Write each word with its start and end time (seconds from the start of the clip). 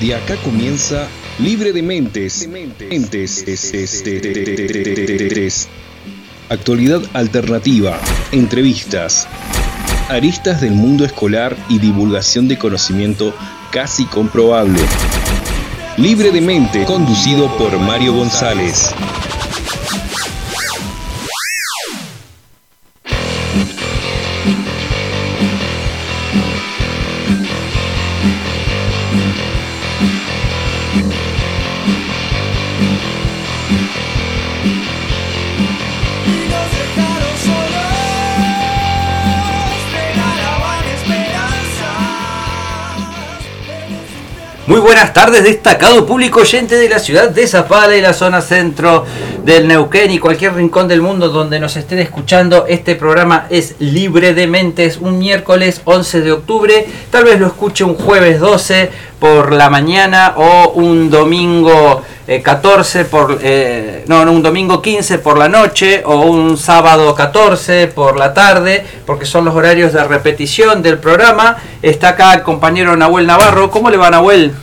De 0.00 0.14
acá 0.14 0.36
comienza 0.36 1.08
Libre 1.40 1.72
de 1.72 1.82
Mentes. 1.82 2.48
Actualidad 6.48 7.02
alternativa, 7.14 7.98
entrevistas, 8.30 9.26
aristas 10.08 10.60
del 10.60 10.72
mundo 10.72 11.04
escolar 11.04 11.56
y 11.68 11.80
divulgación 11.80 12.46
de 12.46 12.56
conocimiento 12.56 13.34
casi 13.72 14.04
comprobable. 14.04 14.80
Libre 15.96 16.30
de 16.30 16.42
Mente, 16.42 16.84
conducido 16.84 17.48
por 17.58 17.76
Mario 17.80 18.14
González. 18.14 18.94
Muy 44.78 44.86
buenas 44.86 45.12
tardes, 45.12 45.42
destacado 45.42 46.06
público 46.06 46.38
oyente 46.38 46.76
de 46.76 46.88
la 46.88 47.00
ciudad 47.00 47.30
de 47.30 47.48
Zapala 47.48 47.96
y 47.96 48.00
la 48.00 48.12
zona 48.12 48.40
centro 48.40 49.04
del 49.44 49.66
Neuquén 49.66 50.12
y 50.12 50.20
cualquier 50.20 50.54
rincón 50.54 50.86
del 50.86 51.02
mundo 51.02 51.30
donde 51.30 51.58
nos 51.58 51.76
estén 51.76 51.98
escuchando. 51.98 52.64
Este 52.68 52.94
programa 52.94 53.48
es 53.50 53.74
libre 53.80 54.34
de 54.34 54.46
mentes, 54.46 54.98
un 54.98 55.18
miércoles 55.18 55.80
11 55.84 56.20
de 56.20 56.30
octubre. 56.30 56.86
Tal 57.10 57.24
vez 57.24 57.40
lo 57.40 57.48
escuche 57.48 57.82
un 57.82 57.96
jueves 57.96 58.38
12 58.38 58.88
por 59.18 59.52
la 59.52 59.68
mañana 59.68 60.34
o 60.36 60.70
un 60.76 61.10
domingo 61.10 62.04
14 62.40 63.00
eh, 63.00 63.04
por 63.04 63.38
eh, 63.42 64.04
no, 64.06 64.22
un 64.30 64.44
domingo 64.44 64.80
15 64.80 65.18
por 65.18 65.38
la 65.38 65.48
noche 65.48 66.04
o 66.06 66.20
un 66.20 66.56
sábado 66.56 67.16
14 67.16 67.88
por 67.88 68.16
la 68.16 68.32
tarde 68.32 68.86
porque 69.04 69.26
son 69.26 69.44
los 69.44 69.56
horarios 69.56 69.92
de 69.92 70.04
repetición 70.04 70.82
del 70.82 70.98
programa 70.98 71.56
está 71.82 72.10
acá 72.10 72.32
el 72.34 72.42
compañero 72.42 72.96
Nahuel 72.96 73.26
Navarro 73.26 73.72
¿cómo 73.72 73.90
le 73.90 73.96
va 73.96 74.10
Nahuel? 74.10 74.54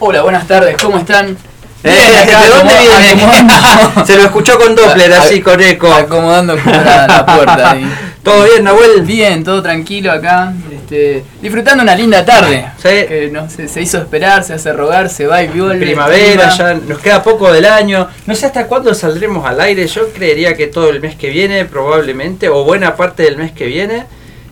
Hola 0.00 0.22
buenas 0.22 0.46
tardes 0.46 0.76
¿cómo 0.80 0.98
están? 0.98 1.36
Eh, 1.82 1.90
¿De 1.90 2.48
dónde 2.48 2.74
viene? 2.78 4.04
Se 4.06 4.16
lo 4.16 4.22
escuchó 4.24 4.56
con 4.58 4.74
Doppler, 4.74 5.12
así 5.12 5.40
con 5.40 5.60
eco. 5.60 5.92
Acomodando 5.92 6.56
la, 6.56 7.06
la 7.06 7.26
puerta. 7.26 7.70
Ahí. 7.72 7.88
¿Todo 8.22 8.44
bien, 8.44 8.64
Nahuel? 8.64 9.02
Bien, 9.02 9.44
todo 9.44 9.62
tranquilo 9.62 10.10
acá. 10.10 10.52
Este, 10.72 11.24
disfrutando 11.40 11.82
una 11.82 11.94
linda 11.94 12.24
tarde. 12.24 12.66
Sí. 12.76 12.88
Que 12.88 13.30
no, 13.32 13.48
se, 13.48 13.68
se, 13.68 13.80
hizo 13.80 13.98
esperar, 13.98 14.42
se 14.42 14.54
hace 14.54 14.72
rogar, 14.72 15.08
se 15.08 15.26
va 15.26 15.42
y 15.42 15.48
vuelve. 15.48 15.86
Primavera, 15.86 16.50
ya 16.56 16.74
nos 16.74 16.98
queda 16.98 17.22
poco 17.22 17.52
del 17.52 17.64
año. 17.64 18.08
No 18.26 18.34
sé 18.34 18.46
hasta 18.46 18.66
cuándo 18.66 18.92
saldremos 18.94 19.46
al 19.46 19.60
aire. 19.60 19.86
Yo 19.86 20.12
creería 20.12 20.56
que 20.56 20.66
todo 20.66 20.90
el 20.90 21.00
mes 21.00 21.14
que 21.14 21.30
viene, 21.30 21.64
probablemente, 21.64 22.48
o 22.48 22.64
buena 22.64 22.96
parte 22.96 23.22
del 23.22 23.36
mes 23.36 23.52
que 23.52 23.66
viene. 23.66 24.06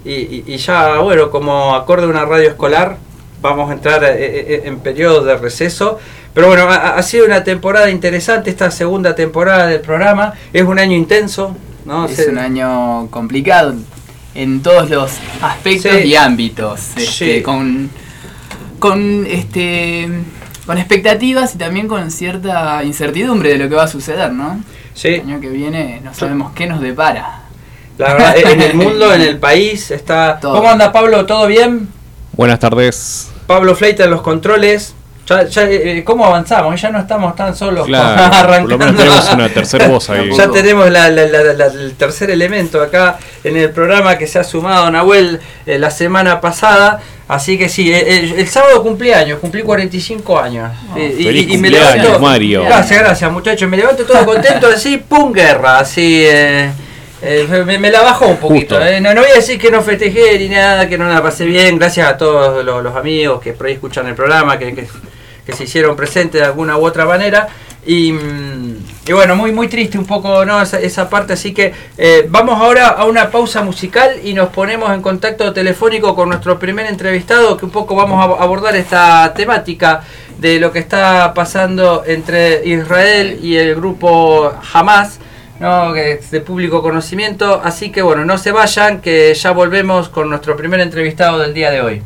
Y, 0.04 0.12
y, 0.12 0.44
y 0.46 0.56
ya, 0.58 0.98
bueno, 0.98 1.30
como 1.30 1.74
acorde 1.74 2.04
a 2.04 2.08
una 2.08 2.24
radio 2.24 2.48
escolar, 2.48 2.98
vamos 3.40 3.70
a 3.70 3.74
entrar 3.74 4.04
eh, 4.04 4.16
eh, 4.18 4.62
en 4.64 4.78
periodo 4.78 5.24
de 5.24 5.36
receso. 5.36 5.98
Pero 6.34 6.48
bueno, 6.48 6.64
ha, 6.64 6.96
ha, 6.96 7.02
sido 7.02 7.24
una 7.24 7.44
temporada 7.44 7.90
interesante, 7.90 8.50
esta 8.50 8.70
segunda 8.70 9.14
temporada 9.14 9.66
del 9.66 9.80
programa. 9.80 10.34
Es 10.52 10.64
un 10.64 10.78
año 10.78 10.96
intenso, 10.96 11.56
¿no? 11.84 12.06
Es 12.06 12.16
Se... 12.16 12.30
un 12.30 12.38
año 12.38 13.08
complicado 13.10 13.74
en 14.34 14.62
todos 14.62 14.90
los 14.90 15.12
aspectos 15.40 15.92
sí. 15.92 16.08
y 16.08 16.16
ámbitos. 16.16 16.80
Este, 16.96 17.06
Sí. 17.06 17.42
Con, 17.42 17.90
con, 18.78 19.26
este, 19.26 20.08
con 20.66 20.78
expectativas 20.78 21.54
y 21.54 21.58
también 21.58 21.88
con 21.88 22.10
cierta 22.10 22.84
incertidumbre 22.84 23.50
de 23.50 23.58
lo 23.58 23.68
que 23.68 23.74
va 23.74 23.84
a 23.84 23.88
suceder, 23.88 24.32
¿no? 24.32 24.60
Sí. 24.94 25.08
El 25.08 25.20
año 25.22 25.40
que 25.40 25.48
viene 25.48 26.00
no 26.04 26.12
sabemos 26.14 26.52
qué 26.54 26.66
nos 26.66 26.80
depara. 26.80 27.42
La 27.98 28.12
verdad, 28.12 28.36
en 28.36 28.60
el 28.60 28.74
mundo, 28.74 29.12
en 29.14 29.22
el 29.22 29.38
país, 29.38 29.90
está... 29.90 30.38
Todo. 30.38 30.54
¿Cómo 30.54 30.68
anda 30.68 30.92
Pablo? 30.92 31.24
¿Todo 31.24 31.46
bien? 31.46 31.88
Buenas 32.36 32.58
tardes. 32.58 33.30
Pablo 33.46 33.74
Fleita 33.74 34.04
en 34.04 34.10
los 34.10 34.20
controles. 34.20 34.94
Ya, 35.26 35.44
ya, 35.44 35.62
eh, 35.64 36.04
¿Cómo 36.04 36.24
avanzamos? 36.24 36.80
Ya 36.80 36.90
no 36.90 37.00
estamos 37.00 37.34
tan 37.34 37.56
solos 37.56 37.86
Claro, 37.86 38.60
por 38.62 38.70
lo 38.70 38.78
menos 38.78 38.96
tenemos 38.96 39.32
una 39.32 39.48
tercera 39.48 39.88
voz 39.88 40.08
ahí. 40.10 40.30
Ya 40.36 40.48
tenemos 40.50 40.88
la, 40.90 41.10
la, 41.10 41.26
la, 41.26 41.66
el 41.66 41.94
tercer 41.94 42.30
elemento 42.30 42.80
acá 42.80 43.18
en 43.42 43.56
el 43.56 43.70
programa 43.70 44.18
que 44.18 44.28
se 44.28 44.38
ha 44.38 44.44
sumado 44.44 44.88
Nahuel 44.90 45.40
eh, 45.64 45.78
la 45.78 45.90
semana 45.90 46.40
pasada. 46.40 47.00
Así 47.26 47.58
que 47.58 47.68
sí, 47.68 47.92
eh, 47.92 48.18
el, 48.18 48.38
el, 48.38 48.46
sábado 48.46 48.82
cumpleaños, 48.84 49.40
cumplí 49.40 49.62
45 49.62 50.38
años. 50.38 50.70
Oh, 50.94 50.98
y, 50.98 51.24
feliz 51.24 51.48
y, 51.48 51.54
y 51.54 51.58
me 51.58 51.70
levanto, 51.70 52.20
Mario. 52.20 52.62
Gracias, 52.64 53.00
gracias 53.00 53.32
muchachos. 53.32 53.68
Me 53.68 53.78
levanto 53.78 54.04
todo 54.04 54.24
contento 54.24 54.68
así, 54.68 54.98
pum, 54.98 55.32
guerra. 55.32 55.80
Así, 55.80 56.24
eh, 57.22 57.64
me, 57.66 57.78
me, 57.78 57.90
la 57.90 58.02
bajó 58.02 58.26
un 58.26 58.36
poquito. 58.36 58.78
No, 58.78 59.14
no, 59.14 59.20
voy 59.20 59.30
a 59.30 59.34
decir 59.34 59.58
que 59.58 59.70
no 59.70 59.82
festejé 59.82 60.38
ni 60.38 60.48
nada, 60.48 60.88
que 60.88 60.98
no 60.98 61.08
la 61.08 61.22
pasé 61.22 61.44
bien. 61.44 61.78
Gracias 61.78 62.08
a 62.08 62.16
todos 62.16 62.64
los, 62.64 62.82
los 62.82 62.96
amigos 62.96 63.40
que 63.40 63.52
por 63.52 63.66
ahí 63.66 63.74
escuchan 63.74 64.06
el 64.06 64.14
programa, 64.14 64.58
que, 64.58 64.74
que 64.74 64.86
que 65.46 65.52
se 65.52 65.64
hicieron 65.64 65.96
presentes 65.96 66.40
de 66.40 66.46
alguna 66.46 66.76
u 66.76 66.84
otra 66.84 67.06
manera. 67.06 67.48
Y, 67.86 68.12
y, 69.06 69.12
bueno, 69.12 69.36
muy 69.36 69.52
muy 69.52 69.68
triste 69.68 69.96
un 69.96 70.06
poco 70.06 70.44
¿no? 70.44 70.60
esa, 70.60 70.80
esa 70.80 71.08
parte, 71.08 71.34
así 71.34 71.54
que 71.54 71.72
eh, 71.96 72.26
vamos 72.28 72.60
ahora 72.60 72.88
a 72.88 73.04
una 73.04 73.30
pausa 73.30 73.62
musical 73.62 74.16
y 74.24 74.34
nos 74.34 74.48
ponemos 74.48 74.92
en 74.92 75.00
contacto 75.00 75.52
telefónico 75.52 76.16
con 76.16 76.30
nuestro 76.30 76.58
primer 76.58 76.86
entrevistado, 76.86 77.56
que 77.56 77.64
un 77.64 77.70
poco 77.70 77.94
vamos 77.94 78.18
a 78.20 78.42
abordar 78.42 78.74
esta 78.74 79.32
temática 79.34 80.02
de 80.36 80.58
lo 80.58 80.72
que 80.72 80.80
está 80.80 81.32
pasando 81.32 82.02
entre 82.04 82.66
Israel 82.66 83.38
y 83.40 83.54
el 83.54 83.76
grupo 83.76 84.52
Hamas. 84.72 85.20
¿No? 85.60 85.92
que 85.92 86.12
es 86.12 86.30
de 86.30 86.40
público 86.40 86.82
conocimiento, 86.82 87.60
así 87.62 87.90
que 87.90 88.02
bueno, 88.02 88.24
no 88.24 88.38
se 88.38 88.52
vayan, 88.52 89.00
que 89.00 89.34
ya 89.34 89.50
volvemos 89.52 90.08
con 90.08 90.28
nuestro 90.28 90.56
primer 90.56 90.80
entrevistado 90.80 91.38
del 91.38 91.54
día 91.54 91.70
de 91.70 91.80
hoy. 91.80 92.02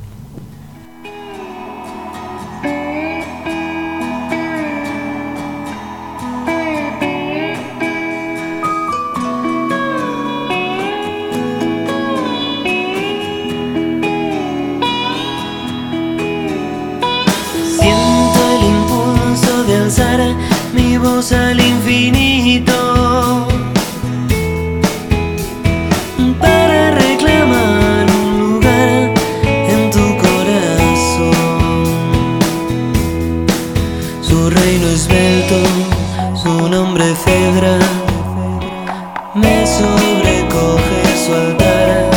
Me 39.35 39.67
sobrecoge 39.67 41.17
su 41.25 41.35
altar, 41.35 42.11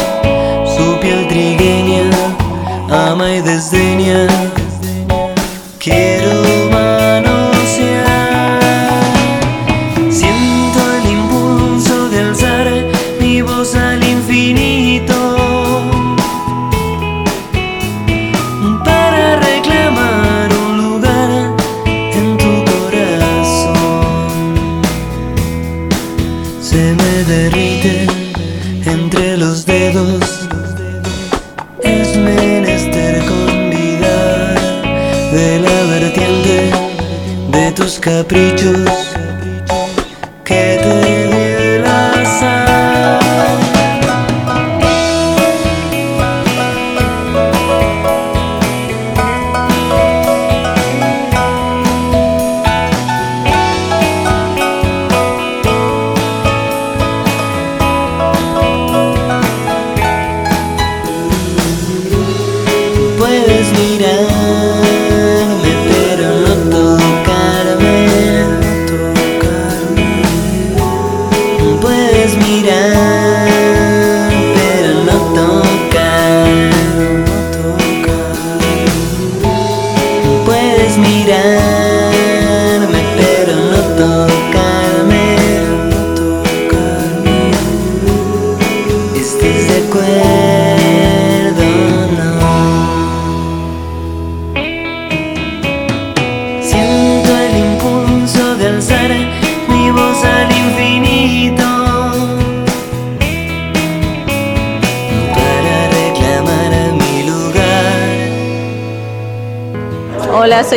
su 0.65 0.99
piel 0.99 1.27
trigueña, 1.27 2.09
ama 2.89 3.35
y 3.35 3.41
desdeña. 3.41 4.42
creature 38.33 38.92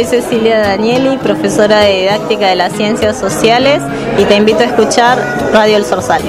Cecilia 0.07 0.61
Danieli, 0.61 1.19
profesora 1.19 1.81
de 1.81 2.03
didáctica 2.03 2.49
de 2.49 2.57
las 2.57 2.73
ciencias 2.73 3.19
sociales 3.19 3.83
y 4.19 4.25
te 4.25 4.37
invito 4.37 4.61
a 4.61 4.65
escuchar 4.65 5.19
Radio 5.53 5.77
El 5.77 5.85
Sorsal. 5.85 6.23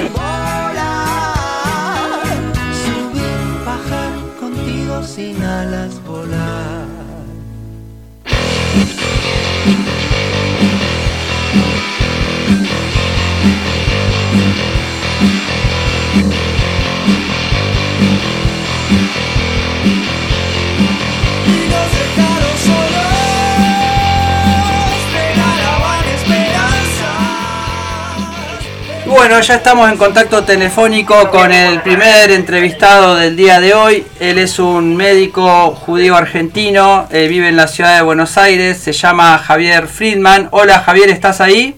Bueno, 29.38 29.46
ya 29.46 29.54
estamos 29.54 29.88
en 29.88 29.96
contacto 29.96 30.42
telefónico 30.42 31.30
con 31.30 31.52
el 31.52 31.80
primer 31.82 32.32
entrevistado 32.32 33.14
del 33.14 33.36
día 33.36 33.60
de 33.60 33.72
hoy. 33.72 34.04
Él 34.18 34.36
es 34.36 34.58
un 34.58 34.96
médico 34.96 35.76
judío 35.76 36.16
argentino, 36.16 37.06
eh, 37.12 37.28
vive 37.28 37.48
en 37.48 37.56
la 37.56 37.68
ciudad 37.68 37.94
de 37.94 38.02
Buenos 38.02 38.36
Aires, 38.36 38.78
se 38.78 38.92
llama 38.92 39.38
Javier 39.38 39.86
Friedman. 39.86 40.48
Hola 40.50 40.80
Javier, 40.80 41.10
¿estás 41.10 41.40
ahí? 41.40 41.76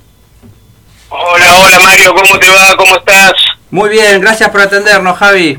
Hola, 1.10 1.54
hola 1.58 1.80
Mario, 1.80 2.14
¿cómo 2.14 2.38
te 2.38 2.48
va? 2.48 2.74
¿Cómo 2.78 2.96
estás? 2.96 3.34
Muy 3.70 3.90
bien, 3.90 4.22
gracias 4.22 4.48
por 4.48 4.62
atendernos, 4.62 5.18
Javi. 5.18 5.58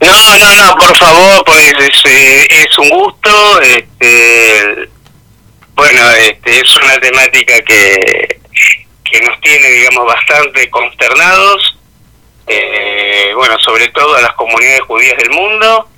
No, 0.00 0.38
no, 0.40 0.56
no, 0.56 0.74
por 0.78 0.96
favor, 0.96 1.44
pues 1.46 1.74
es, 1.78 2.02
es 2.66 2.78
un 2.78 2.88
gusto. 2.88 3.60
Este, 3.60 4.88
bueno, 5.76 6.10
este, 6.10 6.58
es 6.58 6.76
una 6.76 6.98
temática 6.98 7.60
que 7.60 8.37
que 9.10 9.20
nos 9.20 9.40
tiene, 9.40 9.68
digamos, 9.68 10.06
bastante 10.06 10.68
consternados, 10.70 11.78
eh, 12.46 13.32
bueno, 13.36 13.58
sobre 13.58 13.88
todo 13.88 14.16
a 14.16 14.22
las 14.22 14.32
comunidades 14.32 14.80
judías 14.82 15.16
del 15.18 15.30
mundo 15.30 15.88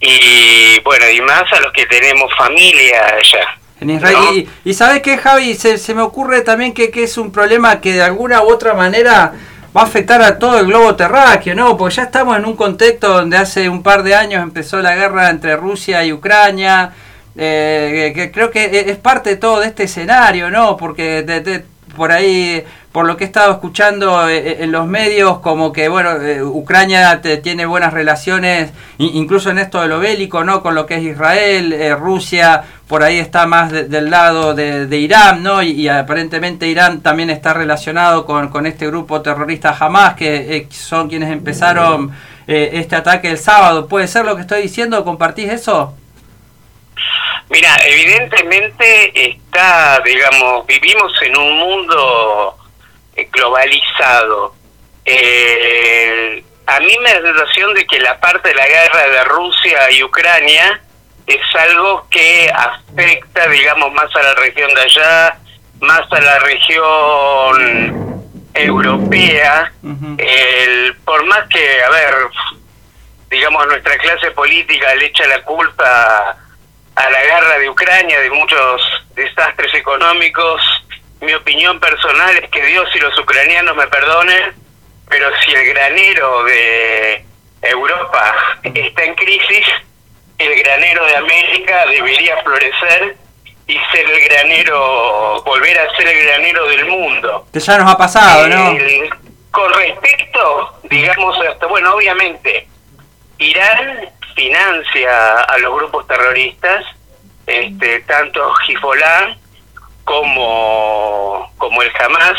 y, 0.00 0.80
bueno, 0.84 1.08
y 1.08 1.20
más 1.22 1.44
a 1.52 1.60
los 1.60 1.72
que 1.72 1.86
tenemos 1.86 2.30
familia 2.36 3.06
allá. 3.06 3.58
En 3.80 3.90
Israel. 3.90 4.48
Y, 4.64 4.74
sabes 4.74 5.02
qué, 5.02 5.16
Javi, 5.16 5.54
se, 5.54 5.78
se 5.78 5.94
me 5.94 6.02
ocurre 6.02 6.42
también 6.42 6.74
que, 6.74 6.90
que 6.90 7.04
es 7.04 7.16
un 7.16 7.32
problema 7.32 7.80
que 7.80 7.92
de 7.92 8.02
alguna 8.02 8.42
u 8.42 8.52
otra 8.52 8.74
manera 8.74 9.32
va 9.76 9.82
a 9.82 9.84
afectar 9.84 10.20
a 10.22 10.38
todo 10.38 10.58
el 10.58 10.66
globo 10.66 10.96
terráqueo, 10.96 11.54
¿no? 11.54 11.76
Porque 11.76 11.96
ya 11.96 12.02
estamos 12.04 12.36
en 12.36 12.44
un 12.44 12.56
contexto 12.56 13.08
donde 13.08 13.36
hace 13.36 13.68
un 13.68 13.82
par 13.82 14.02
de 14.02 14.14
años 14.14 14.42
empezó 14.42 14.80
la 14.80 14.94
guerra 14.96 15.30
entre 15.30 15.56
Rusia 15.56 16.04
y 16.04 16.12
Ucrania, 16.12 16.92
eh, 17.36 18.12
que, 18.14 18.32
creo 18.32 18.50
que 18.50 18.84
es 18.88 18.96
parte 18.96 19.30
de 19.30 19.36
todo 19.36 19.60
de 19.60 19.68
este 19.68 19.84
escenario, 19.84 20.50
¿no? 20.50 20.76
Porque 20.76 21.22
de, 21.22 21.64
por 21.98 22.12
ahí, 22.12 22.64
por 22.92 23.04
lo 23.04 23.18
que 23.18 23.24
he 23.24 23.26
estado 23.26 23.52
escuchando 23.52 24.26
eh, 24.28 24.38
eh, 24.38 24.56
en 24.60 24.72
los 24.72 24.86
medios, 24.86 25.40
como 25.40 25.72
que, 25.72 25.88
bueno, 25.88 26.12
eh, 26.12 26.42
Ucrania 26.42 27.20
tiene 27.42 27.66
buenas 27.66 27.92
relaciones, 27.92 28.70
incluso 28.96 29.50
en 29.50 29.58
esto 29.58 29.82
de 29.82 29.88
lo 29.88 29.98
bélico, 29.98 30.44
¿no? 30.44 30.62
Con 30.62 30.74
lo 30.74 30.86
que 30.86 30.94
es 30.94 31.02
Israel, 31.02 31.76
Rusia, 31.98 32.62
por 32.86 33.02
ahí 33.02 33.18
está 33.18 33.46
más 33.46 33.70
del 33.70 34.08
lado 34.08 34.54
de, 34.54 34.98
Irán, 34.98 35.42
¿no? 35.42 35.62
Y, 35.62 35.86
aparentemente 35.88 36.66
Irán 36.68 37.00
también 37.02 37.28
está 37.28 37.52
relacionado 37.52 38.24
con, 38.24 38.48
con 38.48 38.64
este 38.64 38.86
grupo 38.86 39.20
terrorista 39.20 39.76
Hamas, 39.78 40.14
que 40.14 40.66
son 40.70 41.08
quienes 41.08 41.30
empezaron 41.30 42.12
este 42.46 42.96
ataque 42.96 43.28
el 43.28 43.38
sábado. 43.38 43.88
¿Puede 43.88 44.06
ser 44.06 44.24
lo 44.24 44.36
que 44.36 44.42
estoy 44.42 44.62
diciendo? 44.62 45.04
¿Compartís 45.04 45.50
eso? 45.50 45.92
Mira, 47.50 47.76
evidentemente 47.86 49.30
está, 49.30 50.00
digamos, 50.04 50.66
vivimos 50.66 51.12
en 51.22 51.36
un 51.36 51.58
mundo 51.58 52.56
eh, 53.16 53.28
globalizado. 53.32 54.54
Eh, 55.04 56.44
a 56.66 56.80
mí 56.80 56.92
me 57.02 57.14
da 57.14 57.20
la 57.20 57.32
sensación 57.32 57.72
de 57.72 57.86
que 57.86 57.98
la 58.00 58.20
parte 58.20 58.50
de 58.50 58.54
la 58.54 58.66
guerra 58.66 59.08
de 59.08 59.24
Rusia 59.24 59.90
y 59.90 60.02
Ucrania 60.02 60.82
es 61.26 61.40
algo 61.54 62.06
que 62.10 62.50
afecta, 62.54 63.48
digamos, 63.48 63.92
más 63.92 64.14
a 64.14 64.22
la 64.22 64.34
región 64.34 64.72
de 64.74 64.80
allá, 64.82 65.38
más 65.80 66.02
a 66.12 66.20
la 66.20 66.38
región 66.40 68.24
europea. 68.52 69.72
el, 70.18 70.96
por 71.04 71.24
más 71.24 71.48
que, 71.48 71.82
a 71.82 71.90
ver, 71.90 72.14
digamos, 73.30 73.66
nuestra 73.66 73.96
clase 73.96 74.30
política 74.32 74.94
le 74.96 75.06
echa 75.06 75.26
la 75.26 75.42
culpa 75.44 76.36
a 76.98 77.10
la 77.10 77.22
guerra 77.22 77.58
de 77.58 77.70
Ucrania, 77.70 78.20
de 78.20 78.30
muchos 78.30 78.82
desastres 79.14 79.72
económicos. 79.74 80.60
Mi 81.20 81.32
opinión 81.32 81.78
personal 81.78 82.36
es 82.36 82.50
que 82.50 82.64
Dios 82.64 82.88
y 82.94 82.98
los 82.98 83.16
ucranianos 83.18 83.76
me 83.76 83.86
perdonen, 83.86 84.52
pero 85.08 85.30
si 85.40 85.52
el 85.52 85.66
granero 85.68 86.44
de 86.44 87.24
Europa 87.62 88.34
está 88.62 89.04
en 89.04 89.14
crisis, 89.14 89.64
el 90.38 90.62
granero 90.62 91.04
de 91.06 91.16
América 91.16 91.86
debería 91.86 92.36
florecer 92.42 93.16
y 93.66 93.78
ser 93.92 94.10
el 94.10 94.24
granero, 94.28 95.42
volver 95.44 95.78
a 95.78 95.96
ser 95.96 96.08
el 96.08 96.24
granero 96.24 96.66
del 96.68 96.86
mundo. 96.86 97.46
Que 97.52 97.60
ya 97.60 97.78
nos 97.78 97.92
ha 97.92 97.98
pasado, 97.98 98.48
¿no? 98.48 98.76
con 99.50 99.72
respecto, 99.72 100.80
digamos, 100.84 101.36
hasta, 101.46 101.66
bueno, 101.66 101.94
obviamente, 101.94 102.68
Irán 103.38 104.08
financia 104.34 105.40
a 105.40 105.58
los 105.58 105.74
grupos 105.74 106.06
terroristas, 106.06 106.84
este, 107.48 108.00
tanto 108.00 108.52
Hezbollah 108.66 109.36
como, 110.04 111.52
como 111.58 111.82
el 111.82 111.90
Hamas. 111.98 112.38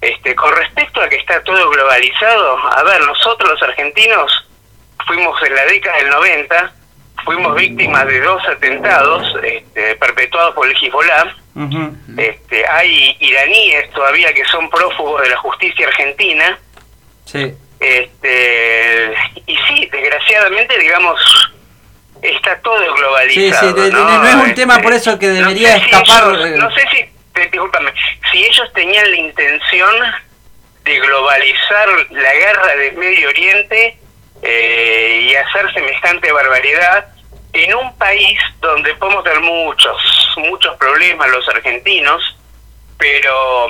Este, 0.00 0.34
con 0.34 0.54
respecto 0.54 1.00
a 1.00 1.08
que 1.08 1.16
está 1.16 1.42
todo 1.44 1.70
globalizado, 1.70 2.58
a 2.76 2.82
ver, 2.82 3.00
nosotros 3.00 3.52
los 3.52 3.62
argentinos 3.62 4.46
fuimos 5.06 5.42
en 5.42 5.54
la 5.54 5.64
década 5.64 5.96
del 5.96 6.10
90, 6.10 6.72
fuimos 7.24 7.54
víctimas 7.54 8.06
de 8.06 8.20
dos 8.20 8.46
atentados 8.46 9.34
este, 9.42 9.96
perpetuados 9.96 10.54
por 10.54 10.68
el 10.68 10.76
Hezbollah. 10.76 11.34
este, 12.18 12.68
hay 12.68 13.16
iraníes 13.20 13.90
todavía 13.92 14.34
que 14.34 14.44
son 14.44 14.68
prófugos 14.68 15.22
de 15.22 15.30
la 15.30 15.38
justicia 15.38 15.88
argentina. 15.88 16.58
Sí. 17.24 17.54
Este, 17.80 19.14
y 19.46 19.56
sí, 19.56 19.88
desgraciadamente, 19.90 20.78
digamos, 20.78 21.18
está 22.24 22.58
todo 22.60 22.94
globalizado. 22.94 23.76
Sí, 23.76 23.82
sí, 23.82 23.90
¿no? 23.92 24.24
es 24.26 24.34
un 24.34 24.40
este, 24.42 24.54
tema 24.54 24.80
por 24.80 24.92
eso 24.92 25.18
que 25.18 25.28
debería 25.28 25.76
escapar. 25.76 26.32
no 26.32 26.70
sé 26.74 26.82
si, 26.90 27.40
discúlpame, 27.50 27.92
si 28.32 28.44
ellos 28.44 28.72
tenían 28.74 29.10
la 29.10 29.16
intención 29.16 29.94
de 30.84 31.00
globalizar 31.00 31.88
la 32.10 32.34
guerra 32.34 32.76
del 32.76 32.96
Medio 32.96 33.28
Oriente 33.28 33.98
eh, 34.42 35.28
y 35.30 35.34
hacer 35.34 35.72
semejante 35.72 36.32
barbaridad 36.32 37.06
en 37.52 37.74
un 37.74 37.96
país 37.96 38.38
donde 38.60 38.94
podemos 38.96 39.24
tener 39.24 39.40
muchos, 39.40 39.96
muchos 40.36 40.76
problemas 40.76 41.30
los 41.30 41.48
argentinos, 41.48 42.36
pero 42.98 43.68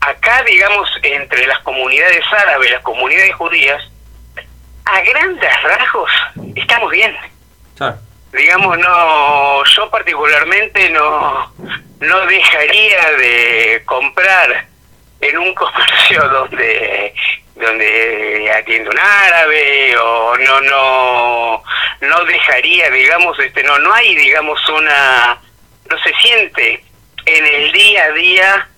acá, 0.00 0.42
digamos, 0.44 0.88
entre 1.02 1.46
las 1.46 1.58
comunidades 1.60 2.24
árabes 2.32 2.72
las 2.72 2.82
comunidades 2.82 3.34
judías, 3.34 3.82
a 4.84 5.00
grandes 5.02 5.62
rasgos 5.62 6.10
estamos 6.54 6.90
bien. 6.90 7.16
Digamos, 8.32 8.78
no, 8.78 9.64
yo 9.64 9.90
particularmente 9.90 10.88
no, 10.90 11.52
no 12.00 12.26
dejaría 12.26 13.12
de 13.18 13.82
comprar 13.84 14.66
en 15.20 15.38
un 15.38 15.54
comercio 15.54 16.28
donde 16.28 17.14
donde 17.54 18.50
atiende 18.50 18.88
un 18.88 18.98
árabe 18.98 19.96
o 19.96 20.36
no 20.38 20.60
no 20.62 21.62
no 22.00 22.24
dejaría 22.24 22.90
digamos 22.90 23.38
este 23.38 23.62
no 23.62 23.78
no 23.78 23.92
hay 23.92 24.16
digamos 24.16 24.58
una 24.70 25.38
no 25.88 25.98
se 25.98 26.14
siente 26.14 26.82
en 27.26 27.46
el 27.46 27.72
día 27.72 28.04
a 28.04 28.12
día 28.12 28.68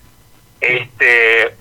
este 0.59 1.55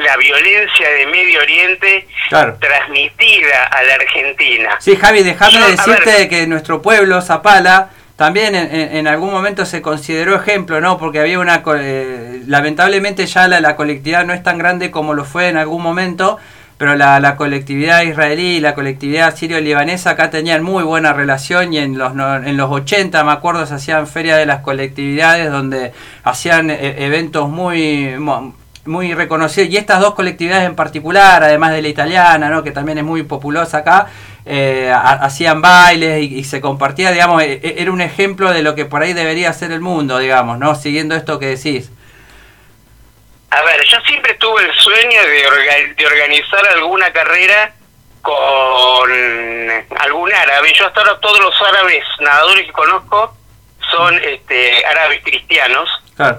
la 0.00 0.16
violencia 0.16 0.90
de 0.90 1.06
Medio 1.06 1.40
Oriente 1.40 2.06
transmitida 2.28 3.66
a 3.70 3.82
la 3.82 3.94
Argentina. 3.94 4.76
Sí, 4.78 4.96
Javi, 4.96 5.22
déjame 5.22 5.60
decirte 5.70 6.28
que 6.28 6.46
nuestro 6.46 6.82
pueblo, 6.82 7.20
Zapala, 7.22 7.90
también 8.16 8.54
en, 8.54 9.06
algún 9.06 9.30
momento 9.30 9.64
se 9.64 9.80
consideró 9.80 10.36
ejemplo, 10.36 10.80
¿no? 10.80 10.98
Porque 10.98 11.20
había 11.20 11.38
una... 11.38 11.62
Eh, 11.78 12.42
lamentablemente 12.46 13.26
ya 13.26 13.48
la, 13.48 13.76
colectividad 13.76 14.26
no 14.26 14.34
es 14.34 14.42
tan 14.42 14.58
grande 14.58 14.90
como 14.90 15.14
lo 15.14 15.24
fue 15.24 15.48
en 15.48 15.56
algún 15.56 15.82
momento, 15.82 16.36
pero 16.76 16.96
la, 16.96 17.36
colectividad 17.36 18.02
israelí 18.02 18.56
y 18.56 18.60
la 18.60 18.74
colectividad 18.74 19.34
sirio-libanesa 19.34 20.10
acá 20.10 20.28
tenían 20.28 20.62
muy 20.62 20.82
buena 20.82 21.14
relación 21.14 21.72
y 21.72 21.78
en 21.78 21.96
los, 21.96 22.12
en 22.12 22.56
los 22.58 22.70
80, 22.70 23.24
me 23.24 23.32
acuerdo, 23.32 23.64
se 23.64 23.74
hacían 23.74 24.06
ferias 24.06 24.36
de 24.36 24.44
las 24.44 24.60
colectividades 24.60 25.50
donde 25.50 25.92
hacían 26.22 26.70
eh, 26.70 26.96
eventos 27.06 27.48
muy 27.48 28.16
muy 28.86 29.14
reconocido 29.14 29.66
y 29.66 29.76
estas 29.76 30.00
dos 30.00 30.14
colectividades 30.14 30.66
en 30.66 30.74
particular, 30.74 31.42
además 31.42 31.72
de 31.72 31.82
la 31.82 31.88
italiana, 31.88 32.48
¿no? 32.48 32.62
que 32.62 32.70
también 32.70 32.98
es 32.98 33.04
muy 33.04 33.22
populosa 33.22 33.78
acá, 33.78 34.06
eh, 34.46 34.90
hacían 34.92 35.60
bailes 35.60 36.22
y, 36.22 36.44
se 36.44 36.60
compartía, 36.60 37.12
digamos, 37.12 37.42
e, 37.42 37.60
e, 37.62 37.82
era 37.82 37.92
un 37.92 38.00
ejemplo 38.00 38.52
de 38.52 38.62
lo 38.62 38.74
que 38.74 38.86
por 38.86 39.02
ahí 39.02 39.12
debería 39.12 39.52
ser 39.52 39.70
el 39.72 39.80
mundo, 39.80 40.18
digamos, 40.18 40.58
¿no? 40.58 40.74
Siguiendo 40.74 41.14
esto 41.14 41.38
que 41.38 41.46
decís. 41.46 41.90
A 43.50 43.62
ver, 43.62 43.84
yo 43.84 43.98
siempre 44.06 44.34
tuve 44.34 44.62
el 44.62 44.72
sueño 44.72 45.20
de, 45.22 46.06
organizar 46.06 46.66
alguna 46.74 47.12
carrera 47.12 47.74
con 48.22 49.10
algún 49.98 50.32
árabe. 50.32 50.72
Yo 50.78 50.86
hasta 50.86 51.00
ahora 51.00 51.18
todos 51.20 51.40
los 51.40 51.54
árabes 51.62 52.04
nadadores 52.20 52.66
que 52.66 52.72
conozco 52.72 53.36
son 53.90 54.18
este, 54.22 54.84
árabes 54.86 55.22
cristianos, 55.24 55.88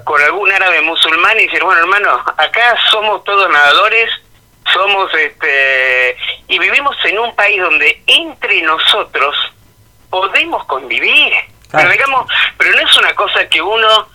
con 0.04 0.22
algún 0.22 0.50
árabe 0.52 0.80
musulmán 0.82 1.38
y 1.40 1.46
decir, 1.46 1.62
bueno 1.62 1.80
hermano, 1.80 2.24
acá 2.36 2.76
somos 2.90 3.24
todos 3.24 3.50
nadadores, 3.50 4.10
somos 4.72 5.12
este 5.14 6.16
y 6.48 6.58
vivimos 6.58 6.96
en 7.04 7.18
un 7.18 7.34
país 7.34 7.60
donde 7.60 8.02
entre 8.06 8.62
nosotros 8.62 9.36
podemos 10.08 10.64
convivir. 10.66 11.32
Pero 11.70 11.90
digamos, 11.90 12.30
pero 12.58 12.70
no 12.72 12.80
es 12.82 12.96
una 12.98 13.14
cosa 13.14 13.48
que 13.48 13.60
uno 13.60 14.08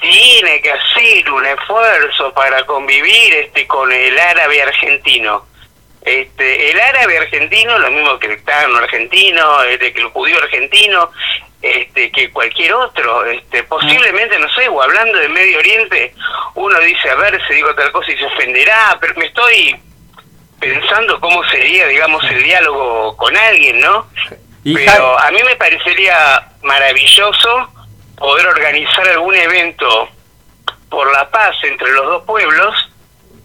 tiene 0.00 0.60
que 0.60 0.72
hacer 0.72 1.30
un 1.30 1.44
esfuerzo 1.46 2.32
para 2.32 2.64
convivir 2.66 3.34
este 3.34 3.66
con 3.66 3.90
el 3.90 4.18
árabe 4.18 4.62
argentino. 4.62 5.46
Este, 6.02 6.70
el 6.70 6.80
árabe 6.80 7.18
argentino, 7.18 7.78
lo 7.78 7.90
mismo 7.90 8.18
que 8.18 8.28
el 8.28 8.42
tano 8.42 8.78
argentino, 8.78 9.62
este, 9.64 9.92
que 9.92 10.00
el 10.00 10.08
judío 10.08 10.38
argentino, 10.38 11.10
este, 11.60 12.10
que 12.10 12.30
cualquier 12.30 12.72
otro. 12.72 13.24
Este, 13.26 13.62
posiblemente, 13.64 14.38
no 14.38 14.48
sé, 14.50 14.68
o 14.68 14.82
hablando 14.82 15.18
de 15.18 15.28
Medio 15.28 15.58
Oriente, 15.58 16.14
uno 16.54 16.78
dice, 16.80 17.10
a 17.10 17.16
ver, 17.16 17.40
si 17.46 17.54
digo 17.54 17.74
tal 17.74 17.92
cosa 17.92 18.10
y 18.12 18.16
se 18.16 18.24
ofenderá, 18.24 18.96
pero 19.00 19.14
me 19.16 19.26
estoy 19.26 19.76
pensando 20.58 21.20
cómo 21.20 21.42
sería, 21.44 21.86
digamos, 21.86 22.22
el 22.30 22.42
diálogo 22.42 23.16
con 23.16 23.36
alguien, 23.36 23.80
¿no? 23.80 24.06
Pero 24.62 25.18
a 25.18 25.30
mí 25.30 25.42
me 25.42 25.56
parecería 25.56 26.48
maravilloso 26.62 27.68
poder 28.16 28.46
organizar 28.46 29.08
algún 29.08 29.34
evento 29.34 30.08
por 30.90 31.10
la 31.12 31.30
paz 31.30 31.56
entre 31.62 31.90
los 31.92 32.04
dos 32.04 32.24
pueblos 32.24 32.74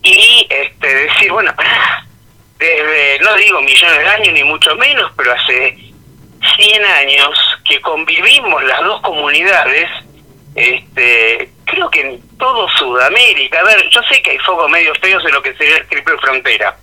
y 0.04 0.46
este, 0.50 0.94
decir, 0.94 1.32
bueno, 1.32 1.54
desde, 2.58 3.20
no 3.20 3.36
digo 3.36 3.62
millones 3.62 4.00
de 4.00 4.08
años 4.08 4.34
ni 4.34 4.44
mucho 4.44 4.76
menos, 4.76 5.12
pero 5.18 5.34
hace 5.34 5.78
100 6.58 6.86
años 6.86 7.38
que 7.68 7.82
convivimos 7.82 8.64
las 8.64 8.82
dos 8.82 9.02
comunidades, 9.02 9.90
este, 10.56 11.50
creo 11.66 11.90
que 11.90 12.02
en 12.02 12.38
todo 12.38 12.70
Sudamérica, 12.70 13.60
a 13.60 13.64
ver, 13.64 13.90
yo 13.90 14.02
sé 14.04 14.22
que 14.22 14.32
hay 14.32 14.40
focos 14.40 14.70
medio 14.70 14.94
feos 14.96 15.24
en 15.26 15.34
lo 15.34 15.42
que 15.42 15.54
sería 15.56 15.78
el 15.78 15.88
triple 15.88 16.18
frontera, 16.18 16.78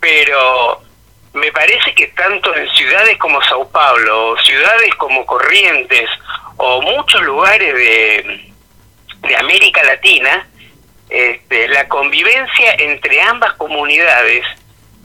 pero 0.00 0.82
me 1.32 1.50
parece 1.52 1.94
que 1.94 2.08
tanto 2.08 2.54
en 2.54 2.68
ciudades 2.72 3.16
como 3.18 3.40
Sao 3.42 3.70
Paulo, 3.70 4.36
ciudades 4.44 4.94
como 4.96 5.24
Corrientes, 5.24 6.10
o 6.58 6.82
muchos 6.82 7.22
lugares 7.22 7.74
de, 7.74 8.52
de 9.22 9.36
América 9.36 9.82
Latina, 9.84 10.46
este, 11.08 11.68
la 11.68 11.88
convivencia 11.88 12.74
entre 12.78 13.20
ambas 13.22 13.54
comunidades 13.54 14.44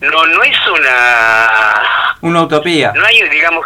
no 0.02 0.26
no 0.26 0.44
es 0.44 0.58
una 0.68 1.82
una 2.22 2.42
utopía. 2.42 2.94
no 2.96 3.06
hay 3.06 3.28
digamos 3.30 3.66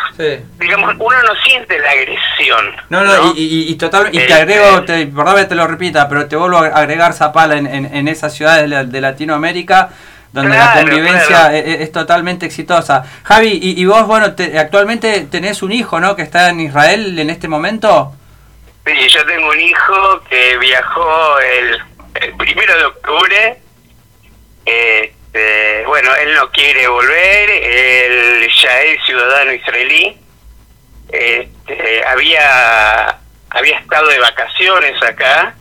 digamos 0.60 0.96
uno 0.98 1.24
no 1.24 1.36
siente 1.44 1.78
la 1.80 1.92
agresión 1.92 2.76
no 2.90 3.04
no, 3.04 3.34
Y, 3.36 3.70
y, 3.70 3.76
total 3.76 4.10
y 4.12 4.18
te 4.18 4.24
este, 4.24 4.34
agrego 4.34 4.84
te, 4.84 5.08
perdón 5.08 5.36
que 5.36 5.46
te 5.46 5.56
lo 5.56 5.68
repita 5.68 6.08
pero 6.08 6.28
te 6.28 6.36
vuelvo 6.36 6.58
a 6.58 6.68
agregar 6.68 7.14
Zapala 7.14 7.58
en, 7.58 7.68
en, 7.68 8.08
esas 8.08 8.34
ciudades 8.34 8.92
de, 8.92 9.02
Latinoamérica 9.02 9.90
donde 10.32 10.58
la 10.58 10.74
convivencia 10.74 11.54
es, 11.54 11.92
totalmente 11.92 12.46
exitosa. 12.46 13.04
Javi 13.24 13.60
y, 13.62 13.84
vos 13.86 14.08
bueno 14.08 14.34
actualmente 14.58 15.28
tenés 15.30 15.62
un 15.62 15.74
hijo 15.74 16.00
no 16.00 16.16
que 16.16 16.22
está 16.22 16.50
en 16.50 16.62
Israel 16.62 17.20
en 17.20 17.30
este 17.30 17.50
momento. 17.50 18.14
Sí 18.86 18.94
yo 19.10 19.26
tengo 19.26 19.50
un 19.50 19.60
hijo 19.60 20.22
que 20.30 20.58
viajó 20.58 21.40
el, 21.40 21.82
el 22.16 22.38
primero 22.38 22.78
de 22.78 22.86
octubre 22.86 23.62
eh, 24.66 25.14
este, 25.34 25.86
bueno, 25.86 26.14
él 26.16 26.34
no 26.36 26.52
quiere 26.52 26.88
volver, 26.88 27.50
él 27.50 28.50
ya 28.62 28.82
es 28.82 29.06
ciudadano 29.06 29.54
israelí. 29.54 30.18
Este, 31.10 32.04
había 32.06 33.18
había 33.50 33.80
estado 33.80 34.08
de 34.08 34.20
vacaciones 34.20 35.02
acá, 35.04 35.54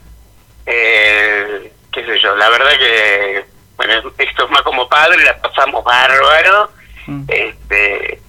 eh, 0.66 1.72
qué 1.92 2.04
sé 2.04 2.20
yo, 2.20 2.36
la 2.36 2.48
verdad 2.50 2.70
que, 2.78 3.44
bueno, 3.76 4.12
esto 4.16 4.44
es 4.44 4.50
más 4.50 4.62
como 4.62 4.88
padre, 4.88 5.24
la 5.24 5.36
pasamos 5.38 5.82
bárbaro, 5.82 6.70
mm. 7.06 7.24
este, 7.26 8.20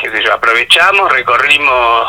qué 0.00 0.10
sé 0.10 0.24
yo, 0.24 0.32
aprovechamos, 0.32 1.12
recorrimos 1.12 2.08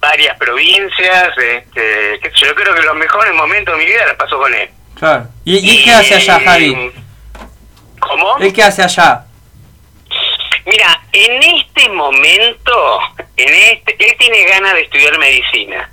varias 0.00 0.38
provincias, 0.38 1.36
este, 1.36 2.20
qué 2.22 2.30
sé 2.30 2.46
yo, 2.46 2.54
creo 2.54 2.74
que 2.74 2.82
los 2.82 2.96
mejores 2.96 3.34
momentos 3.34 3.74
de 3.76 3.84
mi 3.84 3.90
vida 3.90 4.06
la 4.06 4.16
pasó 4.16 4.38
con 4.38 4.54
él. 4.54 4.70
Claro. 4.98 5.26
¿Y, 5.44 5.58
y 5.58 5.84
qué 5.84 5.92
hace 5.92 6.14
allá, 6.14 6.40
Javi? 6.42 6.90
¿Cómo? 8.00 8.38
¿El 8.38 8.52
qué 8.52 8.62
hace 8.62 8.82
allá? 8.82 9.24
Mira, 10.66 11.00
en 11.12 11.42
este 11.42 11.88
momento, 11.90 12.98
en 13.36 13.54
este, 13.54 13.96
él 13.98 14.16
tiene 14.18 14.44
ganas 14.44 14.74
de 14.74 14.82
estudiar 14.82 15.18
medicina. 15.18 15.90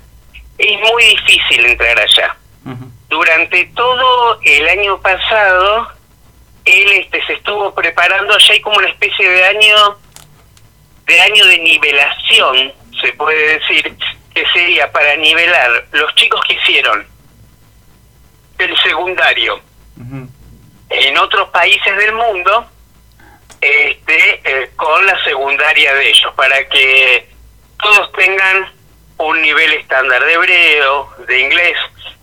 Es 0.58 0.80
muy 0.80 1.04
difícil 1.04 1.64
entrar 1.66 1.98
allá. 1.98 2.36
Durante 3.08 3.66
todo 3.76 4.40
el 4.42 4.68
año 4.68 5.00
pasado, 5.00 5.88
él 6.64 6.90
este, 6.92 7.24
se 7.26 7.34
estuvo 7.34 7.72
preparando, 7.72 8.34
allá 8.34 8.52
hay 8.52 8.60
como 8.60 8.78
una 8.78 8.88
especie 8.88 9.28
de 9.28 9.44
año, 9.44 9.98
de 11.06 11.20
año 11.20 11.46
de 11.46 11.58
nivelación, 11.58 12.72
se 13.00 13.12
puede 13.12 13.58
decir, 13.58 13.96
que 14.34 14.44
sería 14.52 14.90
para 14.90 15.14
nivelar 15.16 15.86
los 15.92 16.12
chicos 16.16 16.40
que 16.48 16.54
hicieron 16.54 17.06
el 18.58 18.76
secundario 18.82 19.60
en 20.90 21.18
otros 21.18 21.48
países 21.50 21.96
del 21.96 22.12
mundo 22.12 22.66
este, 23.60 24.40
eh, 24.44 24.70
con 24.76 25.04
la 25.06 25.22
secundaria 25.24 25.94
de 25.94 26.08
ellos, 26.08 26.32
para 26.34 26.68
que 26.68 27.28
todos 27.80 28.12
tengan 28.12 28.72
un 29.18 29.40
nivel 29.40 29.72
estándar 29.74 30.24
de 30.24 30.32
hebreo, 30.32 31.08
de 31.26 31.40
inglés, 31.40 31.76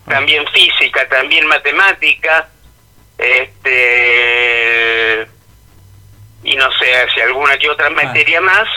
también 0.08 0.46
física, 0.48 1.08
también 1.10 1.48
matemática, 1.48 2.50
este 3.18 5.28
y 6.44 6.56
no 6.56 6.72
sé 6.74 7.08
si 7.14 7.22
alguna 7.22 7.58
que 7.58 7.70
otra 7.70 7.90
materia 7.90 8.42
más. 8.42 8.68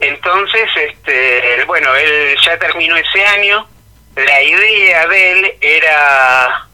Entonces, 0.00 0.68
este, 0.76 1.64
bueno, 1.66 1.94
él 1.94 2.36
ya 2.44 2.58
terminó 2.58 2.96
ese 2.96 3.24
año. 3.24 3.66
La 4.16 4.42
idea 4.42 5.06
de 5.06 5.32
él 5.32 5.54
era 5.60 6.68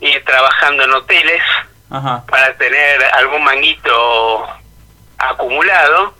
ir 0.00 0.24
trabajando 0.24 0.84
en 0.84 0.92
hoteles 0.92 1.42
para 1.88 2.54
tener 2.58 3.02
algún 3.14 3.42
manguito 3.42 4.46
acumulado 5.16 6.14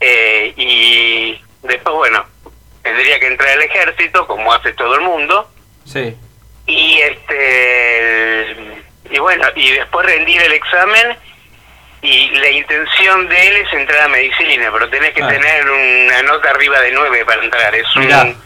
eh, 0.00 0.52
y 0.56 1.40
después 1.62 1.94
bueno 1.94 2.24
tendría 2.82 3.20
que 3.20 3.28
entrar 3.28 3.50
al 3.50 3.62
ejército 3.62 4.26
como 4.26 4.52
hace 4.52 4.72
todo 4.72 4.94
el 4.96 5.02
mundo 5.02 5.48
sí. 5.84 6.16
y 6.66 6.98
este 6.98 8.56
y 9.10 9.18
bueno 9.18 9.46
y 9.54 9.72
después 9.72 10.06
rendir 10.06 10.42
el 10.42 10.52
examen 10.52 11.16
y 12.00 12.30
la 12.30 12.50
intención 12.50 13.28
de 13.28 13.48
él 13.48 13.56
es 13.58 13.72
entrar 13.74 14.04
a 14.04 14.08
medicina 14.08 14.70
pero 14.72 14.88
tenés 14.88 15.10
que 15.10 15.22
tener 15.22 15.70
una 15.70 16.22
nota 16.22 16.50
arriba 16.50 16.80
de 16.80 16.90
9 16.90 17.24
para 17.24 17.44
entrar 17.44 17.74
es 17.74 17.96
un 17.96 18.36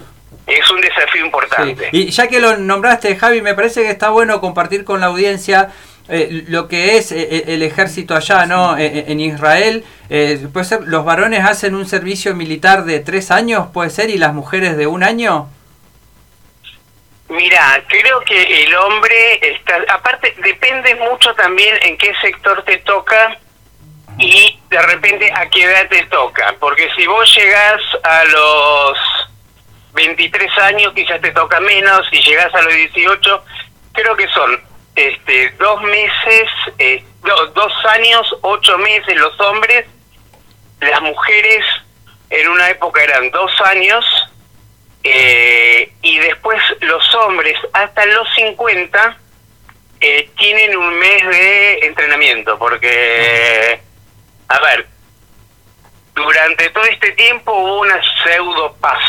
es 0.46 0.70
un 0.70 0.80
desafío 0.80 1.24
importante. 1.24 1.88
Y 1.92 2.10
ya 2.10 2.28
que 2.28 2.38
lo 2.38 2.56
nombraste, 2.56 3.16
Javi, 3.16 3.42
me 3.42 3.54
parece 3.54 3.82
que 3.82 3.90
está 3.90 4.10
bueno 4.10 4.40
compartir 4.40 4.84
con 4.84 5.00
la 5.00 5.06
audiencia 5.06 5.72
eh, 6.08 6.44
lo 6.48 6.68
que 6.68 6.96
es 6.96 7.10
eh, 7.10 7.20
eh, 7.20 7.44
el 7.48 7.62
ejército 7.62 8.14
allá, 8.14 8.46
¿no? 8.46 8.76
en 8.78 9.18
Israel, 9.20 9.84
puede 10.52 10.64
ser, 10.64 10.82
los 10.84 11.04
varones 11.04 11.44
hacen 11.44 11.74
un 11.74 11.86
servicio 11.86 12.34
militar 12.34 12.84
de 12.84 13.00
tres 13.00 13.32
años, 13.32 13.68
puede 13.72 13.90
ser, 13.90 14.10
y 14.10 14.18
las 14.18 14.32
mujeres 14.32 14.76
de 14.76 14.86
un 14.86 15.02
año. 15.02 15.48
Mira, 17.28 17.82
creo 17.88 18.20
que 18.20 18.64
el 18.64 18.74
hombre 18.76 19.40
está, 19.42 19.78
aparte 19.92 20.32
depende 20.44 20.94
mucho 20.94 21.34
también 21.34 21.76
en 21.82 21.98
qué 21.98 22.12
sector 22.20 22.62
te 22.64 22.76
toca 22.78 23.36
y 24.16 24.60
de 24.70 24.82
repente 24.82 25.28
a 25.34 25.48
qué 25.50 25.64
edad 25.64 25.88
te 25.88 26.04
toca, 26.04 26.54
porque 26.60 26.88
si 26.96 27.04
vos 27.08 27.28
llegás 27.36 27.82
a 28.04 28.24
los 28.26 28.98
23 29.94 30.58
años 30.58 30.92
quizás 30.94 31.20
te 31.20 31.32
toca 31.32 31.58
menos, 31.58 32.06
si 32.12 32.22
llegás 32.22 32.54
a 32.54 32.62
los 32.62 32.72
18 32.72 33.44
creo 33.92 34.16
que 34.16 34.28
son 34.28 34.75
este, 34.96 35.50
dos 35.58 35.82
meses, 35.82 36.48
eh, 36.78 37.04
dos 37.54 37.72
años, 37.90 38.34
ocho 38.40 38.78
meses 38.78 39.14
los 39.16 39.38
hombres, 39.40 39.86
las 40.80 41.00
mujeres 41.02 41.64
en 42.30 42.48
una 42.48 42.70
época 42.70 43.04
eran 43.04 43.30
dos 43.30 43.52
años, 43.60 44.04
eh, 45.04 45.92
y 46.02 46.18
después 46.18 46.60
los 46.80 47.14
hombres 47.14 47.56
hasta 47.74 48.06
los 48.06 48.26
50 48.34 49.18
eh, 50.00 50.30
tienen 50.36 50.76
un 50.76 50.98
mes 50.98 51.28
de 51.28 51.78
entrenamiento, 51.86 52.58
porque, 52.58 53.80
a 54.48 54.60
ver, 54.60 54.86
durante 56.14 56.70
todo 56.70 56.84
este 56.84 57.12
tiempo 57.12 57.52
hubo 57.52 57.80
una 57.80 58.00
pseudo 58.24 58.74
paz, 58.80 59.02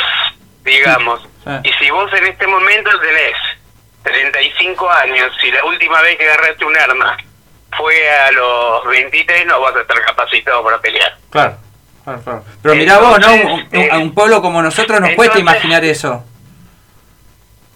digamos. 0.64 1.26
Y 1.64 1.72
si 1.74 1.90
vos 1.92 2.12
en 2.14 2.26
este 2.26 2.46
momento 2.46 2.92
tenés 3.00 3.38
35 4.08 4.90
años 4.90 5.32
y 5.44 5.52
la 5.52 5.64
última 5.66 6.02
vez 6.02 6.18
que 6.18 6.24
agarraste 6.24 6.66
un 6.66 6.78
arma 6.78 7.18
fue 7.78 8.10
a 8.10 8.32
los 8.32 8.86
23, 8.86 9.46
no 9.46 9.62
vas 9.62 9.76
a 9.76 9.82
estar 9.82 10.02
capacitado 10.06 10.64
para 10.64 10.80
pelear. 10.80 11.18
Claro, 11.30 11.58
claro, 12.04 12.22
claro. 12.22 12.44
Pero 12.62 12.76
mira 12.76 12.98
vos, 12.98 13.20
¿no? 13.20 13.34
Un, 13.34 13.92
a 13.92 13.98
un 13.98 14.14
pueblo 14.14 14.42
como 14.42 14.62
nosotros 14.62 15.00
nos 15.02 15.12
cuesta 15.12 15.40
imaginar 15.40 15.84
eso. 15.84 16.24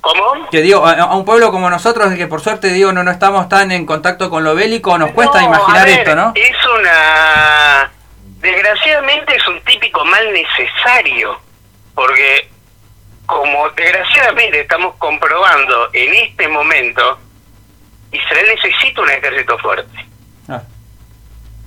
¿Cómo? 0.02 0.50
Que 0.50 0.62
digo, 0.62 0.86
a, 0.86 1.16
un 1.16 1.26
pueblo 1.26 1.52
como 1.52 1.70
nosotros, 1.70 2.14
que 2.16 2.28
por 2.28 2.42
suerte 2.42 2.70
digo 2.70 2.92
no 2.92 3.04
no 3.04 3.12
estamos 3.12 3.48
tan 3.48 3.72
en 3.72 3.86
contacto 3.86 4.30
con 4.30 4.44
lo 4.44 4.56
bélico, 4.56 4.98
nos 4.98 5.12
cuesta 5.12 5.44
imaginar 5.44 5.88
esto, 5.88 6.16
¿no? 6.16 6.34
Es 6.36 6.58
una... 6.80 7.92
Desgraciadamente 8.40 9.36
es 9.36 9.48
un 9.48 9.62
típico 9.62 10.04
mal 10.04 10.34
necesario, 10.34 11.40
porque 11.94 12.50
como 13.32 13.70
desgraciadamente 13.70 14.60
estamos 14.60 14.96
comprobando 14.98 15.90
en 15.94 16.14
este 16.16 16.50
momento, 16.50 17.18
Israel 18.12 18.46
necesita 18.56 19.02
un 19.02 19.10
ejército 19.10 19.58
fuerte. 19.60 20.06
Ah. 20.50 20.62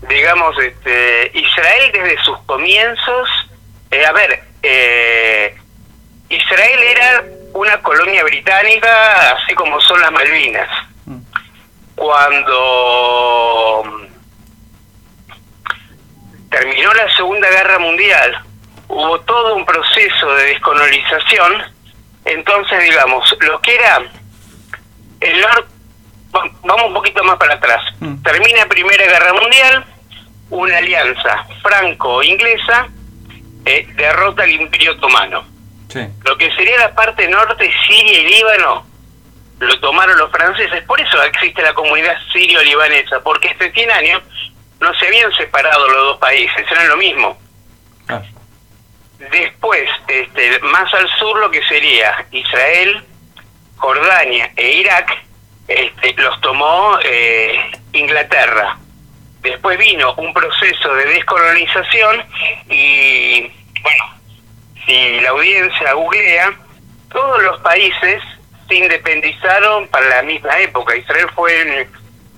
Digamos, 0.07 0.55
este, 0.59 1.31
Israel 1.33 1.91
desde 1.91 2.23
sus 2.23 2.39
comienzos, 2.43 3.31
eh, 3.91 4.05
a 4.05 4.13
ver, 4.13 4.45
eh, 4.63 5.57
Israel 6.29 6.83
era 6.83 7.25
una 7.55 7.81
colonia 7.81 8.23
británica, 8.25 9.33
así 9.33 9.55
como 9.55 9.81
son 9.81 10.03
las 10.03 10.13
Malvinas. 10.13 10.69
Mm. 11.07 11.21
Cuando 11.95 12.51
terminó 16.51 16.93
la 16.93 17.17
Segunda 17.17 17.49
Guerra 17.49 17.79
Mundial, 17.79 18.45
hubo 18.89 19.21
todo 19.21 19.55
un 19.57 19.65
proceso 19.65 20.35
de 20.35 20.47
descolonización, 20.47 21.63
entonces 22.25 22.85
digamos, 22.85 23.37
lo 23.41 23.61
que 23.61 23.75
era 23.75 24.03
el 25.21 25.41
norte, 25.41 25.69
vamos 26.63 26.87
un 26.87 26.95
poquito 26.95 27.23
más 27.25 27.37
para 27.39 27.55
atrás, 27.55 27.81
mm. 28.01 28.23
termina 28.23 28.67
Primera 28.67 29.05
Guerra 29.05 29.33
Mundial, 29.35 29.85
una 30.51 30.79
alianza 30.79 31.47
franco-inglesa 31.63 32.89
eh, 33.65 33.87
derrota 33.97 34.43
al 34.43 34.51
Imperio 34.51 34.93
Otomano. 34.93 35.45
Lo 36.25 36.37
que 36.37 36.51
sería 36.57 36.77
la 36.79 36.95
parte 36.95 37.29
norte, 37.29 37.71
Siria 37.87 38.21
y 38.21 38.27
Líbano, 38.27 38.85
lo 39.61 39.81
tomaron 39.81 40.19
los 40.19 40.31
franceses, 40.31 40.83
por 40.85 41.01
eso 41.01 41.23
existe 41.23 41.63
la 41.63 41.73
comunidad 41.73 42.17
sirio-libanesa, 42.33 43.21
porque 43.21 43.51
hace 43.51 43.71
100 43.71 43.91
años 43.93 44.23
no 44.81 44.93
se 44.95 45.07
habían 45.07 45.33
separado 45.35 45.89
los 45.89 46.03
dos 46.03 46.19
países, 46.19 46.67
eran 46.71 46.89
lo 46.89 46.97
mismo. 46.97 47.39
Ah. 48.09 48.21
Después, 49.19 49.89
este, 50.09 50.59
más 50.61 50.93
al 50.93 51.09
sur, 51.19 51.39
lo 51.39 51.51
que 51.51 51.63
sería 51.65 52.27
Israel, 52.31 53.05
Jordania 53.77 54.51
e 54.57 54.73
Irak, 54.73 55.25
este, 55.69 56.15
los 56.15 56.41
tomó 56.41 56.99
eh, 57.05 57.73
Inglaterra. 57.93 58.79
Después 59.41 59.79
vino 59.79 60.15
un 60.15 60.33
proceso 60.33 60.95
de 60.95 61.05
descolonización 61.07 62.25
y, 62.69 63.51
bueno, 63.83 64.05
si 64.87 65.21
la 65.21 65.31
audiencia 65.31 65.93
googlea, 65.93 66.55
todos 67.13 67.43
los 67.43 67.61
países 67.61 68.23
se 68.69 68.75
independizaron 68.75 69.87
para 69.89 70.09
la 70.09 70.23
misma 70.23 70.59
época. 70.59 70.97
Israel 70.97 71.27
fue 71.35 71.61
en 71.61 71.89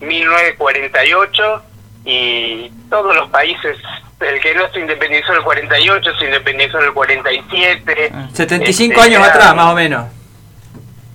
1948 0.00 1.62
y 2.06 2.70
todos 2.88 3.14
los 3.14 3.28
países 3.30 3.76
el 4.20 4.40
que 4.40 4.54
no 4.54 4.66
se 4.72 4.80
independizó 4.80 5.32
en 5.32 5.38
el 5.38 5.44
48, 5.44 6.10
se 6.18 6.24
independizó 6.24 6.78
en 6.78 6.84
el 6.86 6.92
47. 6.94 8.12
75 8.32 9.00
años 9.00 9.22
atrás, 9.22 9.54
más 9.54 9.66
o 9.66 9.74
menos. 9.74 10.06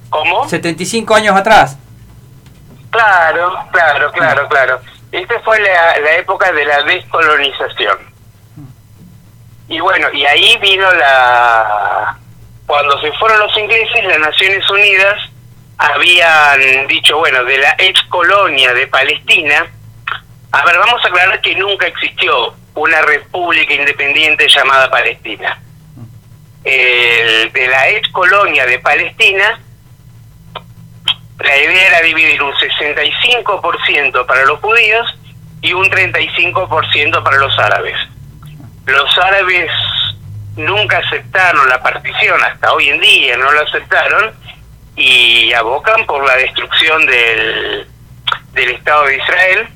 ¿Cómo? 0.09 0.47
75 0.47 1.15
años 1.15 1.35
atrás. 1.35 1.77
Claro, 2.91 3.53
claro, 3.71 4.11
claro, 4.11 4.47
claro. 4.49 4.81
Esta 5.11 5.39
fue 5.39 5.59
la, 5.59 5.99
la 5.99 6.17
época 6.17 6.51
de 6.51 6.65
la 6.65 6.83
descolonización. 6.83 7.97
Y 9.67 9.79
bueno, 9.79 10.07
y 10.13 10.25
ahí 10.25 10.57
vino 10.61 10.91
la... 10.93 12.17
Cuando 12.67 12.99
se 13.01 13.11
fueron 13.13 13.39
los 13.39 13.57
ingleses, 13.57 14.03
las 14.05 14.19
Naciones 14.19 14.69
Unidas 14.69 15.17
habían 15.77 16.87
dicho, 16.87 17.17
bueno, 17.17 17.43
de 17.45 17.57
la 17.57 17.75
ex 17.79 18.01
colonia 18.09 18.73
de 18.73 18.87
Palestina, 18.87 19.65
a 20.51 20.65
ver, 20.65 20.77
vamos 20.77 21.03
a 21.03 21.07
aclarar 21.07 21.39
que 21.41 21.55
nunca 21.55 21.87
existió 21.87 22.53
una 22.75 23.01
república 23.01 23.73
independiente 23.73 24.47
llamada 24.47 24.89
Palestina. 24.89 25.59
de 26.63 27.67
la 27.69 27.89
ex 27.89 28.07
colonia 28.09 28.65
de 28.65 28.79
Palestina, 28.79 29.59
la 31.39 31.57
idea 31.57 31.87
era 31.87 32.01
dividir 32.01 32.41
un 32.43 32.53
65% 32.53 34.25
para 34.25 34.45
los 34.45 34.59
judíos 34.59 35.17
y 35.61 35.73
un 35.73 35.89
35% 35.89 37.23
para 37.23 37.37
los 37.37 37.57
árabes. 37.57 37.97
Los 38.85 39.17
árabes 39.17 39.71
nunca 40.55 40.97
aceptaron 40.97 41.67
la 41.69 41.81
partición, 41.81 42.43
hasta 42.43 42.73
hoy 42.73 42.89
en 42.89 42.99
día 42.99 43.37
no 43.37 43.51
lo 43.51 43.61
aceptaron, 43.61 44.33
y 44.95 45.53
abocan 45.53 46.05
por 46.05 46.25
la 46.25 46.35
destrucción 46.35 47.05
del, 47.05 47.87
del 48.53 48.69
Estado 48.71 49.05
de 49.05 49.17
Israel 49.17 49.69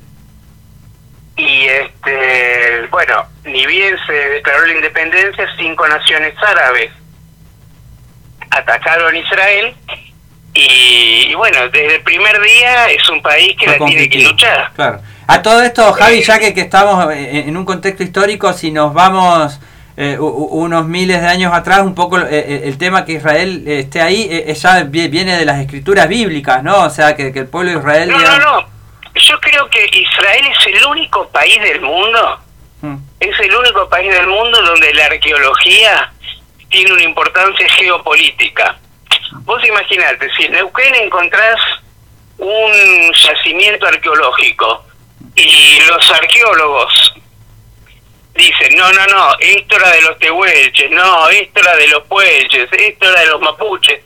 y 1.38 1.65
este 1.65 2.88
bueno 2.89 3.26
ni 3.43 3.65
bien 3.65 3.95
se 4.08 4.13
declaró 4.13 4.65
la 4.65 4.74
independencia 4.74 5.45
cinco 5.58 5.88
naciones 5.88 6.34
árabes 6.41 6.91
atacaron 8.50 9.15
Israel 9.15 9.76
y, 10.54 11.34
bueno 11.36 11.67
desde 11.69 11.95
el 11.95 12.04
primer 12.04 12.39
día 12.41 12.89
es 12.89 13.10
un 13.10 13.21
país 13.21 13.56
que 13.60 13.67
la 13.67 13.86
tiene 13.86 14.10
que 14.10 14.19
luchar. 14.19 14.71
claro. 14.74 15.02
A 15.28 15.41
todo 15.41 15.62
esto 15.63 15.91
Javi 15.91 16.21
ya 16.21 16.39
que, 16.39 16.54
que 16.54 16.62
estamos 16.62 17.13
en 17.13 17.58
un 17.58 17.65
contexto 17.65 18.04
histórico 18.04 18.54
si 18.54 18.71
nos 18.71 18.93
vamos 18.93 19.60
eh, 19.98 20.17
unos 20.19 20.86
miles 20.86 21.21
de 21.21 21.28
años 21.28 21.54
atrás, 21.54 21.80
un 21.84 21.95
poco 21.95 22.19
eh, 22.19 22.28
eh, 22.30 22.62
el 22.65 22.78
tema 22.78 23.06
que 23.06 23.13
Israel 23.13 23.63
esté 23.65 24.02
ahí 24.02 24.30
ya 24.54 24.84
viene 24.84 25.38
de 25.38 25.45
las 25.45 25.60
escrituras 25.60 26.10
bíblicas, 26.10 26.62
¿no? 26.63 26.84
O 26.84 26.89
sea, 26.89 27.15
que, 27.15 27.28
el 27.28 27.48
pueblo 27.48 27.71
de 27.71 27.78
Israel... 27.78 28.10
No, 28.10 28.17
no, 28.17 28.39
no, 28.39 28.74
yo 29.15 29.39
creo 29.39 29.69
que 29.69 29.86
Israel 29.93 30.45
es 30.47 30.67
el 30.67 30.86
único 30.86 31.28
país 31.30 31.62
del 31.62 31.82
mundo, 31.82 32.39
mm. 32.82 32.97
es 33.19 33.39
el 33.39 33.56
único 33.56 33.88
país 33.89 34.13
del 34.13 34.28
mundo 34.28 34.62
donde 34.62 34.93
la 34.93 35.06
arqueología 35.06 36.12
tiene 36.69 36.91
una 36.91 37.04
importancia 37.04 37.67
geopolítica. 37.69 38.78
Vos 39.43 39.63
imaginate, 39.65 40.30
si 40.36 40.45
en 40.45 40.54
Neuquén 40.54 40.95
encontrás 40.95 41.60
un 42.38 43.13
yacimiento 43.13 43.88
arqueológico 43.88 44.86
y 45.36 45.80
los 45.88 46.12
arqueólogos 46.12 47.13
dicen, 48.36 48.75
no, 48.75 48.91
no, 48.91 49.08
no, 49.08 49.36
esto 49.39 49.78
era 49.78 49.91
de 49.91 50.01
los 50.01 50.19
tehuelches, 50.19 50.91
no, 50.91 51.30
esto 51.30 51.62
era 51.62 51.75
de 51.78 51.88
los 51.88 52.04
puelches, 52.04 52.69
esto 52.71 53.10
era 53.10 53.21
de 53.21 53.28
los 53.28 53.41
mapuches, 53.41 54.01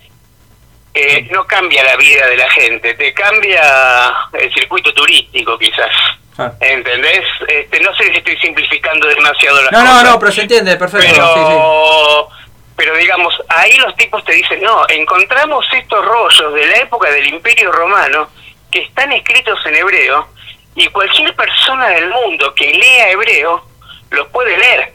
eh, 0.94 1.28
no 1.32 1.46
cambia 1.46 1.84
la 1.84 1.96
vida 1.96 2.28
de 2.28 2.38
la 2.38 2.50
gente, 2.50 2.94
te 2.96 3.14
cambia 3.14 4.14
el 4.34 4.54
circuito 4.54 4.94
turístico 4.94 5.58
quizás. 5.58 5.92
Ah. 6.38 6.52
¿Entendés? 6.62 7.26
Este, 7.48 7.80
no 7.82 7.94
sé 7.96 8.06
si 8.06 8.18
estoy 8.18 8.38
simplificando 8.38 9.08
demasiado 9.08 9.62
la 9.64 9.72
no, 9.72 9.84
No, 9.84 10.04
no, 10.04 10.20
pero 10.20 10.32
se 10.32 10.42
entiende, 10.42 10.78
perfecto. 10.78 11.14
Pero, 11.14 12.30
pero 12.78 12.96
digamos, 12.96 13.34
ahí 13.50 13.78
los 13.78 13.94
tipos 13.98 14.24
te 14.24 14.34
dicen, 14.34 14.62
no, 14.62 14.88
encontramos 14.88 15.66
estos 15.74 16.06
rollos 16.06 16.54
de 16.54 16.66
la 16.66 16.78
época 16.78 17.12
del 17.12 17.28
Imperio 17.28 17.72
Romano 17.72 18.30
que 18.72 18.80
están 18.84 19.12
escritos 19.12 19.60
en 19.66 19.76
hebreo 19.76 20.30
y 20.76 20.88
cualquier 20.88 21.36
persona 21.36 21.90
del 21.90 22.10
mundo 22.10 22.54
que 22.56 22.72
lea 22.74 23.12
hebreo 23.12 23.66
los 24.12 24.28
puede 24.30 24.58
leer. 24.58 24.94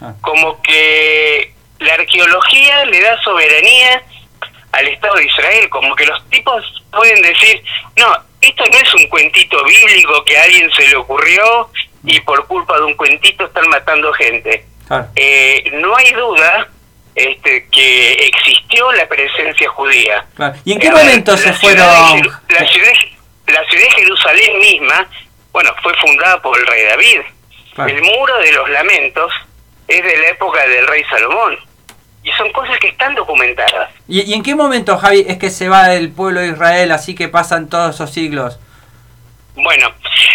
Ah. 0.00 0.14
Como 0.20 0.62
que 0.62 1.52
la 1.80 1.94
arqueología 1.94 2.84
le 2.84 3.00
da 3.00 3.20
soberanía 3.22 4.02
al 4.72 4.88
Estado 4.88 5.14
de 5.16 5.24
Israel, 5.24 5.68
como 5.70 5.94
que 5.94 6.06
los 6.06 6.28
tipos 6.30 6.84
pueden 6.92 7.20
decir, 7.22 7.62
no, 7.96 8.06
esto 8.40 8.64
no 8.70 8.78
es 8.78 8.94
un 8.94 9.08
cuentito 9.08 9.62
bíblico 9.64 10.24
que 10.24 10.36
a 10.38 10.44
alguien 10.44 10.70
se 10.72 10.86
le 10.88 10.96
ocurrió 10.96 11.70
y 12.04 12.20
por 12.20 12.46
culpa 12.46 12.76
de 12.76 12.84
un 12.84 12.94
cuentito 12.94 13.46
están 13.46 13.68
matando 13.68 14.12
gente. 14.12 14.64
Eh, 15.16 15.70
no 15.74 15.94
hay 15.96 16.12
duda 16.12 16.68
este, 17.14 17.66
que 17.70 18.12
existió 18.12 18.92
la 18.92 19.06
presencia 19.08 19.68
judía. 19.70 20.26
¿Y 20.64 20.72
en 20.72 20.78
qué 20.78 20.90
momento 20.90 21.36
se 21.36 21.52
fueron? 21.52 21.84
la, 21.84 22.66
ciudad, 22.66 22.92
la 23.46 23.64
ciudad 23.64 23.84
de 23.84 23.90
Jerusalén 23.90 24.58
misma, 24.60 25.08
bueno, 25.52 25.74
fue 25.82 25.92
fundada 25.94 26.40
por 26.40 26.58
el 26.58 26.66
rey 26.66 26.84
David. 26.84 27.20
El 27.90 28.02
muro 28.02 28.38
de 28.38 28.52
los 28.52 28.68
lamentos 28.70 29.32
es 29.86 30.02
de 30.02 30.16
la 30.16 30.28
época 30.28 30.66
del 30.66 30.86
rey 30.86 31.04
Salomón. 31.10 31.58
Y 32.28 32.32
son 32.32 32.52
cosas 32.52 32.78
que 32.78 32.88
están 32.88 33.14
documentadas. 33.14 33.90
¿Y, 34.06 34.20
¿Y, 34.20 34.34
en 34.34 34.42
qué 34.42 34.54
momento, 34.54 34.98
Javi, 34.98 35.24
es 35.26 35.38
que 35.38 35.48
se 35.48 35.70
va 35.70 35.94
el 35.94 36.12
pueblo 36.12 36.40
de 36.40 36.48
Israel 36.48 36.92
así 36.92 37.14
que 37.14 37.28
pasan 37.28 37.70
todos 37.70 37.94
esos 37.94 38.10
siglos? 38.12 38.58
Bueno, 39.54 39.90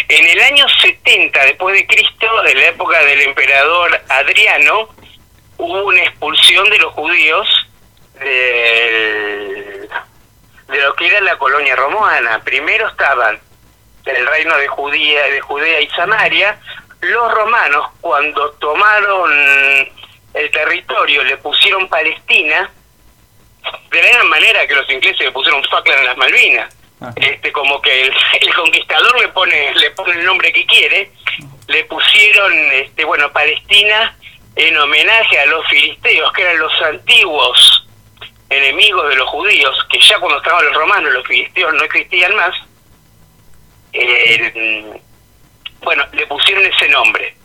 en 0.09 0.25
el 0.27 0.39
año 0.41 0.65
70 0.81 1.39
después 1.45 1.75
de 1.75 1.85
Cristo, 1.85 2.27
en 2.47 2.57
la 2.57 2.67
época 2.69 2.99
del 3.03 3.21
emperador 3.21 4.01
Adriano, 4.09 4.89
hubo 5.57 5.83
una 5.83 6.01
expulsión 6.01 6.67
de 6.71 6.79
los 6.79 6.93
judíos 6.93 7.47
de, 8.19 9.87
de 10.69 10.81
lo 10.81 10.95
que 10.95 11.07
era 11.07 11.21
la 11.21 11.37
colonia 11.37 11.75
romana. 11.75 12.41
Primero 12.43 12.87
estaban 12.87 13.39
el 14.05 14.27
reino 14.27 14.57
de 14.57 14.67
Judía, 14.67 15.25
de 15.25 15.41
Judea 15.41 15.79
y 15.79 15.87
Samaria. 15.89 16.59
Los 17.01 17.33
romanos, 17.33 17.91
cuando 18.01 18.49
tomaron 18.53 19.31
el 20.33 20.51
territorio, 20.51 21.23
le 21.23 21.37
pusieron 21.37 21.87
Palestina, 21.87 22.71
de 23.91 24.01
la 24.01 24.07
misma 24.09 24.23
manera 24.25 24.67
que 24.67 24.75
los 24.75 24.89
ingleses 24.89 25.19
le 25.19 25.31
pusieron 25.31 25.63
Falkland 25.65 25.99
en 25.99 26.05
las 26.05 26.17
Malvinas. 26.17 26.75
Este, 27.17 27.51
como 27.51 27.81
que 27.81 28.03
el, 28.03 28.13
el, 28.41 28.53
conquistador 28.53 29.19
le 29.19 29.27
pone 29.29 29.73
le 29.75 29.91
pone 29.91 30.13
el 30.13 30.25
nombre 30.25 30.53
que 30.53 30.65
quiere, 30.65 31.11
le 31.67 31.83
pusieron, 31.85 32.53
este, 32.71 33.03
bueno, 33.03 33.31
Palestina 33.33 34.15
en 34.55 34.77
homenaje 34.77 35.39
a 35.39 35.45
los 35.47 35.67
filisteos, 35.67 36.31
que 36.31 36.43
eran 36.43 36.59
los 36.59 36.81
antiguos 36.81 37.87
enemigos 38.49 39.09
de 39.09 39.15
los 39.15 39.29
judíos, 39.29 39.75
que 39.89 39.99
ya 39.99 40.19
cuando 40.19 40.37
estaban 40.37 40.65
los 40.65 40.75
romanos, 40.75 41.13
los 41.13 41.27
filisteos 41.27 41.73
no 41.73 41.83
existían 41.83 42.35
más. 42.35 42.55
Eh, 43.91 45.01
bueno, 45.81 46.05
le 46.13 46.25
pusieron 46.27 46.63
ese 46.65 46.87
nombre. 46.89 47.35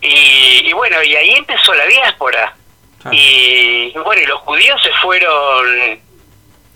Y, 0.00 0.68
y, 0.68 0.72
bueno, 0.72 1.02
y 1.02 1.16
ahí 1.16 1.30
empezó 1.30 1.74
la 1.74 1.86
diáspora. 1.86 2.54
Y 3.10 3.92
bueno, 4.04 4.22
y 4.22 4.26
los 4.26 4.40
judíos 4.40 4.80
se 4.82 4.90
fueron 5.00 6.00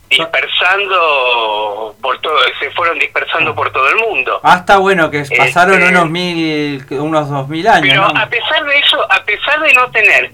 dispersando 0.09 1.97
por 2.01 2.21
todo, 2.21 2.39
se 2.61 2.71
fueron 2.73 2.99
dispersando 2.99 3.55
por 3.55 3.73
todo 3.73 3.89
el 3.89 3.97
mundo. 3.97 4.41
Ah, 4.43 4.59
está 4.61 4.77
bueno 4.79 5.11
que 5.11 5.25
pasaron 5.37 5.81
este, 5.81 5.89
unos 5.89 6.11
mil, 6.11 6.85
unos 6.91 7.31
dos 7.31 7.49
mil 7.49 7.67
años. 7.67 7.89
Pero 7.89 8.05
a 8.05 8.27
pesar 8.29 8.65
de 8.65 8.79
eso, 8.79 9.11
a 9.11 9.25
pesar 9.25 9.61
de 9.61 9.73
no 9.73 9.91
tener 9.91 10.31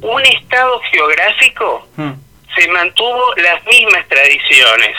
un 0.00 0.22
estado 0.22 0.80
geográfico, 0.90 1.86
hmm. 1.96 2.12
se 2.56 2.68
mantuvo 2.68 3.34
las 3.36 3.64
mismas 3.66 4.06
tradiciones. 4.08 4.96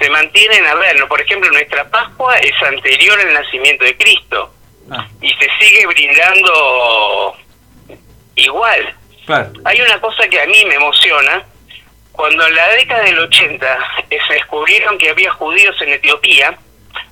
Se 0.00 0.08
mantienen 0.08 0.64
a 0.66 0.74
ver, 0.76 0.98
¿no? 0.98 1.06
por 1.06 1.20
ejemplo, 1.20 1.50
nuestra 1.50 1.84
Pascua 1.90 2.34
es 2.38 2.54
anterior 2.62 3.20
al 3.20 3.34
nacimiento 3.34 3.84
de 3.84 3.94
Cristo 3.98 4.50
ah. 4.90 5.06
y 5.20 5.28
se 5.28 5.48
sigue 5.58 5.86
brindando 5.86 7.36
igual. 8.36 8.94
Hay 9.64 9.80
una 9.80 10.00
cosa 10.00 10.28
que 10.28 10.40
a 10.40 10.46
mí 10.46 10.64
me 10.66 10.76
emociona, 10.76 11.44
cuando 12.12 12.46
en 12.46 12.54
la 12.54 12.68
década 12.70 13.02
del 13.02 13.18
80 13.18 13.78
se 14.08 14.34
descubrieron 14.34 14.96
que 14.98 15.10
había 15.10 15.30
judíos 15.32 15.74
en 15.80 15.90
Etiopía, 15.90 16.56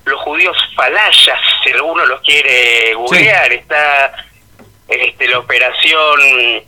los 0.05 0.21
judíos 0.21 0.57
falayas, 0.75 1.39
si 1.63 1.71
alguno 1.71 2.05
los 2.05 2.21
quiere 2.21 2.93
googlear, 2.93 3.51
está 3.51 4.13
este, 4.87 5.27
la 5.27 5.39
operación 5.39 6.63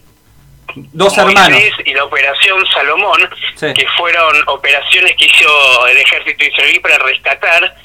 Dos 0.75 1.17
hermanos. 1.17 1.59
y 1.85 1.93
la 1.93 2.03
operación 2.03 2.65
Salomón, 2.67 3.29
que 3.59 3.87
fueron 3.97 4.35
operaciones 4.47 5.15
que 5.15 5.25
hizo 5.25 5.87
el 5.87 5.97
ejército 5.97 6.45
israelí 6.45 6.79
para 6.79 6.97
rescatar 6.99 7.75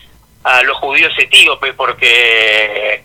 a 0.45 0.63
los 0.63 0.77
judíos 0.79 1.13
etíopes 1.17 1.75
porque 1.75 3.05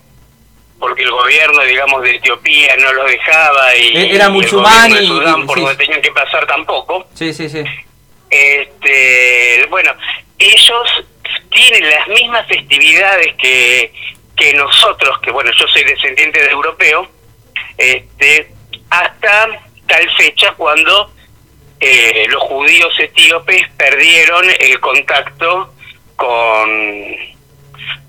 porque 0.78 1.02
el 1.02 1.10
gobierno, 1.10 1.62
digamos, 1.62 2.02
de 2.02 2.16
Etiopía 2.16 2.76
no 2.76 2.92
los 2.92 3.10
dejaba 3.10 3.76
y 3.76 3.96
e-, 3.96 4.14
era 4.14 4.28
musulmán 4.28 4.90
y, 4.92 5.06
Sudán, 5.06 5.46
por 5.46 5.60
donde 5.60 5.76
tenían 5.76 6.02
que 6.02 6.12
pasar 6.12 6.46
tampoco. 6.46 7.06
Sí, 7.14 7.32
sí, 7.32 7.48
sí. 7.48 7.64
Este, 8.30 9.66
bueno, 9.70 9.92
ellos 10.38 11.04
tienen 11.50 11.90
las 11.90 12.08
mismas 12.08 12.46
festividades 12.46 13.34
que, 13.36 13.92
que 14.36 14.54
nosotros, 14.54 15.18
que 15.20 15.30
bueno, 15.30 15.50
yo 15.58 15.66
soy 15.68 15.84
descendiente 15.84 16.40
de 16.40 16.50
europeo, 16.50 17.08
este, 17.76 18.50
hasta 18.90 19.48
tal 19.86 20.10
fecha 20.16 20.52
cuando 20.52 21.12
eh, 21.80 22.26
los 22.28 22.42
judíos 22.42 22.92
etíopes 22.98 23.68
perdieron 23.76 24.44
el 24.60 24.78
contacto 24.80 25.72
con 26.16 27.37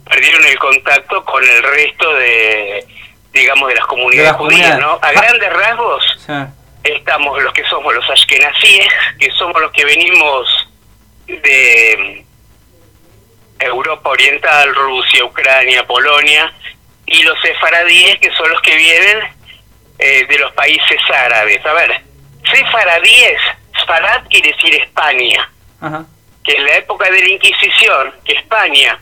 perdieron 0.09 0.43
el 0.45 0.57
contacto 0.57 1.23
con 1.23 1.43
el 1.43 1.63
resto 1.63 2.13
de, 2.15 2.85
digamos, 3.31 3.69
de 3.69 3.75
las 3.75 3.85
comunidades 3.85 4.33
judías, 4.33 4.79
¿no? 4.79 4.93
A 4.93 4.99
ah. 5.01 5.11
grandes 5.11 5.53
rasgos 5.53 6.03
estamos 6.83 7.41
los 7.43 7.53
que 7.53 7.63
somos 7.65 7.93
los 7.93 8.09
ashkenazíes, 8.09 8.87
que 9.19 9.31
somos 9.31 9.61
los 9.61 9.71
que 9.71 9.85
venimos 9.85 10.69
de 11.27 12.25
Europa 13.59 14.09
Oriental, 14.09 14.73
Rusia, 14.73 15.25
Ucrania, 15.25 15.85
Polonia, 15.85 16.51
y 17.05 17.21
los 17.23 17.39
sefaradíes, 17.41 18.19
que 18.19 18.31
son 18.31 18.49
los 18.49 18.61
que 18.61 18.75
vienen 18.75 19.19
eh, 19.99 20.25
de 20.27 20.37
los 20.39 20.51
países 20.53 20.99
árabes. 21.13 21.63
A 21.65 21.73
ver, 21.73 22.01
sefaradíes, 22.51 23.41
Sfarad 23.81 24.23
quiere 24.29 24.51
decir 24.51 24.75
España, 24.75 25.49
que 26.43 26.55
en 26.55 26.65
la 26.65 26.77
época 26.77 27.09
de 27.11 27.19
la 27.19 27.29
Inquisición, 27.29 28.13
que 28.25 28.33
España 28.33 28.99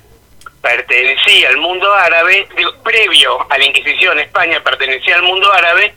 pertenecía 0.61 1.49
al 1.49 1.57
mundo 1.57 1.93
árabe, 1.93 2.47
previo 2.83 3.45
a 3.49 3.57
la 3.57 3.65
Inquisición, 3.65 4.19
España 4.19 4.61
pertenecía 4.63 5.15
al 5.15 5.23
mundo 5.23 5.51
árabe, 5.51 5.93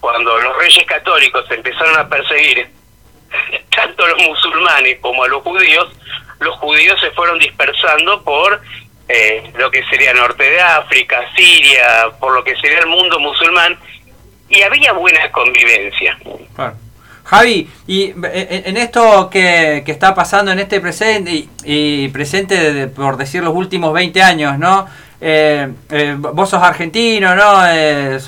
cuando 0.00 0.38
los 0.38 0.56
reyes 0.58 0.84
católicos 0.86 1.44
empezaron 1.50 1.96
a 1.98 2.08
perseguir 2.08 2.68
tanto 3.74 4.04
a 4.04 4.08
los 4.08 4.22
musulmanes 4.22 4.98
como 5.00 5.24
a 5.24 5.28
los 5.28 5.42
judíos, 5.42 5.88
los 6.40 6.56
judíos 6.56 6.98
se 7.00 7.10
fueron 7.12 7.38
dispersando 7.38 8.22
por 8.22 8.60
eh, 9.08 9.50
lo 9.56 9.70
que 9.70 9.84
sería 9.84 10.12
norte 10.14 10.42
de 10.42 10.60
África, 10.60 11.24
Siria, 11.34 12.10
por 12.20 12.34
lo 12.34 12.44
que 12.44 12.54
sería 12.56 12.80
el 12.80 12.86
mundo 12.86 13.18
musulmán, 13.18 13.78
y 14.48 14.62
había 14.62 14.92
buena 14.92 15.30
convivencia. 15.32 16.18
Javi, 17.28 17.70
y 17.86 18.14
en 18.22 18.76
esto 18.78 19.28
que, 19.28 19.84
está 19.86 20.14
pasando 20.14 20.50
en 20.50 20.60
este 20.60 20.80
presente 20.80 21.46
y, 21.62 22.08
presente, 22.08 22.86
por 22.86 23.18
decir 23.18 23.44
los 23.44 23.54
últimos 23.54 23.92
20 23.92 24.22
años, 24.22 24.58
¿no? 24.58 24.86
Eh, 25.20 25.70
eh, 25.90 26.16
vos 26.18 26.48
sos 26.48 26.62
argentino, 26.62 27.34
¿no? 27.34 27.66
Eh, 27.66 28.18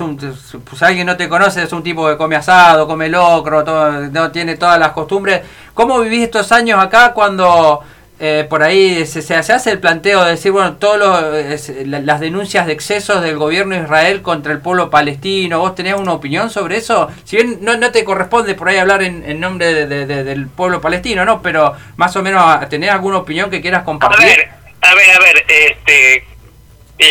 pues 0.69 0.83
alguien 0.83 1.07
no 1.07 1.17
te 1.17 1.31
conoce, 1.31 1.63
es 1.63 1.73
un 1.73 1.83
tipo 1.83 2.07
que 2.07 2.19
come 2.19 2.37
asado, 2.37 2.87
come 2.87 3.09
locro, 3.09 3.65
no 4.11 4.31
tiene 4.31 4.57
todas 4.57 4.79
las 4.79 4.91
costumbres. 4.91 5.41
¿Cómo 5.73 5.99
vivís 6.01 6.25
estos 6.25 6.53
años 6.53 6.79
acá 6.79 7.15
cuando 7.15 7.81
eh, 8.23 8.45
por 8.51 8.63
ahí 8.63 9.07
se, 9.07 9.23
se, 9.23 9.35
hace 9.35 9.71
el 9.71 9.81
planteo 9.81 10.23
de 10.23 10.33
decir, 10.33 10.53
bueno, 10.53 10.77
todas 10.77 11.73
las 11.87 12.21
denuncias 12.21 12.67
de 12.67 12.75
excesos 12.75 13.23
del 13.23 13.39
gobierno 13.39 13.75
de 13.75 13.83
Israel 13.83 14.21
contra 14.21 14.53
el 14.53 14.61
pueblo 14.61 14.91
palestino, 14.91 15.59
¿vos 15.59 15.75
tenés 15.75 15.95
una 15.95 16.13
opinión 16.13 16.51
sobre 16.51 16.77
eso? 16.77 17.09
Si 17.25 17.37
bien 17.37 17.61
no, 17.63 17.79
no 17.79 17.91
te 17.91 18.05
corresponde 18.05 18.55
por 18.55 18.69
ahí 18.69 18.77
hablar 18.77 19.03
en, 19.03 19.41
nombre 19.41 19.87
de, 19.87 20.05
del 20.05 20.49
pueblo 20.49 20.83
palestino, 20.83 21.25
¿no? 21.25 21.41
Pero 21.41 21.75
más 21.97 22.15
o 22.15 22.23
menos, 22.23 22.69
¿tenés 22.69 22.91
alguna 22.91 23.17
opinión 23.17 23.49
que 23.49 23.63
quieras 23.63 23.85
compartir? 23.85 24.23
A 24.23 24.27
ver, 24.27 24.51
a 24.83 24.95
ver, 24.95 25.11
a 25.17 25.19
ver, 25.21 25.45
este, 25.49 26.25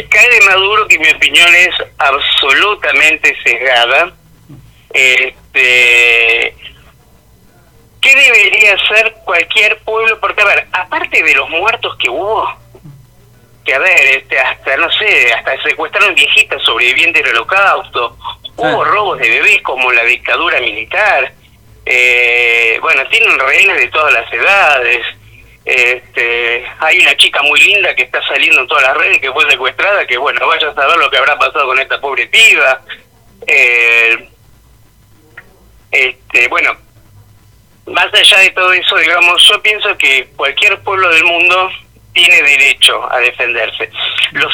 cae 0.09 0.29
de 0.29 0.41
Maduro 0.45 0.87
que 0.87 0.99
mi 0.99 1.09
opinión 1.09 1.47
es 1.55 1.69
absolutamente 1.97 3.35
sesgada. 3.43 4.13
Este 4.93 6.53
¿Qué 8.09 8.15
debería 8.15 8.73
hacer 8.73 9.13
cualquier 9.23 9.77
pueblo? 9.81 10.19
Porque, 10.19 10.41
a 10.41 10.45
ver, 10.45 10.67
aparte 10.71 11.21
de 11.21 11.35
los 11.35 11.47
muertos 11.47 11.95
que 11.97 12.09
hubo, 12.09 12.43
que 13.63 13.75
a 13.75 13.77
ver, 13.77 14.17
este, 14.17 14.39
hasta, 14.39 14.77
no 14.77 14.89
sé, 14.93 15.31
hasta 15.31 15.61
secuestraron 15.61 16.15
viejitas 16.15 16.59
sobrevivientes 16.63 17.23
del 17.23 17.35
holocausto, 17.35 18.17
hubo 18.55 18.83
robos 18.83 19.19
de 19.19 19.29
bebés 19.29 19.61
como 19.61 19.91
la 19.91 20.03
dictadura 20.05 20.59
militar, 20.59 21.31
eh, 21.85 22.79
bueno, 22.81 23.07
tienen 23.09 23.37
rehenes 23.37 23.77
de 23.77 23.87
todas 23.89 24.11
las 24.11 24.33
edades, 24.33 25.05
este, 25.63 26.65
hay 26.79 26.99
una 27.01 27.15
chica 27.15 27.43
muy 27.43 27.59
linda 27.59 27.93
que 27.93 28.03
está 28.03 28.27
saliendo 28.27 28.61
en 28.61 28.67
todas 28.67 28.85
las 28.85 28.97
redes 28.97 29.19
que 29.19 29.31
fue 29.31 29.47
secuestrada, 29.51 30.07
que 30.07 30.17
bueno, 30.17 30.47
vaya 30.47 30.69
a 30.69 30.73
saber 30.73 30.97
lo 30.97 31.11
que 31.11 31.17
habrá 31.17 31.37
pasado 31.37 31.67
con 31.67 31.77
esta 31.77 32.01
pobre 32.01 32.25
piba. 32.25 32.81
Eh, 33.45 34.29
este, 35.91 36.47
bueno, 36.47 36.75
más 37.91 38.13
allá 38.13 38.39
de 38.39 38.51
todo 38.51 38.71
eso, 38.73 38.95
digamos, 38.97 39.41
yo 39.47 39.61
pienso 39.61 39.97
que 39.97 40.27
cualquier 40.35 40.79
pueblo 40.81 41.09
del 41.09 41.23
mundo 41.23 41.69
tiene 42.13 42.41
derecho 42.41 43.11
a 43.11 43.19
defenderse. 43.19 43.89
Los, 44.31 44.53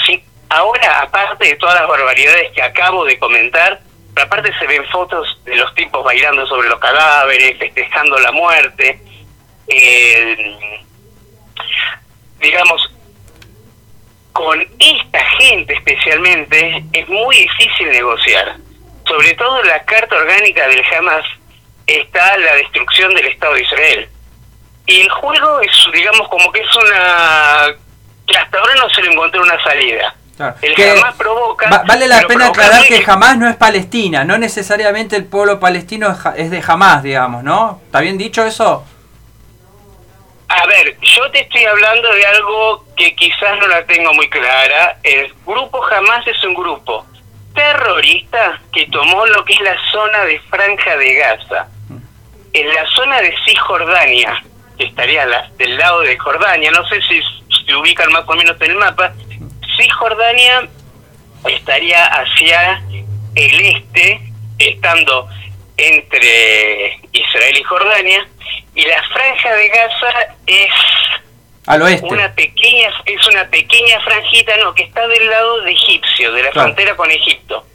ahora, 0.50 1.02
aparte 1.02 1.48
de 1.48 1.56
todas 1.56 1.76
las 1.76 1.88
barbaridades 1.88 2.52
que 2.54 2.62
acabo 2.62 3.06
de 3.06 3.18
comentar, 3.18 3.80
aparte 4.16 4.52
se 4.60 4.68
ven 4.68 4.86
fotos 4.90 5.40
de 5.46 5.56
los 5.56 5.74
tipos 5.76 6.04
bailando 6.04 6.46
sobre 6.48 6.70
los 6.70 6.80
cadáveres, 6.80 7.58
festejando 7.58 8.18
la 8.20 8.32
muerte. 8.32 9.00
digamos, 12.40 12.92
con 14.34 14.62
esta 14.80 15.26
gente 15.40 15.74
especialmente 15.74 16.84
es 16.94 17.08
muy 17.10 17.36
difícil 17.38 17.90
negociar. 17.90 18.58
Sobre 19.08 19.34
todo 19.34 19.64
la 19.64 19.84
carta 19.84 20.16
orgánica 20.16 20.68
del 20.68 20.84
Hamas 20.94 21.26
está 21.88 22.38
la 22.38 22.56
destrucción 22.56 23.14
del 23.14 23.28
Estado 23.28 23.54
de 23.54 23.62
Israel. 23.62 24.10
Y 24.88 25.02
el 25.02 25.10
juego 25.10 25.60
es, 25.62 25.72
digamos, 25.94 26.28
como 26.30 26.52
que 26.52 26.62
es 26.62 26.76
una 26.76 27.76
y 28.28 28.36
hasta 28.36 28.58
ahora 28.60 28.74
no 28.76 28.90
se 28.90 29.02
le 29.04 29.12
encontró 29.14 29.42
una 29.42 29.62
salida. 29.64 30.16
El 30.62 30.76
Que 30.76 30.92
Hamas 30.92 31.16
provoca... 31.16 31.70
va- 31.70 31.84
vale 31.88 32.08
la 32.08 32.28
pena 32.28 32.48
aclarar 32.48 32.84
que 32.86 33.04
Hamas 33.08 33.38
no 33.38 33.48
es 33.48 33.56
Palestina, 33.56 34.24
no 34.26 34.38
necesariamente 34.38 35.16
el 35.16 35.26
pueblo 35.26 35.60
palestino 35.60 36.14
es 36.36 36.52
de 36.52 36.64
Hamas, 36.68 37.04
digamos, 37.04 37.42
¿no? 37.44 37.82
¿Está 37.86 38.02
bien 38.02 38.18
dicho 38.18 38.44
eso? 38.44 38.84
A 40.48 40.66
ver, 40.68 40.98
yo 41.02 41.32
te 41.32 41.42
estoy 41.42 41.66
hablando 41.66 42.12
de 42.14 42.26
algo 42.26 42.86
que 42.98 43.16
quizás 43.16 43.58
no 43.60 43.68
la 43.68 43.86
tengo 43.86 44.14
muy 44.14 44.30
clara. 44.30 44.98
El 45.04 45.34
grupo 45.46 45.84
Hamas 45.86 46.26
es 46.28 46.44
un 46.44 46.54
grupo 46.54 47.06
terrorista 47.54 48.60
que 48.74 48.86
tomó 48.88 49.26
lo 49.26 49.44
que 49.46 49.54
es 49.54 49.62
la 49.62 49.76
zona 49.92 50.26
de 50.26 50.40
Franja 50.42 50.98
de 50.98 51.14
Gaza. 51.16 51.68
En 52.56 52.74
la 52.74 52.86
zona 52.96 53.20
de 53.22 53.36
Cisjordania, 53.46 54.42
que 54.78 54.86
estaría 54.86 55.26
la- 55.26 55.50
del 55.58 55.78
lado 55.78 56.00
de 56.02 56.18
Jordania, 56.18 56.72
no 56.72 56.88
sé 56.88 57.02
si 57.02 57.22
se 57.66 57.76
ubican 57.76 58.10
más 58.14 58.24
o 58.28 58.34
menos 58.34 58.56
en 58.62 58.72
el 58.72 58.78
mapa, 58.78 59.12
Cisjordania 59.78 60.68
estaría 61.48 62.06
hacia 62.06 62.82
el 63.36 63.60
este, 63.66 64.22
estando 64.58 65.28
entre 65.78 66.98
Israel 67.12 67.58
y 67.58 67.64
Jordania, 67.64 68.26
y 68.74 68.86
la 68.86 69.04
franja 69.04 69.54
de 69.54 69.68
Gaza 69.68 70.36
es 70.48 70.72
Al 71.68 71.82
oeste. 71.82 72.08
una 72.10 72.34
pequeña 72.34 72.90
es 73.06 73.28
una 73.28 73.46
pequeña 73.50 74.00
franjita 74.02 74.56
no 74.58 74.74
que 74.74 74.84
está 74.84 75.06
del 75.08 75.30
lado 75.30 75.62
de 75.62 75.72
egipcio 75.72 76.32
de 76.32 76.44
la 76.44 76.52
Claro. 76.52 76.68
frontera 76.68 76.96
con 76.96 77.12
Egipto 77.12 77.66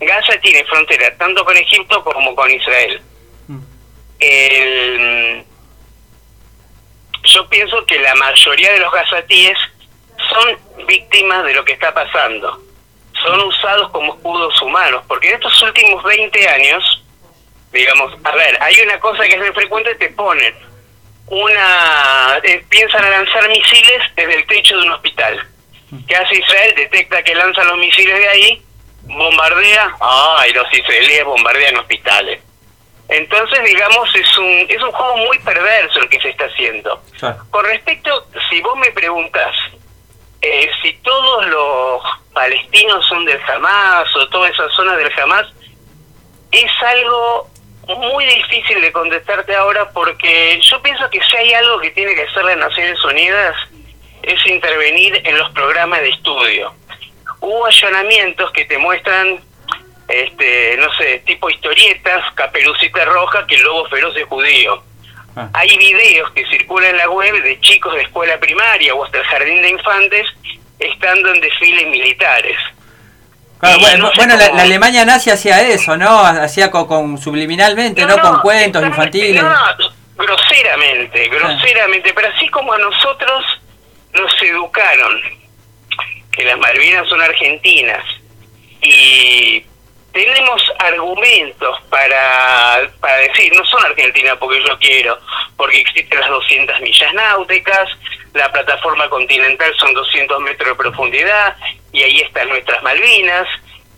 Gaza 0.00 0.32
tiene 0.42 0.64
frontera 0.64 1.16
tanto 1.16 1.44
con 1.44 1.56
Egipto 1.56 2.02
como 2.04 2.34
con 2.34 2.50
Israel. 2.50 3.00
El- 4.20 5.44
yo 7.24 7.48
pienso 7.48 7.84
que 7.86 7.98
la 7.98 8.14
mayoría 8.14 8.72
de 8.72 8.78
los 8.80 8.92
gazatíes 8.92 9.58
son 10.30 10.86
víctimas 10.86 11.44
de 11.44 11.54
lo 11.54 11.64
que 11.64 11.72
está 11.72 11.92
pasando 11.92 12.62
son 13.22 13.40
usados 13.42 13.90
como 13.90 14.14
escudos 14.14 14.60
humanos 14.62 15.02
porque 15.08 15.28
en 15.28 15.34
estos 15.34 15.60
últimos 15.62 16.02
20 16.04 16.48
años 16.48 17.04
digamos 17.72 18.14
a 18.24 18.30
ver 18.32 18.56
hay 18.62 18.80
una 18.80 18.98
cosa 19.00 19.24
que 19.24 19.32
es 19.34 19.38
muy 19.38 19.50
frecuente 19.52 19.94
te 19.96 20.08
ponen 20.10 20.54
una 21.26 22.38
eh, 22.42 22.64
piensan 22.68 23.04
a 23.04 23.10
lanzar 23.10 23.48
misiles 23.48 24.02
desde 24.16 24.34
el 24.36 24.46
techo 24.46 24.78
de 24.78 24.86
un 24.86 24.92
hospital. 24.92 25.46
¿Qué 26.06 26.16
hace 26.16 26.36
Israel? 26.38 26.72
Detecta 26.74 27.22
que 27.22 27.34
lanzan 27.34 27.66
los 27.68 27.76
misiles 27.76 28.16
de 28.18 28.28
ahí, 28.28 28.62
bombardea, 29.02 29.94
¡ay! 30.00 30.52
Los 30.54 30.66
israelíes 30.72 31.24
bombardean 31.26 31.76
hospitales. 31.76 32.40
Entonces, 33.08 33.64
digamos, 33.64 34.14
es 34.14 34.38
un, 34.38 34.66
es 34.68 34.82
un 34.82 34.92
juego 34.92 35.16
muy 35.16 35.38
perverso 35.38 36.00
el 36.00 36.08
que 36.08 36.20
se 36.20 36.28
está 36.28 36.44
haciendo. 36.44 37.02
Claro. 37.18 37.38
Con 37.50 37.64
respecto, 37.64 38.26
si 38.50 38.60
vos 38.60 38.76
me 38.76 38.90
preguntás 38.90 39.54
eh, 40.40 40.70
si 40.82 40.92
todos 40.98 41.46
los 41.46 42.02
palestinos 42.32 43.04
son 43.06 43.24
del 43.24 43.40
Hamas 43.48 44.14
o 44.14 44.28
toda 44.28 44.48
esa 44.48 44.68
zona 44.70 44.96
del 44.96 45.10
Hamas, 45.18 45.46
es 46.52 46.70
algo 46.82 47.48
muy 47.96 48.24
difícil 48.26 48.80
de 48.80 48.92
contestarte 48.92 49.54
ahora 49.56 49.90
porque 49.90 50.60
yo 50.62 50.80
pienso 50.82 51.08
que 51.10 51.20
si 51.22 51.36
hay 51.36 51.54
algo 51.54 51.80
que 51.80 51.90
tiene 51.90 52.14
que 52.14 52.22
hacer 52.22 52.44
las 52.44 52.58
Naciones 52.58 53.02
Unidas 53.04 53.56
es 54.22 54.46
intervenir 54.46 55.20
en 55.24 55.38
los 55.38 55.50
programas 55.52 56.00
de 56.02 56.10
estudio. 56.10 56.72
Hubo 57.40 57.66
allanamientos 57.66 58.50
que 58.52 58.64
te 58.66 58.78
muestran, 58.78 59.40
este, 60.08 60.76
no 60.78 60.92
sé, 60.94 61.22
tipo 61.26 61.50
historietas, 61.50 62.24
caperucita 62.34 63.04
roja, 63.04 63.46
que 63.46 63.56
el 63.56 63.62
lobo 63.62 63.86
feroz 63.88 64.16
es 64.16 64.24
judío. 64.26 64.82
Ah. 65.36 65.48
Hay 65.52 65.76
videos 65.76 66.30
que 66.32 66.46
circulan 66.46 66.90
en 66.90 66.96
la 66.96 67.10
web 67.10 67.42
de 67.42 67.60
chicos 67.60 67.94
de 67.94 68.02
escuela 68.02 68.38
primaria 68.38 68.94
o 68.94 69.04
hasta 69.04 69.18
el 69.18 69.24
jardín 69.24 69.62
de 69.62 69.68
infantes 69.68 70.26
estando 70.78 71.32
en 71.32 71.40
desfiles 71.40 71.86
militares. 71.88 72.56
Claro, 73.60 73.80
bueno, 73.80 73.98
no 74.04 74.10
sé 74.10 74.16
bueno, 74.16 74.36
la, 74.36 74.62
Alemania 74.62 75.04
nazi 75.04 75.30
hacía 75.30 75.60
eso, 75.62 75.96
¿no? 75.96 76.20
Hacía 76.20 76.70
con, 76.70 76.86
con- 76.86 77.18
subliminalmente, 77.18 78.04
¿no? 78.06 78.18
Con 78.20 78.40
cuentos 78.40 78.84
infantiles. 78.84 79.42
No, 79.42 79.50
no, 79.50 79.90
groseramente, 80.16 81.28
groseramente, 81.28 82.12
pero 82.14 82.28
así 82.34 82.48
como 82.48 82.72
a 82.72 82.78
nosotros 82.78 83.44
nos 84.12 84.42
educaron 84.42 85.20
que 86.32 86.44
las 86.44 86.58
Malvinas 86.58 87.08
son 87.08 87.20
argentinas 87.20 88.04
y 88.80 89.64
tenemos 90.12 90.62
argumentos 90.78 91.78
para, 91.90 92.90
para 93.00 93.16
decir, 93.18 93.52
no 93.54 93.64
son 93.64 93.84
argentinas 93.84 94.36
porque 94.38 94.62
yo 94.66 94.78
quiero, 94.78 95.18
porque 95.56 95.80
existen 95.80 96.20
las 96.20 96.30
200 96.30 96.80
millas 96.80 97.14
náuticas, 97.14 97.88
la 98.34 98.50
plataforma 98.50 99.08
continental 99.08 99.72
son 99.78 99.94
200 99.94 100.40
metros 100.40 100.70
de 100.70 100.74
profundidad 100.74 101.56
y 101.92 102.02
ahí 102.02 102.20
están 102.20 102.48
nuestras 102.48 102.82
Malvinas, 102.82 103.46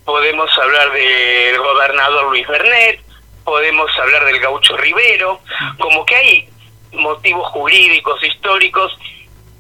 podemos 0.05 0.51
hablar 0.59 0.93
del 0.93 1.59
gobernador 1.59 2.31
Luis 2.31 2.47
Bernet, 2.49 3.01
podemos 3.45 3.91
hablar 3.99 4.25
del 4.25 4.41
gaucho 4.41 4.77
Rivero, 4.77 5.41
como 5.79 6.05
que 6.05 6.17
hay 6.17 6.49
motivos 6.93 7.49
jurídicos, 7.51 8.23
históricos, 8.23 8.97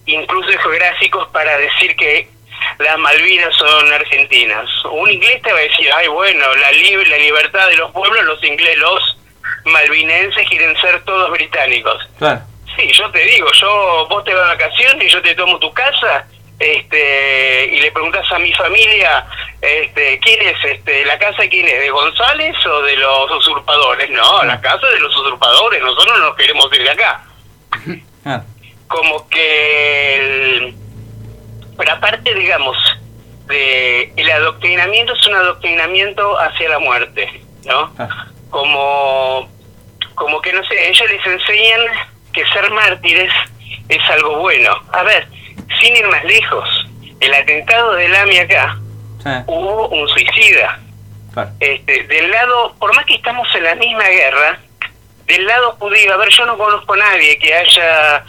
incluso 0.06 0.48
geográficos 0.58 1.28
para 1.28 1.56
decir 1.58 1.94
que 1.96 2.28
las 2.78 2.98
Malvinas 2.98 3.54
son 3.56 3.92
argentinas. 3.92 4.68
Un 4.92 5.10
inglés 5.10 5.40
te 5.42 5.52
va 5.52 5.58
a 5.58 5.62
decir, 5.62 5.90
ay 5.94 6.08
bueno, 6.08 6.54
la, 6.56 6.72
lib- 6.72 7.06
la 7.08 7.18
libertad 7.18 7.68
de 7.68 7.76
los 7.76 7.90
pueblos, 7.92 8.24
los 8.24 8.42
ingleses, 8.44 8.78
los 8.78 9.16
malvinenses 9.64 10.48
quieren 10.48 10.76
ser 10.80 11.02
todos 11.04 11.30
británicos. 11.30 12.02
Claro. 12.18 12.40
Sí, 12.76 12.90
yo 12.92 13.10
te 13.10 13.18
digo, 13.20 13.48
yo 13.60 14.06
vos 14.08 14.24
te 14.24 14.32
vas 14.32 14.42
de 14.44 14.64
vacaciones 14.64 15.06
y 15.06 15.10
yo 15.10 15.20
te 15.22 15.34
tomo 15.34 15.58
tu 15.58 15.72
casa 15.72 16.24
este 16.58 17.70
y 17.72 17.80
le 17.80 17.90
preguntas 17.90 18.30
a 18.32 18.38
mi 18.38 18.52
familia 18.52 19.26
este 19.62 20.18
quién 20.20 20.46
es 20.46 20.62
este 20.62 21.06
la 21.06 21.18
casa 21.18 21.48
quién 21.48 21.66
es 21.66 21.80
de 21.80 21.88
González 21.90 22.54
o 22.66 22.82
de 22.82 22.96
los 22.98 23.30
usurpadores 23.30 24.10
no 24.10 24.42
la 24.44 24.60
casa 24.60 24.86
de 24.88 25.00
los 25.00 25.16
usurpadores 25.16 25.80
nosotros 25.82 26.18
no 26.18 26.26
nos 26.26 26.36
queremos 26.36 26.66
ir 26.74 26.82
de 26.82 26.90
acá 26.90 27.24
Ah, 28.26 28.42
como 28.88 29.26
que 29.30 30.16
el- 30.16 30.74
pero 31.80 31.94
aparte 31.94 32.34
digamos 32.34 32.76
de 33.46 34.12
el 34.14 34.30
adoctrinamiento 34.30 35.14
es 35.14 35.26
un 35.26 35.34
adoctrinamiento 35.34 36.38
hacia 36.38 36.68
la 36.68 36.78
muerte 36.78 37.42
no 37.64 37.90
ah. 37.98 38.26
como 38.50 39.48
como 40.14 40.42
que 40.42 40.52
no 40.52 40.62
sé 40.64 40.90
ellos 40.90 41.10
les 41.10 41.26
enseñan 41.26 41.80
que 42.34 42.44
ser 42.48 42.70
mártires 42.70 43.32
es 43.88 44.10
algo 44.10 44.40
bueno 44.40 44.70
a 44.92 45.02
ver 45.04 45.26
sin 45.80 45.96
ir 45.96 46.06
más 46.08 46.22
lejos 46.24 46.68
el 47.18 47.32
atentado 47.32 47.94
del 47.94 48.14
AMI 48.14 48.38
acá 48.40 48.76
Sí, 49.22 49.28
hubo 49.46 49.88
un 49.88 50.08
suicida 50.08 50.80
claro. 51.34 51.50
este, 51.60 52.04
del 52.04 52.30
lado, 52.30 52.74
por 52.78 52.94
más 52.96 53.04
que 53.04 53.16
estamos 53.16 53.46
en 53.54 53.64
la 53.64 53.74
misma 53.74 54.04
guerra, 54.04 54.58
del 55.26 55.46
lado 55.46 55.72
judío, 55.78 56.14
a 56.14 56.16
ver, 56.16 56.30
yo 56.30 56.46
no 56.46 56.56
conozco 56.56 56.94
a 56.94 56.96
nadie 56.96 57.38
que 57.38 57.54
haya 57.54 58.24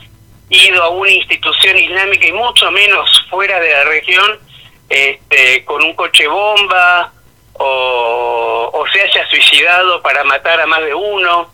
ido 0.51 0.83
a 0.83 0.89
una 0.89 1.09
institución 1.09 1.77
islámica 1.77 2.27
y 2.27 2.33
mucho 2.33 2.69
menos 2.71 3.09
fuera 3.29 3.59
de 3.59 3.71
la 3.71 3.83
región 3.85 4.39
este, 4.89 5.63
con 5.63 5.81
un 5.83 5.95
coche 5.95 6.27
bomba 6.27 7.13
o, 7.53 8.69
o 8.73 8.87
se 8.91 9.01
haya 9.01 9.27
suicidado 9.29 10.01
para 10.01 10.23
matar 10.25 10.59
a 10.59 10.65
más 10.65 10.81
de 10.81 10.93
uno. 10.93 11.51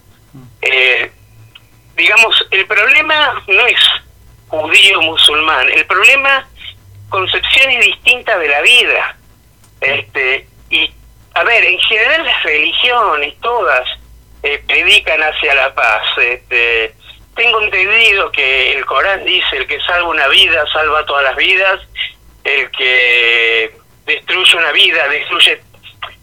Eh, 0.61 1.11
digamos, 1.95 2.47
el 2.51 2.65
problema 2.65 3.43
no 3.47 3.67
es 3.67 3.79
judío 4.47 5.01
musulmán, 5.01 5.69
el 5.69 5.85
problema 5.85 6.47
concepciones 7.09 7.85
distintas 7.85 8.39
de 8.39 8.47
la 8.47 8.61
vida. 8.61 9.17
Este, 9.79 10.47
y 10.69 10.91
a 11.35 11.43
ver, 11.43 11.63
en 11.63 11.79
general 11.79 12.25
las 12.25 12.43
religiones, 12.43 13.35
todas, 13.41 13.87
eh, 14.41 14.63
predican 14.67 15.21
hacia 15.21 15.53
la 15.53 15.73
paz. 15.75 16.03
Este, 16.17 16.95
tengo 17.37 17.61
entendido 17.61 18.31
que 18.31 18.73
el 18.73 18.85
Corán 18.85 19.23
dice, 19.23 19.57
el 19.57 19.67
que 19.67 19.79
salva 19.81 20.09
una 20.09 20.27
vida, 20.27 20.65
salva 20.73 21.05
todas 21.05 21.23
las 21.23 21.35
vidas, 21.37 21.79
el 22.43 22.69
que 22.71 23.71
destruye 24.05 24.57
una 24.57 24.71
vida, 24.71 25.07
destruye, 25.07 25.61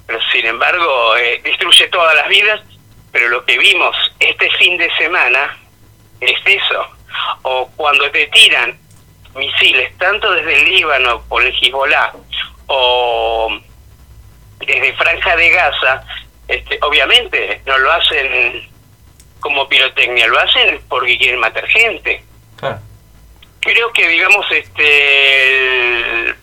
pero 0.07 0.19
sin 0.33 0.45
embargo, 0.45 1.17
eh, 1.17 1.41
destruye 1.43 1.87
todas 1.89 2.15
las 2.17 2.29
vidas, 2.29 2.61
pero 3.13 3.29
lo 3.29 3.45
que 3.45 3.57
vimos 3.57 3.97
este 4.19 4.51
fin 4.59 4.77
de 4.77 4.91
semana 4.97 5.57
es 6.21 6.37
eso. 6.45 6.87
O 7.43 7.71
cuando 7.77 8.11
te 8.11 8.27
tiran 8.27 8.77
misiles, 9.37 9.97
tanto 9.99 10.33
desde 10.33 10.55
el 10.57 10.65
Líbano 10.65 11.23
por 11.29 11.45
el 11.45 11.55
Hezbollah, 11.55 12.13
o 12.67 13.57
desde 14.59 14.93
Franja 14.95 15.37
de 15.37 15.51
Gaza, 15.51 16.05
este, 16.49 16.79
obviamente 16.83 17.61
no 17.67 17.79
lo 17.79 17.93
hacen 17.93 18.74
como 19.45 19.69
pirotecnia, 19.69 20.27
lo 20.27 20.39
hacen 20.41 20.81
porque 20.89 21.19
quieren 21.19 21.39
matar 21.39 21.67
gente. 21.69 22.25
claro. 22.57 22.79
Creo 23.61 23.91
que, 23.93 24.07
digamos, 24.09 24.45
este, 24.51 26.29
el- 26.29 26.37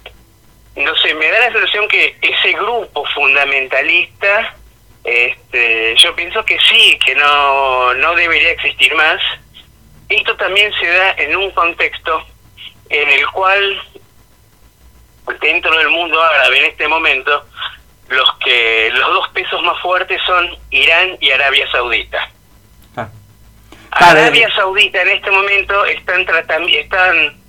no 0.75 0.95
sé, 0.97 1.13
me 1.15 1.27
da 1.29 1.39
la 1.39 1.51
sensación 1.51 1.87
que 1.87 2.15
ese 2.21 2.51
grupo 2.53 3.03
fundamentalista, 3.13 4.55
este, 5.03 5.95
yo 5.97 6.15
pienso 6.15 6.43
que 6.45 6.57
sí, 6.67 6.97
que 7.05 7.13
no, 7.15 7.93
no 7.95 8.15
debería 8.15 8.51
existir 8.51 8.93
más. 8.95 9.19
Esto 10.09 10.35
también 10.35 10.71
se 10.79 10.87
da 10.87 11.11
en 11.17 11.35
un 11.35 11.51
contexto 11.51 12.25
en 12.89 13.07
el 13.09 13.27
cual 13.31 13.81
dentro 15.39 15.75
del 15.77 15.89
mundo 15.89 16.21
árabe 16.21 16.57
en 16.59 16.65
este 16.65 16.87
momento 16.87 17.45
los 18.09 18.33
que 18.43 18.89
los 18.93 19.07
dos 19.13 19.29
pesos 19.29 19.61
más 19.61 19.79
fuertes 19.81 20.19
son 20.25 20.57
Irán 20.71 21.17
y 21.21 21.29
Arabia 21.31 21.69
Saudita. 21.71 22.29
Ah. 23.91 24.12
Arabia 24.12 24.49
Saudita 24.56 25.01
en 25.01 25.10
este 25.10 25.32
momento 25.32 25.86
están 25.86 26.21
están 26.21 27.41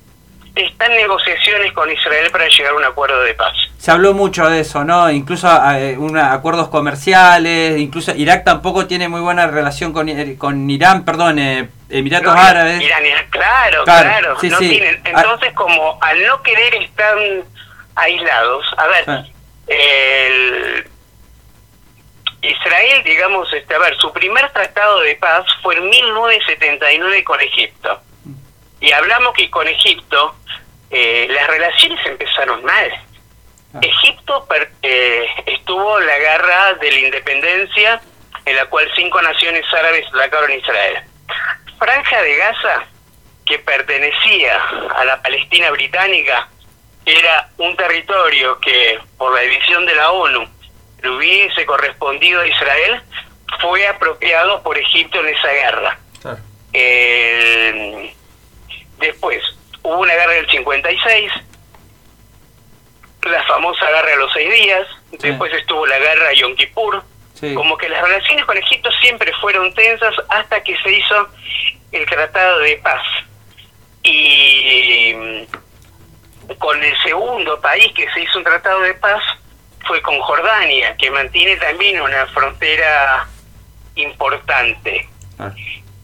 están 0.55 0.91
negociaciones 0.91 1.73
con 1.73 1.91
Israel 1.91 2.31
para 2.31 2.47
llegar 2.49 2.73
a 2.73 2.77
un 2.77 2.85
acuerdo 2.85 3.21
de 3.23 3.35
paz. 3.35 3.55
Se 3.79 3.91
habló 3.91 4.13
mucho 4.13 4.49
de 4.49 4.61
eso, 4.61 4.85
¿no? 4.85 5.11
Incluso 5.11 5.49
eh, 5.75 5.97
una, 5.99 6.33
acuerdos 6.33 6.69
comerciales, 6.69 7.79
incluso 7.81 8.13
Irak 8.15 8.45
tampoco 8.45 8.87
tiene 8.87 9.09
muy 9.09 9.21
buena 9.21 9.47
relación 9.47 9.93
con, 9.93 10.09
eh, 10.09 10.37
con 10.37 10.69
Irán, 10.69 11.05
perdón, 11.05 11.39
eh, 11.39 11.69
Emiratos 11.89 12.37
Árabes. 12.37 12.83
Irán, 12.83 13.03
claro, 13.31 13.85
claro. 13.85 14.35
no 14.41 14.59
Tienen. 14.59 15.01
Entonces, 15.05 15.53
como 15.55 15.99
al 16.01 16.23
no 16.27 16.43
querer 16.43 16.75
estar 16.77 17.17
aislados, 17.95 18.67
a 18.77 18.87
ver, 18.87 19.25
el, 19.67 20.87
Israel, 22.43 23.05
digamos, 23.05 23.53
este, 23.53 23.75
a 23.75 23.79
ver, 23.79 23.97
su 23.99 24.13
primer 24.13 24.51
tratado 24.53 25.01
de 25.01 25.15
paz 25.15 25.47
fue 25.63 25.77
en 25.77 25.89
1979 25.89 27.23
con 27.23 27.41
Egipto. 27.41 28.01
Y 28.81 28.91
hablamos 28.91 29.33
que 29.35 29.49
con 29.49 29.69
Egipto 29.69 30.35
eh, 30.91 31.29
las 31.31 31.47
relaciones 31.47 32.05
empezaron 32.05 32.65
mal. 32.65 32.93
Ah. 33.75 33.79
Egipto 33.81 34.47
eh, 34.83 35.27
estuvo 35.47 36.01
en 36.01 36.07
la 36.07 36.19
guerra 36.19 36.75
de 36.75 36.91
la 36.91 36.99
independencia 36.99 38.03
en 38.45 38.57
la 38.57 38.67
cual 38.67 38.91
cinco 38.97 39.23
naciones 39.23 39.65
árabes 39.73 40.05
atacaron 40.09 40.51
a 40.51 40.55
Israel. 40.55 41.05
Franja 41.79 42.23
de 42.23 42.37
Gaza, 42.37 42.85
que 43.47 43.61
pertenecía 43.61 44.61
a 44.97 45.05
la 45.05 45.23
Palestina 45.23 45.71
británica, 45.71 46.49
era 47.07 47.49
un 47.59 47.77
territorio 47.77 48.59
que 48.59 48.99
por 49.17 49.33
la 49.33 49.41
división 49.43 49.87
de 49.87 49.95
la 49.95 50.11
ONU 50.11 50.49
le 51.03 51.11
hubiese 51.11 51.67
correspondido 51.67 52.41
a 52.41 52.47
Israel, 52.47 53.03
fue 53.61 53.87
apropiado 53.87 54.63
por 54.63 54.79
Egipto 54.79 55.21
en 55.21 55.29
esa 55.29 55.49
guerra. 55.53 55.99
después 58.99 59.43
hubo 59.83 59.99
una 59.99 60.15
guerra 60.15 60.33
del 60.35 60.51
56, 60.51 61.33
la 63.25 63.45
famosa 63.45 63.87
guerra 63.87 64.11
de 64.11 64.17
los 64.17 64.33
seis 64.33 64.53
días, 64.53 64.87
después 65.13 65.53
estuvo 65.53 65.87
la 65.87 65.99
guerra 65.99 66.29
de 66.29 66.37
Yom 66.37 66.55
Kippur, 66.55 67.03
como 67.55 67.77
que 67.77 67.89
las 67.89 68.03
relaciones 68.03 68.45
con 68.45 68.57
Egipto 68.57 68.91
siempre 69.01 69.33
fueron 69.41 69.75
tensas 69.75 70.15
hasta 70.29 70.63
que 70.63 70.77
se 70.79 70.93
hizo 70.93 71.29
el 71.91 72.07
Tratado 72.07 72.61
de 72.61 72.77
Paz. 72.77 73.03
Y 74.05 75.47
con 76.59 76.83
el 76.83 77.03
segundo 77.03 77.61
país 77.61 77.93
que 77.95 78.09
se 78.13 78.21
hizo 78.21 78.39
un 78.39 78.45
tratado 78.45 78.81
de 78.81 78.95
paz 78.95 79.23
fue 79.87 80.01
con 80.03 80.19
Jordania, 80.21 80.97
que 80.97 81.11
mantiene 81.11 81.57
también 81.57 82.01
una 82.01 82.27
frontera 82.27 83.27
importante. 83.95 85.09
Ah. 85.39 85.53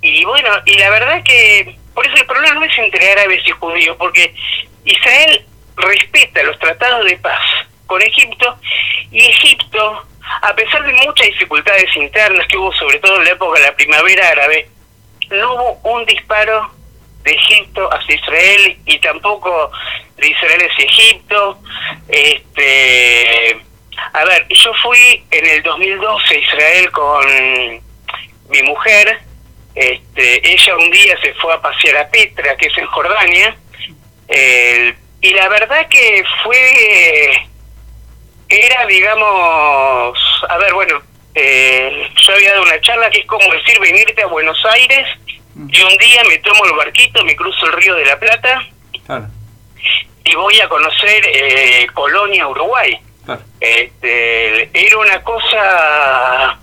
Y 0.00 0.24
bueno, 0.24 0.50
y 0.64 0.78
la 0.78 0.90
verdad 0.90 1.22
que 1.24 1.76
por 1.94 2.06
eso 2.06 2.16
el 2.16 2.26
problema 2.26 2.54
no 2.54 2.64
es 2.64 2.78
entre 2.78 3.10
árabes 3.12 3.42
y 3.46 3.50
judíos, 3.50 3.96
porque 3.98 4.32
Israel 4.84 5.44
respeta 5.76 6.42
los 6.44 6.58
tratados 6.58 7.04
de 7.04 7.16
paz 7.18 7.40
con 7.86 8.00
Egipto 8.02 8.56
y 9.10 9.24
Egipto, 9.24 10.06
a 10.42 10.54
pesar 10.54 10.84
de 10.84 10.92
muchas 10.92 11.26
dificultades 11.26 11.96
internas 11.96 12.46
que 12.46 12.56
hubo, 12.56 12.72
sobre 12.74 12.98
todo 13.00 13.16
en 13.16 13.24
la 13.24 13.30
época 13.30 13.58
de 13.58 13.66
la 13.66 13.74
primavera 13.74 14.28
árabe, 14.28 14.68
no 15.30 15.54
hubo 15.54 15.90
un 15.90 16.04
disparo 16.06 16.70
de 17.22 17.32
Egipto 17.32 17.88
hacia 17.92 18.14
Israel 18.14 18.78
y 18.86 18.98
tampoco 19.00 19.70
de 20.16 20.28
Israel 20.28 20.68
hacia 20.70 20.84
Egipto. 20.84 21.58
Este, 22.08 23.60
a 24.12 24.24
ver, 24.24 24.46
yo 24.48 24.72
fui 24.82 25.24
en 25.30 25.46
el 25.46 25.62
2012 25.62 26.34
a 26.34 26.38
Israel 26.38 26.90
con 26.90 27.26
mi 28.48 28.62
mujer. 28.62 29.20
Este, 29.74 30.52
ella 30.52 30.76
un 30.76 30.90
día 30.90 31.16
se 31.22 31.34
fue 31.34 31.54
a 31.54 31.60
pasear 31.60 31.98
a 31.98 32.08
Petra, 32.08 32.56
que 32.56 32.66
es 32.66 32.78
en 32.78 32.86
Jordania. 32.86 33.56
y 35.20 35.30
la 35.32 35.48
verdad 35.48 35.86
que 35.88 36.24
fue, 36.42 37.48
era, 38.48 38.86
digamos, 38.86 40.18
a 40.48 40.58
ver, 40.58 40.72
bueno, 40.74 41.02
eh, 41.34 42.10
yo 42.16 42.34
había 42.34 42.50
dado 42.50 42.62
una 42.62 42.80
charla 42.80 43.10
que 43.10 43.20
es 43.20 43.26
como 43.26 43.44
decir 43.52 43.78
venirte 43.78 44.22
a 44.22 44.26
Buenos 44.26 44.58
Aires 44.64 45.06
y 45.54 45.82
un 45.82 45.96
día 45.98 46.24
me 46.24 46.38
tomo 46.38 46.64
el 46.64 46.72
barquito, 46.72 47.24
me 47.24 47.36
cruzo 47.36 47.66
el 47.66 47.72
río 47.74 47.94
de 47.94 48.06
la 48.06 48.18
Plata 48.18 48.60
y 50.24 50.34
voy 50.34 50.60
a 50.60 50.68
conocer 50.68 51.24
eh, 51.26 51.86
Colonia, 51.94 52.48
Uruguay. 52.48 52.98
Este, 53.60 54.70
era 54.72 54.98
una 54.98 55.22
cosa, 55.22 56.58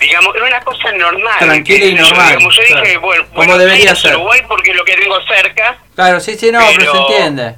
digamos, 0.00 0.34
era 0.34 0.44
una 0.46 0.60
cosa 0.60 0.92
normal. 0.92 1.38
Tranquila 1.38 1.84
y 1.84 1.94
normal. 1.94 2.38
Yo, 2.38 2.62
dije, 2.62 2.96
bueno, 2.98 3.26
como 3.34 3.58
debería 3.58 3.94
ser. 3.94 4.16
Uruguay 4.16 4.40
porque 4.48 4.70
es 4.70 4.76
lo 4.76 4.84
que 4.84 4.96
tengo 4.96 5.18
cerca. 5.26 5.78
Claro, 5.94 6.20
sí, 6.20 6.36
sí, 6.36 6.50
no, 6.50 6.60
pero, 6.76 6.92
se 6.92 6.98
entiende. 6.98 7.54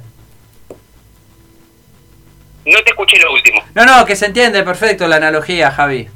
No 2.65 2.83
te 2.83 2.89
escuché 2.89 3.17
lo 3.19 3.31
último. 3.33 3.63
No, 3.73 3.85
no, 3.85 4.05
que 4.05 4.15
se 4.15 4.25
entiende 4.25 4.63
perfecto 4.63 5.07
la 5.07 5.15
analogía, 5.15 5.71
Javi. 5.71 6.09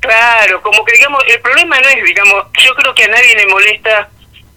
Claro, 0.00 0.62
como 0.62 0.84
que 0.84 0.92
digamos, 0.92 1.22
el 1.26 1.40
problema 1.40 1.80
no 1.80 1.88
es, 1.88 2.04
digamos, 2.04 2.44
yo 2.62 2.74
creo 2.74 2.94
que 2.94 3.04
a 3.04 3.08
nadie 3.08 3.34
le 3.34 3.46
molesta 3.46 4.08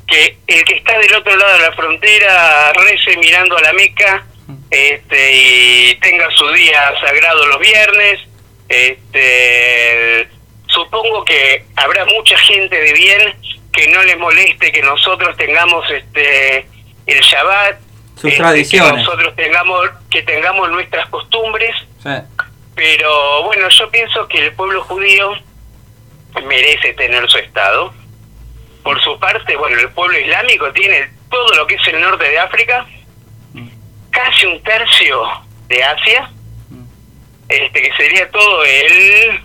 que 0.06 0.38
el 0.48 0.64
que 0.64 0.76
está 0.76 0.98
del 1.00 1.14
otro 1.16 1.36
lado 1.36 1.54
de 1.54 1.60
la 1.60 1.72
frontera 1.74 2.74
rece 2.74 3.18
mirando 3.18 3.58
a 3.58 3.62
la 3.62 3.74
Meca 3.74 4.26
este, 4.70 5.32
y 5.34 5.96
tenga 5.96 6.30
su 6.32 6.48
día 6.52 6.94
sagrado 7.02 7.46
los 7.48 7.60
viernes. 7.60 8.20
Este, 8.70 10.28
supongo 10.68 11.24
que 11.26 11.66
habrá 11.76 12.06
mucha 12.06 12.38
gente 12.40 12.80
de 12.80 12.94
bien 12.94 13.36
que 13.72 13.88
no 13.88 14.04
le 14.04 14.16
moleste 14.16 14.72
que 14.72 14.82
nosotros 14.82 15.38
tengamos 15.38 15.90
este 15.92 16.68
el 17.06 17.22
Shabbat, 17.22 17.80
sus 18.16 18.32
este, 18.32 18.38
tradiciones, 18.38 18.92
que 18.92 18.98
nosotros 18.98 19.36
tengamos 19.36 19.90
que 20.10 20.24
tengamos 20.24 20.70
nuestras 20.70 21.08
costumbres. 21.10 21.74
Sí 22.04 22.10
pero 22.78 23.42
bueno, 23.42 23.68
yo 23.70 23.90
pienso 23.90 24.28
que 24.28 24.38
el 24.38 24.54
pueblo 24.54 24.84
judío 24.84 25.32
merece 26.46 26.94
tener 26.94 27.28
su 27.28 27.40
Estado. 27.40 27.92
Por 28.84 29.02
su 29.02 29.18
parte, 29.18 29.56
bueno, 29.56 29.80
el 29.80 29.90
pueblo 29.90 30.18
islámico 30.18 30.72
tiene 30.74 31.10
todo 31.32 31.56
lo 31.56 31.66
que 31.66 31.74
es 31.74 31.88
el 31.88 32.00
norte 32.00 32.30
de 32.30 32.38
África, 32.38 32.86
casi 34.18 34.48
un 34.48 34.62
tercio 34.64 35.22
de 35.68 35.84
Asia, 35.84 36.30
este 37.48 37.82
que 37.82 37.92
sería 37.96 38.30
todo 38.32 38.64
el 38.64 39.40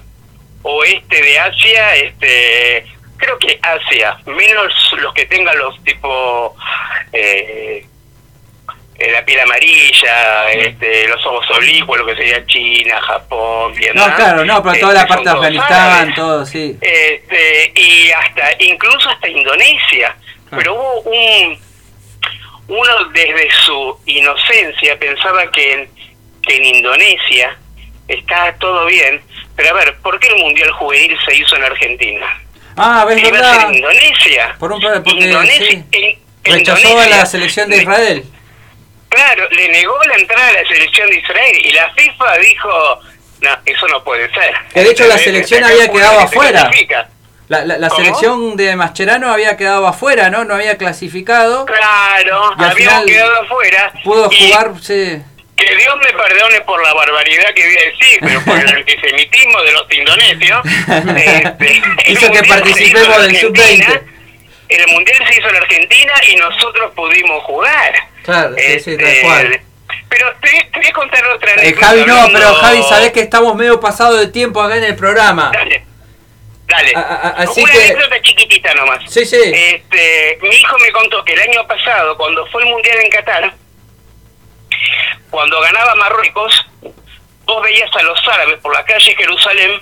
oeste 0.63 1.23
de 1.23 1.39
Asia, 1.39 1.97
este 1.97 2.87
creo 3.19 3.39
que 3.39 3.61
Asia, 3.63 4.17
menos 4.25 4.73
los 4.99 5.13
que 5.13 5.27
tengan 5.27 5.57
los 5.59 5.83
tipo 5.85 6.57
eh, 7.13 7.87
eh, 8.99 9.13
la 9.13 9.25
piel 9.25 9.41
amarilla, 9.41 10.51
este, 10.53 11.07
los 11.09 11.25
ojos 11.27 11.47
oblicuos, 11.51 11.99
lo 11.99 12.07
que 12.07 12.17
sería 12.17 12.47
China, 12.47 13.01
Japón, 13.01 13.75
Vietnam. 13.75 14.09
No, 14.09 14.17
claro, 14.17 14.45
no, 14.45 14.63
pero 14.63 14.81
toda 14.81 14.95
la 14.95 15.01
este, 15.01 15.09
parte 15.09 15.25
de 15.25 15.31
Afganistán, 15.31 16.15
todo, 16.15 16.47
sí. 16.47 16.79
Este, 16.81 17.73
y 17.75 18.11
hasta, 18.11 18.63
incluso 18.65 19.11
hasta 19.11 19.29
Indonesia. 19.29 20.17
Pero 20.51 20.75
hubo 20.75 21.01
un, 21.01 21.59
uno 22.73 23.05
desde 23.13 23.51
su 23.65 23.99
inocencia 24.07 24.99
pensaba 24.99 25.51
que 25.51 25.73
en, 25.75 25.91
que 26.43 26.57
en 26.57 26.77
Indonesia 26.77 27.57
estaba 28.09 28.55
todo 28.55 28.87
bien, 28.87 29.21
pero 29.55 29.71
a 29.71 29.73
ver, 29.75 29.97
¿por 29.99 30.19
qué 30.19 30.29
el 30.29 30.37
Mundial 30.37 30.71
Juvenil 30.73 31.17
se 31.27 31.37
hizo 31.37 31.55
en 31.57 31.65
Argentina? 31.65 32.27
Ah, 32.77 33.05
ves 33.07 33.23
verdad. 33.23 33.69
en 33.69 33.75
Indonesia. 33.75 34.57
Por 34.59 34.73
un, 34.73 34.81
porque, 34.81 35.25
Indonesia, 35.25 35.85
Rechazó 36.45 36.99
a 36.99 37.07
la 37.07 37.27
selección 37.27 37.71
de 37.71 37.77
Israel. 37.77 38.25
Claro, 39.11 39.49
le 39.51 39.69
negó 39.69 39.97
la 40.05 40.17
entrada 40.17 40.49
a 40.49 40.53
la 40.55 40.69
selección 40.69 41.11
de 41.11 41.17
Israel 41.19 41.61
y 41.65 41.73
la 41.73 41.93
FIFA 41.93 42.39
dijo, 42.39 43.01
no, 43.43 43.51
eso 43.67 43.89
no 43.89 44.03
puede 44.03 44.33
ser. 44.33 44.55
Que 44.73 44.83
de 44.83 44.91
hecho 44.91 45.07
la 45.07 45.19
selección 45.19 45.63
había 45.63 45.89
quedado 45.89 46.21
afuera. 46.21 46.71
La, 47.53 47.77
la, 47.77 47.91
selección 47.91 48.57
de 48.57 48.75
Mascherano 48.77 49.31
había 49.31 49.59
quedado 49.59 49.87
afuera, 49.87 50.31
¿no? 50.31 50.43
No 50.47 50.55
había 50.55 50.79
clasificado. 50.79 51.67
Claro, 51.67 52.55
había 52.57 53.05
quedado 53.05 53.43
afuera. 53.43 53.93
Pudo 54.03 54.31
jugar, 54.31 54.73
sí. 54.81 55.21
Que 55.55 55.77
Dios 55.77 55.95
me 56.03 56.13
perdone 56.15 56.63
por 56.63 56.83
la 56.83 56.95
barbaridad 56.95 57.53
que 57.55 57.67
voy 57.67 57.77
a 57.77 57.91
decir, 57.91 58.19
pero 58.23 58.41
por 58.41 58.59
el 58.59 58.69
antisemitismo 58.77 59.63
de 59.65 59.73
los 59.73 59.87
indonesios. 59.93 60.61
este, 60.65 61.83
Hizo 62.13 62.33
que 62.33 62.43
participemos 62.43 63.23
del 63.23 63.37
sub-20. 63.37 64.03
El 64.71 64.87
mundial 64.91 65.19
se 65.29 65.39
hizo 65.39 65.51
en 65.51 65.57
Argentina 65.57 66.13
y 66.33 66.37
nosotros 66.37 66.91
pudimos 66.97 67.43
jugar. 67.43 67.93
Claro, 68.23 68.55
sí, 68.57 68.81
sí, 68.81 68.97
tal 68.97 69.07
este, 69.07 69.23
cual. 69.25 69.61
Pero 70.09 70.35
te, 70.41 70.49
te, 70.49 70.79
voy 70.79 70.89
a 70.89 70.93
contar 70.93 71.27
otra 71.27 71.53
eh, 71.63 71.75
Javi, 71.75 72.05
no, 72.07 72.29
pero 72.33 72.55
Javi, 72.55 72.83
sabés 72.85 73.13
que 73.13 73.21
estamos 73.21 73.55
medio 73.57 73.79
pasado 73.79 74.17
de 74.17 74.29
tiempo 74.29 74.63
acá 74.63 74.79
en 74.79 74.85
el 74.85 74.97
programa. 74.97 75.51
Dale. 75.53 75.92
Dale. 76.73 76.93
así 77.37 77.63
Una 77.63 77.73
que... 77.73 77.79
anécdota 77.79 78.23
chiquitita 78.23 78.75
nomás. 78.75 79.11
Sí, 79.11 79.27
sí. 79.27 79.37
Este, 79.37 80.39
mi 80.41 80.57
hijo 80.57 80.79
me 80.79 80.91
contó 80.93 81.23
que 81.25 81.35
el 81.35 81.41
año 81.41 81.67
pasado, 81.67 82.17
cuando 82.17 82.47
fue 82.47 82.63
el 82.63 82.71
Mundial 82.71 82.99
en 82.99 83.11
Qatar, 83.11 83.55
cuando 85.31 85.61
ganaba 85.61 85.95
Marruecos, 85.97 86.67
vos 87.45 87.63
veías 87.63 87.95
a 87.95 88.03
los 88.03 88.19
árabes 88.27 88.59
por 88.61 88.75
la 88.75 88.85
calle 88.85 89.15
Jerusalén 89.15 89.81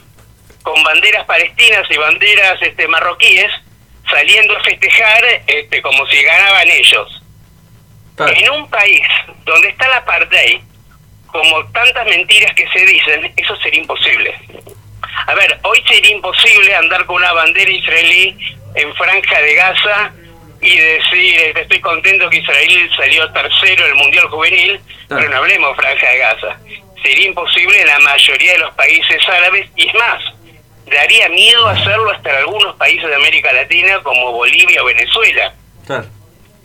con 0.63 0.83
banderas 0.83 1.25
palestinas 1.27 1.87
y 1.91 1.97
banderas 1.97 2.61
este, 2.61 2.89
marroquíes 2.89 3.51
saliendo 4.11 4.57
a 4.57 4.63
festejar 4.63 5.25
este, 5.47 5.81
como 5.81 6.05
si 6.07 6.23
ganaban 6.23 6.69
ellos. 6.69 7.23
En 8.19 8.51
un 8.51 8.69
país 8.69 9.07
donde 9.45 9.69
está 9.69 9.89
la 9.89 9.99
apartheid, 9.99 10.61
como 11.29 11.65
tantas 11.69 12.05
mentiras 12.07 12.53
que 12.55 12.69
se 12.69 12.85
dicen, 12.85 13.33
eso 13.37 13.57
sería 13.57 13.81
imposible. 13.81 14.35
A 15.27 15.35
ver, 15.35 15.59
hoy 15.63 15.83
sería 15.89 16.13
imposible 16.13 16.75
andar 16.75 17.05
con 17.07 17.17
una 17.17 17.33
bandera 17.33 17.71
israelí 17.71 18.37
en 18.75 18.95
Franja 18.95 19.41
de 19.41 19.55
Gaza 19.55 20.13
y 20.61 20.77
decir, 20.77 21.41
este, 21.41 21.63
estoy 21.63 21.81
contento 21.81 22.29
que 22.29 22.39
Israel 22.39 22.91
salió 22.97 23.33
tercero 23.33 23.85
en 23.85 23.91
el 23.91 23.97
Mundial 23.97 24.29
Juvenil, 24.29 24.81
pero 25.09 25.29
no 25.29 25.37
hablemos 25.37 25.77
Franja 25.77 26.09
de 26.09 26.19
Gaza. 26.19 26.57
Sería 27.03 27.29
imposible 27.29 27.81
en 27.81 27.87
la 27.87 27.99
mayoría 28.01 28.53
de 28.53 28.59
los 28.59 28.75
países 28.75 29.29
árabes 29.29 29.69
y 29.77 29.89
es 29.89 29.95
más, 29.95 30.23
daría 30.87 31.29
miedo 31.31 31.67
hacerlo 31.67 32.11
hasta 32.11 32.31
en 32.31 32.37
algunos 32.37 32.77
países 32.77 33.09
de 33.09 33.15
América 33.15 33.53
Latina 33.53 34.01
como 34.03 34.33
Bolivia 34.33 34.83
o 34.83 34.87
Venezuela. 34.87 35.55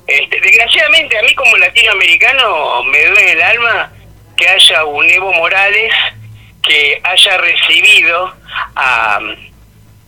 Este, 0.08 0.39
desgraciadamente 0.39 1.18
a 1.18 1.24
mí 1.24 1.34
como 1.34 1.58
latinoamericano 1.58 2.84
me 2.84 3.06
duele 3.06 3.32
el 3.32 3.41
alma 3.41 3.91
que 4.38 4.48
haya 4.48 4.84
un 4.84 5.10
Evo 5.10 5.34
Morales 5.34 5.93
que 6.66 6.99
haya 7.03 7.38
recibido 7.38 8.34
a 8.76 9.20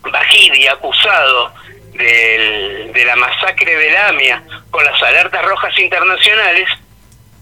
Bajidi 0.03 0.67
acusado 0.67 1.53
de 1.93 3.03
la 3.05 3.15
masacre 3.15 3.75
de 3.75 3.91
la 3.91 4.09
AMIA 4.09 4.43
con 4.69 4.83
las 4.85 5.01
alertas 5.01 5.43
rojas 5.43 5.77
internacionales, 5.79 6.69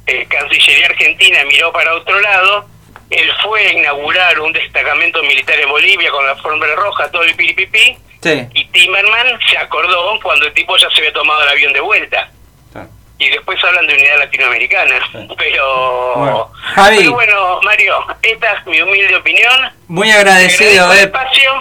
el 0.06 0.28
Cancillería 0.28 0.88
Argentina 0.88 1.44
miró 1.46 1.72
para 1.74 1.94
otro 1.96 2.20
lado, 2.20 2.68
él 3.10 3.32
fue 3.44 3.68
a 3.68 3.74
inaugurar 3.74 4.40
un 4.40 4.54
destacamento 4.54 5.22
militar 5.24 5.60
en 5.60 5.70
Bolivia 5.70 6.10
con 6.12 6.26
la 6.26 6.36
forma 6.38 6.66
roja, 6.68 7.12
todo 7.12 7.24
el 7.24 7.36
piripipi, 7.36 7.98
y 8.54 8.66
Timerman 8.66 9.40
se 9.50 9.58
acordó 9.58 10.20
cuando 10.22 10.48
el 10.48 10.54
tipo 10.54 10.76
ya 10.78 10.90
se 10.90 11.02
había 11.02 11.14
tomado 11.14 11.44
el 11.44 11.50
avión 11.50 11.74
de 11.74 11.80
vuelta 11.80 12.32
y 13.18 13.30
después 13.30 13.64
hablan 13.64 13.88
de 13.88 13.94
unidad 13.94 14.20
latinoamericana. 14.20 15.00
Pero 15.38 16.16
bueno, 16.16 16.52
pero 16.76 17.14
bueno, 17.14 17.60
Mario, 17.64 17.96
esta 18.22 18.54
es 18.54 18.66
mi 18.66 18.82
humilde 18.82 19.16
opinión. 19.16 19.72
Muy 19.88 20.12
agradecido. 20.12 20.94
Eh. 20.94 21.02
espacio. 21.02 21.52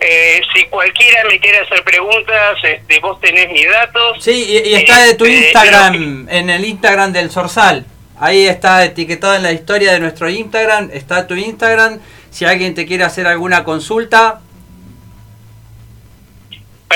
Eh, 0.00 0.42
si 0.54 0.64
cualquiera 0.66 1.24
me 1.28 1.38
quiere 1.38 1.60
hacer 1.60 1.82
preguntas, 1.84 2.58
este, 2.62 3.00
vos 3.00 3.20
tenés 3.20 3.50
mis 3.50 3.68
datos. 3.70 4.22
Sí, 4.22 4.60
y, 4.64 4.74
está 4.74 5.04
de 5.04 5.14
tu 5.14 5.24
este, 5.24 5.46
Instagram, 5.46 6.28
en 6.28 6.50
el 6.50 6.64
Instagram 6.64 7.12
del 7.12 7.30
Sorsal. 7.30 7.86
Ahí 8.18 8.46
está 8.46 8.84
etiquetado 8.84 9.34
en 9.34 9.42
la 9.42 9.52
historia 9.52 9.92
de 9.92 10.00
nuestro 10.00 10.28
Instagram, 10.28 10.90
está 10.92 11.26
tu 11.26 11.34
Instagram. 11.34 12.00
Si 12.30 12.44
alguien 12.44 12.74
te 12.74 12.86
quiere 12.86 13.04
hacer 13.04 13.26
alguna 13.26 13.64
consulta, 13.64 14.40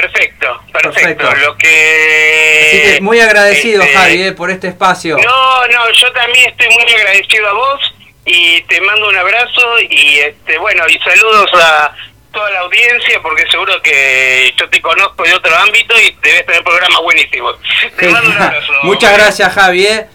Perfecto, 0.01 0.63
perfecto. 0.73 1.35
Lo 1.35 1.57
que. 1.57 2.69
Así 2.69 2.95
que 2.95 3.01
muy 3.01 3.21
agradecido, 3.21 3.83
este, 3.83 3.97
Javi, 3.97 4.23
eh, 4.23 4.33
por 4.33 4.51
este 4.51 4.69
espacio. 4.69 5.17
No, 5.17 5.67
no, 5.67 5.91
yo 5.93 6.13
también 6.13 6.51
estoy 6.51 6.69
muy 6.69 6.93
agradecido 6.95 7.49
a 7.49 7.53
vos 7.53 7.95
y 8.25 8.63
te 8.63 8.81
mando 8.81 9.09
un 9.09 9.17
abrazo 9.17 9.81
y 9.91 10.19
este 10.19 10.59
bueno 10.59 10.85
y 10.89 10.99
saludos 10.99 11.51
a 11.55 11.95
toda 12.33 12.51
la 12.51 12.61
audiencia 12.61 13.21
porque 13.23 13.45
seguro 13.51 13.81
que 13.83 14.55
yo 14.57 14.69
te 14.69 14.81
conozco 14.81 15.25
de 15.25 15.35
otro 15.35 15.57
ámbito 15.57 15.95
y 15.99 16.17
debes 16.23 16.47
tener 16.47 16.63
programas 16.63 17.01
buenísimos. 17.03 17.57
Te 17.97 18.09
mando 18.09 18.31
un 18.31 18.37
abrazo. 18.43 18.73
Muchas 18.85 19.13
gracias, 19.15 19.53
Javi. 19.53 19.87
Eh. 19.87 20.07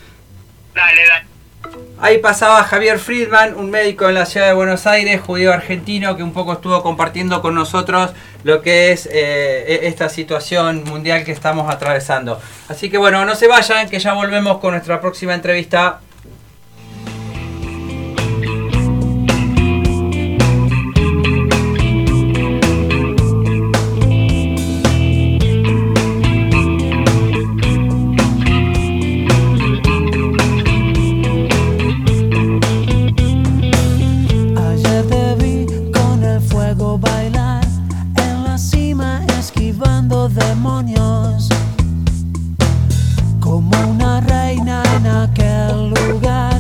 Dale, 0.73 1.05
dale. 1.05 1.33
Ahí 2.01 2.17
pasaba 2.17 2.63
Javier 2.63 2.99
Friedman, 2.99 3.55
un 3.55 3.71
médico 3.71 4.09
en 4.09 4.15
la 4.15 4.25
ciudad 4.25 4.47
de 4.47 4.53
Buenos 4.53 4.85
Aires, 4.87 5.21
judío 5.21 5.53
argentino, 5.53 6.17
que 6.17 6.23
un 6.23 6.33
poco 6.33 6.53
estuvo 6.53 6.83
compartiendo 6.83 7.41
con 7.41 7.55
nosotros 7.55 8.11
lo 8.43 8.61
que 8.61 8.91
es 8.91 9.07
eh, 9.07 9.65
e-, 9.67 9.87
esta 9.87 10.09
situación 10.09 10.83
mundial 10.83 11.23
que 11.23 11.31
estamos 11.31 11.73
atravesando. 11.73 12.39
Así 12.67 12.89
que 12.89 12.97
bueno, 12.97 13.25
no 13.25 13.35
se 13.35 13.47
vayan, 13.47 13.89
que 13.89 13.99
ya 13.99 14.13
volvemos 14.13 14.59
con 14.59 14.71
nuestra 14.71 15.01
próxima 15.01 15.33
entrevista. 15.33 16.01
Como 43.41 43.77
una 43.89 44.21
reina 44.21 44.81
en 44.95 45.07
aquel 45.07 45.89
lugar. 45.89 46.52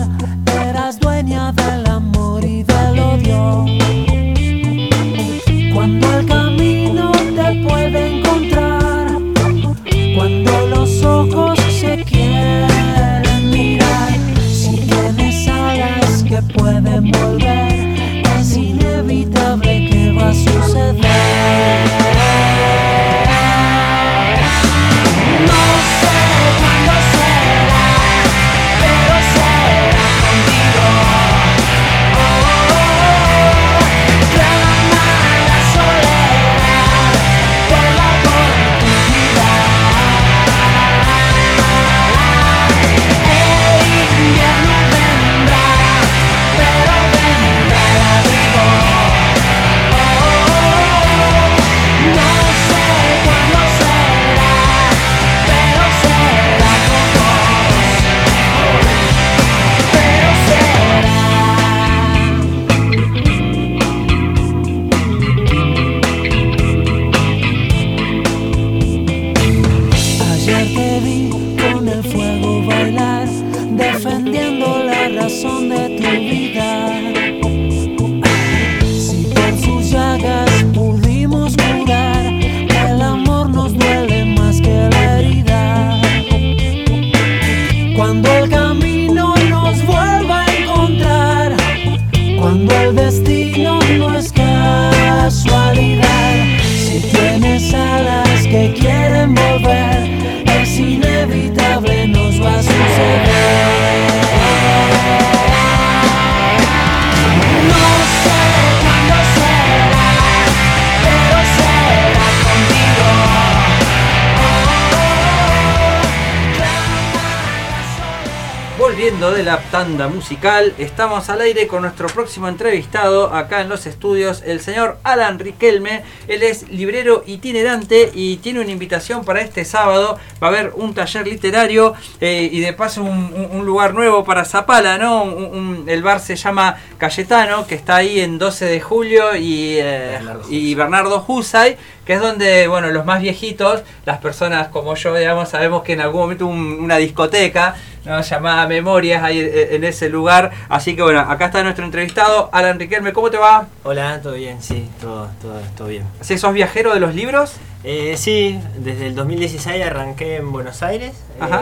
Musical. 119.93 120.73
Estamos 120.79 121.29
al 121.29 121.41
aire 121.41 121.67
con 121.67 121.83
nuestro 121.83 122.07
próximo 122.07 122.47
entrevistado 122.47 123.33
acá 123.33 123.61
en 123.61 123.69
los 123.69 123.85
estudios, 123.85 124.41
el 124.43 124.59
señor 124.59 124.97
Alan 125.03 125.37
Riquelme. 125.37 126.03
Él 126.27 126.41
es 126.41 126.67
librero 126.69 127.23
itinerante 127.27 128.09
y 128.13 128.37
tiene 128.37 128.61
una 128.61 128.71
invitación 128.71 129.23
para 129.23 129.41
este 129.41 129.65
sábado. 129.65 130.17
Va 130.41 130.47
a 130.47 130.49
haber 130.49 130.71
un 130.75 130.95
taller 130.95 131.27
literario 131.27 131.93
eh, 132.19 132.49
y 132.51 132.59
de 132.61 132.73
paso 132.73 133.03
un, 133.03 133.63
lugar 133.65 133.93
nuevo 133.93 134.23
para 134.23 134.45
Zapala, 134.45 134.97
¿no? 134.97 135.85
el 135.87 136.03
bar 136.03 136.19
se 136.19 136.35
llama 136.35 136.75
Cayetano, 136.97 137.65
que 137.67 137.75
está 137.75 137.97
ahí 137.97 138.19
en 138.19 138.39
12 138.39 138.65
de 138.65 138.81
julio 138.81 139.35
y, 139.35 139.77
eh, 139.79 140.19
y 140.49 140.73
Bernardo 140.75 141.23
Husay 141.25 141.77
que 142.05 142.13
es 142.13 142.21
donde, 142.21 142.67
bueno, 142.67 142.89
los 142.91 143.05
más 143.05 143.21
viejitos, 143.21 143.83
las 144.05 144.17
personas 144.19 144.67
como 144.67 144.95
yo, 144.95 145.15
digamos, 145.15 145.49
sabemos 145.49 145.83
que 145.83 145.93
en 145.93 146.01
algún 146.01 146.21
momento 146.21 146.47
una 146.47 146.97
discoteca 146.97 147.75
¿no? 148.05 148.21
llamada 148.21 148.67
Memorias 148.67 149.23
ahí 149.23 149.39
en 149.39 149.83
ese 149.83 150.09
lugar. 150.09 150.51
Así 150.69 150.95
que 150.95 151.01
bueno, 151.01 151.19
acá 151.19 151.45
está 151.45 151.63
nuestro 151.63 151.85
entrevistado, 151.85 152.49
Alan 152.51 152.79
Riquelme, 152.79 153.13
¿cómo 153.13 153.29
te 153.29 153.37
va? 153.37 153.67
Hola, 153.83 154.21
todo 154.21 154.33
bien, 154.33 154.61
sí, 154.61 154.89
todo, 154.99 155.29
todo, 155.41 155.59
todo 155.77 155.87
bien. 155.87 156.05
¿Sí, 156.21 156.37
¿Sos 156.37 156.53
viajero 156.53 156.93
de 156.93 156.99
los 156.99 157.15
libros? 157.15 157.53
Eh, 157.83 158.15
sí, 158.17 158.59
desde 158.77 159.07
el 159.07 159.15
2016 159.15 159.85
arranqué 159.85 160.37
en 160.37 160.51
Buenos 160.51 160.83
Aires. 160.83 161.13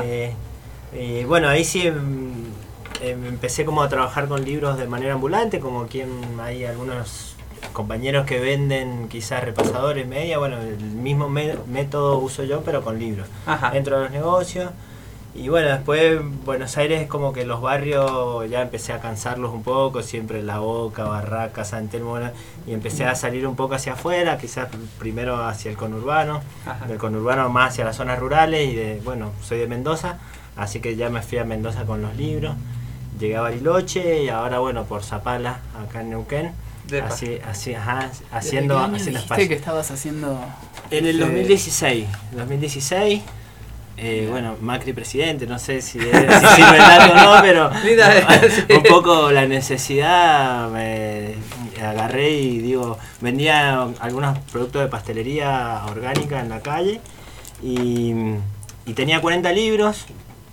Eh, 0.04 0.34
y 0.94 1.24
bueno, 1.24 1.48
ahí 1.48 1.64
sí 1.64 1.88
em, 1.88 2.46
em, 3.02 3.26
empecé 3.26 3.66
como 3.66 3.82
a 3.82 3.90
trabajar 3.90 4.28
con 4.28 4.44
libros 4.44 4.78
de 4.78 4.88
manera 4.88 5.14
ambulante, 5.14 5.60
como 5.60 5.88
quien 5.88 6.10
hay 6.42 6.66
algunos 6.66 7.36
compañeros 7.74 8.26
que 8.26 8.40
venden 8.40 9.08
quizás 9.08 9.44
repasadores, 9.44 10.08
media, 10.08 10.38
bueno, 10.38 10.58
el 10.60 10.78
mismo 10.78 11.30
método 11.30 12.18
uso 12.18 12.44
yo, 12.44 12.62
pero 12.62 12.84
con 12.84 13.00
libros. 13.00 13.28
Dentro 13.72 13.98
de 13.98 14.04
los 14.04 14.12
negocios. 14.12 14.72
Y 15.34 15.48
bueno, 15.48 15.70
después 15.70 16.20
Buenos 16.44 16.78
Aires 16.78 17.02
es 17.02 17.08
como 17.08 17.32
que 17.32 17.46
los 17.46 17.62
barrios 17.62 18.50
ya 18.50 18.62
empecé 18.62 18.92
a 18.92 19.00
cansarlos 19.00 19.54
un 19.54 19.64
poco, 19.64 20.04
siempre 20.04 20.44
La 20.44 20.60
Boca, 20.60 21.06
Barraca, 21.06 21.64
San 21.64 21.88
Telmo, 21.88 22.20
y 22.68 22.74
empecé 22.74 23.06
a 23.06 23.16
salir 23.16 23.48
un 23.48 23.56
poco 23.56 23.76
hacia 23.76 23.94
afuera, 23.94 24.38
quizás 24.38 24.68
primero 25.00 25.42
hacia 25.46 25.72
el 25.72 25.78
conurbano, 25.78 26.42
del 26.88 26.98
conurbano 26.98 27.50
más 27.50 27.72
hacia 27.72 27.86
las 27.86 27.96
zonas 27.96 28.20
rurales, 28.20 28.70
y 28.70 28.76
de, 28.76 29.02
bueno, 29.06 29.32
soy 29.42 29.60
de 29.60 29.68
Mendoza, 29.68 30.18
así 30.58 30.82
que 30.82 30.98
ya 30.98 31.10
me 31.10 31.22
fui 31.22 31.38
a 31.38 31.46
Mendoza 31.46 31.86
con 31.86 32.02
los 32.02 32.16
libros, 32.18 32.56
llegué 33.18 33.38
a 33.38 33.42
Bariloche 33.42 34.24
y 34.24 34.30
ahora 34.30 34.60
bueno, 34.60 34.84
por 34.84 35.04
Zapala, 35.04 35.60
acá 35.82 36.02
en 36.02 36.10
Neuquén. 36.10 36.52
Así, 37.06 37.40
así, 37.48 37.74
ajá, 37.74 38.10
haciendo, 38.32 38.78
haciendo 38.78 39.22
que 39.36 39.54
estabas 39.54 39.92
haciendo? 39.92 40.38
En 40.90 41.06
el 41.06 41.20
2016, 41.20 42.06
2016, 42.34 43.22
eh, 44.04 44.28
bueno, 44.28 44.58
Macri 44.62 44.94
presidente, 44.94 45.46
no 45.46 45.60
sé 45.60 45.80
si, 45.80 46.00
es, 46.00 46.06
si 46.08 46.56
sirve 46.56 46.80
o 47.12 47.16
no, 47.16 47.36
pero 47.40 47.70
un 48.76 48.84
poco 48.84 49.32
la 49.32 49.46
necesidad 49.46 50.72
me 50.72 51.36
agarré 51.80 52.32
y 52.32 52.58
digo, 52.58 52.98
vendía 53.20 53.84
algunos 54.00 54.40
productos 54.52 54.82
de 54.82 54.88
pastelería 54.88 55.84
orgánica 55.88 56.40
en 56.40 56.50
la 56.50 56.62
calle 56.62 57.00
y, 57.62 58.16
y 58.88 58.94
tenía 58.94 59.22
40 59.22 59.52
libros, 59.52 60.08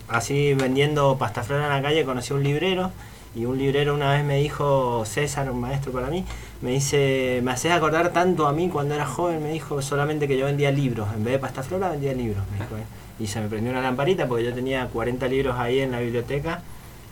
así 0.09 0.53
vendiendo 0.53 1.17
pasta 1.17 1.43
flora 1.43 1.69
en 1.69 1.73
la 1.73 1.81
calle 1.81 2.05
conocí 2.05 2.35
a 2.35 2.37
un 2.37 2.43
librero 2.45 2.93
y 3.35 3.47
un 3.47 3.57
librero 3.57 3.95
una 3.95 4.13
vez 4.13 4.25
me 4.25 4.37
dijo, 4.37 5.07
César, 5.07 5.51
un 5.51 5.61
maestro 5.61 5.91
para 5.91 6.09
mí, 6.09 6.23
me 6.61 6.73
dice, 6.73 7.41
me 7.43 7.53
haces 7.53 7.73
acordar 7.73 8.13
tanto 8.13 8.47
a 8.47 8.53
mí 8.53 8.69
cuando 8.69 8.95
era 8.95 9.07
joven, 9.07 9.43
me 9.43 9.53
dijo 9.53 9.81
solamente 9.81 10.29
que 10.29 10.37
yo 10.37 10.45
vendía 10.45 10.71
libros, 10.71 11.09
en 11.17 11.25
vez 11.25 11.33
de 11.33 11.39
pasta 11.39 11.63
flora 11.63 11.89
vendía 11.89 12.13
libros, 12.13 12.43
¿eh? 12.59 12.98
Y 13.19 13.27
se 13.27 13.41
me 13.41 13.49
prendió 13.49 13.73
una 13.73 13.83
lamparita 13.83 14.27
porque 14.29 14.45
yo 14.45 14.55
tenía 14.55 14.87
40 14.87 15.27
libros 15.29 15.57
ahí 15.59 15.81
en 15.81 15.91
la 15.91 16.01
biblioteca 16.01 16.63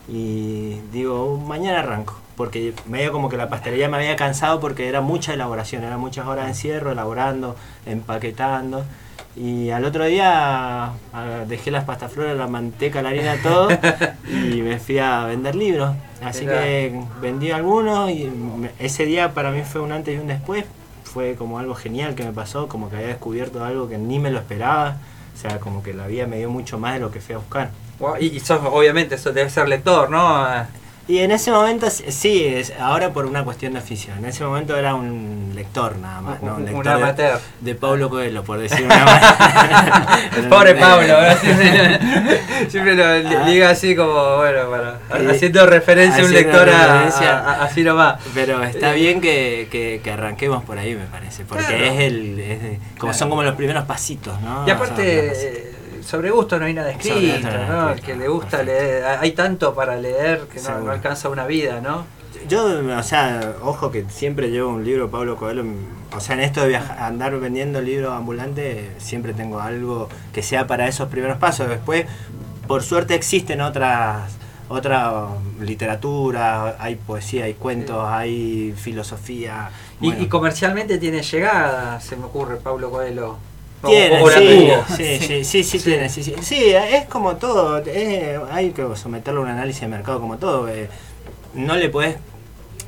y 0.07 0.79
digo, 0.93 1.37
mañana 1.37 1.79
arranco, 1.79 2.17
porque 2.37 2.73
medio 2.85 3.11
como 3.11 3.27
que 3.27 3.35
la 3.35 3.49
pastelería 3.49 3.89
me 3.89 3.97
había 3.97 4.15
cansado 4.15 4.59
porque 4.59 4.87
era 4.87 5.01
mucha 5.01 5.33
elaboración, 5.33 5.83
eran 5.83 5.99
muchas 5.99 6.27
horas 6.27 6.45
de 6.45 6.51
encierro, 6.51 6.91
elaborando, 6.91 7.55
empaquetando. 7.85 8.85
Y 9.35 9.69
al 9.69 9.85
otro 9.85 10.05
día 10.05 10.93
dejé 11.47 11.69
las 11.69 11.83
pastafloras, 11.83 12.35
la 12.35 12.47
manteca, 12.47 13.03
la 13.03 13.09
harina, 13.09 13.35
todo 13.43 13.69
y 14.27 14.61
me 14.61 14.79
fui 14.79 14.97
a 14.97 15.25
vender 15.25 15.55
libros. 15.55 15.95
Así 16.23 16.45
que 16.45 16.99
vendí 17.21 17.51
algunos 17.51 18.09
y 18.09 18.31
ese 18.79 19.05
día 19.05 19.33
para 19.33 19.51
mí 19.51 19.61
fue 19.61 19.81
un 19.81 19.91
antes 19.91 20.15
y 20.15 20.19
un 20.19 20.27
después. 20.27 20.65
Fue 21.03 21.35
como 21.35 21.59
algo 21.59 21.75
genial 21.75 22.15
que 22.15 22.23
me 22.23 22.31
pasó, 22.31 22.67
como 22.67 22.89
que 22.89 22.95
había 22.95 23.09
descubierto 23.09 23.63
algo 23.63 23.87
que 23.87 23.97
ni 23.97 24.19
me 24.19 24.31
lo 24.31 24.39
esperaba. 24.39 24.97
O 25.37 25.39
sea, 25.39 25.59
como 25.59 25.83
que 25.83 25.93
la 25.93 26.07
vida 26.07 26.25
me 26.25 26.37
dio 26.37 26.49
mucho 26.49 26.79
más 26.79 26.95
de 26.95 26.99
lo 26.99 27.11
que 27.11 27.21
fui 27.21 27.35
a 27.35 27.37
buscar. 27.37 27.69
y, 28.19 28.39
sos, 28.39 28.59
obviamente, 28.63 29.15
eso 29.15 29.31
debe 29.31 29.51
ser 29.51 29.67
lector, 29.69 30.09
¿no? 30.09 30.47
Y 31.07 31.19
en 31.19 31.31
ese 31.31 31.51
momento, 31.51 31.89
sí, 31.89 32.61
ahora 32.79 33.13
por 33.13 33.25
una 33.25 33.45
cuestión 33.45 33.73
de 33.73 33.79
afición. 33.79 34.17
En 34.17 34.25
ese 34.25 34.43
momento 34.43 34.75
era 34.75 34.93
un 34.93 35.53
lector 35.55 35.95
nada 35.97 36.19
más, 36.19 36.43
¿no? 36.43 36.55
Un, 36.55 36.65
lector 36.65 36.87
amateur. 36.89 37.39
De, 37.61 37.75
Pablo 37.75 38.09
Coelho, 38.09 38.43
por 38.43 38.59
decir 38.59 38.85
una 38.85 39.05
manera. 39.05 40.07
Pobre 40.49 40.75
Pablo, 40.79 41.15
siempre, 42.67 42.95
lo 42.95 43.05
ah. 43.05 43.45
diga 43.45 43.69
así 43.69 43.95
como, 43.95 44.37
bueno, 44.37 44.69
para, 44.69 45.31
haciendo 45.31 45.65
referencia 45.65 46.23
a 46.23 46.25
un 46.25 46.33
lector 46.33 46.69
a, 46.69 47.63
así 47.63 47.83
nomás. 47.83 48.19
Pero 48.33 48.61
está 48.63 48.93
eh, 48.93 48.99
bien 48.99 49.21
que, 49.21 49.69
que, 50.03 50.11
arranquemos 50.11 50.63
por 50.65 50.77
ahí, 50.77 50.93
me 50.93 51.05
parece, 51.05 51.45
porque 51.45 51.87
es 51.87 51.99
el. 52.01 52.79
como 52.97 53.13
Son 53.13 53.29
como 53.29 53.43
los 53.43 53.55
primeros 53.55 53.85
pasitos, 53.85 54.41
¿no? 54.41 54.67
Y 54.67 54.71
aparte 54.71 55.66
sobre 56.07 56.31
gusto 56.31 56.57
no 56.57 56.65
hay 56.65 56.73
nada 56.73 56.91
escrito, 56.91 57.49
¿no? 57.67 57.93
Que 57.97 58.15
le 58.15 58.29
gusta 58.29 58.63
leer, 58.63 59.03
hay 59.03 59.31
tanto 59.33 59.73
para 59.73 59.97
leer 59.97 60.47
que 60.47 60.61
no, 60.61 60.89
alcanza 60.89 61.27
una 61.27 61.45
vida, 61.45 61.81
¿no? 61.81 62.05
Yo, 62.47 62.65
o 62.97 63.03
sea, 63.03 63.55
ojo 63.61 63.91
que 63.91 64.05
siempre 64.07 64.49
llevo 64.49 64.69
un 64.69 64.85
libro, 64.85 65.11
Pablo 65.11 65.35
Coelho, 65.35 65.65
o 66.15 66.19
sea, 66.21 66.35
en 66.35 66.41
esto 66.41 66.61
de 66.61 66.69
viajar, 66.69 66.97
andar 66.99 67.37
vendiendo 67.39 67.81
libros 67.81 68.13
ambulantes, 68.13 68.85
siempre 68.99 69.33
tengo 69.33 69.59
algo 69.59 70.07
que 70.31 70.41
sea 70.41 70.65
para 70.65 70.87
esos 70.87 71.09
primeros 71.09 71.39
pasos. 71.39 71.67
Después, 71.67 72.05
por 72.67 72.83
suerte 72.83 73.13
existen 73.13 73.59
otras 73.59 74.37
otra 74.69 75.27
literatura, 75.61 76.75
hay 76.79 76.95
poesía, 76.95 77.45
hay 77.45 77.53
cuentos, 77.53 78.05
hay 78.07 78.73
filosofía. 78.77 79.71
Y, 80.01 80.27
comercialmente 80.27 80.97
tiene 80.97 81.21
llegada, 81.21 81.99
se 81.99 82.15
me 82.15 82.25
ocurre, 82.25 82.57
Pablo 82.57 82.91
Coelho. 82.91 83.37
Tiene, 83.85 84.23
sí, 84.87 85.19
sí, 85.19 85.43
sí, 85.43 85.63
sí, 85.63 85.79
tiene, 85.79 86.09
sí, 86.09 86.23
sí. 86.23 86.33
Sí, 86.41 86.71
es 86.71 87.05
como 87.05 87.35
todo, 87.35 87.83
hay 88.51 88.71
que 88.71 88.95
someterlo 88.95 89.41
a 89.41 89.43
un 89.43 89.49
análisis 89.49 89.81
de 89.81 89.87
mercado 89.87 90.19
como 90.19 90.37
todo. 90.37 90.67
Eh, 90.67 90.89
no 91.53 91.75
le 91.75 91.89
puedes 91.89 92.17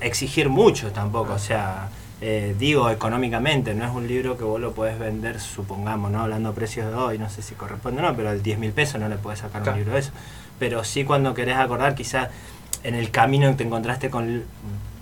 exigir 0.02 0.50
mucho 0.50 0.92
tampoco, 0.92 1.34
o 1.34 1.40
sea, 1.40 1.90
eh, 2.22 2.56
digo 2.58 2.90
económicamente, 2.90 3.74
no 3.76 3.86
es 3.86 3.92
un 3.92 4.08
libro 4.08 4.36
que 4.38 4.44
vos 4.44 4.60
lo 4.60 4.74
podés 4.74 4.98
vender, 4.98 5.40
supongamos, 5.40 6.12
¿no? 6.12 6.22
Hablando 6.22 6.50
de 6.50 6.56
precios 6.56 6.88
de 6.88 6.94
hoy, 6.96 7.18
no 7.20 7.30
sé 7.30 7.44
si 7.44 7.54
corresponde 7.56 8.02
o 8.02 8.06
no, 8.06 8.16
pero 8.16 8.30
al 8.30 8.42
10 8.42 8.58
mil 8.58 8.72
pesos 8.72 9.00
no 9.00 9.08
le 9.08 9.18
puedes 9.18 9.40
sacar 9.40 9.62
un 9.68 9.76
libro 9.76 9.94
de 9.94 10.00
eso. 10.00 10.12
Pero 10.58 10.84
sí 10.84 11.04
cuando 11.04 11.34
querés 11.34 11.58
acordar, 11.58 11.96
quizás 11.96 12.30
en 12.84 12.96
el 12.96 13.12
camino 13.12 13.56
te 13.56 13.64
encontraste 13.64 14.10
con, 14.10 14.44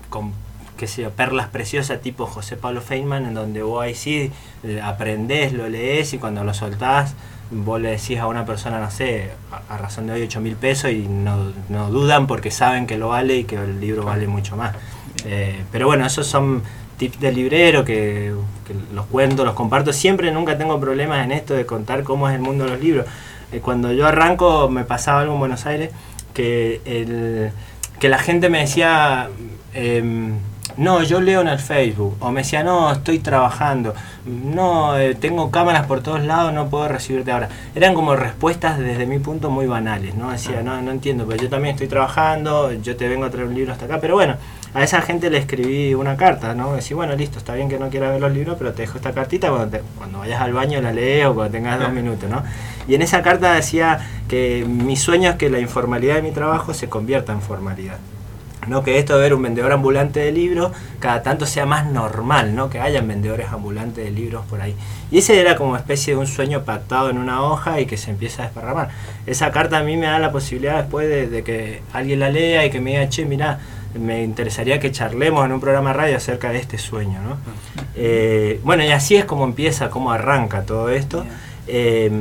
con 0.09 0.33
qué 0.77 0.87
sé 0.87 1.01
yo, 1.01 1.11
perlas 1.11 1.47
preciosas 1.47 2.01
tipo 2.01 2.25
José 2.25 2.55
Pablo 2.55 2.81
Feynman, 2.81 3.25
en 3.25 3.33
donde 3.33 3.61
vos 3.63 3.83
ahí 3.83 3.95
sí 3.95 4.31
eh, 4.63 4.79
aprendés, 4.81 5.53
lo 5.53 5.67
lees 5.67 6.13
y 6.13 6.17
cuando 6.17 6.43
lo 6.43 6.53
soltás, 6.53 7.15
vos 7.51 7.81
le 7.81 7.91
decís 7.91 8.19
a 8.19 8.27
una 8.27 8.45
persona, 8.45 8.79
no 8.79 8.91
sé, 8.91 9.31
a, 9.69 9.77
razón 9.77 10.07
de 10.07 10.13
hoy 10.13 10.21
8 10.23 10.41
mil 10.41 10.55
pesos 10.55 10.91
y 10.91 11.07
no, 11.07 11.51
no, 11.69 11.89
dudan 11.89 12.27
porque 12.27 12.51
saben 12.51 12.87
que 12.87 12.97
lo 12.97 13.09
vale 13.09 13.37
y 13.37 13.43
que 13.43 13.55
el 13.55 13.79
libro 13.79 14.03
vale 14.03 14.27
mucho 14.27 14.55
más. 14.55 14.75
Eh, 15.25 15.63
pero 15.71 15.87
bueno, 15.87 16.05
esos 16.05 16.27
son 16.27 16.61
tips 16.97 17.19
del 17.19 17.35
librero 17.35 17.85
que, 17.85 18.33
los 18.93 19.05
cuento, 19.05 19.45
los 19.45 19.53
comparto. 19.53 19.93
Siempre 19.93 20.31
nunca 20.31 20.57
tengo 20.57 20.79
problemas 20.79 21.23
en 21.23 21.31
esto 21.31 21.53
de 21.53 21.65
contar 21.65 22.03
cómo 22.03 22.27
es 22.29 22.35
el 22.35 22.41
mundo 22.41 22.65
de 22.65 22.71
los 22.71 22.81
libros. 22.81 23.05
Eh, 23.51 23.59
cuando 23.59 23.93
yo 23.93 24.05
arranco 24.05 24.69
me 24.69 24.83
pasaba 24.83 25.21
algo 25.21 25.33
en 25.33 25.39
Buenos 25.39 25.65
Aires 25.65 25.91
que, 26.33 26.81
el, 26.85 27.51
que 27.99 28.09
la 28.09 28.19
gente 28.19 28.49
me 28.49 28.59
decía... 28.59 29.29
Em, 29.73 30.33
no, 30.77 31.01
yo 31.01 31.19
leo 31.21 31.41
en 31.41 31.47
el 31.47 31.57
Facebook. 31.57 32.17
O 32.19 32.31
me 32.31 32.41
decía, 32.41 32.63
no, 32.63 32.91
estoy 32.91 33.17
trabajando. 33.19 33.95
No, 34.25 34.97
eh, 34.97 35.15
tengo 35.15 35.49
cámaras 35.49 35.87
por 35.87 36.01
todos 36.01 36.21
lados, 36.23 36.53
no 36.53 36.69
puedo 36.69 36.87
recibirte 36.87 37.31
ahora. 37.31 37.49
Eran 37.73 37.95
como 37.95 38.15
respuestas 38.15 38.77
desde 38.77 39.07
mi 39.07 39.17
punto 39.17 39.49
muy 39.49 39.65
banales, 39.65 40.13
¿no? 40.13 40.31
Decía, 40.31 40.61
no, 40.61 40.79
no 40.81 40.91
entiendo, 40.91 41.25
pero 41.27 41.41
yo 41.41 41.49
también 41.49 41.73
estoy 41.73 41.87
trabajando, 41.87 42.71
yo 42.73 42.95
te 42.95 43.07
vengo 43.07 43.25
a 43.25 43.31
traer 43.31 43.47
un 43.47 43.55
libro 43.55 43.73
hasta 43.73 43.85
acá. 43.85 43.99
Pero 43.99 44.13
bueno, 44.13 44.35
a 44.75 44.83
esa 44.83 45.01
gente 45.01 45.31
le 45.31 45.39
escribí 45.39 45.95
una 45.95 46.15
carta, 46.15 46.53
¿no? 46.53 46.75
Decía, 46.75 46.95
bueno, 46.95 47.15
listo, 47.15 47.39
está 47.39 47.55
bien 47.55 47.69
que 47.69 47.79
no 47.79 47.89
quieras 47.89 48.11
ver 48.11 48.21
los 48.21 48.31
libros, 48.31 48.57
pero 48.59 48.73
te 48.73 48.83
dejo 48.83 48.97
esta 48.97 49.13
cartita 49.13 49.49
cuando, 49.49 49.79
cuando 49.97 50.19
vayas 50.19 50.39
al 50.41 50.53
baño 50.53 50.79
la 50.79 50.93
lees 50.93 51.25
o 51.25 51.33
cuando 51.33 51.51
tengas 51.53 51.79
dos 51.79 51.91
minutos, 51.91 52.29
¿no? 52.29 52.43
Y 52.87 52.93
en 52.93 53.01
esa 53.01 53.23
carta 53.23 53.53
decía 53.53 53.99
que 54.29 54.63
mi 54.67 54.95
sueño 54.95 55.31
es 55.31 55.35
que 55.37 55.49
la 55.49 55.59
informalidad 55.59 56.15
de 56.15 56.21
mi 56.21 56.31
trabajo 56.31 56.75
se 56.75 56.87
convierta 56.87 57.33
en 57.33 57.41
formalidad. 57.41 57.97
¿No? 58.67 58.83
Que 58.83 58.99
esto 58.99 59.15
de 59.15 59.21
ver 59.21 59.33
un 59.33 59.41
vendedor 59.41 59.71
ambulante 59.71 60.19
de 60.19 60.31
libros 60.31 60.71
cada 60.99 61.23
tanto 61.23 61.45
sea 61.45 61.65
más 61.65 61.85
normal, 61.85 62.55
¿no? 62.55 62.69
Que 62.69 62.79
hayan 62.79 63.07
vendedores 63.07 63.47
ambulantes 63.51 64.03
de 64.03 64.11
libros 64.11 64.45
por 64.45 64.61
ahí. 64.61 64.75
Y 65.11 65.19
ese 65.19 65.39
era 65.39 65.55
como 65.55 65.75
especie 65.75 66.13
de 66.13 66.19
un 66.19 66.27
sueño 66.27 66.63
pactado 66.63 67.09
en 67.09 67.17
una 67.17 67.41
hoja 67.43 67.79
y 67.79 67.85
que 67.85 67.97
se 67.97 68.11
empieza 68.11 68.43
a 68.43 68.45
desparramar. 68.45 68.89
Esa 69.25 69.51
carta 69.51 69.77
a 69.77 69.83
mí 69.83 69.97
me 69.97 70.07
da 70.07 70.19
la 70.19 70.31
posibilidad 70.31 70.77
después 70.77 71.07
de, 71.07 71.27
de 71.27 71.43
que 71.43 71.81
alguien 71.93 72.19
la 72.19 72.29
lea 72.29 72.65
y 72.65 72.69
que 72.69 72.79
me 72.79 72.91
diga, 72.91 73.09
che, 73.09 73.25
mira, 73.25 73.59
me 73.93 74.23
interesaría 74.23 74.79
que 74.79 74.91
charlemos 74.91 75.45
en 75.45 75.51
un 75.51 75.59
programa 75.59 75.89
de 75.91 75.97
radio 75.97 76.17
acerca 76.17 76.51
de 76.51 76.59
este 76.59 76.77
sueño, 76.77 77.21
¿no? 77.21 77.37
Eh, 77.95 78.59
bueno, 78.63 78.83
y 78.83 78.91
así 78.91 79.15
es 79.15 79.25
como 79.25 79.43
empieza, 79.43 79.89
cómo 79.89 80.11
arranca 80.11 80.63
todo 80.63 80.89
esto. 80.89 81.25
Eh, 81.67 82.11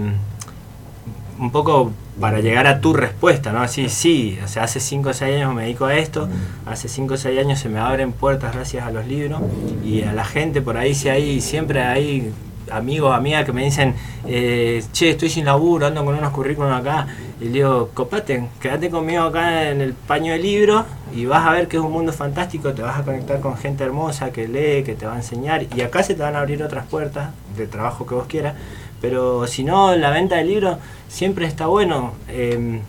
un 1.38 1.50
poco 1.50 1.92
para 2.20 2.40
llegar 2.40 2.66
a 2.66 2.80
tu 2.80 2.94
respuesta, 2.94 3.52
¿no? 3.52 3.60
Así, 3.60 3.88
sí, 3.88 4.38
o 4.42 4.48
sea, 4.48 4.64
hace 4.64 4.80
5 4.80 5.10
o 5.10 5.12
6 5.12 5.36
años 5.36 5.54
me 5.54 5.64
dedico 5.64 5.84
a 5.84 5.96
esto, 5.96 6.28
hace 6.64 6.88
5 6.88 7.14
o 7.14 7.16
6 7.16 7.38
años 7.38 7.58
se 7.58 7.68
me 7.68 7.78
abren 7.78 8.12
puertas 8.12 8.54
gracias 8.54 8.86
a 8.86 8.90
los 8.90 9.06
libros 9.06 9.40
y 9.84 10.02
a 10.02 10.12
la 10.12 10.24
gente 10.24 10.62
por 10.62 10.76
ahí, 10.76 10.94
si 10.94 11.08
hay, 11.08 11.40
siempre 11.40 11.82
hay 11.82 12.32
amigos, 12.70 13.14
amigas 13.14 13.44
que 13.44 13.52
me 13.52 13.64
dicen, 13.64 13.94
eh, 14.26 14.82
che, 14.92 15.10
estoy 15.10 15.30
sin 15.30 15.44
laburo, 15.44 15.86
ando 15.86 16.04
con 16.04 16.16
unos 16.16 16.30
currículums 16.30 16.80
acá, 16.80 17.06
y 17.40 17.46
le 17.46 17.50
digo, 17.50 17.90
copate, 17.94 18.48
quédate 18.60 18.90
conmigo 18.90 19.24
acá 19.24 19.70
en 19.70 19.80
el 19.80 19.92
paño 19.92 20.32
de 20.32 20.38
libros 20.38 20.84
y 21.14 21.26
vas 21.26 21.46
a 21.46 21.52
ver 21.52 21.68
que 21.68 21.76
es 21.76 21.82
un 21.82 21.92
mundo 21.92 22.12
fantástico, 22.12 22.72
te 22.72 22.82
vas 22.82 22.98
a 22.98 23.02
conectar 23.02 23.40
con 23.40 23.56
gente 23.56 23.84
hermosa 23.84 24.32
que 24.32 24.48
lee, 24.48 24.82
que 24.84 24.94
te 24.94 25.06
va 25.06 25.14
a 25.14 25.16
enseñar, 25.16 25.66
y 25.74 25.82
acá 25.82 26.02
se 26.02 26.14
te 26.14 26.22
van 26.22 26.34
a 26.34 26.40
abrir 26.40 26.62
otras 26.62 26.86
puertas 26.86 27.30
de 27.56 27.66
trabajo 27.66 28.06
que 28.06 28.14
vos 28.14 28.26
quieras, 28.26 28.54
pero 29.00 29.46
si 29.46 29.64
no, 29.64 29.94
la 29.96 30.10
venta 30.10 30.36
de 30.36 30.44
libros 30.44 30.78
siempre 31.08 31.46
está 31.46 31.66
bueno. 31.66 32.14
Eh, 32.28 32.80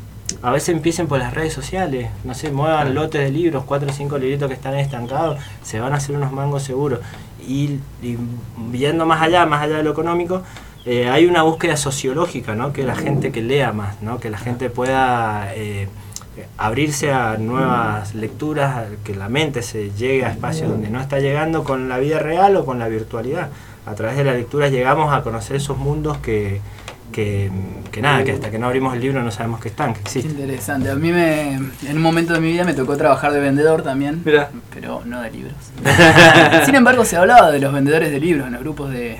a 0.41 0.51
veces 0.51 0.70
empiecen 0.70 1.08
por 1.08 1.20
las 1.20 1.34
redes 1.34 1.53
sociales, 1.53 2.10
no 2.24 2.34
sé, 2.34 2.51
muevan 2.51 2.93
lotes 2.93 3.22
de 3.22 3.32
libros, 3.32 3.64
cuatro 3.66 3.89
o 3.89 3.93
cinco 3.93 4.18
libritos 4.18 4.47
que 4.47 4.53
están 4.53 4.76
estancados, 4.76 5.39
se 5.64 5.80
van 5.80 5.93
a 5.93 5.97
hacer 5.97 6.16
unos 6.16 6.32
mangos 6.32 6.64
seguros. 6.64 6.99
Y, 7.47 7.80
y 8.01 8.18
viendo 8.70 9.05
más 9.05 9.22
allá, 9.22 9.45
más 9.45 9.64
allá 9.64 9.78
de 9.78 9.84
lo 9.84 9.91
económico, 9.91 10.43
eh, 10.86 11.10
hay 11.10 11.26
una 11.26 11.43
búsqueda 11.43 11.76
sociológica, 11.76 12.55
¿no? 12.55 12.72
Que 12.72 12.84
la 12.84 12.95
gente 12.95 13.32
que 13.32 13.41
lea 13.41 13.74
más, 13.74 14.01
¿no? 14.01 14.20
Que 14.20 14.30
la 14.30 14.38
gente 14.38 14.70
pueda 14.70 15.53
eh, 15.53 15.89
abrirse 16.58 17.12
a 17.12 17.38
nuevas 17.38 18.16
lecturas, 18.16 18.86
que 19.03 19.16
la 19.16 19.28
mente 19.28 19.64
se 19.64 19.91
llegue 19.91 20.24
a 20.24 20.30
espacios 20.30 20.70
donde 20.70 20.89
no 20.89 21.01
está 21.01 21.20
llegando 21.20 21.64
con 21.64 21.89
la 21.89 21.97
vida 21.97 22.20
real 22.20 22.55
o 22.55 22.66
con 22.66 22.80
la 22.80 22.88
virtualidad. 22.88 23.49
A 23.88 23.95
través 23.95 24.17
de 24.17 24.23
la 24.23 24.33
lectura 24.33 24.67
llegamos 24.67 25.13
a 25.13 25.21
conocer 25.23 25.55
esos 25.55 25.77
mundos 25.77 26.17
que, 26.17 26.59
que, 27.11 27.49
que 27.91 28.01
nada, 28.01 28.23
que 28.23 28.33
hasta 28.33 28.51
que 28.51 28.59
no 28.59 28.67
abrimos 28.67 28.93
el 28.93 28.99
libro 28.99 29.23
no 29.23 29.31
sabemos 29.31 29.61
que 29.61 29.69
están, 29.69 29.93
que 29.93 30.01
existen. 30.01 30.31
interesante. 30.31 30.89
A 30.89 30.95
mí 30.95 31.11
me, 31.11 31.53
en 31.53 31.95
un 31.95 32.01
momento 32.01 32.33
de 32.33 32.41
mi 32.41 32.51
vida 32.51 32.63
me 32.65 32.73
tocó 32.73 32.97
trabajar 32.97 33.31
de 33.31 33.39
vendedor 33.39 33.83
también, 33.83 34.21
Mirá. 34.25 34.49
pero 34.73 35.01
no 35.05 35.21
de 35.21 35.31
libros. 35.31 35.53
Sin 36.65 36.75
embargo, 36.75 37.05
se 37.05 37.15
hablaba 37.15 37.49
de 37.49 37.59
los 37.59 37.71
vendedores 37.73 38.11
de 38.11 38.19
libros 38.19 38.47
en 38.47 38.53
los 38.53 38.61
grupos 38.61 38.91
de, 38.91 39.17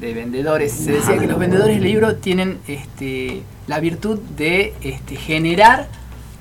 de 0.00 0.14
vendedores. 0.14 0.72
Se 0.72 0.92
decía 0.92 1.16
que 1.18 1.26
los 1.28 1.38
vendedores 1.38 1.76
de 1.76 1.82
libros 1.82 2.20
tienen 2.20 2.58
este, 2.66 3.42
la 3.68 3.78
virtud 3.78 4.18
de 4.36 4.74
este, 4.82 5.14
generar 5.16 5.86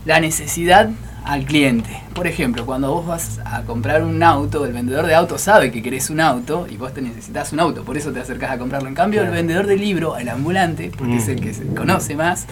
la 0.05 0.19
necesidad 0.19 0.89
al 1.25 1.45
cliente. 1.45 1.89
Por 2.13 2.25
ejemplo, 2.27 2.65
cuando 2.65 2.91
vos 2.93 3.05
vas 3.05 3.39
a 3.45 3.61
comprar 3.63 4.03
un 4.03 4.21
auto, 4.23 4.65
el 4.65 4.73
vendedor 4.73 5.05
de 5.05 5.13
auto 5.15 5.37
sabe 5.37 5.71
que 5.71 5.81
querés 5.83 6.09
un 6.09 6.19
auto 6.19 6.67
y 6.69 6.77
vos 6.77 6.93
te 6.93 7.01
necesitas 7.01 7.53
un 7.53 7.59
auto, 7.59 7.83
por 7.83 7.95
eso 7.97 8.11
te 8.11 8.19
acercás 8.19 8.51
a 8.51 8.57
comprarlo. 8.57 8.87
En 8.89 8.95
cambio, 8.95 9.21
Claro. 9.21 9.33
el 9.33 9.37
vendedor 9.39 9.67
de 9.67 9.77
libro, 9.77 10.17
el 10.17 10.29
ambulante, 10.29 10.91
porque 10.97 11.17
es 11.17 11.27
Mm. 11.27 11.31
el 11.31 11.41
que 11.41 11.53
se 11.53 11.65
conoce 11.67 12.15
más, 12.15 12.45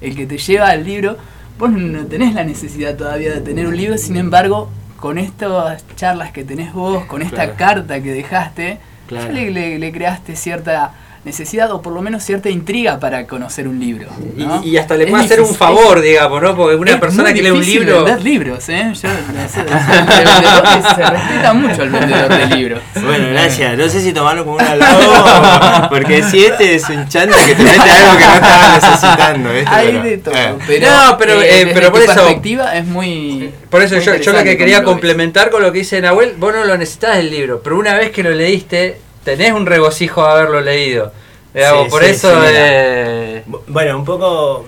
el 0.00 0.14
que 0.14 0.26
te 0.26 0.38
lleva 0.38 0.74
el 0.74 0.84
libro, 0.84 1.16
vos 1.58 1.70
no 1.70 2.04
tenés 2.06 2.34
la 2.34 2.44
necesidad 2.44 2.94
todavía 2.96 3.32
de 3.32 3.40
tener 3.40 3.66
un 3.66 3.76
libro, 3.76 3.96
sin 3.98 4.16
embargo, 4.16 4.70
con 4.98 5.16
estas 5.18 5.84
charlas 5.96 6.30
que 6.30 6.44
tenés 6.44 6.72
vos, 6.74 7.04
con 7.06 7.22
esta 7.22 7.36
Claro. 7.36 7.54
carta 7.56 8.02
que 8.02 8.12
dejaste, 8.12 8.78
Claro. 9.06 9.26
ya 9.28 9.32
le, 9.32 9.50
le- 9.50 9.78
le 9.78 9.92
creaste 9.92 10.36
cierta 10.36 10.92
necesidad 11.22 11.70
o 11.72 11.82
por 11.82 11.92
lo 11.92 12.00
menos 12.00 12.24
cierta 12.24 12.48
intriga 12.48 12.98
para 12.98 13.26
conocer 13.26 13.68
un 13.68 13.78
libro. 13.78 14.08
Y, 14.38 14.42
¿no? 14.44 14.62
y 14.64 14.78
hasta 14.78 14.96
le 14.96 15.04
Es 15.04 15.10
puede 15.10 15.24
hacer 15.24 15.40
un 15.42 15.54
favor, 15.54 16.00
digamos, 16.00 16.40
¿no? 16.40 16.56
Porque 16.56 16.76
una 16.76 16.92
es 16.92 16.96
persona 16.96 17.34
que 17.34 17.42
lee 17.42 17.50
un 17.50 17.60
libro. 17.60 18.04
vender 18.04 18.22
libros, 18.24 18.66
¿eh? 18.70 18.84
Yo, 18.94 19.08
no 19.08 19.48
sé, 19.48 19.60
el 19.60 19.66
vendedor 19.66 20.94
se 20.96 21.02
respeta 21.10 21.52
mucho 21.52 21.82
al 21.82 21.90
vendedor 21.90 22.28
de 22.36 22.56
libros. 22.56 22.80
Bueno, 23.04 23.28
gracias. 23.32 23.76
No 23.76 23.88
sé 23.90 24.00
si 24.00 24.12
tomarlo 24.14 24.44
como 24.46 24.56
un 24.56 24.62
halago, 24.62 25.88
porque 25.90 26.22
si 26.22 26.44
este 26.44 26.74
es 26.76 26.88
un 26.88 27.06
chanta 27.08 27.36
que 27.44 27.54
te 27.54 27.62
mete 27.64 27.78
algo 27.90 28.18
que 28.18 28.24
no 28.24 28.34
estaba 28.34 28.74
necesitando. 28.74 29.52
¿viste? 29.52 29.70
Hay 29.70 29.86
Pero, 29.88 30.02
de 30.02 30.18
todo, 30.18 30.34
eh. 30.34 30.54
pero, 30.66 30.86
No, 30.90 31.18
pero, 31.18 31.32
eh, 31.42 31.46
desde 31.46 31.74
pero 31.74 31.90
por 31.90 32.00
tu 32.00 32.10
eso- 32.10 32.14
perspectiva 32.14 32.76
es 32.76 32.86
muy. 32.86 33.50
Por 33.68 33.82
eso 33.82 33.96
muy 33.96 34.04
yo, 34.04 34.14
yo 34.16 34.32
lo 34.32 34.42
que 34.42 34.56
quería 34.56 34.82
complementar 34.82 35.50
con 35.50 35.62
lo 35.62 35.70
que 35.70 35.80
dice 35.80 36.00
Nahuel, 36.00 36.34
vos 36.38 36.54
no 36.54 36.64
lo 36.64 36.78
necesitas 36.78 37.18
el 37.18 37.30
libro, 37.30 37.60
pero 37.62 37.78
una 37.78 37.94
vez 37.94 38.10
que 38.10 38.22
lo 38.22 38.30
leíste, 38.30 38.98
tenés 39.24 39.52
un 39.52 39.66
regocijo 39.66 40.24
de 40.24 40.30
haberlo 40.30 40.60
leído. 40.60 41.12
Digamos, 41.54 41.84
Sí, 41.84 41.90
por 41.90 42.04
sí, 42.04 42.10
eso 42.10 42.30
sí, 42.42 42.46
eh, 42.54 43.42
Bu- 43.48 43.60
Bueno, 43.66 43.98
un 43.98 44.04
poco 44.04 44.66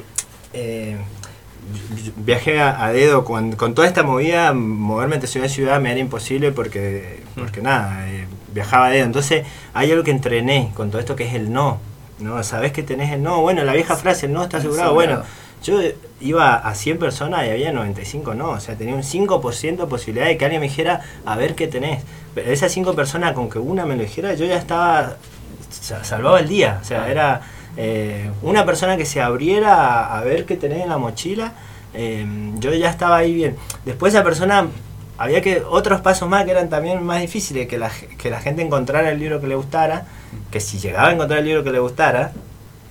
eh, 0.53 0.97
viajé 2.17 2.61
a, 2.61 2.85
a 2.85 2.93
dedo 2.93 3.25
con, 3.25 3.53
con 3.57 3.75
toda 3.75 3.87
esta 3.87 4.03
movida, 4.03 4.53
moverme 4.53 5.15
entre 5.17 5.29
ciudad 5.29 5.47
y 5.47 5.51
ciudad 5.51 5.81
me 5.81 5.91
era 5.91 6.01
imposible 6.01 6.53
porque, 6.53 7.23
porque 7.37 7.61
nada, 7.63 8.09
eh, 8.09 8.27
viajaba 8.53 8.87
a 8.87 8.91
dedo. 8.91 9.05
Entonces 9.05 9.47
hay 9.75 9.91
algo 9.93 10.05
que 10.05 10.11
entrené 10.11 10.71
con 10.75 10.91
todo 10.91 11.01
esto 11.01 11.17
que 11.17 11.27
es 11.27 11.35
el 11.35 11.53
no. 11.53 11.79
¿no? 12.19 12.43
Sabés 12.45 12.73
que 12.73 12.83
tenés 12.83 13.13
el 13.13 13.23
no. 13.23 13.41
Bueno, 13.41 13.65
la 13.65 13.73
vieja 13.73 13.97
frase, 13.97 14.27
el 14.27 14.33
no 14.33 14.43
está. 14.45 14.59
Asegurado. 14.59 14.95
Bueno, 14.95 15.23
yo 15.63 15.81
iba 16.21 16.55
a 16.57 16.75
100 16.75 16.99
personas 16.99 17.47
y 17.47 17.51
había 17.51 17.73
95 17.73 18.35
no. 18.35 18.51
O 18.51 18.61
sea, 18.61 18.77
tenía 18.77 18.95
un 18.95 19.03
5% 19.05 19.85
de 19.85 19.91
posibilidad 19.91 20.27
de 20.27 20.37
que 20.37 20.45
alguien 20.45 20.61
me 20.61 20.69
dijera, 20.69 21.01
a 21.25 21.37
ver 21.37 21.55
qué 21.55 21.67
tenés. 21.69 22.03
Pero 22.35 22.51
esas 22.51 22.73
5 22.73 22.95
personas, 22.95 23.33
con 23.33 23.49
que 23.51 23.59
una 23.59 23.85
me 23.87 23.97
lo 23.97 24.03
dijera, 24.03 24.35
yo 24.35 24.45
ya 24.47 24.57
estaba 24.57 25.17
sa- 25.71 26.05
salvaba 26.05 26.41
el 26.41 26.49
día. 26.49 26.79
O 26.83 26.85
sea, 26.85 27.11
era 27.11 27.41
eh, 27.77 28.31
una 28.43 28.65
persona 28.67 28.97
que 28.97 29.05
se 29.07 29.21
abriera 29.21 29.75
a, 29.77 30.19
a 30.19 30.25
ver 30.25 30.45
qué 30.47 30.57
tenés 30.57 30.83
en 30.83 30.89
la 30.89 30.99
mochila. 30.99 31.53
eh, 31.95 32.27
yo 32.59 32.73
ya 32.75 32.91
estaba 32.91 33.17
ahí 33.19 33.35
bien. 33.35 33.57
Después 33.85 34.15
esa 34.15 34.25
persona, 34.25 34.67
había 35.19 35.41
que 35.43 35.63
otros 35.69 36.01
pasos 36.01 36.29
más 36.29 36.45
que 36.45 36.51
eran 36.53 36.69
también 36.71 37.03
más 37.05 37.21
difíciles, 37.21 37.69
que 37.69 37.79
la, 37.79 37.91
que 38.19 38.31
la 38.31 38.41
gente 38.41 38.63
encontrara 38.63 39.11
el 39.11 39.19
libro 39.19 39.41
que 39.41 39.47
le 39.47 39.55
gustara, 39.55 40.07
que 40.51 40.59
si 40.61 40.79
llegaba 40.79 41.09
a 41.09 41.13
encontrar 41.13 41.41
el 41.41 41.45
libro 41.47 41.63
que 41.65 41.71
le 41.71 41.79
gustara, 41.79 42.33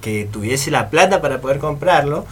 que 0.01 0.27
tuviese 0.31 0.71
la 0.71 0.89
plata 0.89 1.21
para 1.21 1.41
poder 1.41 1.59
comprarlo. 1.59 2.25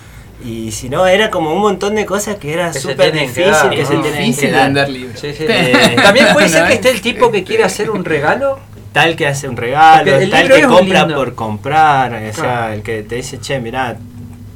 Y 0.44 0.72
si 0.72 0.88
no, 0.90 1.06
era 1.06 1.30
como 1.30 1.54
un 1.54 1.60
montón 1.62 1.96
de 1.96 2.06
cosas 2.06 2.36
que 2.38 2.54
era 2.54 2.68
Que 2.68 2.74
se 2.76 2.80
súper 2.80 3.12
tienen 3.12 3.34
que 3.34 3.42
difícil 3.42 3.52
dar, 3.52 3.70
que 3.72 3.82
¿no? 3.82 3.88
se 3.88 3.94
tienen 3.98 4.12
que 4.14 4.20
difícil 4.22 4.52
dar. 4.52 4.64
vender 4.66 4.90
libros. 4.90 5.20
sí, 5.20 5.34
sí. 5.38 5.46
Eh, 5.50 5.96
También 6.02 6.28
puede 6.34 6.48
ser 6.50 6.64
que 6.68 6.70
es- 6.74 6.76
esté 6.76 6.92
el 6.92 7.02
tipo 7.02 7.30
que 7.32 7.44
quiere 7.44 7.64
hacer 7.66 7.90
un 7.90 8.06
regalo. 8.06 8.60
tal 8.94 9.16
que 9.16 9.28
hace 9.28 9.48
un 9.50 9.56
regalo, 9.58 10.16
el 10.16 10.30
tal 10.32 10.50
que 10.50 10.64
compra 10.64 11.08
por 11.08 11.36
comprar, 11.36 12.14
o 12.14 12.18
sea, 12.20 12.32
Claro. 12.34 12.74
el 12.74 12.82
que 12.84 13.04
te 13.04 13.16
dice, 13.16 13.40
che, 13.40 13.60
mirá, 13.60 13.98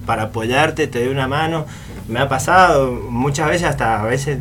para 0.05 0.23
apoyarte 0.23 0.87
te 0.87 0.99
doy 1.03 1.09
una 1.09 1.27
mano. 1.27 1.65
Me 2.07 2.19
ha 2.19 2.27
pasado 2.27 2.91
muchas 3.09 3.47
veces, 3.47 3.67
hasta 3.67 4.01
a 4.01 4.05
veces 4.05 4.39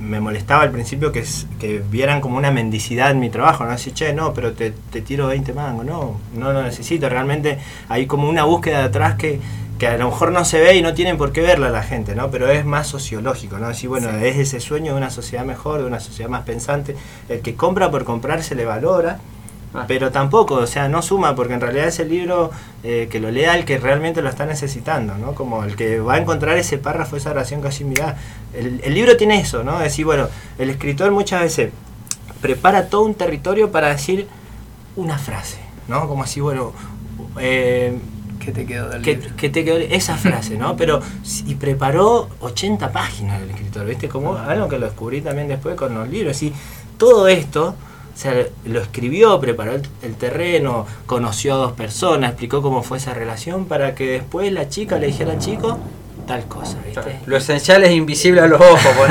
me 0.00 0.20
molestaba 0.20 0.62
al 0.62 0.70
principio 0.70 1.12
que, 1.12 1.24
que 1.60 1.82
vieran 1.90 2.20
como 2.20 2.36
una 2.36 2.50
mendicidad 2.50 3.10
en 3.10 3.20
mi 3.20 3.30
trabajo, 3.30 3.64
no 3.64 3.70
decir, 3.72 3.92
che, 3.94 4.12
no, 4.12 4.32
pero 4.34 4.52
te, 4.52 4.72
te 4.90 5.02
tiro 5.02 5.26
20 5.28 5.52
mangos, 5.52 5.84
no, 5.86 6.20
no 6.34 6.52
lo 6.52 6.62
necesito, 6.62 7.08
realmente 7.08 7.58
hay 7.88 8.06
como 8.06 8.28
una 8.28 8.44
búsqueda 8.44 8.82
detrás 8.82 9.14
que, 9.16 9.38
que 9.78 9.86
a 9.86 9.96
lo 9.96 10.06
mejor 10.06 10.32
no 10.32 10.44
se 10.44 10.60
ve 10.60 10.76
y 10.76 10.82
no 10.82 10.94
tienen 10.94 11.16
por 11.16 11.32
qué 11.32 11.40
verla 11.40 11.70
la 11.70 11.82
gente, 11.82 12.14
¿no? 12.14 12.30
Pero 12.30 12.48
es 12.50 12.64
más 12.64 12.86
sociológico, 12.88 13.58
¿no? 13.58 13.68
Decir, 13.68 13.88
bueno, 13.88 14.10
es 14.10 14.36
ese 14.36 14.60
sueño 14.60 14.92
de 14.92 14.98
una 14.98 15.10
sociedad 15.10 15.44
mejor, 15.44 15.80
de 15.80 15.86
una 15.86 16.00
sociedad 16.00 16.28
más 16.30 16.42
pensante, 16.42 16.96
el 17.28 17.40
que 17.40 17.54
compra 17.54 17.90
por 17.90 18.04
comprar 18.04 18.42
se 18.42 18.54
le 18.54 18.64
valora, 18.64 19.18
Ah. 19.74 19.84
pero 19.86 20.10
tampoco, 20.10 20.54
o 20.54 20.66
sea, 20.66 20.88
no 20.88 21.02
suma, 21.02 21.34
porque 21.34 21.52
en 21.52 21.60
realidad 21.60 21.88
es 21.88 21.98
el 21.98 22.08
libro 22.08 22.50
eh, 22.82 23.06
que 23.10 23.20
lo 23.20 23.30
lea 23.30 23.54
el 23.54 23.66
que 23.66 23.76
realmente 23.76 24.22
lo 24.22 24.30
está 24.30 24.46
necesitando, 24.46 25.14
¿no? 25.18 25.34
Como 25.34 25.62
el 25.62 25.76
que 25.76 26.00
va 26.00 26.14
a 26.14 26.18
encontrar 26.18 26.56
ese 26.56 26.78
párrafo, 26.78 27.16
esa 27.16 27.32
oración 27.32 27.60
que 27.60 27.68
así, 27.68 27.84
mirá, 27.84 28.16
el, 28.54 28.80
el 28.82 28.94
libro 28.94 29.18
tiene 29.18 29.38
eso, 29.38 29.64
¿no? 29.64 29.78
Decir, 29.78 30.06
bueno, 30.06 30.28
el 30.58 30.70
escritor 30.70 31.10
muchas 31.10 31.42
veces 31.42 31.70
prepara 32.40 32.88
todo 32.88 33.02
un 33.02 33.14
territorio 33.14 33.70
para 33.70 33.88
decir 33.88 34.26
una 34.96 35.18
frase, 35.18 35.58
¿no? 35.86 36.08
Como 36.08 36.22
así, 36.22 36.40
bueno, 36.40 36.72
eh, 37.38 37.98
¿Qué 38.38 38.52
te 38.52 38.66
quedó 38.66 38.88
del 38.88 39.02
libro? 39.02 39.36
que 39.36 39.48
te 39.48 39.64
quedó 39.64 39.76
esa 39.78 40.16
frase, 40.16 40.56
¿no? 40.56 40.76
Pero, 40.76 41.00
y 41.46 41.54
preparó 41.54 42.28
80 42.40 42.92
páginas 42.92 43.40
del 43.40 43.50
escritor, 43.50 43.86
¿viste? 43.86 44.08
Como 44.08 44.36
algo 44.36 44.68
que 44.68 44.78
lo 44.78 44.86
descubrí 44.86 45.20
también 45.20 45.48
después 45.48 45.74
con 45.76 45.94
los 45.94 46.08
libros, 46.08 46.42
y 46.42 46.52
todo 46.96 47.28
esto, 47.28 47.74
o 48.14 48.18
sea, 48.18 48.34
lo 48.64 48.80
escribió, 48.80 49.38
preparó 49.40 49.74
el, 49.74 49.82
el 50.02 50.16
terreno, 50.16 50.86
conoció 51.06 51.54
a 51.54 51.56
dos 51.56 51.72
personas, 51.72 52.30
explicó 52.30 52.62
cómo 52.62 52.82
fue 52.82 52.98
esa 52.98 53.14
relación 53.14 53.66
para 53.66 53.94
que 53.94 54.06
después 54.06 54.52
la 54.52 54.68
chica 54.68 54.98
le 54.98 55.08
dijera 55.08 55.32
al 55.32 55.38
chico 55.38 55.78
tal 56.28 56.44
cosa, 56.44 56.76
¿viste? 56.86 57.20
Lo 57.26 57.38
esencial 57.38 57.82
es 57.82 57.90
invisible 57.90 58.42
a 58.42 58.46
los 58.46 58.60
ojos. 58.60 58.80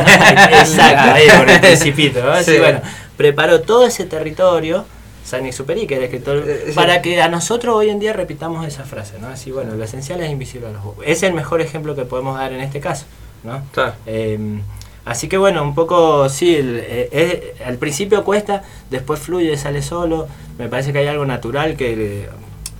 Exacto, 0.51 1.13
ahí 1.13 1.25
por 1.37 1.49
el 1.49 1.59
principito, 1.61 2.23
¿no? 2.23 2.41
Sí. 2.41 2.57
bueno, 2.59 2.79
preparó 3.17 3.61
todo 3.61 3.87
ese 3.87 4.05
territorio, 4.05 4.85
San 5.27 5.45
Exuperi, 5.45 5.85
que 5.87 5.95
era 5.95 6.05
escritor, 6.05 6.37
Eh, 6.47 6.63
sí. 6.67 6.71
para 6.73 7.01
que 7.01 7.21
a 7.21 7.27
nosotros 7.27 7.75
hoy 7.75 7.89
en 7.89 7.99
día 7.99 8.13
repitamos 8.13 8.65
esa 8.65 8.83
frase, 8.85 9.19
¿no? 9.19 9.27
Así, 9.27 9.51
bueno, 9.51 9.75
lo 9.75 9.83
esencial 9.83 10.21
es 10.21 10.31
invisible 10.31 10.67
a 10.67 10.71
los 10.71 10.79
ojos. 10.85 11.03
Es 11.05 11.21
el 11.23 11.33
mejor 11.33 11.59
ejemplo 11.59 11.95
que 11.95 12.05
podemos 12.05 12.37
dar 12.37 12.53
en 12.53 12.61
este 12.61 12.79
caso, 12.79 13.05
¿no? 13.43 13.61
Claro. 13.73 13.93
Eh, 14.05 14.59
Así 15.05 15.29
que 15.29 15.37
bueno, 15.37 15.63
un 15.63 15.73
poco, 15.73 16.27
sí, 16.27 16.53
el- 16.57 16.81
eh, 16.83 17.09
es- 17.55 17.61
al 17.65 17.77
principio 17.77 18.25
cuesta, 18.25 18.63
después 18.89 19.21
fluye, 19.21 19.55
sale 19.55 19.81
solo. 19.81 20.27
Me 20.57 20.67
parece 20.67 20.91
que 20.91 20.99
hay 20.99 21.07
algo 21.07 21.25
natural 21.25 21.77
que 21.77 21.93
eh, 22.23 22.29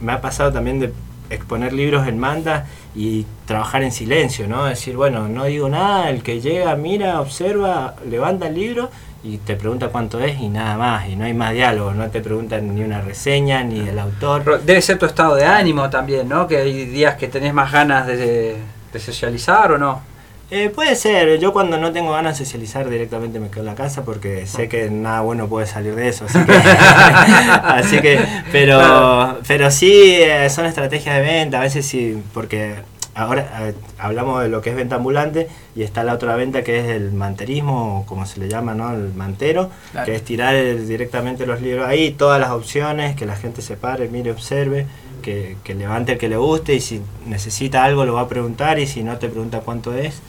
me 0.02 0.12
ha 0.12 0.20
pasado 0.20 0.52
también 0.52 0.78
de 0.82 0.92
exponer 1.30 1.72
libros 1.72 2.06
en 2.06 2.20
manda 2.20 2.66
y 2.94 3.26
trabajar 3.46 3.82
en 3.84 3.94
silencio, 3.94 4.46
¿no? 4.50 4.66
Decir, 4.66 4.98
bueno, 4.98 5.30
no 5.30 5.46
digo 5.46 5.70
nada, 5.70 6.10
el 6.10 6.22
que 6.22 6.42
llega, 6.42 6.76
mira, 6.76 7.22
observa, 7.22 7.96
levanta 8.10 8.48
el 8.48 8.56
libro 8.56 8.90
y 9.28 9.38
te 9.40 9.56
pregunta 9.56 9.90
cuánto 9.90 10.20
es 10.22 10.40
y 10.40 10.48
nada 10.48 10.78
más, 10.78 11.10
y 11.10 11.16
no 11.16 11.26
hay 11.26 11.34
más 11.34 11.54
diálogo, 11.54 11.94
no 11.94 12.10
te 12.10 12.22
preguntan 12.22 12.74
ni 12.74 12.84
una 12.84 13.02
reseña, 13.02 13.64
ni 13.64 13.88
el 13.88 14.00
autor. 14.00 14.62
Debe 14.64 14.82
ser 14.82 14.98
tu 14.98 15.06
estado 15.06 15.36
de 15.36 15.46
ánimo 15.46 15.90
también, 15.90 16.30
¿no? 16.30 16.48
Que 16.48 16.58
hay 16.58 16.86
días 16.86 17.16
que 17.16 17.28
tenés 17.28 17.54
más 17.54 17.72
ganas 17.72 18.08
de, 18.08 18.56
de 18.94 19.00
socializar 19.00 19.72
o 19.74 19.78
no. 19.78 20.02
Eh, 20.50 20.70
puede 20.70 20.96
ser, 20.96 21.40
yo 21.40 21.52
cuando 21.52 21.78
no 21.78 21.92
tengo 21.92 22.14
ganas 22.14 22.40
de 22.40 22.46
socializar 22.46 22.90
directamente 22.90 23.38
me 23.38 23.50
quedo 23.50 23.60
en 23.60 23.66
la 23.66 23.76
casa 23.76 24.06
porque 24.06 24.48
sé 24.48 24.70
que 24.70 24.90
nada 24.90 25.20
bueno 25.20 25.50
puede 25.50 25.68
salir 25.68 25.94
de 25.94 26.08
eso, 26.08 26.24
así 26.24 26.40
que, 26.46 26.54
así 27.64 28.00
que 28.00 28.26
pero, 28.50 29.40
pero 29.46 29.70
sí 29.70 30.14
eh, 30.16 30.50
son 30.50 30.66
estrategias 30.66 31.18
de 31.18 31.22
venta, 31.22 31.60
a 31.60 31.64
veces 31.64 31.86
sí, 31.86 32.24
porque 32.34 32.76
ahora 33.18 33.68
eh, 33.70 33.74
hablamos 33.98 34.42
de 34.44 34.50
lo 34.50 34.62
que 34.62 34.70
es 34.70 34.76
venta 34.76 34.96
ambulante 34.96 35.48
y 35.76 35.84
está 35.84 36.04
la 36.04 36.14
otra 36.14 36.36
venta 36.36 36.64
que 36.64 36.80
es 36.80 36.86
el 36.88 37.12
manterismo, 37.14 38.04
como 38.08 38.26
se 38.26 38.40
le 38.40 38.48
llama, 38.50 38.74
¿no? 38.76 38.92
El 38.94 39.14
mantero, 39.14 39.70
Claro. 39.92 40.06
que 40.06 40.16
es 40.16 40.24
tirar 40.24 40.56
el- 40.56 40.88
directamente 40.88 41.46
los 41.46 41.62
libros 41.62 41.88
ahí, 41.88 42.12
todas 42.12 42.40
las 42.40 42.52
opciones, 42.52 43.16
que 43.16 43.26
la 43.26 43.36
gente 43.36 43.62
se 43.62 43.76
pare, 43.78 44.08
mire, 44.08 44.32
observe, 44.32 44.86
que, 45.22 45.58
que 45.64 45.74
levante 45.76 46.14
el 46.14 46.18
que 46.18 46.30
le 46.30 46.38
guste 46.38 46.76
y 46.76 46.80
si 46.80 47.02
necesita 47.26 47.84
algo 47.84 48.06
lo 48.06 48.14
va 48.14 48.22
a 48.22 48.28
preguntar 48.30 48.80
y 48.80 48.88
si 48.88 49.04
no 49.04 49.18
te 49.18 49.28
pregunta 49.30 49.60
cuánto 49.62 49.94
es. 49.94 50.22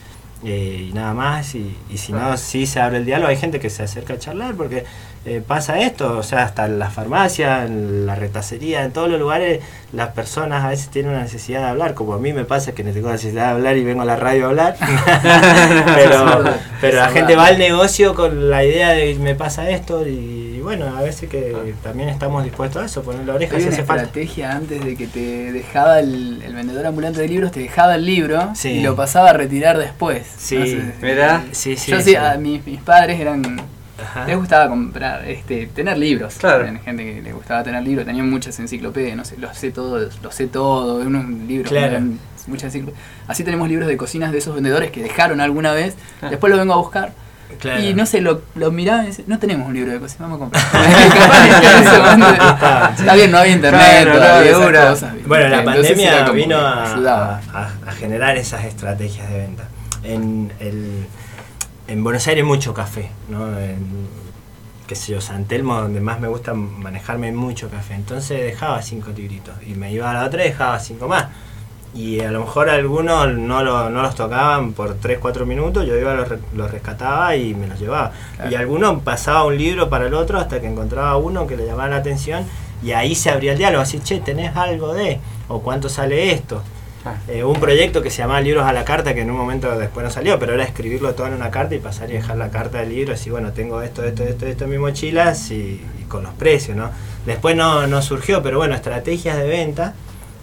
eh, 0.45 0.87
y 0.89 0.93
nada 0.93 1.13
más, 1.13 1.53
y, 1.55 1.75
y 1.89 1.97
si 1.97 2.13
no, 2.13 2.37
sí 2.37 2.65
se 2.65 2.79
abre 2.79 2.97
el 2.99 3.05
diálogo. 3.05 3.27
Hay 3.29 3.35
gente 3.35 3.59
que 3.59 3.69
se 3.69 3.83
acerca 3.83 4.13
a 4.13 4.19
charlar 4.19 4.55
porque 4.55 4.85
eh, 5.35 5.41
pasa 5.45 5.79
esto, 5.79 6.17
o 6.17 6.23
sea, 6.23 6.43
hasta 6.43 6.65
en 6.65 6.79
la 6.79 6.89
farmacia, 6.89 7.65
en 7.65 8.05
la 8.05 8.15
retacería, 8.15 8.83
en 8.83 8.91
todos 8.91 9.09
los 9.09 9.19
lugares, 9.19 9.61
las 9.93 10.09
personas 10.09 10.63
a 10.65 10.69
veces 10.69 10.89
tienen 10.89 11.11
una 11.11 11.21
necesidad 11.21 11.61
de 11.61 11.67
hablar, 11.67 11.93
como 11.93 12.13
a 12.13 12.19
mí 12.19 12.33
me 12.33 12.45
pasa 12.45 12.73
que 12.73 12.83
no 12.83 12.91
tengo 12.91 13.11
necesidad 13.11 13.45
de 13.45 13.51
hablar 13.51 13.77
y 13.77 13.83
vengo 13.83 14.01
a 14.01 14.05
la 14.05 14.15
radio 14.15 14.45
a 14.45 14.49
hablar. 14.49 14.75
pero 15.95 16.43
pero 16.81 16.97
la 16.97 17.09
gente 17.09 17.35
va 17.35 17.47
al 17.47 17.57
negocio 17.59 18.15
con 18.15 18.49
la 18.49 18.63
idea 18.63 18.89
de 18.89 19.15
me 19.15 19.35
pasa 19.35 19.69
esto 19.69 20.07
y, 20.07 20.59
bueno, 20.61 20.85
a 20.97 21.01
veces 21.01 21.29
que 21.29 21.73
también 21.83 22.09
estamos 22.09 22.43
dispuestos 22.43 22.81
a 22.83 22.85
eso, 22.85 23.01
poner 23.03 23.25
la 23.25 23.33
oreja 23.35 23.55
Hay 23.55 23.61
si 23.61 23.67
una 23.67 23.75
hace 23.77 23.85
falta. 23.85 24.03
estrategia 24.03 24.51
antes 24.55 24.83
de 24.83 24.95
que 24.95 25.07
te 25.07 25.51
dejaba 25.51 25.99
el, 25.99 26.41
el 26.43 26.53
vendedor 26.53 26.85
ambulante 26.85 27.21
de 27.21 27.27
libros, 27.27 27.51
te 27.51 27.59
dejaba 27.61 27.95
el 27.95 28.05
libro 28.05 28.49
Sí. 28.55 28.69
y 28.69 28.81
lo 28.81 28.95
pasaba 28.95 29.29
a 29.31 29.33
retirar 29.33 29.77
después. 29.77 30.25
Sí, 30.37 30.57
No 30.57 30.65
sé, 30.65 30.93
mirá. 31.01 31.43
Sí, 31.51 31.75
sí. 31.77 31.91
yo 31.91 31.97
sí. 31.97 32.03
sí, 32.11 32.15
a 32.15 32.35
mis, 32.35 32.65
mis 32.65 32.79
padres 32.81 33.19
eran 33.19 33.41
Ajá. 34.03 34.25
les 34.25 34.37
gustaba 34.37 34.67
comprar, 34.69 35.25
este, 35.27 35.67
tener 35.67 35.97
libros. 35.97 36.35
Claro. 36.37 36.63
Eran 36.63 36.79
gente 36.81 37.03
que 37.03 37.21
les 37.21 37.33
gustaba 37.33 37.63
tener 37.63 37.81
libros, 37.83 38.05
tenían 38.05 38.29
muchas 38.29 38.57
enciclopedias, 38.59 39.15
no 39.17 39.25
sé, 39.25 39.37
los 39.37 39.55
sé 39.57 39.71
todo, 39.71 39.97
los 40.21 40.35
sé 40.35 40.47
todo, 40.47 40.95
unos 41.05 41.27
libros, 41.47 41.69
Claro. 41.71 41.99
muchas 42.47 42.73
enciclo- 42.73 42.93
Así 43.27 43.43
tenemos 43.43 43.67
libros 43.69 43.87
de 43.87 43.97
cocinas 43.97 44.31
de 44.31 44.39
esos 44.39 44.55
vendedores 44.55 44.91
que 44.91 45.03
dejaron 45.03 45.39
alguna 45.41 45.71
vez, 45.73 45.95
Ah. 46.21 46.29
después 46.29 46.51
lo 46.51 46.57
vengo 46.57 46.73
a 46.73 46.77
buscar. 46.77 47.11
Claro. 47.59 47.81
Y 47.81 47.93
no 47.95 48.05
sé, 48.05 48.21
lo, 48.21 48.41
lo 48.55 48.69
miraba 48.71 49.03
y 49.03 49.07
decía, 49.07 49.25
no 49.27 49.39
tenemos 49.39 49.67
un 49.67 49.73
libro 49.73 49.91
de 49.91 49.99
cocina, 49.99 50.27
vamos 50.27 50.37
a 50.37 50.39
comprar. 50.39 50.63
Está 52.99 53.15
bien, 53.15 53.31
no 53.31 53.37
había 53.39 53.53
internet, 53.53 53.81
Claro, 54.03 54.13
no, 54.13 54.19
todavía 54.19 54.57
una. 54.59 54.89
cosas. 54.91 55.13
Bueno, 55.25 55.47
la 55.49 55.59
Entonces 55.59 55.87
pandemia 55.97 56.31
vino 56.31 56.57
a- 56.57 57.39
a- 57.53 57.69
a 57.87 57.91
generar 57.93 58.37
esas 58.37 58.65
estrategias 58.65 59.29
de 59.29 59.37
venta. 59.39 59.63
En, 60.03 60.51
el, 60.59 61.05
en 61.89 62.03
Buenos 62.03 62.27
Aires 62.27 62.45
mucho 62.45 62.73
café, 62.73 63.09
¿no? 63.29 63.57
En, 63.59 64.07
qué 64.87 64.95
sé 64.95 65.11
yo, 65.13 65.21
San 65.21 65.45
Telmo, 65.45 65.75
donde 65.81 66.01
más 66.01 66.19
me 66.19 66.27
gusta 66.27 66.53
manejarme 66.53 67.31
mucho 67.31 67.69
café. 67.69 67.93
Entonces 67.95 68.41
dejaba 68.41 68.81
cinco 68.81 69.11
libritos 69.15 69.53
y 69.65 69.75
me 69.75 69.91
iba 69.91 70.09
a 70.09 70.13
la 70.13 70.25
otra 70.25 70.43
y 70.45 70.49
dejaba 70.49 70.79
cinco 70.79 71.07
más. 71.07 71.27
Y 71.93 72.19
a 72.21 72.29
lo 72.31 72.41
mejor 72.41 72.69
algunos 72.69 73.33
no, 73.33 73.63
lo- 73.63 73.89
no 73.89 74.01
los 74.03 74.13
tocaban 74.13 74.73
por 74.73 74.95
3, 74.95 75.17
4 75.19 75.45
minutos, 75.47 75.87
yo 75.87 75.95
iba, 75.97 76.13
los, 76.13 76.27
los 76.55 76.69
rescataba 76.71 77.35
y 77.35 77.55
me 77.55 77.65
los 77.67 77.79
llevaba. 77.79 78.11
Claro. 78.35 78.51
Y 78.51 78.55
alguno 78.55 78.99
pasaba 78.99 79.43
un 79.45 79.57
libro 79.57 79.89
para 79.89 80.05
el 80.05 80.13
otro 80.13 80.37
hasta 80.39 80.61
que 80.61 80.67
encontraba 80.67 81.17
uno 81.17 81.47
que 81.47 81.57
le 81.57 81.65
llamaba 81.65 81.89
la 81.89 81.95
atención 81.97 82.45
y 82.83 82.91
ahí 82.91 83.15
se 83.15 83.31
abría 83.31 83.53
el 83.53 83.57
diálogo, 83.57 83.81
así, 83.81 83.99
che, 83.99 84.19
¿tenés 84.19 84.55
algo 84.55 84.93
de? 84.93 85.19
¿O 85.47 85.61
cuánto 85.61 85.89
sale 85.89 86.31
esto? 86.31 86.61
Ah. 87.05 87.15
Eh, 87.29 87.43
un 87.45 87.59
proyecto 87.59 88.01
que 88.01 88.09
se 88.11 88.17
llamaba 88.17 88.41
Libros 88.41 88.65
a 88.65 88.73
la 88.73 88.83
Carta, 88.83 89.13
que 89.13 89.21
en 89.21 89.31
un 89.31 89.37
momento 89.37 89.77
después 89.77 90.03
no 90.03 90.11
salió, 90.11 90.37
pero 90.37 90.53
era 90.53 90.63
escribirlo 90.63 91.15
todo 91.15 91.27
en 91.27 91.33
una 91.33 91.49
carta 91.49 91.73
y 91.75 91.79
pasar 91.79 92.09
y 92.09 92.13
dejar 92.13 92.35
la 92.37 92.49
carta 92.49 92.79
del 92.79 92.89
libro, 92.89 93.13
así, 93.13 93.29
bueno, 93.29 93.53
tengo 93.53 93.81
esto, 93.81 94.03
esto, 94.03 94.23
esto, 94.23 94.45
esto 94.45 94.63
en 94.65 94.69
mi 94.69 94.77
mochila 94.77 95.33
y, 95.49 95.53
y 95.53 96.05
con 96.09 96.23
los 96.23 96.33
precios, 96.33 96.75
¿no? 96.75 96.91
Después 97.25 97.55
no, 97.55 97.87
no 97.87 98.01
surgió, 98.01 98.43
pero 98.43 98.57
bueno, 98.57 98.75
estrategias 98.75 99.37
de 99.37 99.47
venta 99.47 99.93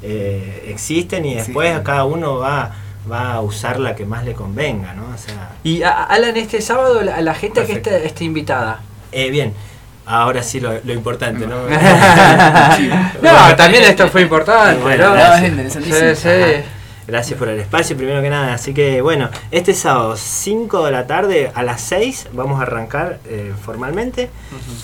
eh, 0.02 0.64
existen 0.68 1.24
y 1.24 1.34
después 1.34 1.78
cada 1.80 2.04
uno 2.04 2.36
va, 2.38 2.74
va 3.10 3.34
a 3.34 3.40
usar 3.42 3.78
la 3.78 3.94
que 3.94 4.06
más 4.06 4.24
le 4.24 4.32
convenga, 4.34 4.94
¿no? 4.94 5.04
O 5.14 5.18
sea, 5.18 5.50
Y 5.64 5.82
a- 5.82 6.04
Alan, 6.04 6.36
este 6.36 6.60
sábado 6.60 7.02
la, 7.02 7.20
la 7.20 7.34
gente 7.34 7.64
que 7.66 7.72
está, 7.74 7.96
está 7.98 8.24
invitada. 8.24 8.80
eh, 9.12 9.30
bien, 9.30 9.52
ahora 10.06 10.42
sí 10.42 10.60
lo, 10.60 10.72
lo 10.84 10.92
importante, 10.92 11.46
¿no? 11.46 11.56
no, 13.22 13.56
también 13.56 13.84
esto 13.84 14.08
fue 14.08 14.22
importante. 14.22 14.82
Bueno, 14.82 15.08
¿no? 15.08 15.14
Gracias. 15.14 15.72
Sí, 15.72 16.16
sí. 16.16 16.64
Gracias 17.06 17.38
por 17.38 17.48
el 17.48 17.60
espacio, 17.60 17.96
primero 17.96 18.20
que 18.20 18.30
nada. 18.30 18.54
Así 18.54 18.74
que 18.74 19.00
bueno, 19.00 19.28
este 19.52 19.74
sábado 19.74 20.16
5 20.16 20.86
de 20.86 20.90
la 20.90 21.06
tarde 21.06 21.52
a 21.54 21.62
las 21.62 21.80
6 21.82 22.28
vamos 22.32 22.58
a 22.58 22.62
arrancar 22.62 23.20
eh, 23.26 23.52
formalmente 23.60 24.28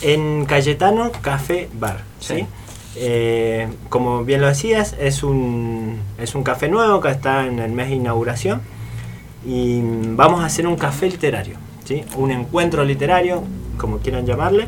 en 0.03 0.45
Cayetano 0.45 1.11
Café 1.21 1.69
Bar. 1.73 2.03
¿sí? 2.21 2.37
Sí. 2.37 2.47
Eh, 2.95 3.69
como 3.89 4.25
bien 4.25 4.41
lo 4.41 4.47
decías, 4.47 4.95
es 5.01 5.23
un, 5.23 6.01
es 6.19 6.35
un 6.35 6.45
café 6.45 6.69
nuevo 6.69 7.01
que 7.01 7.09
está 7.09 7.47
en 7.47 7.59
el 7.59 7.73
mes 7.73 7.89
de 7.89 7.97
inauguración 7.97 8.61
y 9.45 9.81
vamos 9.83 10.43
a 10.43 10.47
hacer 10.47 10.67
un 10.67 10.77
café 10.77 11.09
literario, 11.09 11.57
¿sí? 11.85 12.05
un 12.17 12.31
encuentro 12.31 12.85
literario, 12.85 13.43
como 13.79 13.99
quieran 13.99 14.27
llamarle. 14.27 14.67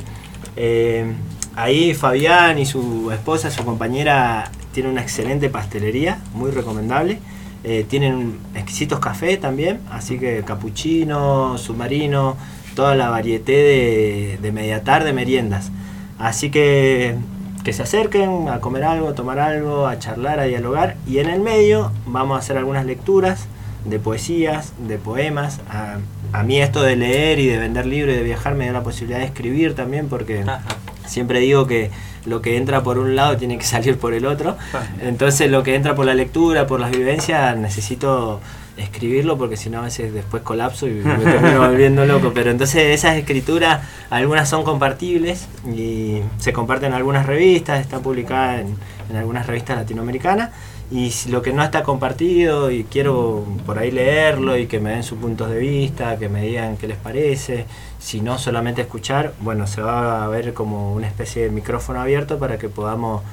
Eh, 0.57 1.13
ahí 1.57 1.95
Fabián 1.95 2.59
y 2.59 2.67
su 2.67 3.11
esposa, 3.11 3.51
su 3.51 3.65
compañera, 3.65 4.51
tienen 4.73 4.93
una 4.93 5.03
excelente 5.03 5.49
pastelería, 5.51 6.19
muy 6.35 6.51
recomendable. 6.51 7.19
Eh, 7.65 7.87
tienen 7.89 8.39
exquisitos 8.55 8.99
cafés 8.99 9.41
también, 9.41 9.81
así 9.91 10.19
que 10.19 10.43
capuchino, 10.45 11.57
submarino, 11.57 12.37
toda 12.75 12.95
la 12.95 13.09
variedad 13.09 13.45
de, 13.45 14.39
de 14.41 14.53
media 14.53 14.85
tarde, 14.85 15.13
meriendas. 15.13 15.71
Así 16.19 16.51
que 16.51 17.17
que 17.65 17.73
se 17.73 17.83
acerquen 17.83 18.49
a 18.51 18.61
comer 18.61 18.85
algo, 18.85 19.09
a 19.09 19.15
tomar 19.15 19.39
algo, 19.39 19.87
a 19.87 19.99
charlar, 19.99 20.39
a 20.39 20.45
dialogar. 20.45 20.97
Y 21.07 21.19
en 21.19 21.31
el 21.31 21.41
medio 21.41 21.91
vamos 22.07 22.37
a 22.37 22.39
hacer 22.41 22.59
algunas 22.59 22.85
lecturas 22.85 23.47
de 23.87 23.99
poesías, 23.99 24.75
de 24.87 24.99
poemas. 24.99 25.61
A, 25.71 25.97
a 26.35 26.43
mí 26.43 26.61
esto 26.61 26.83
de 26.83 26.97
leer 26.97 27.39
y 27.39 27.47
de 27.47 27.59
vender 27.59 27.87
libros 27.87 28.13
y 28.13 28.19
de 28.19 28.25
viajar 28.25 28.57
me 28.57 28.65
dio 28.65 28.73
la 28.73 28.83
posibilidad 28.83 29.21
de 29.21 29.27
escribir 29.27 29.77
también 29.77 30.09
porque 30.09 30.43
Ajá. 30.43 30.63
siempre 31.07 31.39
digo 31.39 31.69
que 31.69 31.93
lo 32.27 32.43
que 32.43 32.57
entra 32.57 32.83
por 32.83 32.99
un 32.99 33.15
lado 33.15 33.37
tiene 33.37 33.57
que 33.57 33.65
salir 33.75 33.99
por 33.99 34.15
el 34.15 34.27
otro. 34.27 34.57
Entonces 35.01 35.49
lo 35.49 35.63
que 35.63 35.77
entra 35.77 35.95
por 35.95 36.07
la 36.07 36.15
lectura, 36.15 36.67
por 36.67 36.81
las 36.81 36.91
vivencias, 36.91 37.57
necesito 37.57 38.41
escribirlo 38.77 39.39
porque 39.39 39.57
si 39.57 39.71
no 39.71 39.79
a 39.79 39.83
veces 39.83 40.13
después 40.13 40.43
colapso 40.43 40.89
y 40.89 40.95
me 40.95 41.17
termino 41.25 41.61
volviendo 41.61 42.05
loco. 42.05 42.33
Pero 42.35 42.51
entonces 42.51 42.83
esas 42.83 43.17
escrituras, 43.17 43.83
algunas 44.11 44.49
son 44.49 44.65
compartibles 44.65 45.47
y 45.73 46.19
se 46.39 46.53
comparten 46.53 46.89
en 46.89 46.95
algunas 46.95 47.27
revistas, 47.27 47.81
están 47.81 48.03
publicadas 48.03 48.63
en, 48.63 48.77
en 49.09 49.17
algunas 49.17 49.47
revistas 49.47 49.77
latinoamericanas. 49.77 50.51
Y 50.95 51.13
lo 51.29 51.43
que 51.43 51.53
no 51.53 51.65
está 51.65 51.83
compartido 51.83 52.71
y 52.71 52.85
quiero 52.85 53.45
por 53.67 53.81
ahí 53.81 53.91
leerlo 53.91 54.57
y 54.57 54.69
que 54.69 54.79
me 54.79 54.91
den 54.91 55.03
sus 55.03 55.19
puntos 55.19 55.51
de 55.51 55.59
vista, 55.59 56.19
que 56.19 56.29
me 56.29 56.43
digan 56.43 56.77
qué 56.77 56.87
les 56.87 56.97
parece, 56.97 57.67
si 57.99 58.21
no 58.21 58.39
solamente 58.39 58.83
escuchar, 58.83 59.35
bueno, 59.41 59.67
se 59.67 59.83
va 59.83 60.25
a 60.25 60.29
ver 60.29 60.55
como 60.55 60.95
una 60.95 61.09
especie 61.09 61.43
de 61.43 61.51
micrófono 61.51 62.01
abierto 62.01 62.39
para 62.39 62.59
que 62.59 62.69
podamos 62.69 63.25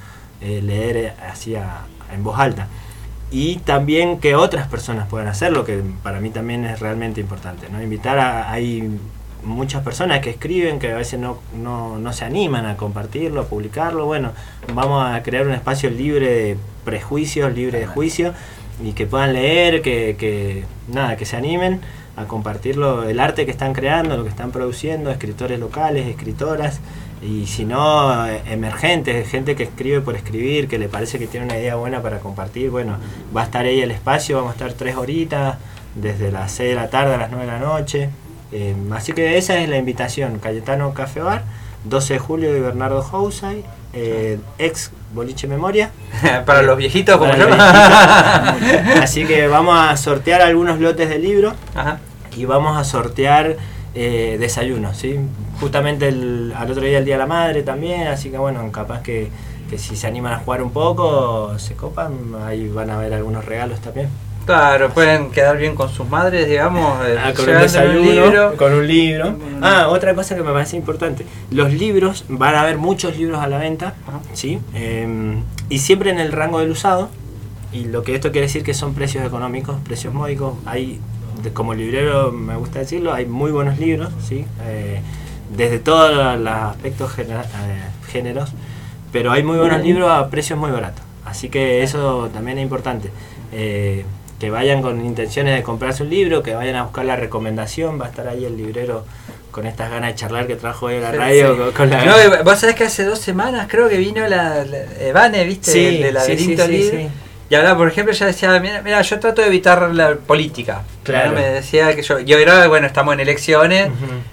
eh, 0.41 0.59
leer 0.63 0.97
eh, 0.97 1.13
así 1.29 1.53
en 1.53 2.23
voz 2.23 2.39
alta. 2.39 2.67
Y 3.29 3.57
también 3.57 4.19
que 4.19 4.33
otras 4.33 4.67
personas 4.67 5.07
puedan 5.07 5.27
hacerlo, 5.27 5.63
que 5.63 5.83
para 6.01 6.19
mí 6.19 6.31
también 6.31 6.65
es 6.65 6.79
realmente 6.79 7.21
importante. 7.21 7.69
¿no? 7.69 7.79
Invitar 7.79 8.17
a. 8.17 8.51
Hay 8.51 8.89
muchas 9.43 9.83
personas 9.83 10.19
que 10.21 10.31
escriben 10.31 10.79
que 10.79 10.93
a 10.93 10.97
veces 10.97 11.19
no, 11.19 11.37
no, 11.55 11.99
no 11.99 12.11
se 12.11 12.25
animan 12.25 12.65
a 12.65 12.75
compartirlo, 12.75 13.41
a 13.41 13.45
publicarlo. 13.45 14.07
Bueno, 14.07 14.31
vamos 14.73 15.05
a 15.05 15.21
crear 15.21 15.45
un 15.45 15.53
espacio 15.53 15.91
libre 15.91 16.27
de 16.27 16.57
prejuicios, 16.83 17.53
libre 17.53 17.79
de 17.79 17.87
juicio, 17.87 18.33
y 18.83 18.93
que 18.93 19.05
puedan 19.05 19.33
leer, 19.33 19.81
que, 19.81 20.15
que 20.17 20.63
nada, 20.87 21.17
que 21.17 21.25
se 21.25 21.37
animen 21.37 21.81
a 22.17 22.25
compartirlo, 22.25 23.07
el 23.07 23.19
arte 23.19 23.45
que 23.45 23.51
están 23.51 23.73
creando, 23.73 24.17
lo 24.17 24.23
que 24.23 24.29
están 24.29 24.51
produciendo, 24.51 25.11
escritores 25.11 25.59
locales, 25.59 26.07
escritoras, 26.07 26.79
y 27.21 27.45
si 27.45 27.65
no, 27.65 28.27
eh, 28.27 28.41
emergentes, 28.47 29.29
gente 29.29 29.55
que 29.55 29.63
escribe 29.63 30.01
por 30.01 30.15
escribir, 30.15 30.67
que 30.67 30.79
le 30.79 30.89
parece 30.89 31.19
que 31.19 31.27
tiene 31.27 31.45
una 31.45 31.57
idea 31.57 31.75
buena 31.75 32.01
para 32.01 32.19
compartir, 32.19 32.71
bueno, 32.71 32.97
va 33.35 33.41
a 33.41 33.43
estar 33.45 33.65
ahí 33.65 33.81
el 33.81 33.91
espacio, 33.91 34.37
vamos 34.37 34.51
a 34.51 34.53
estar 34.53 34.73
tres 34.73 34.95
horitas, 34.95 35.57
desde 35.95 36.31
las 36.31 36.51
6 36.53 36.69
de 36.69 36.75
la 36.75 36.89
tarde 36.89 37.15
a 37.15 37.17
las 37.17 37.31
9 37.31 37.45
de 37.45 37.51
la 37.51 37.59
noche, 37.59 38.09
Eh, 38.53 38.75
así 38.91 39.13
que 39.13 39.37
esa 39.37 39.57
es 39.59 39.69
la 39.69 39.77
invitación, 39.77 40.39
Cayetano 40.39 40.93
Café 40.93 41.21
Bar, 41.21 41.43
12 41.85 42.15
de 42.15 42.19
julio 42.19 42.53
de 42.53 42.59
Bernardo 42.59 43.01
Housay, 43.01 43.63
eh, 43.93 44.39
ex 44.57 44.91
Boliche 45.13 45.47
Memoria. 45.47 45.91
Para 46.45 46.61
los 46.61 46.77
viejitos 46.77 47.17
como 47.17 47.35
yo. 47.35 47.47
Así 49.01 49.25
que 49.25 49.47
vamos 49.47 49.77
a 49.77 49.95
sortear 49.97 50.41
algunos 50.41 50.79
lotes 50.79 51.09
de 51.09 51.19
libro 51.19 51.53
Ajá. 51.75 51.99
y 52.35 52.45
vamos 52.45 52.77
a 52.77 52.83
sortear 52.83 53.57
eh, 53.93 54.37
desayunos, 54.39 54.97
¿sí? 54.97 55.19
Justamente 55.59 56.07
el, 56.07 56.53
al 56.55 56.71
otro 56.71 56.83
día 56.83 56.97
el 56.97 57.05
Día 57.05 57.15
de 57.15 57.19
la 57.19 57.27
Madre 57.27 57.61
también, 57.63 58.07
así 58.07 58.31
que 58.31 58.37
bueno, 58.37 58.71
capaz 58.71 59.01
que, 59.01 59.29
que 59.69 59.77
si 59.77 59.95
se 59.95 60.07
animan 60.07 60.33
a 60.33 60.39
jugar 60.39 60.63
un 60.63 60.71
poco, 60.71 61.59
se 61.59 61.75
copan, 61.75 62.13
ahí 62.45 62.67
van 62.69 62.89
a 62.89 62.97
ver 62.97 63.13
algunos 63.13 63.43
regalos 63.45 63.81
también. 63.81 64.09
Claro, 64.45 64.89
pueden 64.89 65.29
quedar 65.31 65.57
bien 65.57 65.75
con 65.75 65.89
sus 65.89 66.07
madres, 66.09 66.47
digamos, 66.47 67.05
eh, 67.07 67.15
Ah, 67.17 67.31
con 67.33 67.41
un 67.41 67.51
llevándole 67.51 67.61
desayuno, 67.61 67.99
un 67.99 68.15
libro. 68.15 68.57
con 68.57 68.73
un 68.73 68.87
libro. 68.87 69.35
Ah, 69.61 69.87
otra 69.89 70.15
cosa 70.15 70.35
que 70.35 70.41
me 70.41 70.51
parece 70.51 70.75
importante. 70.77 71.25
Los 71.51 71.71
libros, 71.73 72.25
van 72.27 72.55
a 72.55 72.61
haber 72.61 72.77
muchos 72.77 73.17
libros 73.17 73.39
a 73.39 73.47
la 73.47 73.59
venta, 73.59 73.93
Ajá. 74.07 74.19
¿sí? 74.33 74.59
Eh, 74.73 75.35
y 75.69 75.79
siempre 75.79 76.09
en 76.09 76.19
el 76.19 76.31
rango 76.31 76.59
del 76.59 76.71
usado. 76.71 77.09
Y 77.71 77.85
lo 77.85 78.03
que 78.03 78.15
esto 78.15 78.31
quiere 78.31 78.47
decir 78.47 78.63
que 78.63 78.73
son 78.73 78.93
precios 78.93 79.23
económicos, 79.25 79.77
precios 79.85 80.13
módicos. 80.13 80.55
Hay, 80.65 80.99
como 81.53 81.73
librero 81.73 82.31
me 82.31 82.55
gusta 82.57 82.79
decirlo, 82.79 83.13
hay 83.13 83.25
muy 83.27 83.51
buenos 83.51 83.77
libros, 83.79 84.09
¿sí? 84.27 84.45
Eh, 84.65 85.01
desde 85.55 85.79
todos 85.79 86.37
los 86.39 86.53
aspectos 86.53 87.11
genera- 87.13 87.43
eh, 87.43 87.83
géneros. 88.11 88.49
Pero 89.13 89.31
hay 89.31 89.43
muy 89.43 89.57
buenos 89.57 89.81
libros 89.83 90.09
a 90.11 90.29
precios 90.29 90.57
muy 90.59 90.71
baratos. 90.71 91.03
Así 91.25 91.47
que 91.49 91.83
eso 91.83 92.29
también 92.33 92.57
es 92.57 92.63
importante. 92.63 93.09
Que 94.41 94.49
vayan 94.49 94.81
con 94.81 95.05
intenciones 95.05 95.55
de 95.55 95.61
comprarse 95.61 96.01
un 96.01 96.09
libro, 96.09 96.41
que 96.41 96.55
vayan 96.55 96.75
a 96.75 96.83
buscar 96.83 97.05
la 97.05 97.15
recomendación, 97.15 98.01
va 98.01 98.07
a 98.07 98.09
estar 98.09 98.27
ahí 98.27 98.43
el 98.43 98.57
librero 98.57 99.05
con 99.51 99.67
estas 99.67 99.91
ganas 99.91 100.09
de 100.09 100.15
charlar 100.15 100.47
que 100.47 100.55
trajo 100.55 100.87
hoy 100.87 100.95
a 100.95 100.99
la 101.01 101.11
radio 101.11 101.53
sí. 101.53 101.61
con, 101.61 101.71
con 101.73 101.89
la 101.91 102.05
No, 102.05 102.43
vos 102.43 102.57
sabés 102.57 102.75
que 102.75 102.85
hace 102.85 103.03
dos 103.03 103.19
semanas 103.19 103.67
creo 103.69 103.87
que 103.87 103.97
vino 103.97 104.27
la, 104.27 104.65
la 104.65 104.79
Evane, 104.99 105.43
¿viste? 105.43 105.71
Sí, 105.71 105.85
El 105.85 106.01
de 106.01 106.11
Laberinto 106.11 106.65
sí, 106.65 106.89
sí. 106.89 107.07
Y 107.51 107.55
hablaba, 107.55 107.77
por 107.77 107.87
ejemplo, 107.87 108.13
ya 108.13 108.25
decía, 108.25 108.59
mira, 108.59 108.81
mira, 108.81 109.01
yo 109.03 109.19
trato 109.19 109.41
de 109.41 109.47
evitar 109.49 109.93
la 109.93 110.15
política. 110.15 110.81
Claro. 111.03 111.31
Me 111.31 111.41
decía 111.49 111.95
que 111.95 112.03
yo, 112.03 112.19
y 112.19 112.31
ahora, 112.33 112.67
bueno, 112.67 112.85
estamos 112.85 113.13
en 113.15 113.21
elecciones, 113.21 113.89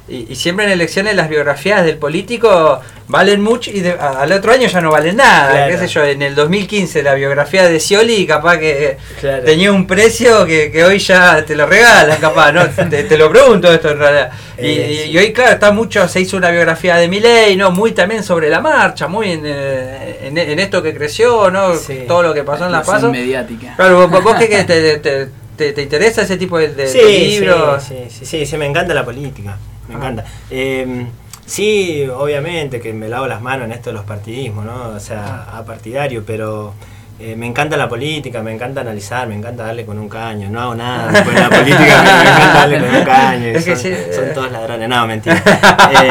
y, 0.06 0.26
y 0.30 0.36
siempre 0.36 0.66
en 0.66 0.72
elecciones 0.72 1.14
las 1.16 1.28
biografías 1.30 1.82
del 1.84 1.96
político 1.96 2.80
valen 3.06 3.40
mucho 3.40 3.70
y 3.70 3.80
de- 3.80 3.92
al 3.98 4.30
otro 4.32 4.52
año 4.52 4.68
ya 4.68 4.80
no 4.82 4.90
valen 4.90 5.16
nada. 5.16 5.50
Claro. 5.50 5.72
¿Qué 5.72 5.78
sé 5.78 5.86
yo? 5.88 6.04
En 6.04 6.20
el 6.20 6.34
2015 6.34 7.02
la 7.02 7.14
biografía 7.14 7.66
de 7.66 7.80
Scioli 7.80 8.26
capaz 8.26 8.58
que 8.58 8.98
Claro. 9.18 9.44
tenía 9.44 9.72
un 9.72 9.86
precio 9.86 10.44
que, 10.44 10.70
que 10.70 10.84
hoy 10.84 10.98
ya 10.98 11.42
te 11.42 11.56
lo 11.56 11.64
regalan, 11.64 12.18
capaz, 12.20 12.52
¿no? 12.52 12.66
te, 12.90 13.04
te 13.04 13.16
lo 13.16 13.30
pregunto 13.30 13.72
esto 13.72 13.90
en 13.92 13.98
realidad. 13.98 14.30
Y, 14.58 14.66
Eh, 14.66 15.00
sí. 15.04 15.10
y 15.12 15.18
hoy, 15.18 15.32
claro, 15.32 15.52
está 15.52 15.70
mucho, 15.72 16.06
se 16.06 16.20
hizo 16.20 16.36
una 16.36 16.50
biografía 16.50 16.96
de 16.96 17.08
Milei, 17.08 17.56
¿no? 17.56 17.70
Muy 17.70 17.92
también 17.92 18.22
sobre 18.22 18.50
la 18.50 18.60
marcha, 18.60 19.06
muy 19.08 19.32
en, 19.32 19.42
eh, 19.46 20.18
en, 20.24 20.36
en 20.36 20.58
esto 20.58 20.82
que 20.82 20.92
creció, 20.94 21.50
¿no? 21.50 21.74
Sí. 21.76 22.04
Todo 22.06 22.22
lo 22.24 22.34
que 22.34 22.42
pasó 22.44 22.66
en 22.66 22.72
la 22.72 22.82
paso. 22.82 23.10
mediática. 23.10 23.72
Claro, 23.76 24.06
vos, 24.08 24.22
vos 24.22 24.34
que 24.36 24.46
te, 24.64 24.98
te, 24.98 25.28
te, 25.58 25.72
te 25.74 25.82
interesa 25.82 26.22
ese 26.22 26.36
tipo 26.38 26.56
de, 26.58 26.68
de- 26.74 26.86
Sí, 26.88 26.98
de 26.98 27.04
sí, 27.04 27.40
libros. 27.40 27.82
Sí, 27.82 27.94
sí, 28.08 28.24
sí, 28.24 28.46
sí, 28.46 28.56
me 28.56 28.64
encanta 28.66 28.94
la 28.94 29.04
política, 29.04 29.58
me 29.88 29.94
Ah. 29.94 29.98
encanta. 29.98 30.24
Eh, 30.50 31.06
sí, 31.44 32.06
obviamente 32.16 32.80
que 32.80 32.92
me 32.94 33.08
lavo 33.08 33.26
las 33.26 33.42
manos 33.42 33.66
en 33.66 33.72
esto 33.72 33.90
de 33.90 33.94
los 33.94 34.04
partidismos, 34.04 34.64
¿no? 34.64 34.88
O 34.96 35.00
sea, 35.00 35.46
Ah. 35.52 35.58
a 35.58 35.64
partidario, 35.64 36.22
pero 36.26 36.72
eh, 37.20 37.34
me 37.36 37.46
encanta 37.46 37.76
la 37.76 37.88
política, 37.88 38.42
me 38.42 38.54
encanta 38.54 38.80
analizar, 38.82 39.26
me 39.26 39.34
encanta 39.34 39.64
darle 39.64 39.84
con 39.84 39.98
un 39.98 40.08
caño. 40.08 40.48
No 40.50 40.60
hago 40.60 40.74
nada 40.76 41.10
después 41.12 41.34
de 41.34 41.42
la 41.42 41.50
política, 41.50 42.02
me 42.02 42.30
encanta 42.30 42.54
darle 42.54 42.78
con 42.80 42.94
un 42.94 43.04
caño. 43.04 43.60
son, 43.60 43.76
sí, 43.76 43.92
son 44.14 44.24
todos 44.34 44.52
ladrones, 44.52 44.88
no, 44.88 45.06
mentira. 45.06 45.42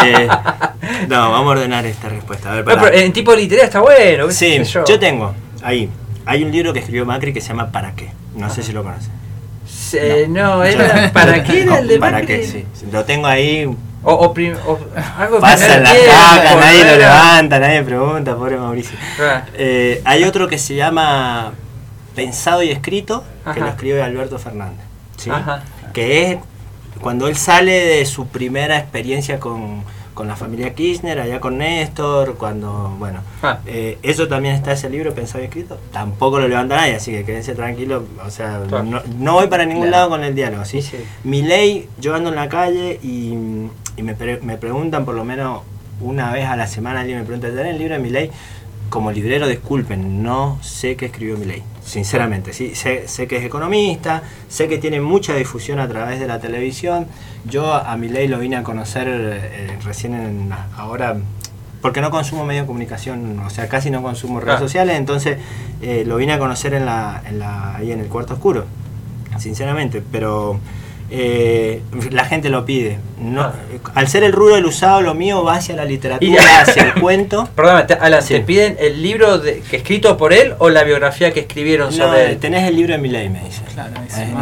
Eh, 0.04 0.28
no, 1.08 1.32
vamos 1.32 1.48
a 1.48 1.50
ordenar 1.52 1.86
esta 1.86 2.10
respuesta. 2.10 2.52
A 2.52 2.56
ver, 2.56 2.66
No, 2.66 2.72
pará. 2.76 2.82
pero 2.92 2.98
en 2.98 3.14
tipo 3.14 3.34
literario 3.36 3.66
está 3.66 3.80
bueno. 3.80 4.30
Sí, 4.32 4.62
yo 4.88 5.00
tengo 5.00 5.34
ahí. 5.64 5.90
Hay 6.26 6.44
un 6.44 6.52
libro 6.52 6.74
que 6.74 6.80
escribió 6.80 7.06
Macri 7.06 7.32
que 7.32 7.40
se 7.40 7.50
llama 7.50 7.72
¿Para 7.72 7.94
qué? 7.94 8.10
No 8.36 8.50
sé 8.50 8.62
si 8.64 8.74
lo 8.74 8.84
conoces. 8.84 9.10
Sí, 9.92 9.98
no, 10.30 10.64
era, 10.64 11.12
¿para 11.14 11.44
qué 11.44 11.64
era 11.64 11.80
el 11.80 11.88
de 11.88 12.00
¿Para 12.00 12.20
Macri? 12.20 12.28
qué? 12.42 12.44
Sí. 12.46 12.66
Lo 12.92 13.04
tengo 13.06 13.28
ahí. 13.28 13.66
O, 14.04 14.14
o 14.14 14.34
prim- 14.34 14.56
o 14.66 14.78
algo 15.18 15.36
de 15.36 15.42
Pasa 15.42 15.58
primer 15.66 15.78
en 15.80 15.84
la 15.84 15.92
tiempo, 15.92 16.12
caja, 16.12 16.56
nadie 16.56 16.86
lo 16.86 16.98
levanta, 16.98 17.60
nadie 17.60 17.84
pregunta, 17.84 18.36
pobre 18.36 18.58
Mauricio. 18.58 18.98
Ah, 19.20 19.44
Eh, 19.56 20.02
hay 20.06 20.24
otro 20.24 20.48
que 20.48 20.58
se 20.58 20.76
llama 20.76 21.54
Pensado 22.16 22.64
y 22.64 22.70
Escrito, 22.72 23.24
que 23.54 23.60
lo 23.60 23.68
escribe 23.68 24.02
Alberto 24.04 24.38
Fernández. 24.40 24.86
¿sí? 25.18 25.30
Ajá. 25.30 25.64
Que 25.94 26.32
es 26.32 26.38
cuando 27.02 27.28
él 27.28 27.36
sale 27.36 27.72
de 27.74 28.06
su 28.06 28.28
primera 28.28 28.78
experiencia 28.78 29.40
con, 29.40 29.84
con 30.18 30.28
la 30.28 30.36
familia 30.36 30.74
Kirchner, 30.74 31.20
allá 31.20 31.40
con 31.40 31.60
Néstor, 31.60 32.38
cuando, 32.38 32.96
bueno, 32.98 33.20
Ah. 33.44 33.60
eh, 33.68 34.00
eso 34.02 34.28
también 34.28 34.56
está 34.56 34.72
ese 34.72 34.90
libro, 34.90 35.14
Pensado 35.14 35.44
y 35.44 35.46
Escrito, 35.46 35.78
tampoco 35.94 36.40
lo 36.40 36.48
levanta 36.48 36.76
nadie, 36.76 36.96
así 36.96 37.12
que 37.12 37.24
quédense 37.24 37.54
tranquilos, 37.54 38.02
o 38.26 38.32
sea, 38.32 38.64
Claro. 38.68 38.84
no, 38.84 39.02
no 39.20 39.34
voy 39.34 39.46
para 39.46 39.64
ningún 39.66 39.84
Claro. 39.90 39.98
lado 39.98 40.10
con 40.10 40.24
el 40.24 40.34
diálogo, 40.34 40.66
¿sí? 40.66 40.82
Sí. 40.82 40.98
Mi 41.24 41.44
ley, 41.44 41.88
yo 42.00 42.16
ando 42.16 42.30
en 42.30 42.36
la 42.36 42.50
calle 42.50 43.00
y, 43.04 43.36
y 43.96 44.02
me, 44.02 44.16
pre- 44.16 44.40
me 44.42 44.58
preguntan 44.58 45.06
por 45.06 45.14
lo 45.14 45.24
menos 45.24 45.62
una 46.02 46.32
vez 46.32 46.48
a 46.48 46.56
la 46.56 46.66
semana, 46.66 47.02
alguien 47.02 47.20
me 47.20 47.24
pregunta, 47.24 47.50
¿tenés 47.50 47.74
el 47.74 47.78
libro 47.78 47.94
de 47.94 48.00
mi 48.00 48.10
ley? 48.10 48.32
Como 48.90 49.12
librero, 49.12 49.48
disculpen, 49.48 50.24
no 50.24 50.58
sé 50.64 50.96
qué 50.96 51.06
escribió 51.06 51.38
mi 51.38 51.46
ley, 51.46 51.62
sinceramente. 51.88 52.52
¿sí? 52.54 52.76
Sé, 52.76 53.08
sé 53.08 53.28
que 53.28 53.38
es 53.38 53.46
economista, 53.46 54.22
sé 54.50 54.68
que 54.68 54.78
tiene 54.78 55.00
mucha 55.00 55.34
difusión 55.34 55.80
a 55.80 55.88
través 55.88 56.20
de 56.20 56.28
la 56.28 56.40
televisión. 56.40 57.08
Yo 57.46 57.74
a 57.74 57.96
mi 57.96 58.10
ley 58.10 58.28
lo 58.28 58.40
vine 58.40 58.58
a 58.58 58.64
conocer 58.64 59.08
eh, 59.10 59.78
recién 59.84 60.14
en, 60.14 60.50
ahora, 60.76 61.16
porque 61.82 62.02
no 62.02 62.12
consumo 62.12 62.44
medio 62.44 62.62
de 62.62 62.68
comunicación, 62.68 63.40
o 63.40 63.50
sea, 63.50 63.70
casi 63.70 63.90
no 63.90 64.02
consumo 64.04 64.40
redes 64.42 64.58
Ah. 64.58 64.60
sociales, 64.60 64.98
entonces 64.98 65.38
eh, 65.82 66.04
lo 66.06 66.18
vine 66.18 66.34
a 66.34 66.40
conocer 66.40 66.74
en 66.74 66.86
la, 66.86 67.22
en 67.26 67.40
la, 67.40 67.76
ahí 67.78 67.92
en 67.92 68.02
el 68.02 68.08
cuarto 68.08 68.34
oscuro 68.34 68.66
sinceramente, 69.38 70.02
pero 70.12 70.60
eh, 71.10 71.82
la 72.12 72.26
gente 72.26 72.50
lo 72.50 72.66
pide. 72.66 73.00
No, 73.20 73.42
Ah. 73.44 73.54
Al 73.96 74.08
ser 74.08 74.24
el 74.24 74.32
rubro 74.34 74.56
del 74.56 74.66
usado, 74.66 75.02
lo 75.02 75.14
mío 75.14 75.44
va 75.44 75.56
hacia 75.56 75.76
la 75.76 75.86
literatura, 75.86 76.30
Y- 76.32 76.36
hacia 76.38 76.84
el 76.84 76.94
cuento. 77.02 77.48
Perdóname, 77.56 77.84
te, 77.86 77.94
Alan, 77.94 78.22
Sí. 78.22 78.34
¿te 78.36 78.40
piden 78.42 78.76
el 78.80 79.02
libro 79.02 79.38
de, 79.40 79.60
que 79.62 79.78
escrito 79.78 80.18
por 80.18 80.34
él 80.34 80.54
o 80.60 80.70
la 80.70 80.84
biografía 80.84 81.32
que 81.32 81.42
escribieron 81.42 81.96
No, 81.98 82.06
sobre 82.06 82.32
él? 82.32 82.38
tenés 82.40 82.68
el 82.68 82.76
libro 82.76 82.94
de 82.94 83.00
mi 83.00 83.10
ley, 83.10 83.30
me 83.30 83.44
dice. 83.44 83.62
Claro, 83.74 83.92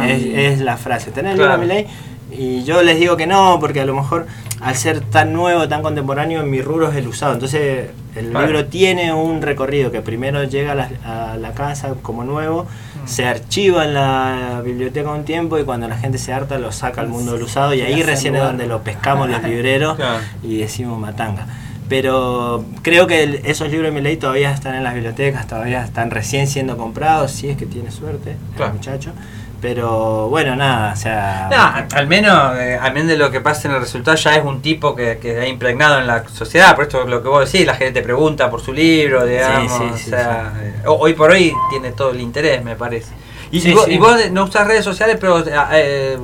es 0.04 0.60
la 0.60 0.76
frase. 0.76 1.10
Tenés 1.10 1.32
el 1.32 1.38
libro 1.38 1.52
de 1.52 1.58
mi 1.58 1.66
ley. 1.66 1.86
Y 2.30 2.64
yo 2.64 2.82
les 2.82 2.98
digo 2.98 3.16
que 3.16 3.26
no, 3.26 3.58
porque 3.60 3.80
a 3.80 3.84
lo 3.84 3.94
mejor 3.94 4.26
al 4.60 4.74
ser 4.74 5.00
tan 5.00 5.32
nuevo, 5.32 5.68
tan 5.68 5.82
contemporáneo, 5.82 6.42
mi 6.44 6.60
rubro 6.62 6.90
es 6.90 6.96
el 6.96 7.06
usado. 7.08 7.34
Entonces 7.34 7.90
el 8.14 8.32
libro 8.32 8.64
tiene 8.66 9.12
un 9.12 9.42
recorrido 9.42 9.90
que 9.92 10.00
primero 10.00 10.42
llega 10.44 10.72
a 10.72 10.74
la, 10.74 10.90
a 11.04 11.36
la 11.36 11.52
casa 11.52 11.94
como 12.02 12.24
nuevo, 12.24 12.66
Mm. 13.04 13.08
se 13.08 13.26
archiva 13.26 13.84
en 13.84 13.92
la 13.94 14.62
biblioteca 14.64 15.10
un 15.10 15.24
tiempo 15.24 15.58
y 15.58 15.64
cuando 15.64 15.86
la 15.86 15.96
gente 15.98 16.16
se 16.18 16.32
harta 16.32 16.58
lo 16.58 16.72
saca 16.72 17.02
al 17.02 17.08
mundo 17.08 17.34
del 17.34 17.42
usado 17.42 17.74
y 17.74 17.82
ahí 17.82 18.02
recién 18.02 18.34
es 18.34 18.42
donde 18.42 18.66
lo 18.66 18.82
pescamos 18.82 19.28
los 19.28 19.42
libreros 19.44 19.96
Claro. 19.96 20.20
y 20.42 20.56
decimos 20.56 20.98
matanga. 20.98 21.46
Pero 21.88 22.64
creo 22.82 23.06
que 23.06 23.22
el- 23.22 23.34
esos 23.44 23.70
libros 23.70 23.90
de 23.90 23.94
mi 23.94 24.00
ley 24.00 24.16
todavía 24.16 24.50
están 24.50 24.74
en 24.74 24.82
las 24.82 24.94
bibliotecas, 24.94 25.46
todavía 25.46 25.84
están 25.84 26.10
recién 26.10 26.48
siendo 26.48 26.76
comprados, 26.76 27.30
si 27.30 27.48
es 27.48 27.56
que 27.56 27.66
tiene 27.66 27.90
suerte 27.92 28.36
Claro. 28.56 28.72
el 28.72 28.78
muchacho. 28.78 29.12
Pero 29.60 30.28
bueno, 30.28 30.54
nada, 30.54 30.92
o 30.92 30.96
sea... 30.96 31.48
No, 31.50 31.96
al 31.98 32.06
menos, 32.06 32.56
eh, 32.58 32.78
al 32.80 32.92
menos 32.92 33.08
de 33.08 33.16
lo 33.16 33.30
que 33.30 33.40
pasa 33.40 33.68
en 33.68 33.74
el 33.74 33.80
resultado, 33.80 34.16
ya 34.16 34.36
es 34.36 34.44
un 34.44 34.60
tipo 34.60 34.94
que, 34.94 35.18
que 35.18 35.40
ha 35.40 35.46
impregnado 35.48 35.98
en 35.98 36.06
la 36.06 36.28
sociedad. 36.28 36.74
Por 36.76 36.84
esto 36.84 37.02
es 37.02 37.08
lo 37.08 37.22
que 37.22 37.28
vos 37.28 37.50
decís, 37.50 37.66
la 37.66 37.74
gente 37.74 38.00
te 38.00 38.02
pregunta 38.02 38.50
por 38.50 38.60
su 38.60 38.72
libro, 38.72 39.24
digamos. 39.24 39.72
sí, 39.72 39.82
o 39.92 39.96
sí, 39.96 40.10
sea, 40.10 40.52
eh, 40.60 40.74
ho- 40.86 40.98
hoy 40.98 41.14
por 41.14 41.30
hoy 41.30 41.54
tiene 41.70 41.92
todo 41.92 42.10
el 42.10 42.20
interés, 42.20 42.62
me 42.62 42.76
parece. 42.76 43.12
Y, 43.50 43.60
Sí, 43.60 43.70
y 43.70 43.74
vos, 43.74 43.84
sí. 43.86 43.92
y 43.94 43.98
vos 43.98 44.30
no 44.30 44.44
usás 44.44 44.66
redes 44.66 44.84
sociales, 44.84 45.16
pero 45.20 45.42
eh, 45.72 46.18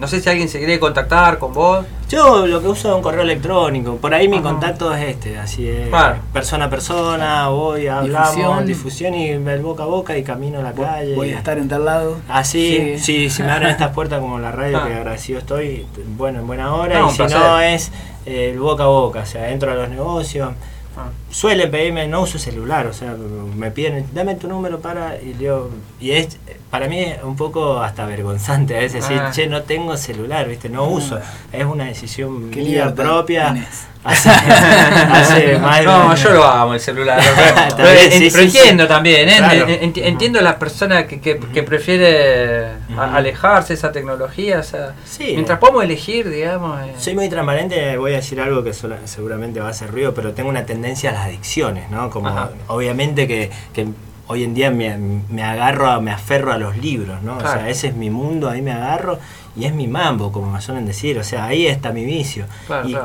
no 0.00 0.08
sé 0.08 0.20
si 0.20 0.28
alguien 0.30 0.48
se 0.48 0.58
quiere 0.58 0.80
contactar 0.80 1.38
con 1.38 1.52
vos. 1.52 1.84
Yo 2.08 2.46
lo 2.46 2.60
que 2.60 2.66
uso 2.68 2.88
es 2.88 2.94
un 2.96 3.02
correo 3.02 3.22
electrónico, 3.22 3.96
por 3.96 4.12
ahí 4.14 4.26
mi 4.26 4.38
Ajá. 4.38 4.42
contacto 4.50 4.92
es 4.94 5.10
este, 5.10 5.38
así 5.38 5.68
es, 5.68 5.88
Claro. 5.90 6.16
persona 6.32 6.64
a 6.64 6.70
persona, 6.70 7.48
voy, 7.48 7.86
hablamos, 7.86 8.34
difusión, 8.34 8.66
Difusión. 8.66 9.14
y 9.14 9.28
el 9.28 9.60
boca 9.62 9.84
a 9.84 9.86
boca 9.86 10.16
y 10.16 10.24
camino 10.24 10.58
a 10.58 10.62
la 10.62 10.72
calle. 10.72 11.14
Voy 11.14 11.30
a 11.32 11.38
estar 11.38 11.58
en 11.58 11.68
tal 11.68 11.84
lado. 11.84 12.16
Así, 12.28 12.96
Sí. 12.96 13.28
sí, 13.28 13.30
si 13.30 13.42
me 13.44 13.52
abren 13.52 13.70
estas 13.70 13.90
puertas 13.94 14.18
como 14.20 14.38
la 14.40 14.50
radio, 14.50 14.78
Ah. 14.78 14.86
que 14.88 14.94
agradecido 14.94 15.38
estoy, 15.38 15.86
bueno, 16.16 16.40
en 16.40 16.46
buena 16.46 16.74
hora, 16.74 16.98
No, 16.98 17.08
y 17.08 17.10
si 17.12 17.16
placer. 17.18 17.38
no 17.38 17.60
es 17.60 17.92
eh, 18.26 18.50
el 18.52 18.58
boca 18.58 18.84
a 18.84 18.88
boca, 18.88 19.20
o 19.20 19.26
sea, 19.26 19.50
entro 19.50 19.70
a 19.70 19.74
los 19.74 19.88
negocios, 19.88 20.50
Ah. 20.96 21.10
Suelen 21.30 21.70
pedirme, 21.70 22.06
no 22.08 22.22
uso 22.22 22.38
celular, 22.38 22.86
o 22.86 22.92
sea, 22.92 23.14
me 23.56 23.70
piden, 23.70 24.06
dame 24.12 24.34
tu 24.34 24.48
número 24.48 24.80
para, 24.80 25.16
y 25.16 25.36
yo, 25.38 25.70
y 26.00 26.12
es, 26.12 26.38
para 26.70 26.88
mí 26.88 27.00
es 27.00 27.22
un 27.22 27.36
poco 27.36 27.80
hasta 27.80 28.04
vergonzante 28.06 28.76
a 28.76 28.80
veces 28.80 29.02
decir, 29.02 29.20
Ah. 29.20 29.30
che, 29.30 29.46
no 29.46 29.62
tengo 29.62 29.96
celular, 29.96 30.48
viste, 30.48 30.68
no 30.68 30.84
uso, 30.86 31.18
es 31.52 31.64
una 31.64 31.84
decisión 31.84 32.50
Qué 32.50 32.62
mía 32.62 32.94
propia, 32.94 33.54
hace, 34.04 34.28
más 35.60 35.84
No, 35.84 36.14
yo 36.14 36.30
lo 36.30 36.44
amo 36.44 36.74
el 36.74 36.80
celular. 36.80 37.20
pero, 37.76 37.88
entiendo 38.40 38.86
también, 38.86 39.28
¿eh? 39.28 39.92
entiendo 39.96 40.40
la 40.40 40.58
persona 40.58 41.06
que, 41.06 41.20
que, 41.20 41.62
prefiere 41.62 42.68
alejarse 42.96 43.68
de 43.68 43.74
esa 43.74 43.92
tecnología. 43.92 44.60
O 44.60 44.62
sea, 44.62 44.94
mientras 45.18 45.58
podemos 45.58 45.84
elegir, 45.84 46.30
digamos. 46.30 46.80
Eh. 46.82 46.94
Soy 46.98 47.14
muy 47.14 47.28
transparente, 47.28 47.96
voy 47.96 48.12
a 48.12 48.16
decir 48.16 48.40
algo 48.40 48.64
que 48.64 48.72
seguramente 48.72 49.60
va 49.60 49.68
a 49.68 49.70
hacer 49.70 49.90
ruido, 49.90 50.14
pero 50.14 50.32
tengo 50.32 50.48
una 50.48 50.64
tendencia 50.64 51.10
a 51.10 51.14
las 51.14 51.19
adicciones, 51.20 51.90
¿no? 51.90 52.10
Como 52.10 52.30
obviamente 52.68 53.26
que, 53.26 53.50
que 53.72 53.88
hoy 54.26 54.44
en 54.44 54.54
día 54.54 54.70
me, 54.70 54.96
me, 55.28 55.42
agarro, 55.42 56.00
me 56.00 56.12
aferro 56.12 56.52
a 56.52 56.58
los 56.58 56.76
libros, 56.76 57.20
¿no? 57.22 57.36
O 57.36 57.40
sea, 57.40 57.68
ese 57.68 57.88
es 57.88 57.96
mi 57.96 58.10
mundo, 58.10 58.48
ahí 58.48 58.62
me 58.62 58.72
agarro 58.72 59.18
y 59.56 59.64
es 59.64 59.74
mi 59.74 59.88
mambo, 59.88 60.30
como 60.30 60.52
me 60.52 60.60
suelen 60.60 60.86
decir, 60.86 61.18
o 61.18 61.24
sea, 61.24 61.46
ahí 61.46 61.66
está 61.66 61.90
mi 61.90 62.04
vicio. 62.04 62.46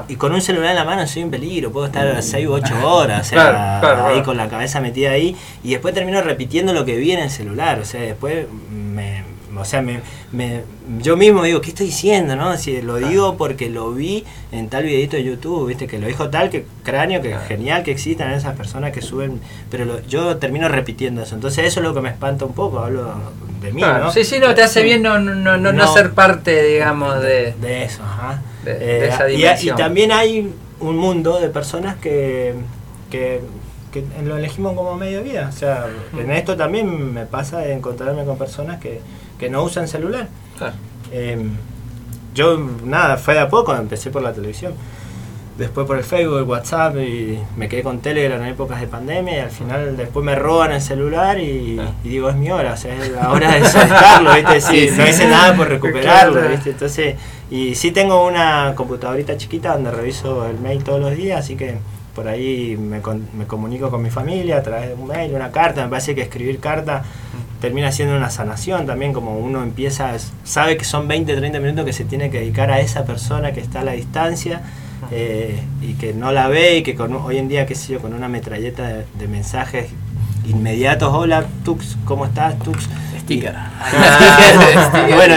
y, 0.07 0.15
con 0.15 0.33
un 0.33 0.41
celular 0.41 0.69
en 0.69 0.75
la 0.75 0.85
mano 0.85 1.07
soy 1.07 1.23
un 1.23 1.31
peligro, 1.31 1.71
puedo 1.71 1.87
estar 1.87 2.21
6 2.21 2.47
u 2.47 2.53
8 2.53 2.87
horas, 2.87 3.27
o 3.27 3.29
sea, 3.31 4.07
ahí 4.07 4.21
con 4.21 4.37
la 4.37 4.47
cabeza 4.47 4.79
metida 4.79 5.11
ahí, 5.11 5.35
y 5.63 5.71
después 5.71 5.93
termino 5.93 6.21
repitiendo 6.21 6.73
lo 6.73 6.85
que 6.85 6.95
vi 6.95 7.11
en 7.11 7.19
el 7.19 7.31
celular, 7.31 7.79
o 7.79 7.85
sea, 7.85 8.01
después 8.01 8.45
me, 8.71 9.23
o 9.61 9.65
sea, 9.65 9.81
me, 9.81 10.01
me, 10.31 10.61
yo 10.99 11.17
mismo 11.17 11.43
digo, 11.43 11.61
¿qué 11.61 11.69
estoy 11.69 11.87
diciendo? 11.87 12.35
¿no? 12.35 12.57
Si 12.57 12.81
lo 12.81 12.97
digo 12.97 13.37
porque 13.37 13.69
lo 13.69 13.91
vi 13.91 14.25
en 14.51 14.69
tal 14.69 14.83
videito 14.83 15.17
de 15.17 15.23
YouTube, 15.23 15.67
¿viste? 15.67 15.87
Que 15.87 15.99
lo 15.99 16.07
dijo 16.07 16.29
tal, 16.29 16.49
que 16.49 16.65
cráneo, 16.83 17.21
que 17.21 17.35
genial 17.47 17.83
que 17.83 17.91
existan 17.91 18.31
esas 18.31 18.55
personas 18.55 18.91
que 18.91 19.01
suben, 19.01 19.39
pero 19.69 20.01
yo 20.07 20.37
termino 20.37 20.67
repitiendo 20.67 21.21
eso. 21.21 21.35
Entonces 21.35 21.65
eso 21.65 21.79
es 21.79 21.85
lo 21.85 21.93
que 21.93 22.01
me 22.01 22.09
espanta 22.09 22.45
un 22.45 22.53
poco, 22.53 22.79
hablo 22.79 23.13
de 23.61 23.71
mí, 23.71 23.81
¿no? 23.81 24.11
Sí, 24.11 24.23
sí, 24.23 24.39
no, 24.39 24.53
te 24.53 24.63
hace 24.63 24.83
bien 24.83 25.01
no, 25.01 25.19
no, 25.19 25.57
no, 25.57 25.71
no 25.71 25.93
ser 25.93 26.11
parte, 26.13 26.63
digamos, 26.63 27.21
de... 27.21 27.53
De 27.61 27.83
eso, 27.83 28.03
ajá. 28.03 28.41
De, 28.63 29.07
esa 29.07 29.25
dimensión. 29.25 29.77
Y, 29.77 29.79
y, 29.79 29.83
también 29.83 30.11
hay 30.11 30.51
un 30.79 30.97
mundo 30.97 31.39
de 31.39 31.49
personas 31.49 31.95
que, 31.97 32.55
que 33.09 33.41
que 33.95 34.03
lo 34.25 34.37
elegimos 34.37 34.73
como 34.73 34.95
medio 34.95 35.23
vida. 35.23 35.47
O 35.47 35.55
sea, 35.57 35.87
en 36.17 36.29
esto 36.31 36.57
también 36.57 37.13
me 37.13 37.25
pasa 37.25 37.59
de 37.59 37.71
encontrarme 37.71 38.25
con 38.25 38.37
personas 38.37 38.81
que, 38.81 38.99
que 39.45 39.51
no 39.51 39.61
usan 39.61 39.87
celular. 39.87 40.27
Em, 41.11 41.51
yo, 42.33 42.57
nada, 42.83 43.15
fue 43.17 43.35
de 43.35 43.41
a 43.41 43.47
poco, 43.47 43.75
empecé 43.75 44.09
por 44.09 44.23
la 44.23 44.33
televisión. 44.33 44.73
Después 45.55 45.85
por 45.85 45.97
el 45.99 46.03
Facebook, 46.03 46.39
el 46.39 46.43
WhatsApp 46.45 46.97
y 46.97 47.37
me 47.55 47.69
quedé 47.69 47.83
con 47.83 47.99
Telegram 47.99 48.41
en 48.41 48.47
épocas 48.47 48.81
de 48.81 48.87
pandemia 48.87 49.37
y 49.37 49.39
al 49.41 49.51
final 49.51 49.95
después 49.95 50.25
me 50.25 50.35
roban 50.35 50.71
el 50.71 50.81
celular 50.81 51.39
y, 51.39 51.79
digo, 52.03 52.27
es 52.29 52.35
mi 52.35 52.49
hora, 52.49 52.73
o 52.73 52.77
sea, 52.77 52.95
es 52.95 53.11
la 53.11 53.31
hora 53.31 53.51
de 53.51 53.65
soltarlo, 53.65 54.33
¿viste? 54.33 54.91
no 54.97 55.07
hice 55.07 55.27
nada 55.27 55.55
por 55.55 55.69
recuperarlo, 55.75 56.41
¿viste? 56.49 56.71
Entonces, 56.71 57.15
y 57.51 57.75
sí 57.75 57.91
tengo 57.91 58.25
una 58.25 58.73
computadorita 58.75 59.37
chiquita 59.37 59.73
donde 59.73 59.91
reviso 59.91 60.47
el 60.47 60.59
mail 60.59 60.83
todos 60.83 60.99
los 60.99 61.15
días, 61.15 61.39
así 61.39 61.55
que 61.55 61.77
por 62.15 62.27
ahí 62.27 62.77
me, 62.77 62.99
me 63.37 63.45
comunico 63.45 63.91
con 63.91 64.01
mi 64.01 64.09
familia 64.09 64.57
a 64.57 64.63
través 64.63 64.87
de 64.87 64.95
un 64.95 65.07
mail, 65.07 65.35
una 65.35 65.51
carta, 65.51 65.83
me 65.83 65.89
parece 65.89 66.15
que 66.15 66.23
escribir 66.23 66.59
carta 66.59 67.03
termina 67.59 67.91
siendo 67.91 68.15
una 68.15 68.29
sanación 68.29 68.85
también, 68.85 69.13
como 69.13 69.37
uno 69.37 69.63
empieza, 69.63 70.11
sabe 70.43 70.77
que 70.77 70.85
son 70.85 71.07
20, 71.07 71.35
30 71.35 71.59
minutos 71.59 71.85
que 71.85 71.93
se 71.93 72.05
tiene 72.05 72.29
que 72.29 72.39
dedicar 72.39 72.71
a 72.71 72.79
esa 72.79 73.05
persona 73.05 73.53
que 73.53 73.59
está 73.59 73.81
a 73.81 73.83
la 73.83 73.93
distancia 73.93 74.61
eh, 75.11 75.59
y 75.81 75.93
que 75.93 76.13
no 76.13 76.31
la 76.31 76.47
ve 76.47 76.77
y 76.77 76.83
que 76.83 76.95
con, 76.95 77.13
hoy 77.15 77.37
en 77.37 77.47
día, 77.47 77.65
qué 77.65 77.75
sé 77.75 77.93
yo, 77.93 77.99
con 77.99 78.13
una 78.13 78.27
metralleta 78.27 78.87
de, 78.87 79.27
mensajes 79.27 79.87
inmediatos, 80.47 81.11
hola 81.13 81.45
Tux, 81.63 81.97
¿cómo 82.05 82.25
estás 82.25 82.57
Tux? 82.59 82.87
Sticker. 83.19 83.55
Ah, 83.87 85.07
bueno, 85.15 85.35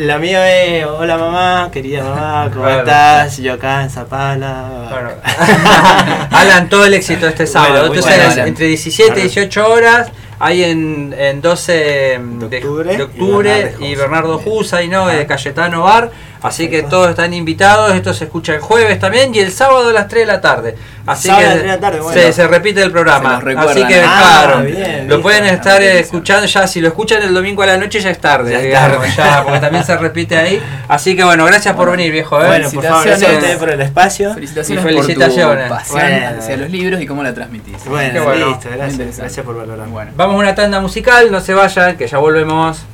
la, 0.00 0.18
mía 0.18 0.64
es, 0.64 0.84
hola 0.86 1.16
mamá, 1.16 1.70
querida 1.72 2.04
mamá, 2.04 2.50
¿cómo 2.52 2.68
estás? 2.68 3.38
Yo 3.38 3.54
acá 3.54 3.82
en 3.82 3.90
Zapala. 3.90 4.88
Bueno. 4.90 5.10
Alan, 6.30 6.68
todo 6.68 6.84
el 6.84 6.94
éxito 6.94 7.26
este 7.26 7.46
sábado. 7.46 7.86
Entonces, 7.86 8.36
entre 8.36 8.66
17 8.66 9.18
y 9.18 9.22
18 9.22 9.70
horas 9.70 10.12
hay 10.44 10.64
en, 10.64 11.14
en 11.16 11.40
12 11.40 12.20
de 12.50 13.00
octubre, 13.00 13.76
y 13.78 13.94
Bernardo 13.94 14.38
Jusa. 14.38 14.82
Y 14.82 14.88
no, 14.88 15.06
de 15.06 15.24
Cayetano 15.24 15.84
Bar. 15.84 16.10
Así 16.42 16.68
que 16.68 16.82
todos 16.82 17.10
están 17.10 17.32
invitados. 17.34 17.94
Esto 17.94 18.12
se 18.12 18.24
escucha 18.24 18.54
el 18.54 18.60
jueves 18.60 18.98
también 18.98 19.34
y 19.34 19.38
el 19.38 19.52
sábado 19.52 19.88
a 19.90 19.92
las 19.92 20.08
3 20.08 20.26
de 20.26 20.32
la 20.32 20.40
tarde. 20.40 20.76
Así 21.06 21.28
que 21.28 22.32
se, 22.32 22.46
repite 22.46 22.82
el 22.82 22.90
programa. 22.90 23.42
Así 23.58 23.84
que, 23.86 24.00
claro, 24.00 24.64
lo 25.06 25.22
pueden 25.22 25.44
estar 25.46 25.82
escuchando 25.82 26.46
ya. 26.46 26.66
Si 26.66 26.80
lo 26.80 26.88
escuchan 26.88 27.22
el 27.22 27.34
domingo 27.34 27.62
a 27.62 27.66
la 27.66 27.76
noche, 27.76 28.00
ya 28.00 28.10
es 28.10 28.18
tarde. 28.18 28.70
Ya 28.70 29.42
porque 29.44 29.60
también 29.60 29.84
se 29.84 29.96
repite 29.96 30.36
ahí. 30.36 30.62
Así 30.88 31.16
que, 31.16 31.24
bueno, 31.24 31.44
gracias 31.44 31.74
por 31.74 31.90
venir, 31.90 32.12
viejo. 32.12 32.40
¿eh? 32.42 32.46
Bueno, 32.46 32.70
por 32.70 32.84
favor, 32.84 33.06
gracias 33.06 33.30
a 33.30 33.34
ustedes 33.34 33.56
por 33.56 33.70
el 33.70 33.80
espacio. 33.80 34.34
Felicitaciones, 34.34 34.84
felicitaciones. 34.84 35.68
por 35.68 35.78
tu 35.78 35.90
pasión 35.90 36.22
hacia 36.38 36.56
los 36.56 36.70
libros 36.70 37.00
y 37.00 37.06
cómo 37.06 37.22
la 37.22 37.34
transmitís. 37.34 37.84
Bueno, 37.86 38.34
listo, 38.34 38.68
gracias. 38.74 39.18
Gracias 39.18 39.44
por 39.44 39.56
valorar. 39.56 39.88
Bueno. 39.88 40.12
Vamos 40.16 40.36
a 40.36 40.38
una 40.38 40.54
tanda 40.54 40.80
musical, 40.80 41.30
no 41.30 41.40
se 41.40 41.54
vayan, 41.54 41.96
que 41.96 42.06
ya 42.06 42.18
volvemos. 42.18 42.84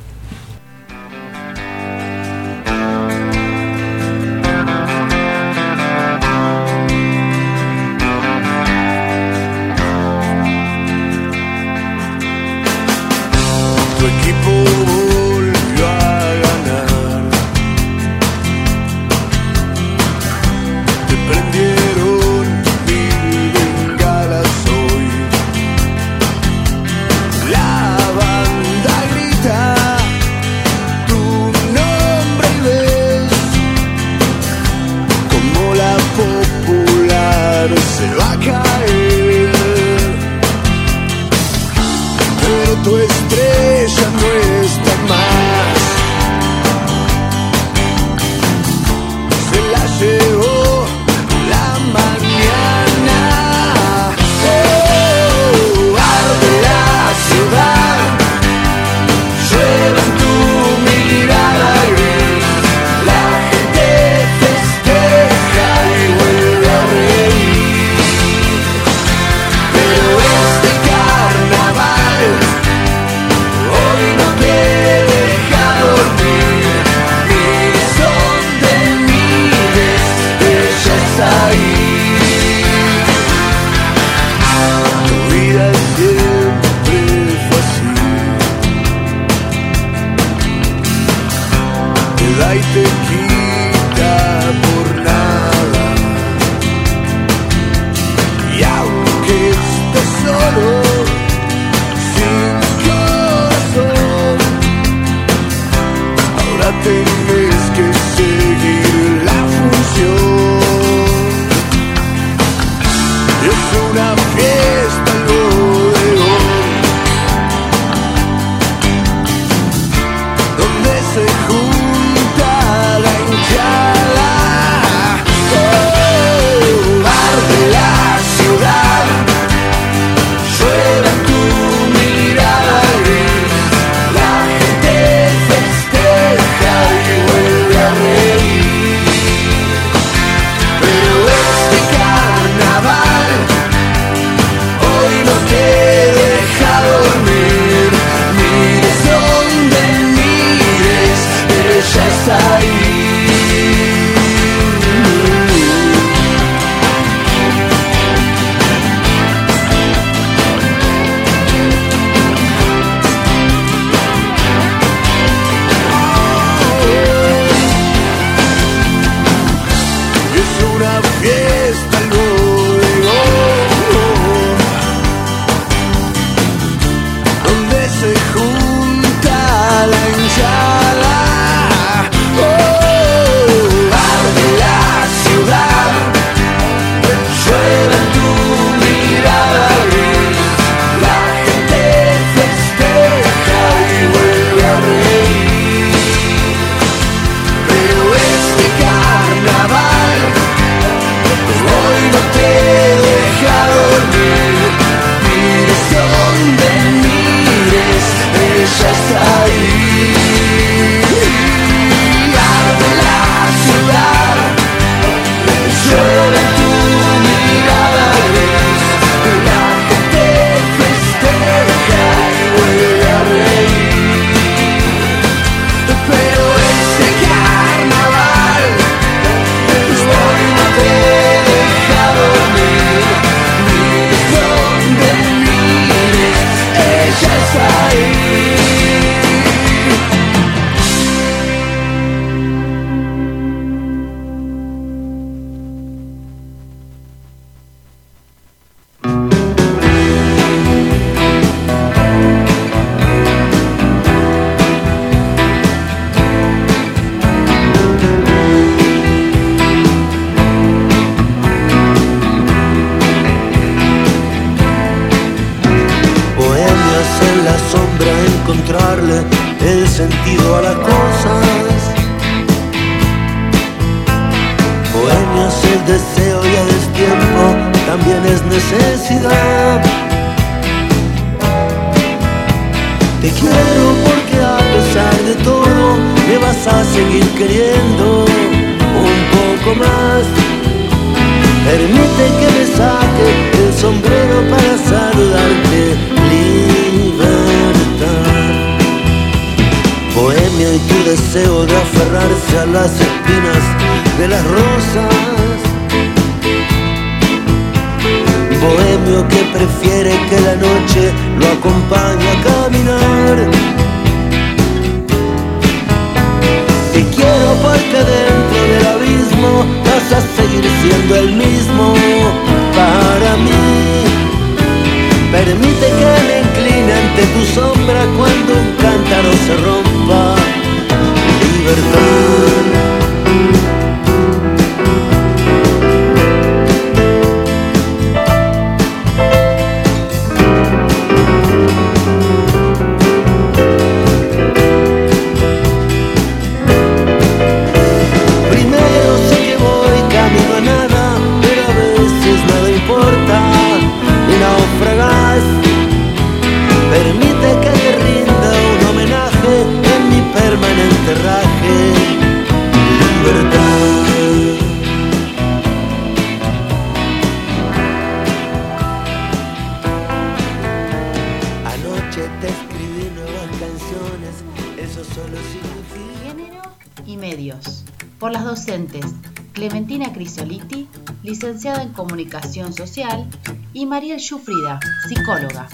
Y 384.19 384.21
Mariel 384.21 384.21
Schufrida, 384.21 384.79
psicóloga. 385.07 385.67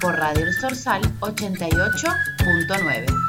Por 0.00 0.16
Radio 0.16 0.44
El 0.44 0.52
Sorsal 0.54 1.02
88.9. 1.20 3.21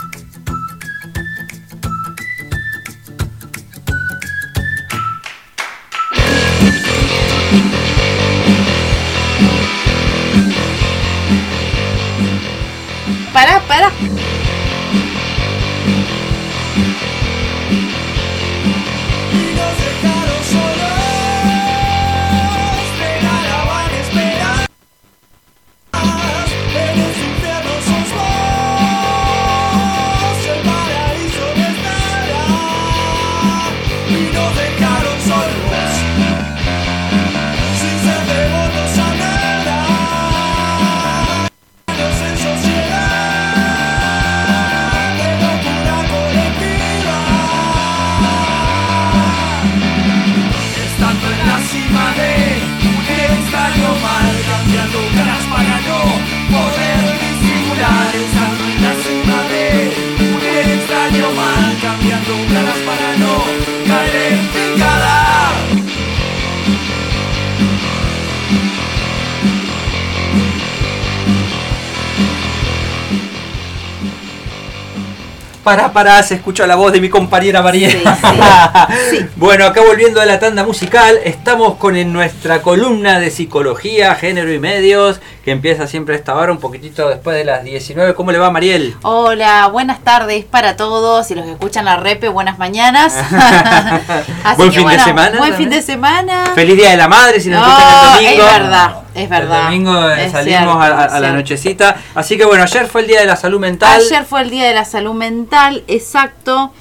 Pará, 75.63 75.93
pará, 75.93 76.21
se 76.23 76.35
escucha 76.35 76.67
la 76.67 76.75
voz 76.75 76.91
de 76.91 76.99
mi 76.99 77.07
compañera 77.07 77.61
María. 77.61 77.87
bueno, 79.37 79.65
acá 79.65 79.79
volviendo 79.81 80.19
a 80.19 80.25
la 80.25 80.37
tanda 80.37 80.65
musical, 80.65 81.17
estamos 81.23 81.75
con 81.75 81.95
en 81.95 82.11
nuestra 82.11 82.61
columna 82.61 83.17
de 83.19 83.31
psicología, 83.31 84.13
género 84.15 84.51
y 84.51 84.59
medios, 84.59 85.21
que 85.45 85.51
empieza 85.51 85.87
siempre 85.87 86.15
a 86.15 86.17
esta 86.17 86.35
hora, 86.35 86.51
un 86.51 86.57
poquitito 86.59 87.07
después 87.07 87.37
de 87.37 87.45
las 87.45 87.63
19. 87.63 88.13
¿Cómo 88.13 88.33
le 88.33 88.39
va, 88.39 88.51
Mariel? 88.51 88.95
Hola, 89.03 89.67
buenas 89.67 89.99
tardes 90.03 90.43
para 90.43 90.75
todos 90.75 91.31
y 91.31 91.35
los 91.35 91.45
que 91.45 91.51
escuchan 91.51 91.85
la 91.85 91.95
repe, 91.95 92.27
buenas 92.27 92.57
mañanas. 92.59 93.13
Así 94.43 94.57
Buen 94.57 94.71
que, 94.71 94.79
fin 94.79 94.87
de 94.89 94.99
semana 94.99 95.37
Buen 95.37 95.51
también. 95.51 95.55
fin 95.55 95.69
de 95.69 95.81
semana. 95.81 96.51
Feliz 96.55 96.75
Día 96.75 96.89
de 96.89 96.97
la 96.97 97.07
Madre, 97.07 97.39
si 97.39 97.47
nos 97.49 97.61
No, 97.65 97.67
escuchan 97.69 97.93
el 97.93 98.25
domingo. 98.25 98.43
es 98.47 98.53
verdad, 98.59 98.95
es 99.15 99.29
verdad. 99.29 99.57
El 99.59 99.63
domingo 99.65 100.09
eh, 100.09 100.25
Es 100.25 100.31
salimos 100.33 100.59
cierto, 100.77 100.79
a, 100.81 101.03
a- 101.05 101.19
la 101.21 101.31
nochecita. 101.31 101.95
Así 102.15 102.37
que 102.37 102.43
bueno, 102.45 102.63
ayer 102.63 102.85
fue 102.87 103.01
el 103.01 103.07
Día 103.07 103.21
de 103.21 103.27
la 103.27 103.35
Salud 103.37 103.59
Mental. 103.61 104.01
Ayer 104.01 104.25
fue 104.25 104.41
el 104.41 104.49
Día 104.49 104.67
de 104.67 104.73
la 104.73 104.85
Salud 104.85 105.13
Mental, 105.13 105.52
exacto. 105.87 106.71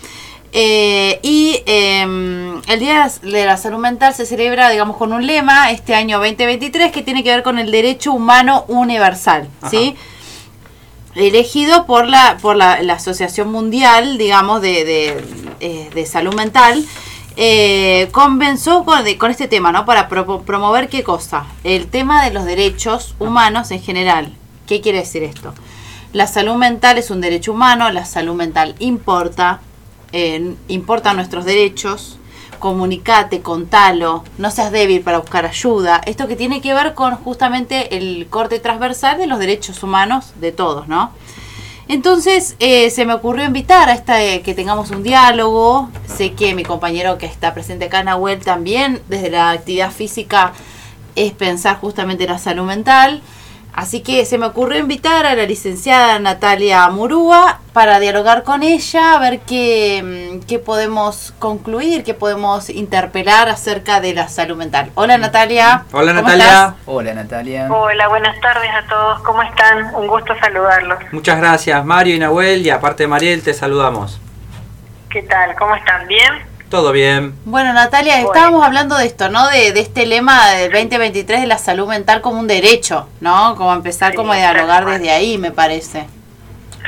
Eh, 0.55 1.19
y 1.23 1.63
eh, 1.65 2.03
el 2.67 2.79
Día 2.79 3.11
de 3.23 3.47
la 3.47 3.57
Salud 3.57 3.79
Mental 3.79 4.13
se 4.15 4.27
celebra, 4.27 4.69
digamos, 4.69 4.97
con 4.99 5.13
un 5.15 5.27
lema 5.27 5.71
este 5.71 5.95
año 5.95 6.19
2023 6.19 6.93
que 6.93 7.03
tiene 7.03 7.25
que 7.25 7.31
ver 7.31 7.43
con 7.43 7.59
el 7.59 7.71
derecho 7.71 8.13
humano 8.13 8.65
universal, 8.69 9.49
¿sí? 9.71 9.97
Elegido 11.15 11.85
por 11.87 12.07
la 12.09 12.39
por 12.41 12.57
la, 12.57 12.83
la 12.83 12.95
Asociación 12.95 13.51
Mundial, 13.53 14.17
digamos, 14.19 14.63
de, 14.63 14.85
de, 14.85 15.25
eh, 15.61 15.91
de 15.95 16.07
Salud 16.07 16.35
Mental, 16.35 16.83
eh, 17.37 18.09
comenzó 18.13 18.85
con, 18.85 19.05
de- 19.05 19.19
con 19.19 19.31
este 19.31 19.47
tema, 19.49 19.73
¿no? 19.73 19.85
Para 19.85 20.09
pro- 20.09 20.43
promover 20.43 20.89
qué 20.89 21.03
cosa? 21.03 21.45
El 21.65 21.87
tema 21.89 22.25
de 22.25 22.31
los 22.31 22.45
derechos 22.47 23.15
humanos 23.19 23.71
en 23.71 23.83
general. 23.83 24.33
¿Qué 24.67 24.81
quiere 24.81 24.99
decir 25.01 25.23
esto? 25.23 25.53
La 26.13 26.27
salud 26.27 26.57
mental 26.57 26.99
es 26.99 27.11
un 27.11 27.23
derecho 27.23 27.53
humano, 27.53 27.91
la 27.91 28.05
salud 28.05 28.35
mental 28.35 28.75
importa, 28.81 29.61
eh, 30.13 30.55
importan 30.69 31.17
nuestros 31.17 31.47
derechos, 31.47 32.19
comunicate, 32.59 33.41
contalo, 33.41 34.23
no 34.37 34.51
seas 34.51 34.71
débil 34.71 35.01
para 35.01 35.19
buscar 35.19 35.47
ayuda. 35.47 36.03
Esto 36.05 36.29
que 36.29 36.37
tiene 36.37 36.61
que 36.61 36.75
ver 36.75 36.93
con 36.93 37.17
justamente 37.17 37.97
el 37.97 38.27
corte 38.29 38.61
transversal 38.61 39.17
de 39.17 39.27
los 39.27 39.39
derechos 39.39 39.83
humanos 39.83 40.33
de 40.39 40.53
todos, 40.53 40.87
¿no? 40.87 41.13
Entonces 41.89 42.57
eh, 42.61 42.91
se 42.91 43.07
me 43.07 43.15
ocurrió 43.15 43.45
invitar 43.45 43.89
a 43.89 43.95
esta 43.95 44.23
eh, 44.23 44.43
que 44.43 44.55
tengamos 44.55 44.91
un 44.91 45.03
diálogo. 45.03 45.89
Sé 46.07 46.35
que 46.35 46.55
mi 46.55 46.63
compañero 46.63 47.17
que 47.17 47.27
está 47.27 47.55
presente 47.55 47.87
acá, 47.87 48.05
Nahuel, 48.05 48.45
también 48.45 49.01
desde 49.09 49.31
la 49.31 49.51
actividad 49.51 49.91
física 49.91 50.53
es 51.17 51.33
pensar 51.33 51.79
justamente 51.79 52.27
la 52.27 52.39
salud 52.39 52.65
mental. 52.65 53.23
Así 53.73 54.03
que 54.03 54.27
se 54.27 54.37
me 54.37 54.45
ocurrió 54.47 54.79
invitar 54.79 55.25
a 55.25 55.35
la 55.35 55.45
licenciada 55.45 56.19
Natalia 56.19 56.87
Murúa 56.91 57.61
para 57.73 58.01
dialogar 58.01 58.43
con 58.43 58.63
ella, 58.63 59.15
a 59.15 59.19
ver 59.19 59.41
qué, 59.41 60.03
mm, 60.41 60.47
qué 60.47 60.59
podemos 60.59 61.33
concluir, 61.39 62.05
qué 62.05 62.13
podemos 62.13 62.69
interpelar 62.69 63.49
acerca 63.49 64.01
de 64.01 64.13
la 64.13 64.29
salud 64.29 64.57
mental. 64.57 64.91
Hola 64.95 65.17
Natalia. 65.17 65.85
Hola 65.93 66.13
Natalia. 66.13 66.75
Hola 66.85 67.15
Natalia. 67.15 67.69
Hola, 67.73 68.09
buenas 68.09 68.39
tardes 68.41 68.71
a 68.75 68.87
todos. 68.89 69.23
¿Cómo 69.23 69.43
están? 69.43 69.95
Un 69.95 70.07
gusto 70.07 70.35
saludarlos. 70.39 70.99
Muchas 71.11 71.39
gracias 71.39 71.83
Mario 71.83 72.17
y 72.17 72.19
Nahuel 72.19 72.67
y 72.67 72.69
aparte 72.69 73.05
de 73.05 73.09
Mariel 73.09 73.43
te 73.43 73.55
saludamos. 73.55 74.21
¿Qué 75.09 75.23
tal? 75.23 75.55
¿Cómo 75.57 75.75
están? 75.77 76.07
¿Bien? 76.09 76.52
Todo 76.73 76.91
bien. 76.91 77.35
Bueno, 77.45 77.75
Natalia, 77.75 78.23
estábamos 78.23 78.65
hablando 78.65 78.97
de 78.97 79.05
esto, 79.05 79.29
¿no? 79.29 79.47
De, 79.49 79.73
de, 79.73 79.81
este 79.81 80.07
lema 80.07 80.53
del 80.53 80.73
2023 80.73 81.43
de 81.43 81.47
la 81.47 81.59
salud 81.59 81.87
mental 81.87 82.23
como 82.23 82.41
un 82.41 82.47
derecho, 82.47 83.11
¿no? 83.21 83.57
Como 83.57 83.75
empezar 83.75 84.15
como 84.15 84.33
a 84.33 84.37
dialogar 84.37 84.87
desde 84.87 85.11
ahí, 85.11 85.37
me 85.37 85.51
parece. 85.51 86.07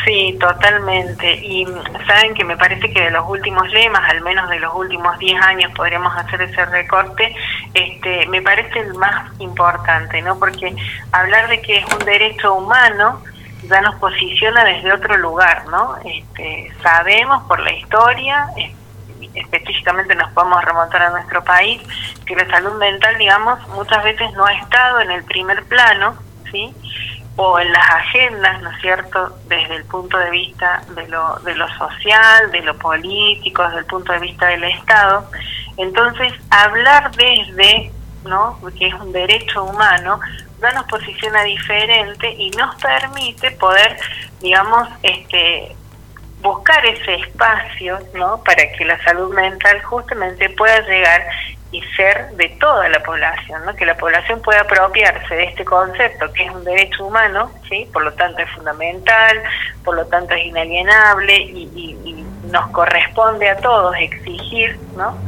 Sí, 0.06 0.39
totalmente. 0.40 1.35
Y 1.35 1.66
saben 2.06 2.32
que 2.32 2.47
me 2.47 2.56
parece 2.56 2.90
que 2.90 2.98
de 2.98 3.11
los 3.11 3.28
últimos 3.28 3.69
lemas, 3.73 4.09
al 4.09 4.23
menos 4.23 4.48
de 4.48 4.59
los 4.59 4.74
últimos 4.74 5.19
10 5.19 5.43
años, 5.43 5.70
podríamos 5.77 6.16
hacer 6.16 6.40
ese 6.40 6.65
recorte, 6.65 7.36
este, 7.74 8.27
me 8.28 8.40
parece 8.40 8.78
el 8.78 8.94
más 8.94 9.39
importante, 9.39 10.23
¿no? 10.23 10.39
Porque 10.39 10.74
hablar 11.12 11.51
de 11.51 11.61
que 11.61 11.81
es 11.81 11.85
un 11.93 12.06
derecho 12.06 12.55
humano 12.55 13.20
ya 13.69 13.82
nos 13.82 13.97
posiciona 13.97 14.65
desde 14.65 14.90
otro 14.94 15.19
lugar, 15.19 15.66
¿no? 15.66 15.97
Este, 16.06 16.73
sabemos 16.82 17.43
por 17.47 17.61
la 17.61 17.73
historia, 17.74 18.48
específicamente 19.35 20.15
nos 20.15 20.31
podemos 20.32 20.65
remontar 20.65 21.02
a 21.02 21.11
nuestro 21.11 21.43
país, 21.44 21.82
que 22.27 22.36
la 22.36 22.48
salud 22.48 22.78
mental, 22.78 23.16
digamos, 23.19 23.66
muchas 23.69 24.02
veces 24.05 24.32
no 24.32 24.44
ha 24.44 24.52
estado 24.52 25.01
en 25.01 25.11
el 25.11 25.24
primer 25.24 25.65
plano, 25.65 26.16
¿sí? 26.51 26.74
o 27.36 27.59
en 27.59 27.73
las 27.73 27.90
agendas, 27.90 28.62
¿no 28.62 28.70
es 28.70 28.81
cierto?, 28.81 29.36
desde 29.48 29.77
el 29.77 29.85
punto 29.85 30.16
de 30.19 30.31
vista 30.31 30.82
de 30.94 31.09
lo, 31.09 31.36
de 31.40 31.55
lo 31.56 31.69
social, 31.77 32.51
de 32.52 32.62
lo 32.62 32.77
político, 32.78 33.62
desde 33.65 33.78
el 33.78 33.86
punto 33.86 34.12
de 34.12 34.20
vista 34.20 34.47
del 34.47 34.62
Estado. 34.65 35.28
Entonces, 35.77 36.32
hablar 36.51 37.11
desde, 37.16 37.90
¿no?, 38.24 38.59
que 38.78 38.86
es 38.86 38.94
un 38.94 39.12
derecho 39.12 39.65
humano, 39.65 40.20
ya 40.61 40.73
nos 40.73 40.85
posiciona 40.85 41.43
diferente 41.43 42.31
y 42.39 42.51
nos 42.51 42.77
permite 42.77 43.51
poder, 43.52 43.98
digamos, 44.40 44.89
este 45.02 45.74
buscar 46.45 46.85
ese 46.85 47.15
espacio 47.15 47.99
¿no? 48.15 48.41
para 48.45 48.71
que 48.73 48.85
la 48.85 49.03
salud 49.03 49.35
mental 49.35 49.83
justamente 49.83 50.51
pueda 50.51 50.79
llegar 50.81 51.27
y 51.73 51.81
ser 51.97 52.31
de 52.33 52.51
toda 52.61 52.87
la 52.91 53.03
población, 53.03 53.65
¿no? 53.65 53.75
que 53.75 53.87
la 53.87 53.97
población 53.97 54.43
pueda 54.43 54.61
apropiarse 54.61 55.35
de 55.35 55.45
este 55.45 55.65
concepto 55.65 56.31
que 56.35 56.45
es 56.45 56.53
un 56.53 56.62
derecho 56.62 57.07
humano, 57.07 57.51
¿sí? 57.69 57.89
por 57.93 58.05
lo 58.05 58.12
tanto 58.12 58.43
es 58.43 58.51
fundamental, 58.51 59.43
por 59.83 59.97
lo 59.97 60.07
tanto 60.07 60.35
es 60.35 60.45
inalienable 60.47 61.35
y, 61.35 62.25
nos 62.45 62.71
corresponde 62.71 63.49
a 63.49 63.57
todos 63.57 63.97
exigir 63.99 64.79
¿no? 64.97 65.19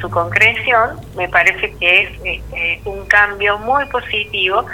su 0.00 0.08
concreción, 0.08 0.98
me 1.14 1.28
parece 1.28 1.76
que 1.76 2.02
es 2.02 2.10
este, 2.24 2.80
un 2.86 3.04
cambio 3.06 3.58
muy 3.58 3.84
positivo 3.86 4.64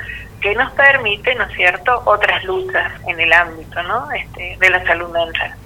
que 0.41 0.55
nos 0.55 0.71
permite, 0.73 1.35
¿no 1.35 1.45
es 1.45 1.57
cierto?, 1.57 2.03
otras 2.05 2.45
luchas 2.45 2.93
en 3.09 3.19
el 3.19 3.33
ámbito 3.33 3.83
¿no? 3.83 4.09
este, 4.13 4.57
de 4.61 4.71
la 4.71 4.85
salud 4.85 5.09
mental. 5.09 5.57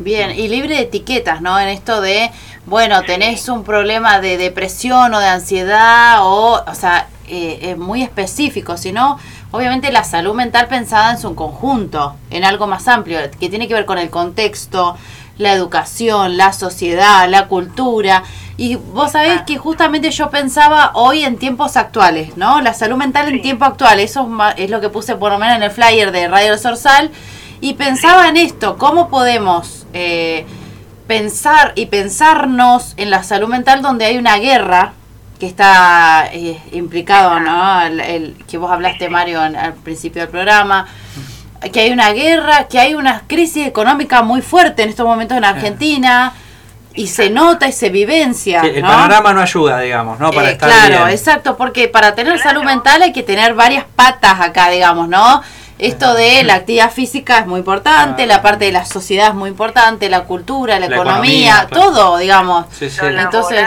Bien, 0.00 0.30
y 0.30 0.48
libre 0.48 0.76
de 0.76 0.80
etiquetas, 0.80 1.42
¿no? 1.42 1.60
En 1.60 1.68
esto 1.68 2.00
de, 2.00 2.30
bueno, 2.64 3.02
tenés 3.02 3.50
un 3.50 3.64
problema 3.64 4.18
de 4.18 4.38
depresión 4.38 5.12
o 5.12 5.20
de 5.20 5.26
ansiedad, 5.26 6.20
o, 6.22 6.64
o 6.66 6.74
sea, 6.74 7.06
eh, 7.28 7.58
es 7.60 7.76
muy 7.76 8.02
específico, 8.02 8.78
sino, 8.78 9.18
obviamente, 9.50 9.92
la 9.92 10.02
salud 10.02 10.32
mental 10.32 10.68
pensada 10.68 11.10
en 11.10 11.18
su 11.18 11.34
conjunto, 11.34 12.16
en 12.30 12.44
algo 12.44 12.66
más 12.66 12.88
amplio, 12.88 13.18
que 13.38 13.50
tiene 13.50 13.68
que 13.68 13.74
ver 13.74 13.84
con 13.84 13.98
el 13.98 14.08
contexto, 14.08 14.96
la 15.36 15.52
educación, 15.52 16.38
la 16.38 16.54
sociedad, 16.54 17.28
la 17.28 17.46
cultura. 17.46 18.22
Y 18.56 18.76
vos 18.76 19.12
sabés 19.12 19.42
que 19.42 19.58
justamente 19.58 20.10
yo 20.12 20.30
pensaba 20.30 20.92
hoy 20.94 21.24
en 21.24 21.36
tiempos 21.36 21.76
actuales, 21.76 22.38
¿no? 22.38 22.62
La 22.62 22.72
salud 22.72 22.96
mental 22.96 23.28
en 23.28 23.42
tiempo 23.42 23.66
actual, 23.66 24.00
eso 24.00 24.26
es 24.56 24.70
lo 24.70 24.80
que 24.80 24.88
puse 24.88 25.14
por 25.16 25.30
lo 25.30 25.38
menos 25.38 25.56
en 25.56 25.62
el 25.62 25.70
flyer 25.70 26.10
de 26.10 26.26
Radio 26.26 26.52
del 26.52 26.58
Sorsal 26.58 27.10
y 27.60 27.74
pensaba 27.74 28.30
en 28.30 28.38
esto, 28.38 28.78
¿cómo 28.78 29.10
podemos 29.10 29.79
eh, 29.92 30.46
pensar 31.06 31.72
y 31.74 31.86
pensarnos 31.86 32.94
en 32.96 33.10
la 33.10 33.22
salud 33.22 33.48
mental 33.48 33.82
donde 33.82 34.04
hay 34.04 34.16
una 34.16 34.38
guerra 34.38 34.92
que 35.40 35.46
está 35.46 36.28
eh, 36.32 36.60
implicado, 36.72 37.40
¿no? 37.40 37.82
El, 37.82 38.36
que 38.48 38.58
vos 38.58 38.70
hablaste, 38.70 39.08
Mario, 39.08 39.40
al 39.40 39.74
principio 39.74 40.22
del 40.22 40.30
programa, 40.30 40.86
que 41.72 41.80
hay 41.80 41.90
una 41.90 42.12
guerra, 42.12 42.68
que 42.68 42.78
hay 42.78 42.94
una 42.94 43.22
crisis 43.26 43.66
económica 43.66 44.22
muy 44.22 44.42
fuerte 44.42 44.82
en 44.82 44.90
estos 44.90 45.06
momentos 45.06 45.36
en 45.36 45.44
Argentina. 45.44 46.34
Y 46.92 47.06
se 47.06 47.30
nota 47.30 47.68
y 47.68 47.72
se 47.72 47.88
vivencia. 47.88 48.62
el 48.62 48.82
panorama 48.82 49.32
no 49.32 49.40
ayuda, 49.40 49.78
digamos, 49.80 50.18
¿no? 50.18 50.32
Para 50.32 50.50
eh, 50.50 50.52
estar 50.52 50.68
claro, 50.68 51.08
exacto, 51.08 51.56
porque 51.56 51.86
para 51.86 52.16
tener 52.16 52.38
salud 52.40 52.64
mental 52.64 53.02
hay 53.02 53.12
que 53.12 53.22
tener 53.22 53.54
varias 53.54 53.84
patas 53.94 54.40
acá, 54.40 54.70
digamos, 54.70 55.08
¿no? 55.08 55.40
Esto 55.80 56.12
de 56.12 56.42
la 56.42 56.56
actividad 56.56 56.90
física 56.90 57.38
es 57.38 57.46
muy 57.46 57.60
importante, 57.60 58.26
la 58.26 58.42
parte 58.42 58.66
de 58.66 58.72
la 58.72 58.84
sociedad 58.84 59.28
es 59.28 59.34
muy 59.34 59.48
importante, 59.48 60.10
la 60.10 60.24
cultura, 60.24 60.78
la, 60.78 60.86
economía, 60.86 61.68
todo, 61.70 62.18
digamos. 62.18 62.66
Entonces, 62.82 63.66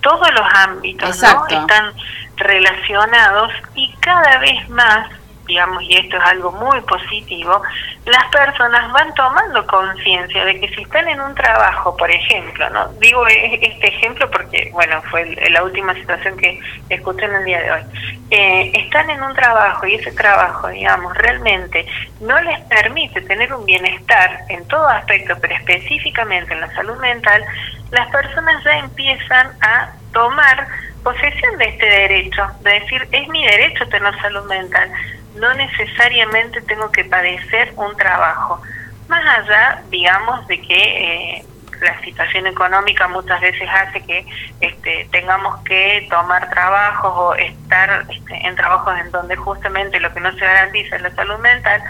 todos 0.00 0.28
los 0.32 0.46
ámbitos 0.54 1.20
¿no? 1.20 1.46
están 1.48 1.92
relacionados 2.36 3.50
y 3.74 3.92
cada 4.00 4.38
vez 4.38 4.68
más 4.68 5.08
digamos, 5.52 5.82
y 5.82 5.96
esto 5.96 6.16
es 6.16 6.22
algo 6.24 6.50
muy 6.52 6.80
positivo, 6.80 7.60
las 8.06 8.24
personas 8.30 8.90
van 8.90 9.12
tomando 9.14 9.66
conciencia 9.66 10.46
de 10.46 10.58
que 10.58 10.68
si 10.74 10.80
están 10.80 11.06
en 11.08 11.20
un 11.20 11.34
trabajo, 11.34 11.94
por 11.94 12.10
ejemplo, 12.10 12.70
no 12.70 12.88
digo 12.94 13.28
e-, 13.28 13.58
este 13.60 13.88
ejemplo 13.88 14.30
porque, 14.30 14.70
bueno, 14.72 15.02
fue 15.10 15.26
la 15.50 15.62
última 15.62 15.92
situación 15.94 16.38
que 16.38 16.58
escuché 16.88 17.26
en 17.26 17.34
el 17.34 17.44
día 17.44 17.60
de 17.60 17.70
hoy, 17.70 17.82
eh, 18.30 18.70
están 18.74 19.10
en 19.10 19.22
un 19.22 19.34
trabajo 19.34 19.86
y 19.86 19.96
ese 19.96 20.12
trabajo, 20.12 20.68
digamos, 20.68 21.14
realmente 21.18 21.84
no 22.20 22.40
les 22.40 22.58
permite 22.60 23.20
tener 23.20 23.52
un 23.52 23.66
bienestar 23.66 24.38
en 24.48 24.66
todo 24.68 24.88
aspecto, 24.88 25.36
pero 25.38 25.54
específicamente 25.54 26.54
en 26.54 26.62
la 26.62 26.72
salud 26.74 26.96
mental, 26.96 27.44
las 27.90 28.08
personas 28.10 28.64
ya 28.64 28.78
empiezan 28.78 29.48
a 29.60 29.92
tomar 30.14 30.66
posesión 31.02 31.58
de 31.58 31.64
este 31.66 31.86
derecho, 31.86 32.46
de 32.62 32.80
decir, 32.80 33.06
es 33.12 33.28
mi 33.28 33.44
derecho 33.44 33.86
tener 33.88 34.18
salud 34.20 34.48
mental 34.48 34.90
no 35.36 35.54
necesariamente 35.54 36.60
tengo 36.62 36.90
que 36.90 37.04
padecer 37.04 37.72
un 37.76 37.96
trabajo. 37.96 38.60
Más 39.08 39.22
allá, 39.38 39.82
digamos, 39.90 40.46
de 40.46 40.60
que 40.60 40.74
eh, 41.38 41.44
la 41.80 42.00
situación 42.02 42.46
económica 42.46 43.08
muchas 43.08 43.40
veces 43.40 43.68
hace 43.68 44.00
que 44.02 44.26
este, 44.60 45.08
tengamos 45.10 45.60
que 45.64 46.06
tomar 46.10 46.48
trabajos 46.50 47.12
o 47.14 47.34
estar 47.34 48.06
este, 48.08 48.46
en 48.46 48.54
trabajos 48.56 48.94
en 49.00 49.10
donde 49.10 49.36
justamente 49.36 50.00
lo 50.00 50.12
que 50.12 50.20
no 50.20 50.32
se 50.32 50.40
garantiza 50.44 50.96
es 50.96 51.02
la 51.02 51.10
salud 51.14 51.38
mental, 51.38 51.82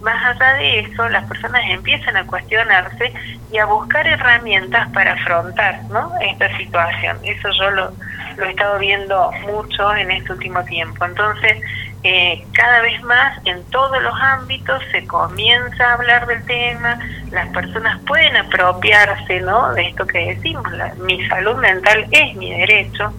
más 0.00 0.24
allá 0.24 0.54
de 0.54 0.80
eso, 0.80 1.08
las 1.10 1.24
personas 1.24 1.62
empiezan 1.68 2.16
a 2.16 2.26
cuestionarse 2.26 3.12
y 3.52 3.58
a 3.58 3.66
buscar 3.66 4.06
herramientas 4.06 4.88
para 4.92 5.12
afrontar 5.12 5.82
¿no? 5.90 6.12
esta 6.20 6.56
situación. 6.56 7.18
Eso 7.22 7.48
yo 7.58 7.70
lo, 7.70 7.92
lo 8.36 8.44
he 8.46 8.50
estado 8.50 8.78
viendo 8.78 9.30
mucho 9.46 9.94
en 9.94 10.10
este 10.10 10.32
último 10.32 10.64
tiempo. 10.64 11.04
Entonces, 11.04 11.58
eh, 12.02 12.44
cada 12.52 12.80
vez 12.80 13.02
más 13.02 13.38
en 13.46 13.62
todos 13.64 14.02
los 14.02 14.14
ámbitos 14.20 14.82
se 14.90 15.06
comienza 15.06 15.90
a 15.90 15.94
hablar 15.94 16.26
del 16.26 16.44
tema, 16.46 16.98
las 17.30 17.48
personas 17.50 18.00
pueden 18.06 18.36
apropiarse 18.36 19.40
¿no? 19.40 19.72
de 19.74 19.88
esto 19.88 20.06
que 20.06 20.34
decimos, 20.34 20.66
mi 21.02 21.26
salud 21.28 21.56
mental 21.56 22.06
es 22.10 22.34
mi 22.36 22.50
derecho, 22.50 23.12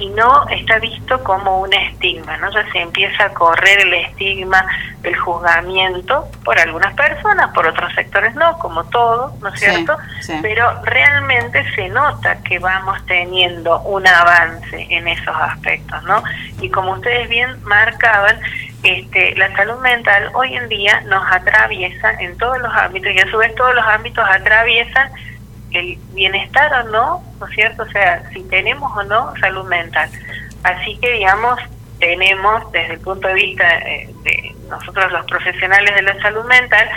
y 0.00 0.08
no 0.08 0.48
está 0.48 0.78
visto 0.78 1.22
como 1.22 1.60
un 1.60 1.72
estigma, 1.72 2.36
¿no? 2.38 2.50
Ya 2.50 2.64
se 2.72 2.80
empieza 2.80 3.24
a 3.24 3.28
correr 3.34 3.80
el 3.80 3.92
estigma 3.92 4.64
del 5.02 5.14
juzgamiento 5.16 6.26
por 6.42 6.58
algunas 6.58 6.94
personas, 6.94 7.52
por 7.52 7.66
otros 7.66 7.92
sectores 7.94 8.34
no, 8.34 8.58
como 8.58 8.84
todo, 8.84 9.34
¿no 9.42 9.48
es 9.50 9.60
cierto? 9.60 9.96
Pero 10.40 10.82
realmente 10.84 11.64
se 11.74 11.88
nota 11.90 12.42
que 12.42 12.58
vamos 12.58 13.04
teniendo 13.06 13.80
un 13.82 14.06
avance 14.06 14.86
en 14.88 15.06
esos 15.06 15.36
aspectos, 15.36 16.02
¿no? 16.04 16.22
Y 16.60 16.70
como 16.70 16.92
ustedes 16.92 17.28
bien 17.28 17.62
marcaban, 17.64 18.40
este, 18.82 19.34
la 19.36 19.54
salud 19.54 19.78
mental 19.80 20.30
hoy 20.32 20.56
en 20.56 20.66
día 20.70 21.02
nos 21.02 21.22
atraviesa 21.30 22.12
en 22.20 22.38
todos 22.38 22.58
los 22.58 22.72
ámbitos 22.74 23.12
y 23.12 23.18
a 23.18 23.30
su 23.30 23.36
vez 23.36 23.54
todos 23.54 23.74
los 23.74 23.84
ámbitos 23.84 24.24
atraviesan 24.26 25.10
el 25.72 25.98
bienestar 26.12 26.72
o 26.84 26.90
no, 26.90 27.22
¿no 27.38 27.46
es 27.46 27.54
cierto? 27.54 27.82
O 27.82 27.90
sea, 27.90 28.28
si 28.32 28.42
tenemos 28.44 28.90
o 28.96 29.02
no 29.04 29.34
salud 29.40 29.66
mental. 29.66 30.10
Así 30.62 30.96
que, 30.98 31.12
digamos, 31.12 31.58
tenemos 31.98 32.70
desde 32.72 32.94
el 32.94 33.00
punto 33.00 33.28
de 33.28 33.34
vista 33.34 33.78
eh, 33.78 34.08
de 34.24 34.54
nosotros 34.68 35.10
los 35.12 35.26
profesionales 35.26 35.94
de 35.94 36.02
la 36.02 36.20
salud 36.22 36.44
mental 36.44 36.88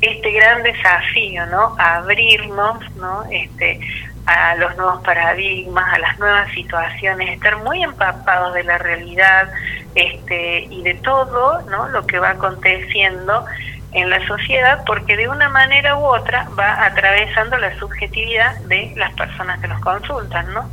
este 0.00 0.32
gran 0.32 0.62
desafío, 0.62 1.46
¿no? 1.46 1.74
abrirnos, 1.78 2.78
¿no? 2.96 3.24
Este, 3.30 3.80
a 4.26 4.54
los 4.56 4.76
nuevos 4.76 5.02
paradigmas, 5.02 5.94
a 5.94 5.98
las 5.98 6.18
nuevas 6.18 6.50
situaciones, 6.52 7.30
estar 7.30 7.56
muy 7.58 7.82
empapados 7.82 8.54
de 8.54 8.64
la 8.64 8.78
realidad, 8.78 9.50
este, 9.94 10.60
y 10.70 10.82
de 10.82 10.94
todo 10.94 11.62
¿no? 11.62 11.88
lo 11.88 12.06
que 12.06 12.18
va 12.18 12.30
aconteciendo 12.30 13.44
en 13.92 14.08
la 14.08 14.24
sociedad 14.26 14.82
porque 14.86 15.16
de 15.16 15.28
una 15.28 15.48
manera 15.48 15.96
u 15.96 16.04
otra 16.04 16.48
va 16.58 16.84
atravesando 16.84 17.56
la 17.56 17.76
subjetividad 17.78 18.56
de 18.60 18.92
las 18.96 19.12
personas 19.14 19.60
que 19.60 19.68
nos 19.68 19.80
consultan, 19.80 20.46
¿no? 20.54 20.68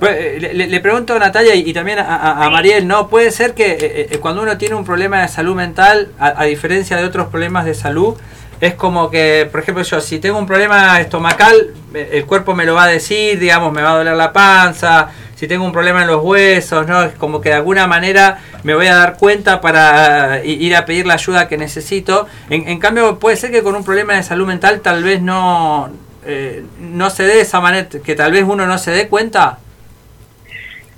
Pues, 0.00 0.16
eh, 0.16 0.52
le, 0.54 0.80
pregunto 0.80 1.14
a 1.14 1.18
Natalia 1.18 1.54
y, 1.54 1.72
también 1.72 1.98
a, 1.98 2.48
Mariel, 2.50 2.86
¿no? 2.86 3.08
Puede 3.08 3.30
ser 3.30 3.54
que 3.54 3.72
eh, 3.72 4.08
eh, 4.10 4.18
cuando 4.20 4.42
uno 4.42 4.56
tiene 4.56 4.74
un 4.74 4.84
problema 4.84 5.22
de 5.22 5.28
salud 5.28 5.54
mental, 5.54 6.08
a, 6.18 6.44
diferencia 6.44 6.96
de 6.96 7.04
otros 7.04 7.28
problemas 7.28 7.64
de 7.64 7.74
salud, 7.74 8.16
es 8.60 8.74
como 8.74 9.10
que, 9.10 9.48
por 9.50 9.60
ejemplo, 9.60 9.82
yo 9.82 10.00
si 10.00 10.18
tengo 10.18 10.38
un 10.38 10.46
problema 10.46 10.98
estomacal, 11.00 11.74
el 11.92 12.24
cuerpo 12.24 12.54
me 12.54 12.64
lo 12.64 12.74
va 12.74 12.84
a 12.84 12.88
decir, 12.88 13.38
digamos, 13.38 13.72
me 13.72 13.82
va 13.82 13.92
a 13.92 13.96
doler 13.98 14.14
la 14.14 14.32
panza, 14.32 15.10
si 15.36 15.46
tengo 15.46 15.64
un 15.64 15.72
problema 15.72 16.02
en 16.02 16.08
los 16.08 16.24
huesos, 16.24 16.86
¿no? 16.88 17.02
Es 17.02 17.14
como 17.14 17.40
que 17.40 17.50
de 17.50 17.56
alguna 17.56 17.86
manera 17.86 18.38
me 18.64 18.74
voy 18.74 18.86
a 18.86 18.96
dar 18.96 19.16
cuenta 19.18 19.60
para 19.60 20.42
ir 20.44 20.74
a 20.74 20.86
pedir 20.86 21.06
la 21.06 21.14
ayuda 21.14 21.46
que 21.46 21.58
necesito. 21.58 22.26
En, 22.48 22.78
cambio, 22.78 23.18
puede 23.18 23.36
ser 23.36 23.52
que 23.52 23.62
con 23.62 23.76
un 23.76 23.84
problema 23.84 24.14
de 24.14 24.22
salud 24.22 24.46
mental 24.46 24.80
tal 24.80 25.04
vez 25.04 25.20
no, 25.20 25.90
eh, 26.24 26.64
no 26.80 27.10
se 27.10 27.24
dé 27.24 27.34
de 27.34 27.40
esa 27.42 27.60
manera, 27.60 27.86
que 27.88 28.14
tal 28.14 28.32
vez 28.32 28.44
uno 28.44 28.66
no 28.66 28.78
se 28.78 28.90
dé 28.90 29.08
cuenta 29.08 29.58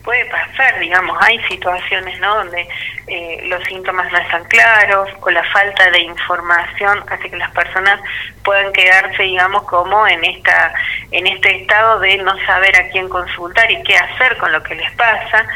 puede 0.09 0.25
pasar, 0.25 0.81
digamos, 0.81 1.19
hay 1.21 1.39
situaciones 1.49 2.19
¿no? 2.19 2.37
donde 2.37 2.67
eh, 3.09 3.43
los 3.45 3.63
síntomas 3.65 4.11
no 4.11 4.17
están 4.17 4.43
claros 4.45 5.11
o 5.21 5.29
la 5.29 5.45
falta 5.53 5.91
de 5.91 6.01
información 6.01 7.05
hace 7.11 7.29
que 7.29 7.37
las 7.37 7.51
personas 7.51 8.01
puedan 8.43 8.73
quedarse, 8.73 9.23
digamos, 9.25 9.65
como 9.65 10.09
en 10.09 10.25
esta 10.25 10.73
en 11.11 11.27
este 11.27 11.61
estado 11.61 11.99
de 11.99 12.17
no 12.17 12.33
saber 12.47 12.75
a 12.77 12.89
quién 12.89 13.07
consultar 13.11 13.71
y 13.71 13.83
qué 13.83 13.99
hacer 13.99 14.39
con 14.39 14.51
lo 14.51 14.63
que 14.63 14.77
les 14.77 14.91
pasa, 14.93 15.47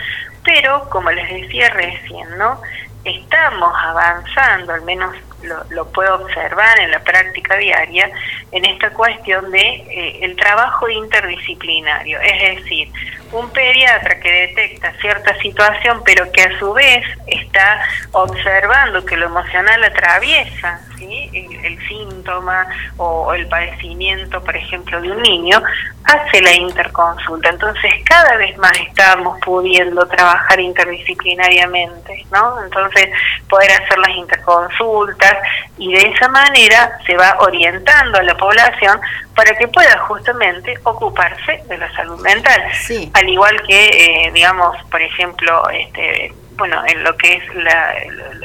pero 0.44 0.86
como 0.90 1.10
les 1.10 1.30
decía 1.30 1.70
recién, 1.70 2.36
¿no? 2.36 2.60
Estamos 3.06 3.72
avanzando, 3.82 4.74
al 4.74 4.82
menos 4.82 5.16
lo, 5.42 5.64
lo 5.70 5.86
puedo 5.92 6.14
observar 6.14 6.78
en 6.80 6.90
la 6.90 7.00
práctica 7.00 7.56
diaria, 7.56 8.10
en 8.50 8.64
esta 8.64 8.90
cuestión 8.90 9.50
de 9.50 9.60
eh, 9.60 10.18
el 10.22 10.36
trabajo 10.36 10.88
interdisciplinario, 10.88 12.20
es 12.20 12.56
decir, 12.56 12.88
un 13.32 13.50
pediatra 13.50 14.20
que 14.20 14.30
detecta 14.30 14.92
cierta 15.00 15.36
situación, 15.38 16.02
pero 16.04 16.30
que 16.32 16.42
a 16.42 16.58
su 16.58 16.72
vez 16.72 17.04
está 17.26 17.82
observando 18.12 19.04
que 19.04 19.16
lo 19.16 19.26
emocional 19.26 19.82
atraviesa 19.84 20.80
el, 21.02 21.78
síntoma 21.88 22.66
o, 22.96 23.32
el 23.34 23.46
padecimiento, 23.48 24.42
por 24.42 24.56
ejemplo, 24.56 25.00
de 25.00 25.10
un 25.10 25.22
niño, 25.22 25.62
hace 26.04 26.40
la 26.40 26.52
interconsulta. 26.52 27.48
Entonces, 27.48 27.92
cada 28.04 28.36
vez 28.36 28.56
más 28.58 28.72
estamos 28.88 29.38
pudiendo 29.44 30.06
trabajar 30.06 30.60
interdisciplinariamente, 30.60 32.26
¿no? 32.30 32.62
Entonces, 32.64 33.08
poder 33.48 33.70
hacer 33.72 33.98
las 33.98 34.16
interconsultas 34.16 35.36
y 35.78 35.92
de 35.92 36.08
esa 36.08 36.28
manera 36.28 36.98
se 37.06 37.16
va 37.16 37.36
orientando 37.40 38.18
a 38.18 38.22
la 38.22 38.36
población 38.36 39.00
para 39.34 39.54
que 39.56 39.68
pueda 39.68 39.98
justamente 40.00 40.74
ocuparse 40.84 41.62
de 41.68 41.78
la 41.78 41.92
salud 41.94 42.20
mental. 42.20 42.62
Al 43.14 43.28
igual 43.28 43.60
que, 43.62 43.86
eh, 43.86 44.30
digamos, 44.32 44.76
por 44.90 45.00
ejemplo, 45.00 45.68
este, 45.70 46.32
bueno, 46.56 46.82
en 46.86 47.02
lo 47.02 47.16
que 47.16 47.34
es 47.34 47.54
la, 47.54 47.94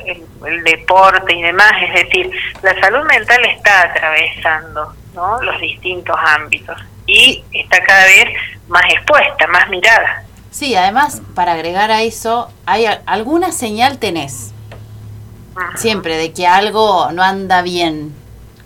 el, 0.05 0.63
deporte 0.63 1.35
y 1.35 1.41
demás, 1.41 1.73
es 1.81 2.05
decir, 2.05 2.31
la 2.61 2.79
salud 2.79 3.05
mental 3.05 3.43
está 3.45 3.84
atravesando 3.84 4.93
¿no? 5.13 5.41
los 5.41 5.59
distintos 5.59 6.15
ámbitos 6.19 6.77
y 7.05 7.43
está 7.51 7.81
cada 7.84 8.05
vez 8.05 8.29
más 8.67 8.84
expuesta, 8.91 9.47
más 9.47 9.69
mirada. 9.69 10.23
Sí, 10.51 10.75
además, 10.75 11.21
para 11.35 11.53
agregar 11.53 11.91
a 11.91 12.01
eso, 12.01 12.51
hay 12.65 12.85
alguna 13.05 13.51
señal 13.51 13.99
tenés, 13.99 14.53
siempre, 15.75 16.17
de 16.17 16.34
que 16.34 16.47
algo 16.47 17.11
no 17.11 17.23
anda 17.23 17.61
bien 17.61 18.13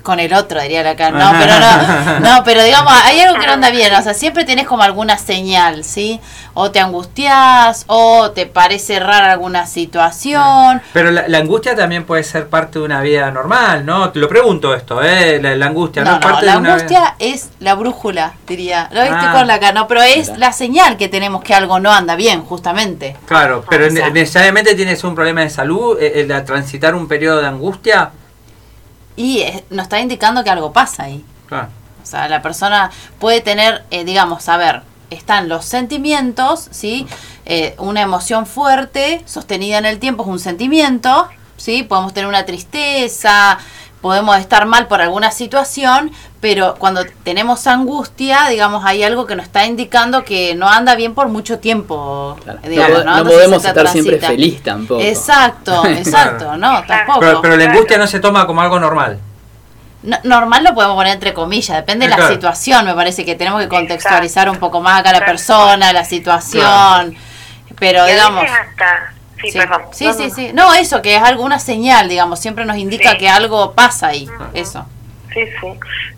con 0.01 0.19
el 0.19 0.33
otro, 0.33 0.61
diría 0.61 0.89
acá. 0.89 1.11
No, 1.11 1.31
pero 1.39 1.53
no, 1.59 2.19
no, 2.37 2.43
pero 2.43 2.63
digamos, 2.63 2.93
hay 3.03 3.19
algo 3.19 3.39
que 3.39 3.47
no 3.47 3.53
anda 3.53 3.69
bien, 3.69 3.93
o 3.93 4.01
sea, 4.01 4.13
siempre 4.13 4.45
tenés 4.45 4.67
como 4.67 4.83
alguna 4.83 5.17
señal, 5.17 5.83
¿sí? 5.83 6.19
O 6.53 6.71
te 6.71 6.79
angustias, 6.79 7.85
o 7.87 8.31
te 8.31 8.45
parece 8.45 8.99
rara 8.99 9.31
alguna 9.31 9.65
situación. 9.65 10.81
Pero 10.93 11.11
la, 11.11 11.37
angustia 11.37 11.75
también 11.75 12.03
puede 12.03 12.23
ser 12.23 12.47
parte 12.47 12.79
de 12.79 12.85
una 12.85 13.01
vida 13.01 13.31
normal, 13.31 13.85
¿no? 13.85 14.09
Te 14.11 14.19
lo 14.19 14.27
pregunto 14.27 14.73
esto, 14.73 15.01
¿eh? 15.01 15.39
La, 15.41 15.65
angustia, 15.65 16.03
¿no? 16.03 16.19
no, 16.19 16.41
la 16.41 16.53
angustia 16.53 17.15
es 17.19 17.49
la 17.59 17.75
brújula, 17.75 18.33
diría. 18.47 18.89
Lo 18.91 19.01
viste 19.01 19.17
ah. 19.19 19.33
con 19.33 19.47
la 19.47 19.59
cara, 19.59 19.73
no, 19.73 19.87
pero 19.87 20.01
es 20.01 20.37
la 20.37 20.51
señal 20.51 20.97
que 20.97 21.07
tenemos 21.07 21.43
que 21.43 21.53
algo 21.53 21.79
no 21.79 21.91
anda 21.91 22.15
bien, 22.15 22.43
justamente. 22.43 23.15
Claro, 23.25 23.63
pero 23.69 23.89
necesariamente 23.89 24.75
tienes 24.75 25.03
un 25.03 25.15
problema 25.15 25.41
de 25.41 25.49
salud, 25.49 25.97
el 26.01 26.27
de 26.27 26.41
transitar 26.41 26.95
un 26.95 27.07
periodo 27.07 27.41
de 27.41 27.47
angustia 27.47 28.11
y 29.15 29.43
nos 29.69 29.83
está 29.83 29.99
indicando 29.99 30.43
que 30.43 30.49
algo 30.49 30.71
pasa 30.73 31.03
ahí. 31.03 31.23
O 31.51 32.05
sea, 32.05 32.27
la 32.27 32.41
persona 32.41 32.89
puede 33.19 33.41
tener, 33.41 33.83
eh, 33.91 34.03
digamos, 34.03 34.49
a 34.49 34.57
ver, 34.57 34.81
están 35.09 35.49
los 35.49 35.65
sentimientos, 35.65 36.67
¿sí? 36.71 37.05
Eh, 37.45 37.75
una 37.77 38.01
emoción 38.01 38.45
fuerte, 38.45 39.21
sostenida 39.25 39.77
en 39.77 39.85
el 39.85 39.99
tiempo, 39.99 40.23
es 40.23 40.29
un 40.29 40.39
sentimiento, 40.39 41.27
¿sí? 41.57 41.83
Podemos 41.83 42.13
tener 42.13 42.27
una 42.27 42.45
tristeza, 42.45 43.59
podemos 44.01 44.37
estar 44.37 44.65
mal 44.65 44.87
por 44.87 45.01
alguna 45.01 45.31
situación, 45.31 46.11
pero 46.41 46.75
cuando 46.79 47.05
tenemos 47.23 47.67
angustia, 47.67 48.47
digamos, 48.49 48.83
hay 48.83 49.03
algo 49.03 49.27
que 49.27 49.35
nos 49.35 49.45
está 49.45 49.65
indicando 49.65 50.25
que 50.25 50.55
no 50.55 50.67
anda 50.67 50.95
bien 50.95 51.13
por 51.13 51.27
mucho 51.29 51.59
tiempo. 51.59 52.35
Digamos, 52.63 53.05
no, 53.05 53.23
podemos 53.23 53.63
estar 53.63 53.87
siempre 53.87 54.19
feliz 54.19 54.61
tampoco. 54.63 55.01
Exacto, 55.01 55.85
exacto, 55.87 56.57
no, 56.57 56.83
tampoco. 56.85 57.41
Pero, 57.41 57.55
la 57.55 57.65
angustia 57.65 57.97
no 57.97 58.07
se 58.07 58.19
toma 58.19 58.47
como 58.47 58.61
algo 58.61 58.79
normal. 58.79 59.19
normal 60.23 60.63
lo 60.63 60.73
podemos 60.73 60.95
poner 60.95 61.13
entre 61.13 61.33
comillas, 61.33 61.77
depende 61.77 62.07
de 62.07 62.17
la 62.17 62.27
situación, 62.27 62.85
me 62.85 62.95
parece 62.95 63.23
que 63.23 63.35
tenemos 63.35 63.61
que 63.61 63.69
contextualizar 63.69 64.49
un 64.49 64.57
poco 64.57 64.81
más 64.81 65.05
a 65.05 65.11
la 65.11 65.23
persona, 65.23 65.93
la 65.93 66.05
situación, 66.05 67.15
pero 67.77 68.03
digamos... 68.05 68.45
Sí, 69.41 69.51
sí, 69.91 70.13
sí, 70.13 70.29
sí, 70.29 70.51
No, 70.53 70.73
eso, 70.73 71.01
que 71.01 71.15
es 71.15 71.21
alguna 71.21 71.59
señal, 71.59 72.09
digamos, 72.09 72.39
siempre 72.39 72.65
nos 72.65 72.77
indica 72.77 73.17
que 73.17 73.27
algo 73.27 73.73
pasa 73.73 74.07
ahí, 74.07 74.29
eso. 74.53 74.85
Sí, 75.33 75.45
sí, 75.61 75.67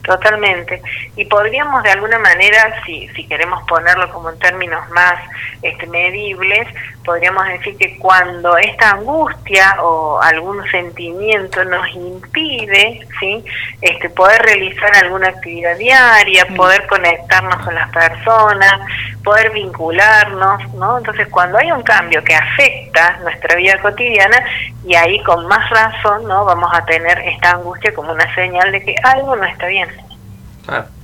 totalmente. 0.03 0.81
Y 1.15 1.25
podríamos 1.25 1.83
de 1.83 1.91
alguna 1.91 2.17
manera, 2.17 2.81
si, 2.85 3.07
si 3.09 3.27
queremos 3.27 3.63
ponerlo 3.67 4.11
como 4.11 4.31
en 4.31 4.39
términos 4.39 4.89
más 4.89 5.19
este, 5.61 5.85
medibles, 5.87 6.67
podríamos 7.03 7.45
decir 7.47 7.77
que 7.77 7.97
cuando 7.97 8.57
esta 8.57 8.91
angustia 8.91 9.75
o 9.81 10.21
algún 10.21 10.63
sentimiento 10.69 11.63
nos 11.65 11.87
impide 11.95 13.07
¿sí? 13.19 13.43
este, 13.81 14.09
poder 14.09 14.41
realizar 14.41 14.95
alguna 14.95 15.29
actividad 15.29 15.77
diaria, 15.77 16.45
mm. 16.49 16.55
poder 16.55 16.87
conectarnos 16.87 17.63
con 17.63 17.75
las 17.75 17.89
personas, 17.91 18.81
poder 19.23 19.51
vincularnos, 19.51 20.73
¿no? 20.75 20.97
Entonces 20.97 21.27
cuando 21.29 21.57
hay 21.57 21.71
un 21.71 21.83
cambio 21.83 22.23
que 22.23 22.35
afecta 22.35 23.17
nuestra 23.23 23.55
vida 23.55 23.77
cotidiana, 23.81 24.43
y 24.85 24.95
ahí 24.95 25.21
con 25.23 25.45
más 25.47 25.69
razón 25.69 26.27
no 26.27 26.45
vamos 26.45 26.69
a 26.73 26.83
tener 26.85 27.19
esta 27.19 27.51
angustia 27.51 27.93
como 27.93 28.11
una 28.11 28.33
señal 28.35 28.71
de 28.71 28.83
que 28.83 28.95
algo 29.03 29.35
no 29.35 29.45
está 29.45 29.67
bien. 29.67 29.89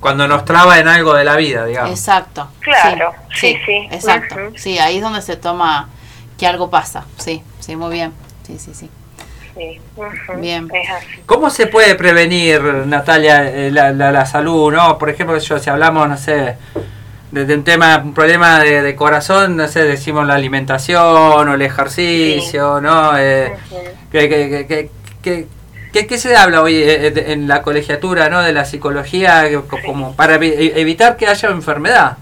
Cuando 0.00 0.26
nos 0.26 0.44
traba 0.44 0.78
en 0.78 0.88
algo 0.88 1.14
de 1.14 1.24
la 1.24 1.36
vida, 1.36 1.66
digamos. 1.66 1.90
Exacto. 1.90 2.48
Claro, 2.60 3.12
sí, 3.34 3.58
sí. 3.66 3.88
exacto. 3.90 4.36
Sí, 4.56 4.78
ahí 4.78 4.96
es 4.96 5.02
donde 5.02 5.20
se 5.20 5.36
toma 5.36 5.88
que 6.38 6.46
algo 6.46 6.70
pasa. 6.70 7.04
Sí, 7.18 7.42
sí, 7.58 7.76
muy 7.76 7.92
bien. 7.92 8.12
Sí, 8.46 8.58
sí, 8.58 8.72
sí. 8.74 8.90
Bien. 10.38 10.70
¿Cómo 11.26 11.50
se 11.50 11.66
puede 11.66 11.94
prevenir, 11.94 12.62
Natalia, 12.62 13.50
eh, 13.50 13.70
la, 13.70 13.92
la, 13.92 14.26
salud? 14.26 14.72
¿no? 14.72 14.96
Por 14.96 15.10
ejemplo, 15.10 15.36
yo, 15.38 15.58
si 15.58 15.68
hablamos, 15.68 16.08
no 16.08 16.16
sé, 16.16 16.56
de, 17.30 17.54
un 17.54 17.64
tema, 17.64 17.98
un 17.98 18.14
problema 18.14 18.60
de, 18.60 18.94
corazón, 18.96 19.56
no 19.56 19.68
sé, 19.68 19.84
decimos 19.84 20.26
la 20.26 20.34
alimentación 20.34 21.48
o 21.48 21.54
el 21.54 21.62
ejercicio, 21.62 22.80
¿no? 22.80 23.18
Eh, 23.18 23.52
¿Qué, 25.92 26.18
se 26.18 26.36
habla 26.36 26.62
hoy 26.62 26.76
eh, 26.76 27.08
eh, 27.08 27.24
en 27.28 27.48
la 27.48 27.62
colegiatura 27.62 28.28
¿no? 28.28 28.42
de 28.42 28.52
la 28.52 28.64
psicología 28.64 29.44
como 29.84 30.14
para 30.14 30.36
evitar 30.36 31.16
que 31.16 31.26
haya 31.26 31.48
enfermedad? 31.50 32.16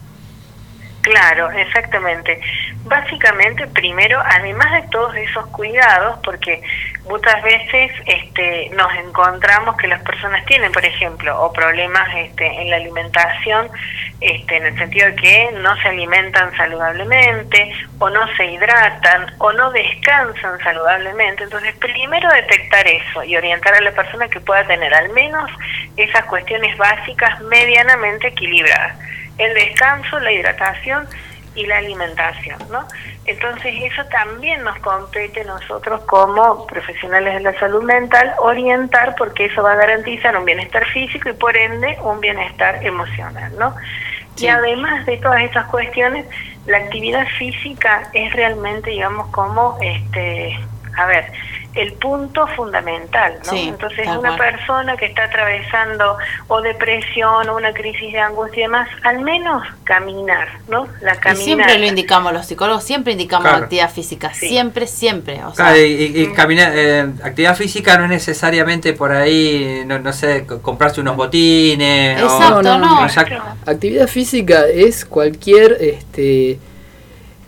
Claro, 1.03 1.51
exactamente. 1.53 2.41
Básicamente, 2.85 3.67
primero, 3.69 4.21
además 4.25 4.73
de 4.73 4.89
todos 4.89 5.15
esos 5.17 5.47
cuidados, 5.49 6.19
porque 6.25 6.61
muchas 7.09 7.43
veces 7.43 7.93
este, 8.07 8.71
nos 8.75 8.93
encontramos 8.95 9.77
que 9.77 9.87
las 9.87 10.03
personas 10.03 10.45
tienen, 10.47 10.73
por 10.73 10.85
ejemplo, 10.85 11.41
o 11.41 11.53
problemas 11.53 12.09
este, 12.17 12.47
en 12.47 12.71
la 12.71 12.77
alimentación, 12.77 13.71
este, 14.21 14.57
en 14.57 14.67
el 14.67 14.79
sentido 14.79 15.07
de 15.07 15.15
que 15.15 15.51
no 15.63 15.77
se 15.81 15.89
alimentan 15.89 16.55
saludablemente, 16.57 17.73
o 18.01 18.11
no 18.11 18.27
se 18.37 18.47
hidratan, 18.47 19.27
o 19.39 19.53
no 19.53 19.71
descansan 19.71 20.59
saludablemente. 20.65 21.45
Entonces, 21.45 21.75
primero 21.77 22.29
detectar 22.31 22.87
eso 22.87 23.23
y 23.23 23.37
orientar 23.37 23.75
a 23.75 23.81
la 23.81 23.93
persona 23.93 24.29
que 24.29 24.41
pueda 24.41 24.65
tener 24.65 24.93
al 24.93 25.11
menos 25.11 25.49
esas 25.97 26.25
cuestiones 26.25 26.77
básicas 26.77 27.41
medianamente 27.43 28.29
equilibradas. 28.29 28.97
El 29.39 29.55
descanso, 29.55 30.19
la 30.21 30.33
hidratación 30.33 31.09
y 31.55 31.67
la 31.67 31.79
alimentación, 31.79 32.59
¿no? 32.71 32.87
Entonces 33.25 33.75
eso 33.83 34.05
también 34.07 34.63
nos 34.63 34.79
compete 34.79 35.41
a 35.41 35.45
nosotros 35.45 36.01
como 36.03 36.67
profesionales 36.67 37.35
de 37.35 37.41
la 37.41 37.59
salud 37.59 37.83
mental 37.83 38.33
orientar 38.39 39.15
porque 39.17 39.47
eso 39.47 39.63
va 39.63 39.73
a 39.73 39.77
garantizar 39.77 40.37
un 40.37 40.45
bienestar 40.45 40.87
físico 40.87 41.29
y 41.29 41.33
por 41.33 41.57
ende 41.57 41.99
un 42.03 42.21
bienestar 42.21 42.85
emocional, 42.85 43.53
¿no? 43.59 43.75
Y 44.37 44.47
además 44.47 45.05
de 45.05 45.17
todas 45.17 45.43
estas 45.43 45.67
cuestiones, 45.67 46.25
la 46.67 46.79
actividad 46.79 47.27
física 47.39 48.09
es 48.13 48.33
realmente, 48.35 48.91
digamos, 48.91 49.27
como, 49.29 49.77
este, 49.81 50.57
a 50.97 51.07
ver, 51.07 51.33
el 51.79 51.93
punto 51.95 52.47
fundamental, 52.49 53.39
¿no? 53.47 53.53
Entonces, 53.53 54.07
una 54.09 54.37
persona 54.37 54.97
que 54.97 55.07
está 55.07 55.25
atravesando 55.25 56.17
o 56.49 56.61
depresión 56.61 57.49
o 57.49 57.57
una 57.57 57.73
crisis 57.73 58.13
de 58.13 58.19
angustia 58.19 58.61
y 58.61 58.63
demás, 58.63 58.89
al 59.05 59.21
menos 59.21 59.63
caminar, 59.85 60.49
¿no? 60.69 60.89
La 61.01 61.17
caminar. 61.17 61.45
siempre 61.45 61.79
lo 61.79 61.87
indicamos 61.87 62.33
los 62.33 62.47
psicólogos, 62.47 62.85
siempre 62.85 63.13
indicamos 63.13 63.47
actividad 63.47 63.91
física, 63.91 64.33
siempre, 64.35 64.87
siempre. 64.87 65.45
O 65.45 65.55
sea, 65.55 65.77
y, 65.79 66.33
caminar, 66.33 66.73
eh, 66.75 67.09
actividad 67.23 67.57
física 67.57 67.97
no 67.99 68.05
es 68.05 68.11
necesariamente 68.11 68.93
por 68.93 69.13
ahí, 69.13 69.83
no, 69.87 69.99
no 69.99 70.13
sé, 70.13 70.47
comprarse 70.47 71.01
unos 71.01 71.17
botines. 71.17 72.21
Exacto, 72.21 72.63
no, 72.63 72.79
no. 72.79 73.07
Actividad 73.67 74.09
física 74.09 74.67
es 74.67 75.05
cualquier, 75.05 75.77
este 75.81 76.59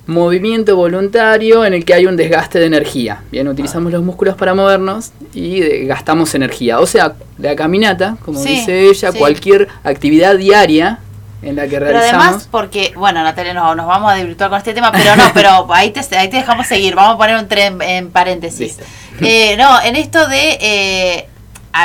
movimiento 0.06 0.76
voluntario 0.76 1.64
en 1.64 1.74
el 1.74 1.84
que 1.84 1.94
hay 1.94 2.06
un 2.06 2.16
desgaste 2.16 2.58
de 2.58 2.66
energía. 2.66 3.22
Bien, 3.30 3.46
utilizamos 3.48 3.92
los 3.92 4.02
músculos 4.02 4.34
para 4.36 4.54
movernos 4.54 5.12
y 5.34 5.60
gastamos 5.86 6.34
energía. 6.34 6.80
O 6.80 6.86
sea, 6.86 7.14
la 7.38 7.54
caminata, 7.56 8.16
como 8.24 8.42
dice 8.42 8.88
ella, 8.88 9.12
cualquier 9.12 9.68
actividad 9.84 10.36
diaria 10.36 10.98
en 11.42 11.56
la 11.56 11.64
que 11.64 11.78
pero 11.78 11.86
realizamos. 11.86 12.24
además, 12.26 12.48
porque, 12.50 12.92
bueno, 12.96 13.22
Natalia, 13.22 13.54
nos, 13.54 13.74
nos 13.76 13.86
vamos 13.86 14.12
a 14.12 14.16
desvirtuar 14.16 14.50
con 14.50 14.58
este 14.58 14.74
tema, 14.74 14.92
pero 14.92 15.16
no, 15.16 15.24
pero 15.34 15.72
ahí 15.72 15.90
te, 15.90 16.00
ahí 16.16 16.28
te 16.28 16.36
dejamos 16.36 16.66
seguir. 16.66 16.94
Vamos 16.94 17.14
a 17.14 17.18
poner 17.18 17.36
un 17.36 17.48
tren 17.48 17.80
en 17.80 18.10
paréntesis. 18.10 18.78
Eh, 19.20 19.56
no, 19.56 19.80
en 19.82 19.96
esto 19.96 20.28
de. 20.28 20.58
Eh, 20.60 21.28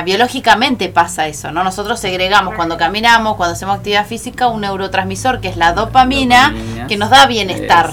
biológicamente 0.04 0.90
pasa 0.90 1.28
eso, 1.28 1.52
¿no? 1.52 1.64
Nosotros 1.64 2.00
segregamos 2.00 2.56
cuando 2.56 2.78
caminamos, 2.78 3.36
cuando 3.36 3.54
hacemos 3.54 3.78
actividad 3.78 4.06
física, 4.06 4.48
un 4.48 4.62
neurotransmisor 4.62 5.42
que 5.42 5.48
es 5.48 5.58
la 5.58 5.74
dopamina, 5.74 6.54
que 6.88 6.98
nos 6.98 7.10
da 7.10 7.26
bienestar. 7.28 7.92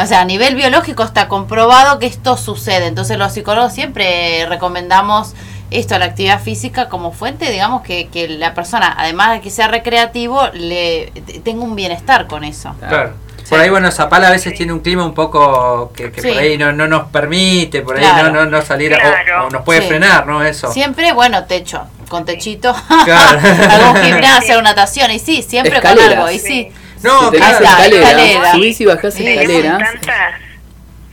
O 0.00 0.06
sea, 0.06 0.20
a 0.20 0.24
nivel 0.24 0.54
biológico 0.54 1.02
está 1.02 1.26
comprobado 1.26 1.98
que 1.98 2.06
esto 2.06 2.36
sucede. 2.36 2.86
Entonces 2.86 3.18
los 3.18 3.32
psicólogos 3.32 3.72
siempre 3.72 4.46
recomendamos 4.46 5.34
esto, 5.70 5.98
la 5.98 6.04
actividad 6.04 6.40
física 6.40 6.88
como 6.88 7.12
fuente, 7.12 7.50
digamos, 7.50 7.82
que, 7.82 8.08
que 8.08 8.28
la 8.28 8.54
persona, 8.54 8.94
además 8.96 9.32
de 9.32 9.40
que 9.40 9.50
sea 9.50 9.68
recreativo, 9.68 10.48
le 10.52 11.06
tenga 11.42 11.64
un 11.64 11.74
bienestar 11.74 12.26
con 12.26 12.44
eso. 12.44 12.74
Claro. 12.78 13.14
Por 13.52 13.60
ahí, 13.60 13.68
bueno, 13.68 13.90
Zapala 13.90 14.28
a 14.28 14.30
veces 14.30 14.54
tiene 14.54 14.72
un 14.72 14.80
clima 14.80 15.04
un 15.04 15.12
poco 15.12 15.92
que, 15.94 16.08
por 16.08 16.38
ahí 16.38 16.56
no, 16.56 16.72
no 16.72 16.88
nos 16.88 17.08
permite, 17.08 17.82
por 17.82 17.98
ahí 17.98 18.22
no, 18.22 18.30
no, 18.30 18.46
no 18.46 18.62
salir 18.62 18.94
o, 18.94 19.50
nos 19.50 19.60
puede 19.60 19.82
frenar, 19.82 20.26
¿no? 20.26 20.42
Eso. 20.42 20.72
Siempre, 20.72 21.12
bueno, 21.12 21.44
techo, 21.44 21.82
con 22.08 22.24
techito, 22.24 22.74
claro. 23.04 23.40
algún 23.70 24.04
gimnasio, 24.04 24.54
una 24.58 24.70
natación, 24.70 25.10
y 25.10 25.18
sí, 25.18 25.42
siempre 25.42 25.82
con 25.82 26.00
algo, 26.00 26.30
y 26.30 26.38
sí. 26.38 26.72
No, 27.02 27.30
si 27.30 27.36
escalera, 27.36 28.52
Subís 28.52 28.80
y 28.80 28.86
bajás 28.86 29.12
sí, 29.12 29.26
escaleras. 29.26 29.82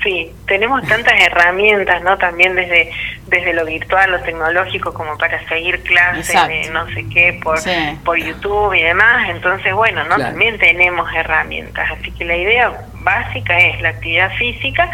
Sí, 0.03 0.31
tenemos 0.47 0.85
tantas 0.87 1.19
herramientas, 1.19 2.01
¿no? 2.03 2.17
También 2.17 2.55
desde 2.55 2.91
desde 3.29 3.53
lo 3.53 3.65
virtual, 3.65 4.11
lo 4.11 4.19
tecnológico, 4.21 4.93
como 4.93 5.17
para 5.17 5.47
seguir 5.47 5.81
clases 5.83 6.47
de 6.47 6.69
no 6.71 6.87
sé 6.87 7.05
qué 7.13 7.39
por, 7.41 7.59
por 8.03 8.17
YouTube 8.17 8.73
y 8.73 8.81
demás. 8.81 9.29
Entonces, 9.29 9.73
bueno, 9.73 10.03
¿no? 10.05 10.17
También 10.17 10.57
tenemos 10.57 11.09
herramientas. 11.13 11.89
Así 11.91 12.11
que 12.11 12.25
la 12.25 12.35
idea 12.35 12.73
básica 12.95 13.57
es 13.57 13.79
la 13.81 13.89
actividad 13.89 14.31
física 14.35 14.89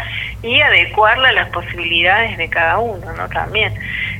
y 0.46 0.60
adecuarla 0.60 1.28
a 1.30 1.32
las 1.32 1.48
posibilidades 1.50 2.36
de 2.38 2.48
cada 2.48 2.78
uno, 2.78 3.12
¿no? 3.14 3.28
También. 3.28 3.74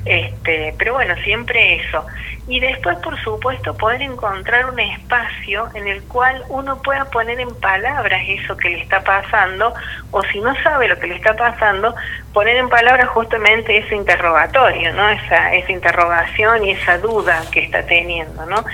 Este, 0.05 0.75
pero 0.79 0.95
bueno, 0.95 1.15
siempre 1.25 1.77
eso. 1.77 2.05
Y 2.49 2.61
después, 2.61 2.97
por 2.99 3.21
supuesto, 3.23 3.77
poder 3.77 4.03
encontrar 4.03 4.67
un 4.67 4.79
espacio 4.79 5.69
en 5.75 5.89
el 5.89 6.01
cual 6.05 6.45
uno 6.49 6.81
pueda 6.81 7.05
poner 7.07 7.41
en 7.41 7.53
palabras 7.57 8.23
eso 8.29 8.57
que 8.57 8.71
le 8.71 8.83
está 8.83 9.03
pasando, 9.03 9.75
o 10.13 10.23
si 10.23 10.39
no 10.39 10.55
sabe 10.63 10.87
lo 10.87 10.97
que 11.01 11.09
le 11.09 11.17
está 11.17 11.35
pasando, 11.35 11.93
poner 12.33 12.57
en 12.57 12.69
palabras 12.69 13.09
justamente 13.09 13.77
ese 13.77 13.97
interrogatorio, 13.97 14.93
¿no? 14.93 15.09
Esa, 15.09 15.55
esa 15.55 15.73
interrogación 15.73 16.65
y 16.65 16.71
esa 16.71 16.99
duda 16.99 17.43
que 17.51 17.65
está 17.65 17.85
teniendo, 17.85 18.47
¿no? 18.47 18.65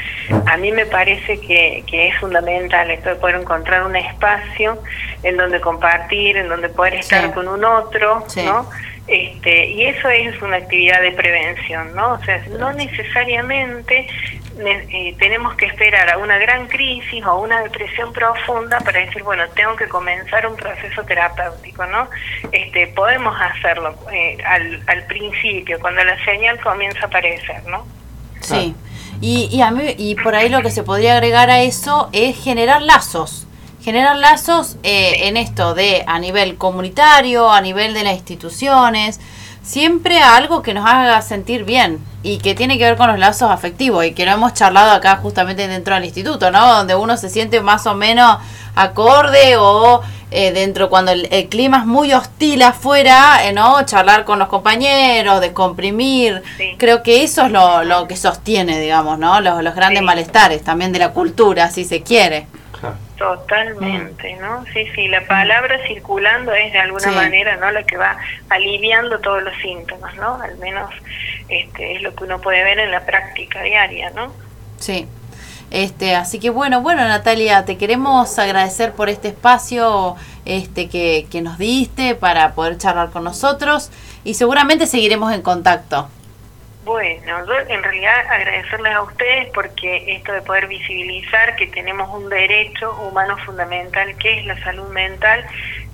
A 0.47 0.57
mí 0.59 0.71
me 0.71 0.85
parece 0.85 1.41
que, 1.41 1.83
que 1.87 2.09
es 2.09 2.19
fundamental 2.19 2.91
esto 2.91 3.09
de 3.09 3.15
poder 3.17 3.37
encontrar 3.37 3.85
un 3.85 3.97
espacio 3.97 4.83
en 5.23 5.37
donde 5.39 5.61
compartir, 5.61 6.37
en 6.37 6.49
donde 6.49 6.69
poder 6.69 6.95
estar 6.95 7.33
con 7.33 7.42
un 7.49 7.65
otro, 7.65 8.25
¿no? 8.45 8.69
Este, 9.07 9.67
y 9.67 9.87
eso 9.87 10.09
es 10.09 10.41
una 10.43 10.57
actividad 10.57 11.01
de 11.01 11.13
prevención, 11.13 11.95
¿no? 11.95 12.13
O 12.13 12.25
sea, 12.25 12.43
no 12.59 12.73
necesariamente 12.73 14.07
eh, 14.59 15.17
tenemos 15.19 15.55
que 15.57 15.67
esperar 15.67 16.09
a 16.11 16.19
una 16.19 16.39
gran 16.39 16.69
crisis 16.69 17.25
o 17.25 17.41
una 17.41 17.63
depresión 17.63 18.13
profunda 18.13 18.79
para 18.81 19.01
decir, 19.01 19.23
bueno, 19.23 19.45
tengo 19.57 19.75
que 19.77 19.89
comenzar 19.89 20.47
un 20.47 20.57
proceso 20.57 21.03
terapéutico, 21.03 21.85
¿no? 21.87 22.09
Este, 22.53 22.87
podemos 22.89 23.35
hacerlo 23.41 23.95
eh, 24.13 24.39
al, 24.47 24.83
al 24.87 25.05
principio, 25.07 25.81
cuando 25.81 26.05
la 26.05 26.23
señal 26.25 26.61
comienza 26.61 27.01
a 27.03 27.07
aparecer, 27.07 27.65
¿no? 27.67 27.85
Sí. 28.41 28.75
Y, 29.21 29.49
y, 29.53 29.63
a 29.63 29.71
mí, 29.71 29.95
y 29.99 30.15
por 30.17 30.35
ahí 30.35 30.49
lo 30.49 30.63
que 30.63 30.71
se 30.71 30.83
podría 30.83 31.15
agregar 31.15 31.51
a 31.51 31.63
eso 31.63 32.09
es 32.13 32.43
generar 32.43 32.83
lazos 32.83 33.47
generar 33.83 34.17
lazos 34.17 34.77
eh, 34.83 35.29
en 35.29 35.37
esto 35.37 35.75
de 35.75 36.05
a 36.07 36.19
nivel 36.19 36.57
comunitario, 36.57 37.51
a 37.51 37.61
nivel 37.61 37.95
de 37.95 38.05
las 38.05 38.15
instituciones, 38.15 39.21
siempre 39.63 40.21
algo 40.21 40.63
que 40.63 40.75
nos 40.75 40.89
haga 40.89 41.21
sentir 41.23 41.65
bien 41.65 41.99
y 42.23 42.39
que 42.39 42.55
tiene 42.55 42.79
que 42.79 42.85
ver 42.85 42.97
con 42.97 43.09
los 43.09 43.19
lazos 43.19 43.51
afectivos 43.51 44.05
y 44.05 44.13
que 44.13 44.25
lo 44.25 44.33
hemos 44.33 44.55
charlado 44.55 44.93
acá 44.93 45.17
justamente 45.17 45.67
dentro 45.67 45.95
del 45.95 46.05
instituto, 46.05 46.51
¿no? 46.51 46.75
Donde 46.77 46.95
uno 46.95 47.17
se 47.17 47.29
siente 47.29 47.61
más 47.61 47.87
o 47.87 47.95
menos 47.95 48.39
acorde 48.75 49.57
o 49.57 50.01
eh, 50.31 50.53
dentro 50.53 50.89
cuando 50.89 51.13
el, 51.13 51.49
clima 51.49 51.79
es 51.79 51.87
muy 51.87 52.13
hostil 52.13 52.63
afuera, 52.63 53.45
eh, 53.45 53.53
¿no? 53.53 53.85
Charlar 53.85 54.25
con 54.25 54.39
los 54.39 54.49
compañeros, 54.49 55.41
descomprimir. 55.41 56.43
Creo 56.79 57.03
que 57.03 57.25
eso 57.25 57.47
es 57.47 57.51
lo, 57.51 57.83
lo 57.83 58.07
que 58.07 58.17
sostiene, 58.17 58.81
digamos, 58.81 59.19
¿no? 59.19 59.41
Los, 59.41 59.63
los 59.63 59.75
grandes 59.75 60.03
malestares 60.03 60.63
también 60.63 60.93
de 60.93 61.01
la 61.01 61.13
cultura, 61.13 61.69
si 61.71 61.85
se 61.85 62.03
quiere. 62.03 62.47
Totalmente, 63.17 64.35
¿no? 64.37 64.65
Sí, 64.73 64.87
sí, 64.95 65.07
la 65.09 65.25
palabra 65.27 65.79
circulando 65.87 66.53
es 66.53 66.73
de 66.73 66.79
alguna 66.79 67.13
manera, 67.13 67.57
¿no? 67.57 67.71
La 67.71 67.83
que 67.85 67.97
va 67.97 68.17
aliviando 68.49 69.21
todos 69.21 69.43
los 69.43 69.55
síntomas, 69.59 70.15
¿no? 70.17 70.41
Al 70.43 70.57
menos 70.59 70.91
este 71.49 71.97
es 71.97 72.03
lo 72.03 72.15
que 72.15 72.25
uno 72.25 72.41
puede 72.41 72.65
ver 72.65 72.79
en 72.79 72.91
la 72.91 73.05
práctica 73.05 73.63
diaria, 73.63 74.11
¿no? 74.11 74.33
Sí. 74.79 75.07
Este, 75.71 76.15
así 76.15 76.39
que 76.39 76.51
bueno, 76.51 76.83
bueno 76.83 77.07
Natalia, 77.07 77.65
te 77.65 77.79
queremos 77.79 78.39
agradecer 78.39 78.93
por 78.93 79.09
este 79.09 79.29
espacio 79.29 80.17
este 80.45 80.89
que, 80.89 81.27
que 81.31 81.41
nos 81.41 81.57
diste 81.59 82.15
para 82.15 82.55
poder 82.55 82.77
charlar 82.77 83.11
con 83.11 83.25
nosotros 83.25 83.91
y 84.25 84.35
seguramente 84.35 84.87
seguiremos 84.87 85.33
en 85.33 85.43
contacto. 85.43 86.09
Bueno, 86.85 87.47
yo 87.47 87.53
en 87.69 87.83
realidad 87.83 88.27
agradecerles 88.29 88.93
a 88.93 89.03
ustedes 89.03 89.49
porque 89.55 90.17
esto 90.17 90.33
de 90.33 90.43
poder 90.43 90.67
visibilizar 90.67 91.55
que 91.55 91.69
tenemos 91.69 92.11
un 92.11 92.29
derecho 92.29 92.93
humano 93.09 93.37
fundamental 93.45 94.17
que 94.17 94.41
es 94.41 94.47
la 94.47 94.61
salud 94.65 94.89
mental 94.89 95.45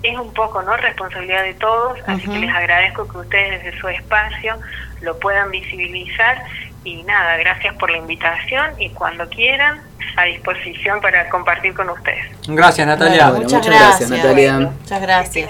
es 0.01 0.17
un 0.17 0.33
poco 0.33 0.61
no 0.63 0.75
responsabilidad 0.77 1.43
de 1.43 1.53
todos, 1.55 1.99
así 2.07 2.27
que 2.27 2.39
les 2.39 2.49
agradezco 2.49 3.07
que 3.07 3.17
ustedes 3.17 3.63
desde 3.63 3.79
su 3.79 3.87
espacio 3.89 4.57
lo 5.01 5.19
puedan 5.19 5.51
visibilizar 5.51 6.43
y 6.83 7.03
nada, 7.03 7.37
gracias 7.37 7.75
por 7.75 7.91
la 7.91 7.97
invitación 7.97 8.71
y 8.79 8.89
cuando 8.89 9.29
quieran 9.29 9.81
a 10.15 10.23
disposición 10.23 11.01
para 11.01 11.29
compartir 11.29 11.73
con 11.73 11.89
ustedes. 11.89 12.25
Gracias 12.47 12.87
Natalia. 12.87 13.31
muchas, 13.31 13.65
gracias, 13.65 14.09
Natalia. 14.09 14.59
muchas 14.59 15.01
gracias. 15.01 15.49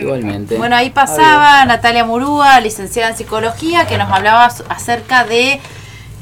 Igualmente. 0.00 0.56
Bueno, 0.56 0.76
ahí 0.76 0.90
pasaba 0.90 1.64
Natalia 1.64 2.04
Murúa, 2.04 2.60
licenciada 2.60 3.10
en 3.10 3.16
psicología, 3.16 3.86
que 3.86 3.98
nos 3.98 4.10
hablaba 4.10 4.46
acerca 4.46 5.24
de 5.24 5.60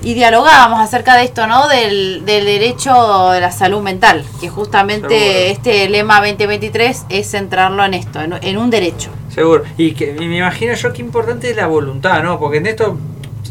y 0.03 0.15
dialogábamos 0.15 0.81
acerca 0.81 1.17
de 1.17 1.25
esto, 1.25 1.47
¿no? 1.47 1.67
Del, 1.69 2.25
derecho 2.25 3.31
de 3.31 3.41
la 3.41 3.51
salud 3.51 3.83
mental, 3.83 4.25
que 4.41 4.49
justamente 4.49 5.51
este 5.51 5.89
lema 5.89 6.21
2023 6.21 7.07
es 7.09 7.31
centrarlo 7.31 7.85
en 7.85 7.95
esto, 7.95 8.21
en, 8.21 8.59
un 8.59 8.71
derecho. 8.71 9.11
Seguro. 9.29 9.65
Y, 9.77 9.93
que, 9.93 10.13
me 10.13 10.37
imagino 10.37 10.75
yo 10.75 10.93
qué 10.93 11.03
importante 11.03 11.51
es 11.51 11.57
la 11.57 11.67
voluntad, 11.67 12.23
¿no? 12.23 12.39
Porque 12.39 12.59
en 12.59 12.67
esto 12.67 12.97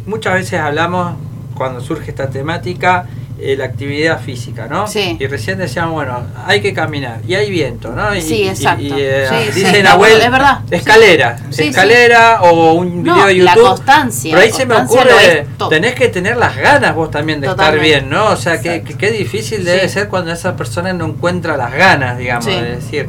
muchas 0.06 0.36
veces 0.36 0.60
hablamos, 0.60 1.16
cuando 1.54 1.82
surge 1.82 2.12
esta 2.12 2.30
temática, 2.30 3.08
eh, 3.40 3.56
la 3.56 3.66
actividad 3.66 4.20
física, 4.20 4.68
¿no? 4.68 4.88
Sí. 4.88 5.16
Y 5.20 5.28
recién 5.28 5.60
decíamos, 5.60 5.94
bueno, 5.94 6.22
hay 6.46 6.60
que 6.62 6.74
caminar 6.74 7.20
y 7.28 7.36
hay 7.36 7.50
viento, 7.52 7.92
¿no? 7.92 8.16
Y, 8.16 8.22
sí, 8.22 8.48
exacto. 8.48 8.84
Y, 8.84 8.92
eh, 8.96 9.28
sí, 9.30 9.36
dice 9.60 9.72
sí. 9.72 9.78
Es 9.78 10.32
verdad. 10.32 10.60
escalera, 10.72 11.38
escalera 11.56 12.42
o 12.42 12.74
un 12.74 13.04
No, 13.04 13.14
video 13.14 13.28
de 13.28 13.34
la 13.36 13.54
YouTube. 13.54 13.68
constancia, 13.70 14.32
Pero 14.32 14.42
ahí 14.44 14.50
la 14.50 14.56
se 14.56 14.66
me 14.66 14.76
ocurre, 14.76 15.48
tenés 15.70 15.94
que 15.96 16.08
tener 16.08 16.38
las 16.38 16.56
ganas 16.58 16.96
vos 16.96 17.12
también 17.12 17.40
de 17.42 17.48
Totalmente. 17.48 17.88
estar 17.88 18.02
bien, 18.02 18.10
¿no? 18.10 18.28
O 18.32 18.36
sea, 18.38 18.60
que, 18.62 18.82
que- 18.82 18.98
qué 18.98 19.12
difícil 19.12 19.64
debe 19.64 19.88
ser 19.90 20.08
cuando 20.08 20.32
esa 20.32 20.56
persona 20.56 20.92
no 20.94 21.06
encuentra 21.06 21.58
las 21.58 21.72
ganas, 21.74 22.18
digamos, 22.18 22.46
de 22.48 22.76
decir, 22.78 23.08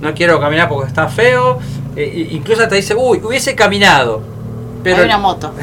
no 0.00 0.14
quiero 0.14 0.40
caminar 0.40 0.68
porque 0.68 0.88
está 0.88 1.08
feo. 1.08 1.58
eh, 1.96 2.28
incluso 2.30 2.62
hasta 2.62 2.76
dice, 2.76 2.94
uy, 2.94 3.18
hubiese 3.24 3.54
caminado. 3.56 4.37
Pero 4.82 4.98
Hay 4.98 5.04
una 5.04 5.18
moto. 5.18 5.54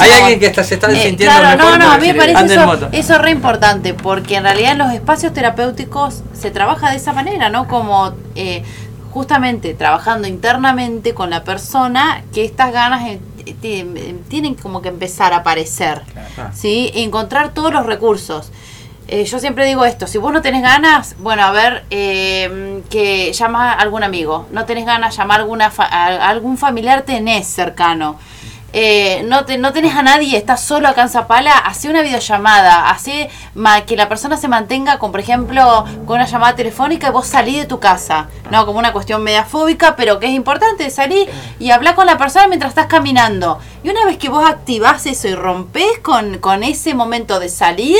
hay 0.00 0.10
alguien 0.12 0.40
que 0.40 0.46
está, 0.46 0.62
se 0.64 0.74
está 0.74 0.90
Eh, 0.90 1.02
sintiendo 1.02 1.34
claro, 1.38 1.56
mejor 1.58 1.78
no, 1.78 1.86
no, 1.86 1.92
a 1.92 1.98
mí 1.98 2.06
me 2.08 2.14
parece 2.14 2.54
eso, 2.54 2.88
eso 2.92 3.14
es 3.14 3.20
re 3.20 3.30
importante, 3.30 3.94
porque 3.94 4.36
en 4.36 4.42
realidad 4.44 4.72
en 4.72 4.78
los 4.78 4.92
espacios 4.92 5.32
terapéuticos 5.32 6.22
se 6.32 6.50
trabaja 6.50 6.90
de 6.90 6.96
esa 6.96 7.12
manera, 7.12 7.48
¿no? 7.48 7.66
Como 7.68 8.12
eh, 8.34 8.62
justamente 9.12 9.74
trabajando 9.74 10.28
internamente 10.28 11.14
con 11.14 11.30
la 11.30 11.42
persona, 11.44 12.22
que 12.34 12.44
estas 12.44 12.72
ganas 12.72 13.02
eh, 13.08 13.20
eh, 13.62 14.16
tienen 14.28 14.54
como 14.54 14.82
que 14.82 14.88
empezar 14.90 15.32
a 15.32 15.36
aparecer, 15.38 16.02
Claro. 16.34 16.50
¿sí? 16.54 16.90
Encontrar 16.94 17.54
todos 17.54 17.72
los 17.72 17.86
recursos. 17.86 18.50
Eh, 19.10 19.24
yo 19.24 19.38
siempre 19.38 19.64
digo 19.64 19.86
esto, 19.86 20.06
si 20.06 20.18
vos 20.18 20.34
no 20.34 20.42
tenés 20.42 20.60
ganas, 20.60 21.16
bueno, 21.18 21.42
a 21.42 21.50
ver, 21.50 21.84
eh, 21.88 22.82
que 22.90 23.32
llama 23.32 23.72
a 23.72 23.76
algún 23.76 24.02
amigo, 24.02 24.46
no 24.52 24.66
tenés 24.66 24.84
ganas, 24.84 25.16
llama 25.16 25.34
a, 25.34 25.38
alguna 25.38 25.72
a 25.78 26.28
algún 26.28 26.58
familiar 26.58 27.02
tenés 27.02 27.46
cercano. 27.46 28.18
Eh, 28.74 29.22
no, 29.24 29.46
te, 29.46 29.56
no 29.56 29.72
tenés 29.72 29.94
a 29.94 30.02
nadie, 30.02 30.36
estás 30.36 30.62
solo 30.62 30.88
acá 30.88 31.00
en 31.00 31.08
hace 31.64 31.88
una 31.88 32.02
videollamada, 32.02 32.90
hace 32.90 33.30
que 33.86 33.96
la 33.96 34.10
persona 34.10 34.36
se 34.36 34.46
mantenga 34.46 34.98
con, 34.98 35.10
por 35.10 35.20
ejemplo, 35.20 35.86
con 36.04 36.16
una 36.16 36.26
llamada 36.26 36.54
telefónica 36.54 37.08
y 37.08 37.10
vos 37.10 37.26
salís 37.26 37.60
de 37.60 37.64
tu 37.64 37.80
casa, 37.80 38.28
no 38.50 38.66
como 38.66 38.78
una 38.78 38.92
cuestión 38.92 39.22
mediafóbica, 39.22 39.96
pero 39.96 40.20
que 40.20 40.26
es 40.26 40.32
importante 40.32 40.90
salir 40.90 41.30
y 41.58 41.70
hablar 41.70 41.94
con 41.94 42.04
la 42.04 42.18
persona 42.18 42.46
mientras 42.46 42.72
estás 42.72 42.88
caminando. 42.88 43.58
Y 43.82 43.88
una 43.88 44.04
vez 44.04 44.18
que 44.18 44.28
vos 44.28 44.46
activás 44.46 45.06
eso 45.06 45.28
y 45.28 45.34
rompés 45.34 45.98
con, 46.02 46.36
con 46.36 46.62
ese 46.62 46.92
momento 46.92 47.40
de 47.40 47.48
salir, 47.48 47.96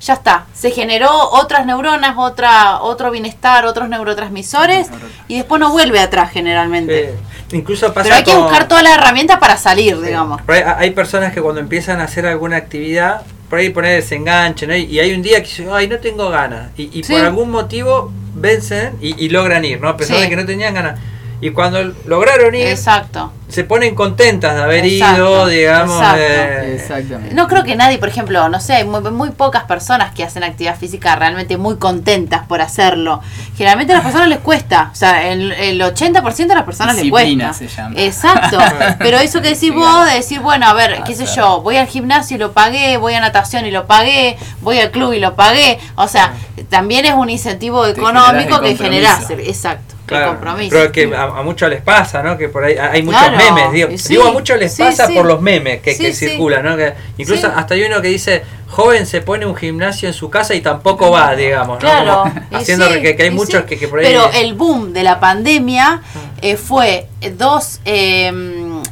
ya 0.00 0.14
está, 0.14 0.46
se 0.54 0.70
generó 0.70 1.10
otras 1.30 1.66
neuronas, 1.66 2.14
otra, 2.16 2.80
otro 2.82 3.10
bienestar, 3.10 3.66
otros 3.66 3.88
neurotransmisores 3.88 4.88
y 5.26 5.36
después 5.38 5.58
no 5.60 5.70
vuelve 5.72 5.98
atrás 6.00 6.30
generalmente. 6.30 7.14
Incluso 7.52 7.92
pasa 7.92 8.04
Pero 8.04 8.14
hay 8.16 8.22
que 8.24 8.32
con- 8.32 8.42
buscar 8.42 8.68
todas 8.68 8.84
las 8.84 8.96
herramientas 8.96 9.38
para 9.38 9.56
salir, 9.56 10.00
digamos. 10.00 10.42
Por 10.42 10.54
ahí 10.54 10.62
hay 10.78 10.90
personas 10.92 11.32
que 11.32 11.40
cuando 11.42 11.60
empiezan 11.60 12.00
a 12.00 12.04
hacer 12.04 12.26
alguna 12.26 12.56
actividad, 12.58 13.22
por 13.50 13.58
ahí 13.58 13.70
poner 13.70 13.98
ese 14.00 14.14
enganche, 14.16 14.66
¿no? 14.66 14.76
Y 14.76 15.00
hay 15.00 15.12
un 15.14 15.22
día 15.22 15.42
que 15.42 15.48
dicen, 15.48 15.68
ay, 15.72 15.88
no 15.88 15.98
tengo 15.98 16.28
ganas. 16.28 16.70
Y, 16.76 16.98
y 16.98 17.02
Sí. 17.02 17.12
por 17.14 17.22
algún 17.24 17.50
motivo 17.50 18.12
vencen 18.34 18.92
y, 19.00 19.24
y 19.24 19.30
logran 19.30 19.64
ir, 19.64 19.80
¿no? 19.80 19.88
A 19.88 19.96
pesar 19.96 20.18
de 20.18 20.28
que 20.28 20.36
no 20.36 20.44
tenían 20.44 20.74
ganas. 20.74 21.00
Y 21.40 21.50
cuando 21.50 21.94
lograron 22.06 22.52
ir, 22.54 22.66
Exacto. 22.66 23.32
se 23.48 23.62
ponen 23.62 23.94
contentas 23.94 24.56
de 24.56 24.62
haber 24.62 24.84
Exacto, 24.84 25.16
ido, 25.16 25.46
digamos. 25.46 25.96
exacto. 25.96 26.20
eh, 26.20 26.74
Exactamente. 26.74 27.34
No 27.34 27.46
creo 27.46 27.62
que 27.62 27.76
nadie, 27.76 27.98
por 27.98 28.08
ejemplo, 28.08 28.48
no 28.48 28.58
sé, 28.58 28.74
hay 28.74 28.84
muy, 28.84 29.00
muy 29.12 29.30
pocas 29.30 29.62
personas 29.62 30.12
que 30.12 30.24
hacen 30.24 30.42
actividad 30.42 30.76
física 30.76 31.14
realmente 31.14 31.56
muy 31.56 31.76
contentas 31.76 32.44
por 32.48 32.60
hacerlo. 32.60 33.20
Generalmente 33.56 33.92
a 33.92 33.96
las 33.96 34.04
personas 34.04 34.28
les 34.28 34.38
cuesta, 34.40 34.90
o 34.92 34.96
sea, 34.96 35.30
el, 35.30 35.52
el 35.52 35.80
80% 35.80 36.34
de 36.48 36.54
las 36.56 36.64
personas 36.64 36.96
les 36.96 37.08
cuesta. 37.08 37.52
se 37.52 37.68
llama. 37.68 37.94
Exacto. 37.96 38.58
Pero 38.98 39.18
eso 39.18 39.40
que 39.40 39.50
decís 39.50 39.72
vos, 39.72 40.06
de 40.06 40.14
decir, 40.14 40.40
bueno, 40.40 40.66
a 40.66 40.72
ver, 40.74 41.02
qué 41.06 41.14
sé 41.14 41.26
yo, 41.26 41.60
voy 41.62 41.76
al 41.76 41.86
gimnasio 41.86 42.36
y 42.36 42.40
lo 42.40 42.52
pagué, 42.52 42.96
voy 42.96 43.14
a 43.14 43.20
natación 43.20 43.64
y 43.64 43.70
lo 43.70 43.86
pagué, 43.86 44.36
voy 44.60 44.78
al 44.80 44.90
club 44.90 45.12
y 45.12 45.20
lo 45.20 45.36
pagué. 45.36 45.78
O 45.94 46.08
sea, 46.08 46.34
también 46.68 47.04
es 47.04 47.12
un 47.14 47.30
incentivo 47.30 47.86
económico 47.86 48.60
que 48.60 48.76
generás. 48.76 49.30
Exacto. 49.30 49.94
Claro, 50.08 50.30
compromiso. 50.32 50.70
pero 50.74 50.90
que 50.90 51.14
a, 51.14 51.22
a 51.24 51.42
muchos 51.42 51.68
les 51.68 51.82
pasa, 51.82 52.22
¿no? 52.22 52.36
Que 52.38 52.48
por 52.48 52.64
ahí 52.64 52.76
hay 52.76 53.02
muchos 53.02 53.20
Claro, 53.20 53.36
memes. 53.36 53.72
Digo, 53.72 53.88
sí, 53.98 54.08
digo, 54.08 54.24
a 54.24 54.32
muchos 54.32 54.58
les 54.58 54.74
sí, 54.74 54.82
pasa 54.82 55.06
sí. 55.06 55.14
por 55.14 55.26
los 55.26 55.40
memes 55.40 55.80
que, 55.82 55.96
que 55.96 56.12
circulan, 56.12 56.64
¿no? 56.64 56.76
Que 56.76 56.94
incluso 57.18 57.46
hasta 57.54 57.74
hay 57.74 57.82
uno 57.84 58.00
que 58.00 58.08
dice, 58.08 58.42
joven 58.68 59.04
se 59.06 59.20
pone 59.20 59.44
un 59.44 59.54
gimnasio 59.54 60.08
en 60.08 60.14
su 60.14 60.30
casa 60.30 60.54
y 60.54 60.60
tampoco 60.62 61.10
va, 61.10 61.36
digamos, 61.36 61.82
¿no? 61.82 61.88
Como 62.22 62.32
haciendo 62.52 62.88
que, 62.88 63.14
que 63.14 63.22
hay 63.22 63.30
muchos 63.30 63.64
que, 63.64 63.78
que 63.78 63.86
por 63.86 63.98
ahí... 63.98 64.06
Pero 64.06 64.30
el 64.32 64.54
boom 64.54 64.92
de 64.94 65.02
la 65.02 65.20
pandemia 65.20 66.00
eh, 66.40 66.56
fue 66.56 67.06
dos 67.36 67.80
eh, 67.84 68.32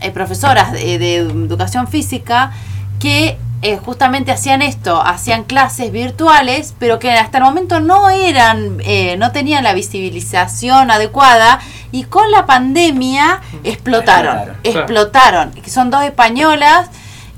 eh, 0.01 0.11
profesoras 0.11 0.73
de, 0.73 0.99
de 0.99 1.17
educación 1.17 1.89
física 1.89 2.53
que 3.01 3.39
eh, 3.63 3.79
justamente 3.79 4.33
hacían 4.33 4.63
esto, 4.63 5.01
hacían 5.01 5.45
clases 5.45 5.91
virtuales, 5.91 6.75
pero 6.79 6.99
que 6.99 7.11
hasta 7.13 7.39
el 7.39 7.45
momento 7.45 7.81
no 7.81 8.11
eran, 8.11 8.79
eh, 8.85 9.17
no 9.19 9.33
tenían 9.33 9.65
la 9.65 9.73
visibilización 9.73 10.91
adecuada 10.91 11.59
y 11.91 12.05
con 12.05 12.31
la 12.31 12.47
pandemia 12.47 13.41
explotaron, 13.65 14.37
Explotaron. 14.37 14.57
explotaron, 14.65 15.51
que 15.53 15.71
son 15.71 15.91
dos 15.91 16.03
españolas. 16.05 16.89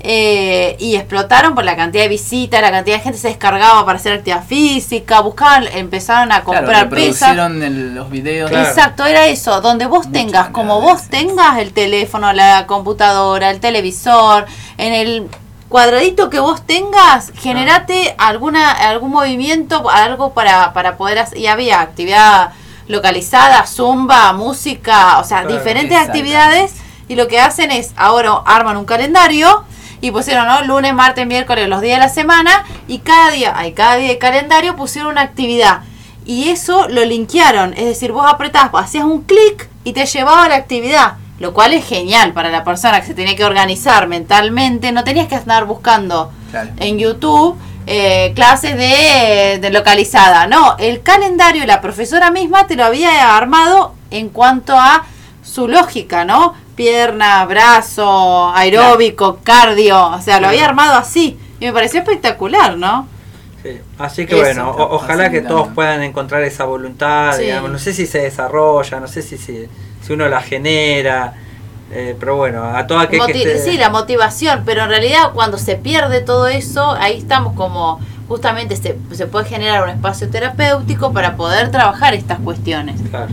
eh, 0.01 0.77
y 0.79 0.95
explotaron 0.95 1.55
por 1.55 1.65
la 1.65 1.75
cantidad 1.75 2.03
de 2.03 2.07
visitas, 2.09 2.61
la 2.61 2.71
cantidad 2.71 2.95
de 2.95 3.03
gente 3.03 3.19
se 3.19 3.27
descargaba 3.27 3.85
para 3.85 3.97
hacer 3.99 4.13
actividad 4.13 4.45
física, 4.45 5.19
buscaban, 5.19 5.67
empezaron 5.73 6.31
a 6.31 6.41
Claro, 6.41 6.45
comprar 6.61 6.87
pesas. 6.89 7.35
reproducieron 7.35 7.63
el- 7.63 7.95
los 7.95 8.09
videos. 8.09 8.49
Exacto, 8.49 9.05
era 9.05 9.25
eso, 9.27 9.59
donde 9.59 9.87
vos 9.87 10.09
tengas, 10.09 10.51
como 10.51 10.79
vos 10.79 11.09
tengas 11.09 11.57
el 11.59 11.73
teléfono, 11.73 12.31
la 12.31 12.65
computadora, 12.65 13.49
el 13.49 13.59
televisor, 13.59 14.45
en 14.77 14.93
el 14.93 15.27
cuadradito 15.69 16.29
que 16.29 16.39
vos 16.39 16.65
tengas, 16.65 17.31
generate 17.35 18.15
alguna 18.17 18.71
algún 18.71 19.11
movimiento, 19.11 19.89
algo 19.89 20.33
para, 20.33 20.73
para 20.73 20.97
poder 20.97 21.19
hacer, 21.19 21.37
y 21.37 21.47
había 21.47 21.79
actividad 21.79 22.51
localizada, 22.87 23.65
zumba, 23.67 24.33
música, 24.33 25.19
o 25.19 25.23
sea, 25.23 25.41
Claro, 25.41 25.57
diferentes 25.57 25.91
exacto. 25.91 26.11
actividades, 26.11 26.73
y 27.07 27.15
lo 27.15 27.27
que 27.27 27.39
hacen 27.39 27.71
es, 27.71 27.91
ahora 27.95 28.41
arman 28.45 28.77
un 28.77 28.85
calendario, 28.85 29.63
y 30.01 30.11
pusieron, 30.11 30.47
¿no? 30.47 30.63
Lunes, 30.63 30.93
martes, 30.93 31.27
miércoles, 31.27 31.67
los 31.67 31.81
días 31.81 31.99
de 31.99 32.05
la 32.05 32.09
semana, 32.09 32.65
y 32.87 32.99
cada 32.99 33.31
día, 33.31 33.53
hay 33.55 33.73
cada 33.73 33.97
día 33.97 34.09
de 34.09 34.17
calendario 34.17 34.75
pusieron 34.75 35.11
una 35.11 35.21
actividad. 35.21 35.81
Y 36.25 36.49
eso 36.49 36.87
lo 36.87 37.03
linkearon, 37.05 37.73
es 37.73 37.85
decir, 37.85 38.11
vos 38.11 38.25
apretás, 38.27 38.69
hacías 38.73 39.03
un 39.03 39.23
clic 39.23 39.69
y 39.83 39.93
te 39.93 40.05
llevaba 40.05 40.45
a 40.45 40.49
la 40.49 40.55
actividad, 40.55 41.17
lo 41.39 41.53
cual 41.53 41.73
es 41.73 41.85
genial 41.85 42.33
para 42.33 42.49
la 42.49 42.63
persona 42.63 42.99
que 43.01 43.07
se 43.07 43.13
tiene 43.13 43.35
que 43.35 43.45
organizar 43.45 44.07
mentalmente, 44.07 44.91
no 44.91 45.03
tenías 45.03 45.27
que 45.27 45.35
andar 45.35 45.65
buscando 45.65 46.31
Claro. 46.51 46.69
en 46.77 46.97
YouTube 46.99 47.57
eh, 47.87 48.33
clases 48.35 48.75
de, 48.77 49.57
de 49.59 49.69
localizada, 49.71 50.45
no, 50.47 50.75
el 50.77 51.01
calendario 51.01 51.65
la 51.65 51.81
profesora 51.81 52.29
misma 52.29 52.67
te 52.67 52.75
lo 52.75 52.85
había 52.85 53.35
armado 53.35 53.93
en 54.11 54.29
cuanto 54.29 54.75
a 54.75 55.05
su 55.43 55.67
lógica, 55.67 56.25
¿no? 56.25 56.53
Pierna, 56.75 57.43
brazo, 57.45 58.51
aeróbico, 58.53 59.39
cardio, 59.43 60.07
o 60.07 60.21
sea, 60.21 60.39
lo 60.39 60.47
había 60.49 60.65
armado 60.65 60.93
así 60.97 61.39
y 61.59 61.65
me 61.65 61.73
pareció 61.73 61.99
espectacular, 62.01 62.77
¿no? 62.77 63.07
Sí, 63.63 63.79
Así 63.97 64.25
que 64.25 64.35
Eso. 64.35 64.43
bueno, 64.43 64.71
o- 64.71 64.95
ojalá 64.95 65.29
que 65.29 65.41
todos 65.41 65.67
puedan 65.69 66.01
encontrar 66.03 66.43
esa 66.43 66.63
voluntad, 66.65 67.35
Sí. 67.35 67.43
digamos. 67.43 67.69
No 67.71 67.79
sé 67.79 67.93
si 67.93 68.05
se 68.07 68.19
desarrolla, 68.19 68.99
no 69.01 69.07
sé 69.07 69.21
si, 69.21 69.37
si, 69.37 69.67
si 70.09 70.13
uno 70.13 70.27
la 70.27 70.41
genera, 70.41 71.33
eh, 71.91 72.15
pero 72.19 72.35
bueno, 72.35 72.63
a 72.63 72.87
todo 72.87 72.97
aquel 72.97 73.19
que 73.27 73.33
Moti- 73.33 73.43
esté... 73.43 73.71
Sí, 73.73 73.77
la 73.77 73.91
motivación, 73.91 74.63
pero 74.65 74.83
en 74.85 74.89
realidad 74.89 75.33
cuando 75.35 75.59
se 75.59 75.75
pierde 75.75 76.21
todo 76.21 76.47
eso, 76.47 76.93
ahí 76.93 77.19
estamos 77.19 77.53
como, 77.53 77.99
justamente 78.27 78.75
se, 78.75 78.97
se 79.11 79.27
puede 79.27 79.45
generar 79.45 79.83
un 79.83 79.89
espacio 79.89 80.27
terapéutico 80.31 81.13
para 81.13 81.35
poder 81.35 81.69
trabajar 81.69 82.15
estas 82.15 82.39
cuestiones, 82.39 82.99
Claro. 83.11 83.27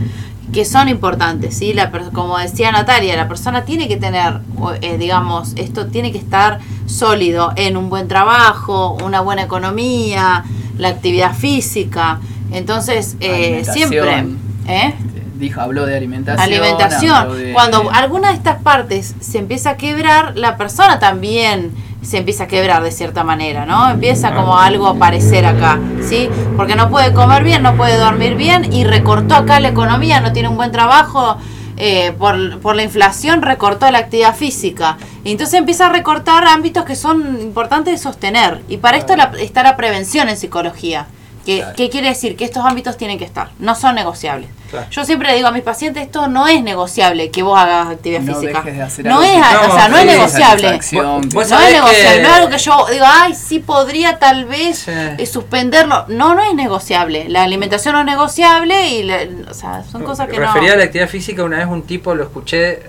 que 0.52 0.66
son 0.66 0.90
importantes, 0.90 1.56
¿sí? 1.56 1.72
La, 1.72 1.90
como 2.12 2.36
decía 2.36 2.70
Natalia, 2.72 3.16
la 3.16 3.26
persona 3.26 3.64
tiene 3.64 3.88
que 3.88 3.96
tener, 3.96 4.40
eh, 4.82 4.98
digamos, 4.98 5.54
esto 5.56 5.86
tiene 5.86 6.12
que 6.12 6.18
estar 6.18 6.58
sólido 6.84 7.54
en 7.56 7.78
un 7.78 7.88
buen 7.88 8.06
trabajo, 8.06 8.98
una 9.02 9.22
buena 9.22 9.44
economía, 9.44 10.44
la 10.76 10.88
actividad 10.88 11.34
física, 11.34 12.20
entonces 12.52 13.16
eh, 13.20 13.64
siempre... 13.64 14.26
¿eh? 14.68 14.94
Dijo, 15.38 15.60
habló 15.60 15.84
de 15.86 15.96
alimentación. 15.96 16.42
alimentación. 16.44 17.36
de- 17.38 17.52
Cuando 17.52 17.90
alguna 17.92 18.28
de 18.28 18.34
estas 18.34 18.56
partes 18.62 19.14
se 19.20 19.38
empieza 19.38 19.70
a 19.70 19.76
quebrar, 19.76 20.36
la 20.36 20.56
persona 20.56 20.98
también 20.98 21.72
se 22.02 22.18
empieza 22.18 22.44
a 22.44 22.46
quebrar 22.46 22.82
de 22.82 22.92
cierta 22.92 23.24
manera, 23.24 23.66
¿no? 23.66 23.90
Empieza 23.90 24.32
como 24.34 24.58
algo 24.58 24.86
a 24.86 24.90
aparecer 24.92 25.44
acá, 25.44 25.78
¿sí? 26.08 26.28
Porque 26.56 26.76
no 26.76 26.88
puede 26.88 27.12
comer 27.12 27.42
bien, 27.42 27.62
no 27.62 27.74
puede 27.76 27.96
dormir 27.98 28.36
bien 28.36 28.72
y 28.72 28.84
recortó 28.84 29.34
acá 29.34 29.58
la 29.60 29.68
economía, 29.68 30.20
no 30.20 30.32
tiene 30.32 30.48
un 30.48 30.56
buen 30.56 30.70
trabajo. 30.72 31.36
eh, 31.78 32.12
por, 32.18 32.58
por 32.60 32.74
la 32.74 32.84
inflación 32.84 33.42
recortó 33.42 33.90
la 33.90 33.98
actividad 33.98 34.34
física 34.34 34.96
y 35.24 35.32
entonces 35.32 35.58
empieza 35.58 35.84
a 35.84 35.88
recortar 35.90 36.46
ámbitos 36.48 36.86
que 36.86 36.96
son 36.96 37.38
importantes 37.42 37.92
de 37.92 37.98
sostener 37.98 38.62
y 38.66 38.78
para 38.78 38.96
esto 38.96 39.14
la- 39.14 39.32
está 39.38 39.62
la 39.62 39.76
prevención 39.76 40.30
en 40.30 40.38
psicología 40.38 41.04
¿Qué, 41.46 41.64
¿Qué, 41.76 41.88
quiere 41.90 42.08
decir? 42.08 42.36
Que 42.36 42.44
estos 42.44 42.64
ámbitos 42.64 42.96
tienen 42.96 43.18
que 43.18 43.24
estar, 43.24 43.50
no 43.60 43.76
son 43.76 43.94
negociables. 43.94 44.50
Yo 44.90 45.04
siempre 45.04 45.28
le 45.28 45.36
digo 45.36 45.46
a 45.46 45.52
mis 45.52 45.62
pacientes, 45.62 46.02
esto 46.02 46.26
no 46.26 46.48
es 46.48 46.60
negociable 46.60 47.30
que 47.30 47.44
vos 47.44 47.56
hagas 47.56 47.88
actividad 47.88 48.22
física. 48.22 48.64
no 49.04 49.22
es, 49.22 49.38
o 49.68 49.72
sea, 49.72 49.88
no 49.88 49.96
es 49.96 50.06
negociable. 50.06 50.80
no 50.92 51.20
es 51.20 51.72
negociable, 51.72 52.22
no 52.22 52.28
es 52.28 52.34
algo 52.34 52.48
que 52.50 52.58
yo 52.58 52.86
digo, 52.90 53.04
ay, 53.06 53.32
sí 53.36 53.60
podría 53.60 54.18
tal 54.18 54.46
vez 54.46 54.88
eh, 54.88 55.24
suspenderlo. 55.24 56.06
No, 56.08 56.34
no 56.34 56.42
es 56.42 56.52
negociable. 56.54 57.28
La 57.28 57.44
alimentación 57.44 57.94
no 57.94 58.00
es 58.00 58.06
negociable 58.06 58.88
y, 58.88 59.08
o 59.48 59.54
sea, 59.54 59.84
son 59.84 60.02
cosas 60.02 60.28
que 60.28 60.40
Refería 60.40 60.72
a 60.72 60.76
la 60.76 60.84
actividad 60.84 61.08
física, 61.08 61.44
una 61.44 61.58
vez 61.58 61.68
un 61.68 61.82
tipo 61.82 62.12
lo 62.16 62.24
escuché 62.24 62.82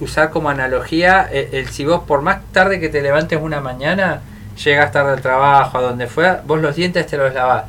usar 0.00 0.30
como 0.30 0.50
analogía, 0.50 1.28
el, 1.30 1.54
el 1.54 1.68
si 1.68 1.84
vos 1.84 2.02
por 2.08 2.22
más 2.22 2.40
tarde 2.52 2.80
que 2.80 2.88
te 2.88 3.02
levantes 3.02 3.38
una 3.40 3.60
mañana, 3.60 4.20
llegas 4.64 4.90
tarde 4.90 5.12
al 5.12 5.22
trabajo, 5.22 5.78
a 5.78 5.80
donde 5.80 6.08
fuera, 6.08 6.42
vos 6.44 6.60
los 6.60 6.74
dientes 6.74 7.06
te 7.06 7.16
los 7.16 7.32
lavás. 7.32 7.66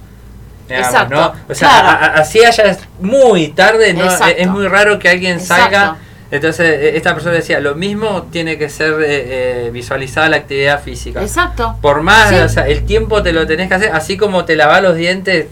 Exacto. 0.79 1.33
O 1.49 1.55
sea, 1.55 2.13
así 2.15 2.43
allá 2.43 2.65
es 2.65 2.79
muy 2.99 3.49
tarde, 3.49 3.93
¿no? 3.93 4.05
es 4.05 4.47
muy 4.47 4.67
raro 4.67 4.99
que 4.99 5.09
alguien 5.09 5.39
salga. 5.39 5.97
Entonces, 6.31 6.65
e, 6.65 6.95
esta 6.95 7.13
persona 7.13 7.35
decía, 7.35 7.59
lo 7.59 7.75
mismo 7.75 8.23
tiene 8.31 8.57
que 8.57 8.69
ser 8.69 8.93
eh, 9.01 9.65
eh, 9.65 9.69
visualizada 9.71 10.29
la 10.29 10.37
actividad 10.37 10.81
física. 10.81 11.21
Exacto. 11.21 11.75
Por 11.81 12.01
más, 12.01 12.31
o 12.31 12.47
sea, 12.47 12.67
el 12.67 12.85
tiempo 12.85 13.21
te 13.21 13.33
lo 13.33 13.45
tenés 13.45 13.67
que 13.67 13.73
hacer, 13.73 13.91
así 13.93 14.15
como 14.15 14.45
te 14.45 14.55
lavas 14.55 14.81
los 14.81 14.95
dientes, 14.95 15.47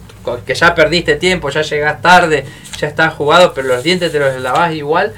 que 0.46 0.56
ya 0.56 0.76
perdiste 0.76 1.16
tiempo, 1.16 1.50
ya 1.50 1.64
llegas 1.64 2.02
tarde, 2.02 2.46
ya 2.80 2.88
estás 2.88 3.14
jugado, 3.14 3.54
pero 3.54 3.68
los 3.68 3.84
dientes 3.84 4.12
te 4.14 4.20
los 4.20 4.40
lavas 4.40 4.74
igual 4.74 5.14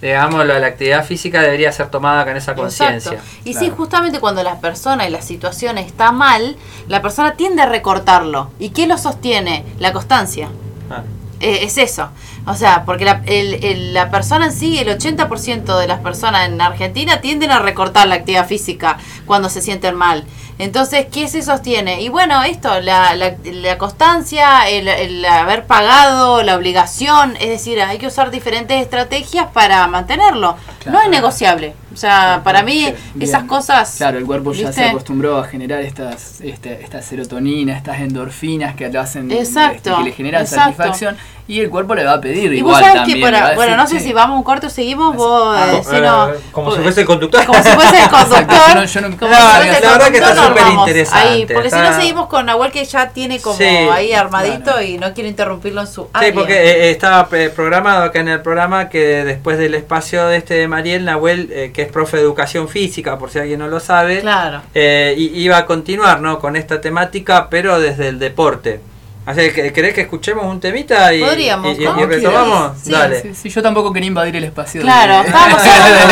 digamos, 0.00 0.46
la, 0.46 0.66
actividad 0.66 1.04
física 1.04 1.40
debería 1.40 1.72
ser 1.72 1.88
tomada 1.88 2.24
con 2.24 2.36
esa 2.36 2.54
conciencia. 2.54 3.18
Y 3.44 3.54
sí, 3.54 3.70
justamente 3.74 4.20
cuando 4.20 4.42
la 4.42 4.60
persona 4.60 5.06
y 5.06 5.10
la 5.10 5.22
situación 5.22 5.78
está 5.78 6.12
mal, 6.12 6.56
la 6.88 7.02
persona 7.02 7.34
tiende 7.34 7.62
a 7.62 7.66
recortarlo. 7.66 8.50
¿Y 8.58 8.70
qué 8.70 8.86
lo 8.86 8.98
sostiene? 8.98 9.64
La 9.78 9.92
constancia. 9.92 10.48
Ah. 10.90 11.02
Eh, 11.40 11.60
es 11.62 11.76
eso. 11.76 12.08
O 12.46 12.54
sea, 12.54 12.84
porque 12.84 13.04
la, 13.04 13.22
el, 13.26 13.92
la 13.92 14.10
persona 14.10 14.46
en 14.46 14.52
sí, 14.52 14.78
el 14.78 14.88
80% 14.88 15.78
de 15.78 15.86
las 15.86 16.00
personas 16.00 16.48
en 16.48 16.60
Argentina 16.60 17.20
tienden 17.20 17.50
a 17.50 17.58
recortar 17.58 18.06
la 18.06 18.14
actividad 18.14 18.46
física 18.46 18.98
cuando 19.26 19.48
se 19.48 19.60
sienten 19.60 19.96
mal. 19.96 20.24
Entonces, 20.58 21.06
¿qué 21.12 21.28
se 21.28 21.42
sostiene? 21.42 22.00
Y 22.00 22.08
bueno, 22.08 22.42
esto, 22.42 22.80
la, 22.80 23.14
la, 23.14 23.78
constancia, 23.78 24.68
el, 24.68 25.24
haber 25.24 25.66
pagado, 25.66 26.42
la 26.42 26.56
obligación, 26.56 27.36
es 27.36 27.48
decir, 27.48 27.80
hay 27.82 27.98
que 27.98 28.06
usar 28.06 28.30
diferentes 28.30 28.80
estrategias 28.80 29.48
para 29.52 29.86
mantenerlo. 29.86 30.56
No 30.86 31.00
es 31.02 31.08
negociable. 31.10 31.74
O 31.96 31.98
sea, 31.98 32.42
para 32.44 32.62
mí 32.62 32.92
esas 33.18 33.44
cosas... 33.44 33.94
Claro, 33.96 34.18
el 34.18 34.26
cuerpo 34.26 34.52
ya 34.52 34.70
se 34.70 34.84
acostumbró 34.84 35.38
a 35.38 35.44
generar 35.44 35.80
estas, 35.80 36.42
este, 36.42 36.82
estas 36.82 37.06
serotonina, 37.06 37.74
estas 37.74 38.00
endorfinas 38.00 38.76
que 38.76 38.90
lo 38.90 39.00
hacen, 39.00 39.30
exacto, 39.30 39.76
este, 39.76 39.94
que 39.96 40.04
le 40.04 40.12
generan 40.12 40.46
satisfacción 40.46 41.16
y 41.48 41.60
el 41.60 41.70
cuerpo 41.70 41.94
le 41.94 42.04
va 42.04 42.14
a 42.14 42.20
pedir 42.20 42.52
y 42.52 42.58
igual 42.58 42.74
vos 42.74 42.80
sabés 42.80 42.94
también. 42.96 43.18
Que 43.18 43.24
para, 43.24 43.54
bueno, 43.54 43.76
no 43.76 43.86
sé 43.86 44.00
si 44.00 44.12
vamos 44.12 44.36
un 44.36 44.42
corto 44.42 44.66
o 44.66 44.70
seguimos, 44.70 45.14
vos... 45.14 45.56
Ah, 45.56 45.80
eh, 45.92 46.00
no, 46.00 46.30
como 46.50 46.74
si 46.74 46.80
fuese 46.82 47.02
el 47.02 47.06
conductor. 47.06 47.44
Como 47.46 47.62
si 47.62 47.70
fuese 47.70 48.02
el 48.02 48.08
conductor. 48.10 48.86
yo 48.86 49.00
no, 49.00 49.16
como 49.16 49.30
no, 49.30 49.38
la 49.38 49.58
verdad 49.60 50.10
que 50.10 50.18
está 50.18 50.34
súper 50.34 50.66
interesante. 50.66 51.28
Ahí, 51.28 51.46
porque 51.46 51.70
si 51.70 51.76
no 51.76 51.92
seguimos 51.94 52.26
con 52.26 52.46
Nahuel 52.46 52.72
que 52.72 52.84
ya 52.84 53.10
tiene 53.10 53.40
como 53.40 53.58
ahí 53.92 54.12
armadito 54.12 54.82
y 54.82 54.98
no 54.98 55.14
quiero 55.14 55.28
interrumpirlo 55.28 55.82
en 55.82 55.86
su 55.86 56.08
área. 56.12 56.28
Sí, 56.28 56.34
porque 56.34 56.54
eh, 56.54 56.90
estaba 56.90 57.28
eh, 57.32 57.50
programado 57.54 58.02
acá 58.02 58.20
en 58.20 58.28
el 58.28 58.42
programa 58.42 58.88
que 58.88 59.24
después 59.24 59.56
del 59.58 59.74
espacio 59.74 60.26
de 60.26 60.38
este 60.38 60.54
de 60.54 60.68
Mariel, 60.68 61.04
Nahuel, 61.04 61.70
que 61.72 61.82
es 61.86 61.92
profe 61.92 62.18
de 62.18 62.22
educación 62.22 62.68
física, 62.68 63.18
por 63.18 63.30
si 63.30 63.38
alguien 63.38 63.58
no 63.58 63.68
lo 63.68 63.80
sabe, 63.80 64.20
claro. 64.20 64.62
eh, 64.74 65.14
iba 65.16 65.56
a 65.56 65.66
continuar 65.66 66.20
¿no? 66.20 66.38
con 66.38 66.56
esta 66.56 66.80
temática, 66.80 67.48
pero 67.50 67.80
desde 67.80 68.08
el 68.08 68.18
deporte. 68.18 68.80
Así 69.26 69.50
que, 69.50 69.72
¿querés 69.72 69.92
que 69.92 70.02
escuchemos 70.02 70.44
un 70.44 70.60
temita 70.60 71.12
y, 71.12 71.20
Podríamos, 71.20 71.76
y, 71.76 71.82
y, 71.82 72.04
retomamos? 72.04 72.78
Sí, 72.80 72.92
Dale. 72.92 73.34
Sí, 73.34 73.48
yo 73.50 73.60
tampoco 73.60 73.92
quería 73.92 74.06
invadir 74.06 74.36
el 74.36 74.44
espacio. 74.44 74.82
Claro, 74.82 75.20
de... 75.22 75.28
estamos 75.28 75.62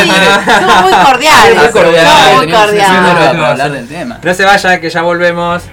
muy, 0.03 0.91
muy 0.91 1.05
cordiales. 1.05 1.55
Muy 1.55 1.71
cordiales. 1.71 2.35
Muy 2.35 2.51
cordiales. 2.51 3.89
No 4.21 4.33
se 4.33 4.43
vayan, 4.43 4.81
que 4.81 4.89
ya 4.89 5.01
volvemos. 5.01 5.63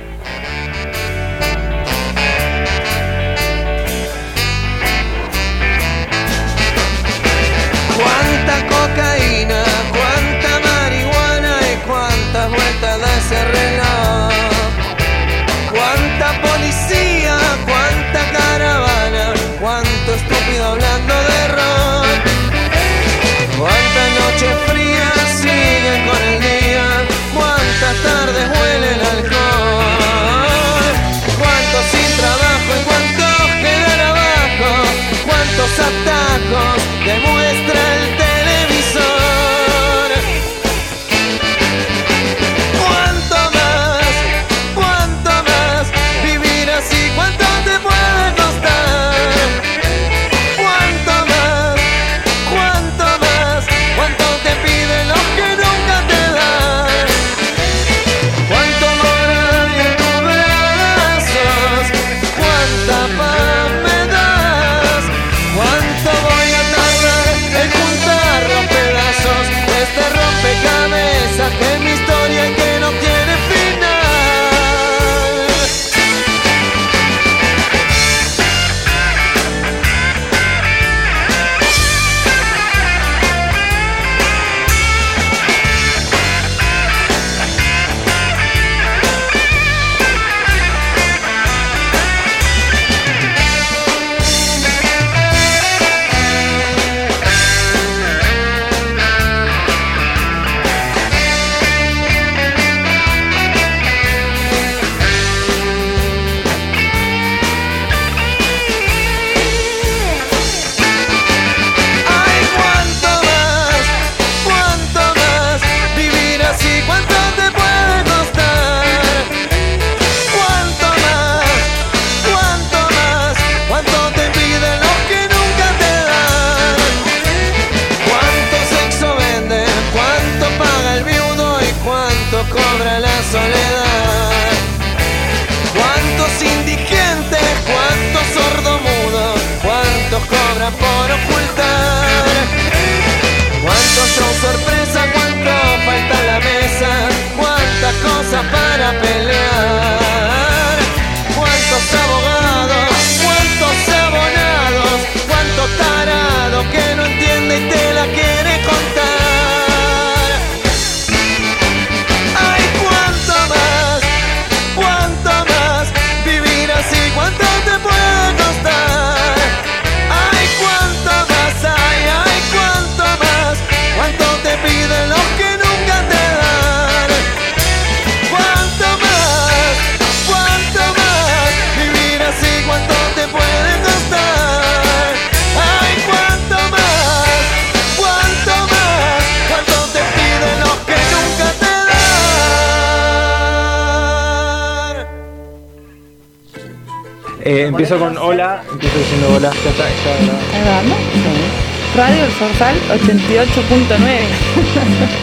88.9. 202.92 203.00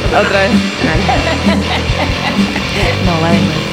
Otra 0.08 0.40
vez. 0.40 0.50
no, 3.06 3.22
va 3.22 3.32
de 3.32 3.38
nuevo. 3.38 3.70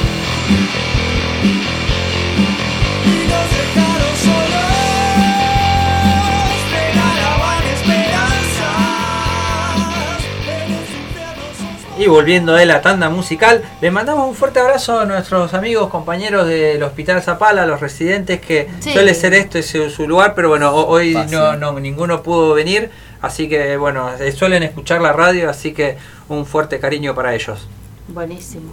Y 11.99 12.05
volviendo 12.05 12.53
de 12.53 12.67
la 12.67 12.81
tanda 12.81 13.09
musical, 13.09 13.63
le 13.81 13.89
mandamos 13.89 14.29
un 14.29 14.35
fuerte 14.35 14.59
abrazo 14.59 14.99
a 14.99 15.05
nuestros 15.05 15.55
amigos, 15.55 15.89
compañeros 15.89 16.45
del 16.45 16.83
Hospital 16.83 17.23
Zapala, 17.23 17.65
los 17.65 17.79
residentes, 17.79 18.39
que 18.39 18.69
suele 18.79 19.15
ser 19.15 19.33
esto, 19.33 19.57
es 19.57 19.65
su, 19.65 20.07
lugar, 20.07 20.35
pero 20.35 20.49
bueno, 20.49 20.75
hoy 20.75 21.17
no, 21.31 21.55
no, 21.55 21.79
ninguno 21.79 22.21
pudo 22.21 22.53
venir, 22.53 22.91
así 23.37 23.47
que 23.47 23.77
bueno, 23.77 24.09
eh, 24.19 24.31
suelen 24.31 24.63
escuchar 24.63 24.99
la 24.99 25.13
radio, 25.13 25.47
así 25.47 25.71
que 25.71 25.95
un 26.27 26.43
fuerte 26.43 26.79
cariño 26.79 27.13
para 27.13 27.35
ellos. 27.35 27.67
Buenísimo. 28.07 28.71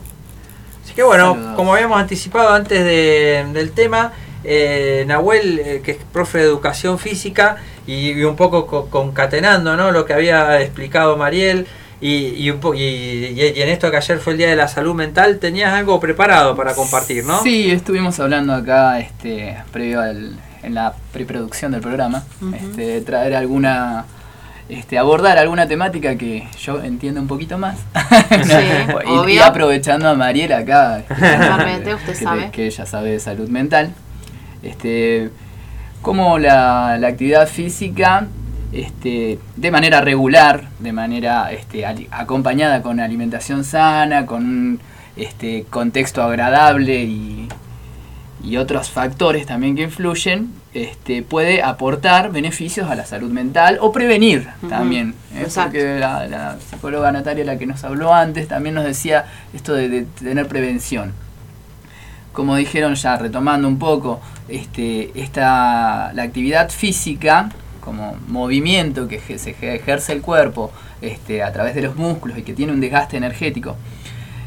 Así 0.82 0.95
que 0.95 1.03
bueno, 1.03 1.53
como 1.55 1.74
habíamos 1.74 2.01
anticipado 2.01 2.49
antes 2.49 2.82
del 2.82 3.73
tema, 3.73 4.12
eh, 4.43 5.05
Nahuel, 5.07 5.59
eh, 5.59 5.82
que 5.85 5.91
es 5.91 5.99
profe 6.11 6.39
de 6.39 6.45
educación 6.45 6.99
física, 6.99 7.59
y, 7.86 8.23
un 8.23 8.36
poco 8.36 8.89
concatenando 8.89 9.77
¿no? 9.77 9.93
lo 9.93 10.07
que 10.07 10.15
había 10.15 10.59
explicado 10.62 11.19
Mariel, 11.19 11.66
y, 12.01 12.09
y, 12.09 12.51
y, 12.51 13.61
en 13.61 13.69
esto 13.69 13.91
que 13.91 13.99
ayer 13.99 14.19
fue 14.19 14.32
el 14.32 14.39
Día 14.39 14.49
de 14.49 14.57
la 14.57 14.69
Salud 14.69 14.95
Mental, 14.95 15.41
tenías 15.41 15.74
algo 15.74 16.01
preparado 16.01 16.57
para 16.57 16.74
compartir, 16.74 17.27
¿no? 17.27 17.43
Sí, 17.43 17.70
estuvimos 17.70 18.19
hablando 18.19 18.55
acá 18.55 18.99
este, 18.99 19.59
previo 19.73 20.01
al, 20.01 20.39
en 20.62 20.74
la 20.74 20.95
preproducción 21.12 21.73
del 21.73 21.82
programa, 21.82 22.24
este, 22.55 23.03
traer 23.03 23.35
alguna, 23.35 24.07
este, 24.69 24.99
abordar 24.99 25.39
alguna 25.39 25.66
temática 25.66 26.16
que 26.16 26.47
yo 26.59 26.82
entiendo 26.82 27.20
un 27.20 27.28
poquito 27.28 27.59
más. 27.59 27.78
y, 29.28 29.39
aprovechando 29.39 30.09
a 30.09 30.15
Mariela 30.15 30.59
acá, 30.59 31.05
usted 31.09 32.15
sabe. 32.15 32.51
que 32.51 32.66
ella 32.66 32.86
sabe 32.86 33.12
de 33.12 33.20
salud 33.20 33.49
mental, 33.49 33.93
este, 34.62 35.31
como 36.03 36.39
la, 36.39 36.97
la 36.99 37.09
actividad 37.09 37.47
física 37.47 38.28
este, 38.74 39.39
de 39.55 39.70
manera 39.70 40.01
regular, 40.01 40.69
de 40.81 40.93
manera 40.93 41.53
este, 41.53 41.86
acompañada 42.11 42.82
con 42.82 42.99
alimentación 42.99 43.62
sana, 43.62 44.27
con 44.27 44.45
un 44.45 44.81
este, 45.16 45.65
contexto 45.70 46.23
agradable 46.23 47.05
y, 47.05 47.49
otros 48.59 48.91
factores 48.91 49.47
también 49.47 49.74
que 49.74 49.82
influyen, 49.82 50.53
este, 50.74 51.22
puede 51.22 51.62
aportar 51.62 52.32
beneficios 52.32 52.90
a 52.90 52.96
la 52.96 53.06
salud 53.06 53.30
mental 53.30 53.78
o 53.80 53.92
prevenir 53.92 54.48
también. 54.68 55.14
¿eh? 55.34 55.46
Porque 55.55 55.98
la, 56.01 56.56
psicóloga 56.68 57.12
Natalia, 57.12 57.44
la 57.44 57.56
que 57.56 57.66
nos 57.66 57.84
habló 57.84 58.12
antes, 58.12 58.48
también 58.48 58.74
nos 58.74 58.84
decía 58.84 59.24
esto 59.55 59.72
de, 59.72 60.06
tener 60.18 60.48
prevención. 60.48 61.12
Como 62.32 62.56
dijeron 62.56 62.96
ya, 62.96 63.16
retomando 63.16 63.68
un 63.68 63.78
poco, 63.78 64.20
este, 64.48 65.12
esta, 65.14 66.12
la 66.12 66.22
actividad 66.24 66.70
física 66.70 67.51
como 67.80 68.16
movimiento 68.26 69.06
que 69.06 69.20
se 69.20 69.51
ejerce 69.51 70.12
el 70.12 70.22
cuerpo 70.22 70.72
este, 71.01 71.42
a 71.42 71.52
través 71.52 71.74
de 71.74 71.82
los 71.82 71.94
músculos 71.96 72.38
y 72.38 72.42
que 72.42 72.55
tiene 72.55 72.72
un 72.72 72.80
desgaste 72.80 73.16
energético, 73.16 73.76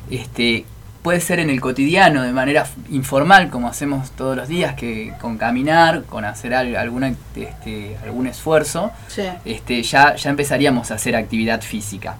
este, 0.10 0.66
puede 1.02 1.22
ser 1.22 1.40
en 1.40 1.50
el 1.50 1.62
cotidiano, 1.62 2.24
de 2.24 2.32
manera 2.32 2.66
informal, 2.90 3.50
como 3.50 3.68
hacemos 3.68 4.12
todos 4.12 4.36
los 4.36 4.48
días, 4.48 4.76
que 4.76 5.14
con 5.22 5.38
caminar, 5.38 6.04
con 6.04 6.26
hacer 6.26 6.54
alguna, 6.54 7.14
este, 7.36 7.98
algún 8.04 8.28
esfuerzo, 8.28 8.92
este, 9.46 9.84
ya, 9.84 10.16
ya 10.16 10.30
empezaríamos 10.30 10.92
a 10.92 10.96
hacer 10.96 11.16
actividad 11.16 11.62
física. 11.62 12.18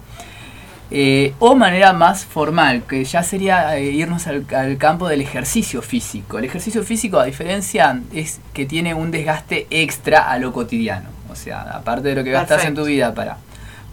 Eh, 0.90 1.34
o 1.38 1.54
manera 1.54 1.92
más 1.92 2.24
formal, 2.24 2.82
que 2.88 3.04
ya 3.04 3.22
sería 3.22 3.76
eh, 3.76 3.90
irnos 3.90 4.26
al, 4.26 4.46
campo 4.78 5.06
del 5.06 5.20
ejercicio 5.20 5.82
físico. 5.82 6.38
El 6.38 6.46
ejercicio 6.46 6.82
físico, 6.82 7.18
a 7.18 7.26
diferencia, 7.26 8.00
es 8.14 8.40
que 8.54 8.64
tiene 8.64 8.94
un 8.94 9.10
desgaste 9.10 9.66
extra 9.70 10.30
a 10.30 10.38
lo 10.38 10.52
cotidiano. 10.52 11.10
O 11.30 11.36
sea, 11.36 11.60
aparte 11.60 12.08
de 12.08 12.14
lo 12.14 12.24
que 12.24 12.30
gastas 12.30 12.64
en 12.64 12.74
tu 12.74 12.86
vida 12.86 13.12
para, 13.14 13.36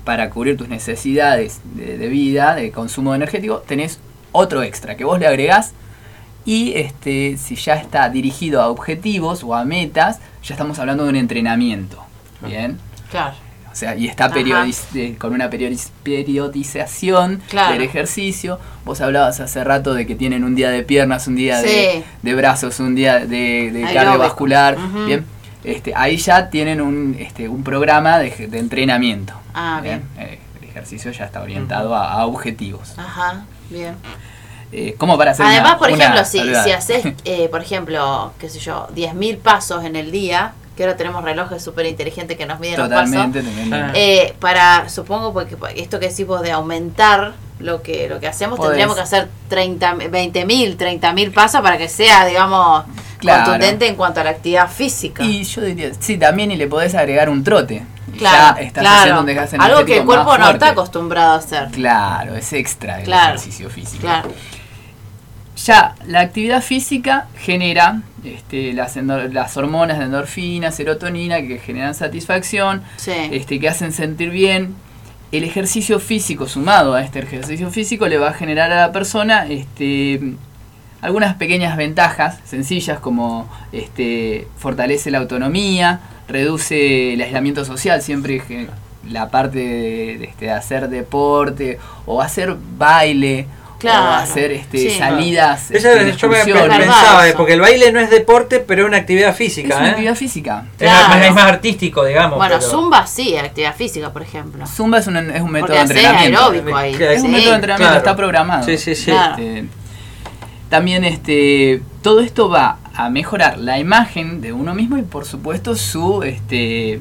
para 0.05 0.29
cubrir 0.29 0.55
tus 0.55 0.69
necesidades 0.69 1.59
de, 1.75 2.07
vida, 2.07 2.55
de 2.55 2.71
consumo 2.71 3.13
energético, 3.13 3.57
tenés 3.67 3.99
otro 4.35 4.63
extra 4.63 4.95
que 4.95 5.03
vos 5.03 5.19
le 5.19 5.27
agregás 5.27 5.73
y 6.45 6.73
este, 6.75 7.37
si 7.37 7.55
ya 7.55 7.75
está 7.75 8.09
dirigido 8.09 8.61
a 8.61 8.69
objetivos 8.69 9.43
o 9.43 9.55
a 9.55 9.65
metas, 9.65 10.19
ya 10.43 10.53
estamos 10.53 10.77
hablando 10.77 11.03
de 11.03 11.09
un 11.09 11.15
entrenamiento. 11.15 12.03
¿Bien? 12.45 12.77
Claro. 13.09 13.35
O 13.71 13.75
sea, 13.77 13.95
y 13.97 14.07
está 14.07 14.31
con 15.19 15.33
una 15.33 15.49
periodización 15.49 17.41
del 17.51 17.81
ejercicio. 17.81 18.57
Vos 18.85 19.01
hablabas 19.01 19.41
hace 19.41 19.65
rato 19.65 19.93
de 19.93 20.07
que 20.07 20.15
tienen 20.15 20.45
un 20.45 20.55
día 20.55 20.69
de 20.69 20.83
piernas, 20.83 21.27
un 21.27 21.35
día 21.35 21.61
de, 21.61 22.05
brazos, 22.35 22.79
un 22.79 22.95
día 22.95 23.25
de, 23.25 23.85
cardiovascular. 23.93 24.77
Bien. 25.05 25.25
Este, 25.65 25.93
ahí 25.93 26.15
ya 26.17 26.49
tienen 26.49 26.79
un, 26.79 27.17
este, 27.19 27.49
un 27.49 27.63
programa 27.63 28.19
de, 28.19 28.49
entrenamiento. 28.53 29.33
Ah, 29.53 29.81
bien. 29.83 30.03
Eh, 30.19 30.39
el 30.61 30.69
ejercicio 30.69 31.11
ya 31.11 31.25
está 31.25 31.41
orientado 31.41 31.95
a, 31.95 32.25
objetivos. 32.27 32.93
Ajá, 32.97 33.45
bien. 33.69 33.95
Eh, 34.71 34.95
¿Cómo 34.97 35.17
para 35.17 35.31
hacer 35.31 35.45
Además, 35.45 35.75
por 35.75 35.89
ejemplo, 35.89 36.25
si, 36.25 36.39
si 36.39 36.71
haces, 36.71 37.05
eh, 37.25 37.47
por 37.49 37.61
ejemplo, 37.61 38.33
qué 38.39 38.49
sé 38.49 38.59
yo, 38.59 38.87
10.000 38.95 39.37
pasos 39.37 39.85
en 39.85 39.95
el 39.95 40.11
día, 40.11 40.53
que 40.75 40.83
ahora 40.83 40.97
tenemos 40.97 41.23
relojes 41.23 41.63
súper 41.63 41.85
inteligentes 41.85 42.37
que 42.37 42.45
nos 42.45 42.59
miden 42.59 42.79
los 42.79 42.89
pasos. 42.89 43.27
Eh, 43.93 44.33
para, 44.39 44.89
supongo, 44.89 45.33
porque 45.33 45.55
esto 45.75 45.99
que 45.99 46.07
decimos 46.07 46.41
de 46.41 46.51
aumentar 46.51 47.33
lo 47.59 47.81
que 47.81 48.09
lo 48.09 48.19
que 48.19 48.27
hacemos, 48.27 48.59
tendríamos 48.59 48.95
que 48.95 49.01
hacer 49.01 49.29
30, 49.47 49.93
20 50.09 50.45
mil, 50.45 50.75
30 50.75 51.13
mil 51.13 51.31
pasos 51.31 51.61
para 51.61 51.77
que 51.77 51.87
sea, 51.87 52.25
digamos, 52.25 52.83
contundente 53.25 53.87
en 53.87 53.95
cuanto 53.95 54.21
a 54.21 54.23
la 54.23 54.29
actividad 54.31 54.69
física. 54.69 55.23
Y 55.23 55.43
yo 55.43 55.61
diría, 55.61 55.91
sí, 55.99 56.17
también 56.17 56.51
y 56.51 56.55
le 56.55 56.67
podés 56.67 56.95
agregar 56.95 57.29
un 57.29 57.43
trote. 57.43 57.83
Claro, 58.17 58.57
ya 58.57 58.63
estás 58.63 58.85
haciendo 58.85 59.21
un 59.21 59.25
desgaste 59.25 59.57
Algo 59.59 59.85
que 59.85 59.97
el 59.97 60.05
cuerpo 60.05 60.37
no 60.37 60.49
está 60.49 60.69
acostumbrado 60.69 61.33
a 61.33 61.37
hacer. 61.37 61.69
Claro, 61.71 62.35
es 62.35 62.53
extra 62.53 63.01
el 63.01 63.11
ejercicio 63.11 63.69
físico. 63.69 64.01
Claro. 64.01 64.31
Ya, 65.63 65.95
la 66.05 66.19
actividad 66.19 66.61
física 66.61 67.27
genera 67.37 68.01
este, 68.23 68.73
las, 68.73 68.97
las 68.97 69.57
hormonas 69.57 69.99
de 69.99 70.05
endorfina, 70.05 70.71
serotonina, 70.71 71.41
que 71.41 71.59
generan 71.59 71.95
satisfacción, 71.95 72.83
este, 73.05 73.59
que 73.59 73.69
hacen 73.69 73.93
sentir 73.93 74.31
bien. 74.31 74.75
El 75.31 75.43
ejercicio 75.43 75.99
físico, 75.99 76.47
sumado 76.47 76.93
a 76.93 77.01
este 77.01 77.19
ejercicio 77.19 77.69
físico, 77.71 78.07
le 78.07 78.17
va 78.17 78.29
a 78.29 78.33
generar 78.33 78.71
a 78.71 78.75
la 78.87 78.91
persona 78.91 79.47
este, 79.47 80.35
algunas 81.05 81.35
pequeñas 81.35 81.77
ventajas 81.77 82.39
sencillas 82.45 82.99
como 82.99 83.47
este, 83.71 84.47
fortalece 84.57 85.11
la 85.11 85.19
autonomía, 85.19 85.99
reduce 86.27 87.13
el 87.13 87.21
aislamiento 87.21 87.63
social, 87.63 88.01
siempre 88.01 88.41
la 89.07 89.29
parte 89.29 89.59
de, 89.59 90.17
de, 90.17 90.25
este, 90.25 90.49
hacer 90.51 90.89
deporte 90.89 91.77
o 92.07 92.21
hacer 92.21 92.55
baile 92.77 93.47
Claro. 93.77 94.11
hacer 94.11 94.51
este, 94.51 94.97
salidas. 94.97 95.69
Eso 95.69 95.89
este, 95.89 96.15
yo 96.17 96.29
me 96.29 96.43
pensaba, 96.43 97.23
porque 97.35 97.53
el 97.53 97.61
baile 97.61 97.91
no 97.91 97.99
es 97.99 98.09
deporte, 98.09 98.59
pero 98.59 98.83
es 98.83 98.87
una 98.87 98.97
actividad 98.97 99.35
física. 99.35 99.73
Es 99.73 99.75
una 99.75 99.87
¿eh? 99.87 99.91
actividad 99.91 100.15
física. 100.15 100.65
Es, 100.79 101.33
más, 101.33 101.45
artístico, 101.45 102.05
digamos. 102.05 102.37
Bueno, 102.37 102.61
Zumba 102.61 103.05
sí, 103.05 103.37
actividad 103.37 103.75
física, 103.75 104.11
por 104.11 104.21
ejemplo. 104.21 104.65
Zumba 104.65 104.99
es 104.99 105.07
un, 105.07 105.17
es 105.17 105.41
un 105.41 105.51
método 105.51 105.73
de 105.73 105.81
entrenamiento. 105.81 106.53
Es 106.53 107.21
un 107.21 107.31
método 107.31 107.49
de 107.49 107.55
entrenamiento, 107.55 107.97
está 107.97 108.15
programado. 108.15 108.65
Sí, 108.65 108.77
sí, 108.77 108.95
sí. 108.95 109.11
Este, 109.11 109.65
también 110.75 111.05
este, 111.05 111.81
todo 112.01 112.19
esto 112.19 112.49
va 112.49 112.79
a 112.93 113.09
mejorar 113.09 113.57
la 113.57 113.79
imagen 113.79 114.41
de 114.41 114.51
uno 114.51 114.75
mismo 114.75 114.97
y 114.97 115.03
por 115.03 115.23
supuesto 115.23 115.73
su 115.77 116.21
este, 116.23 116.99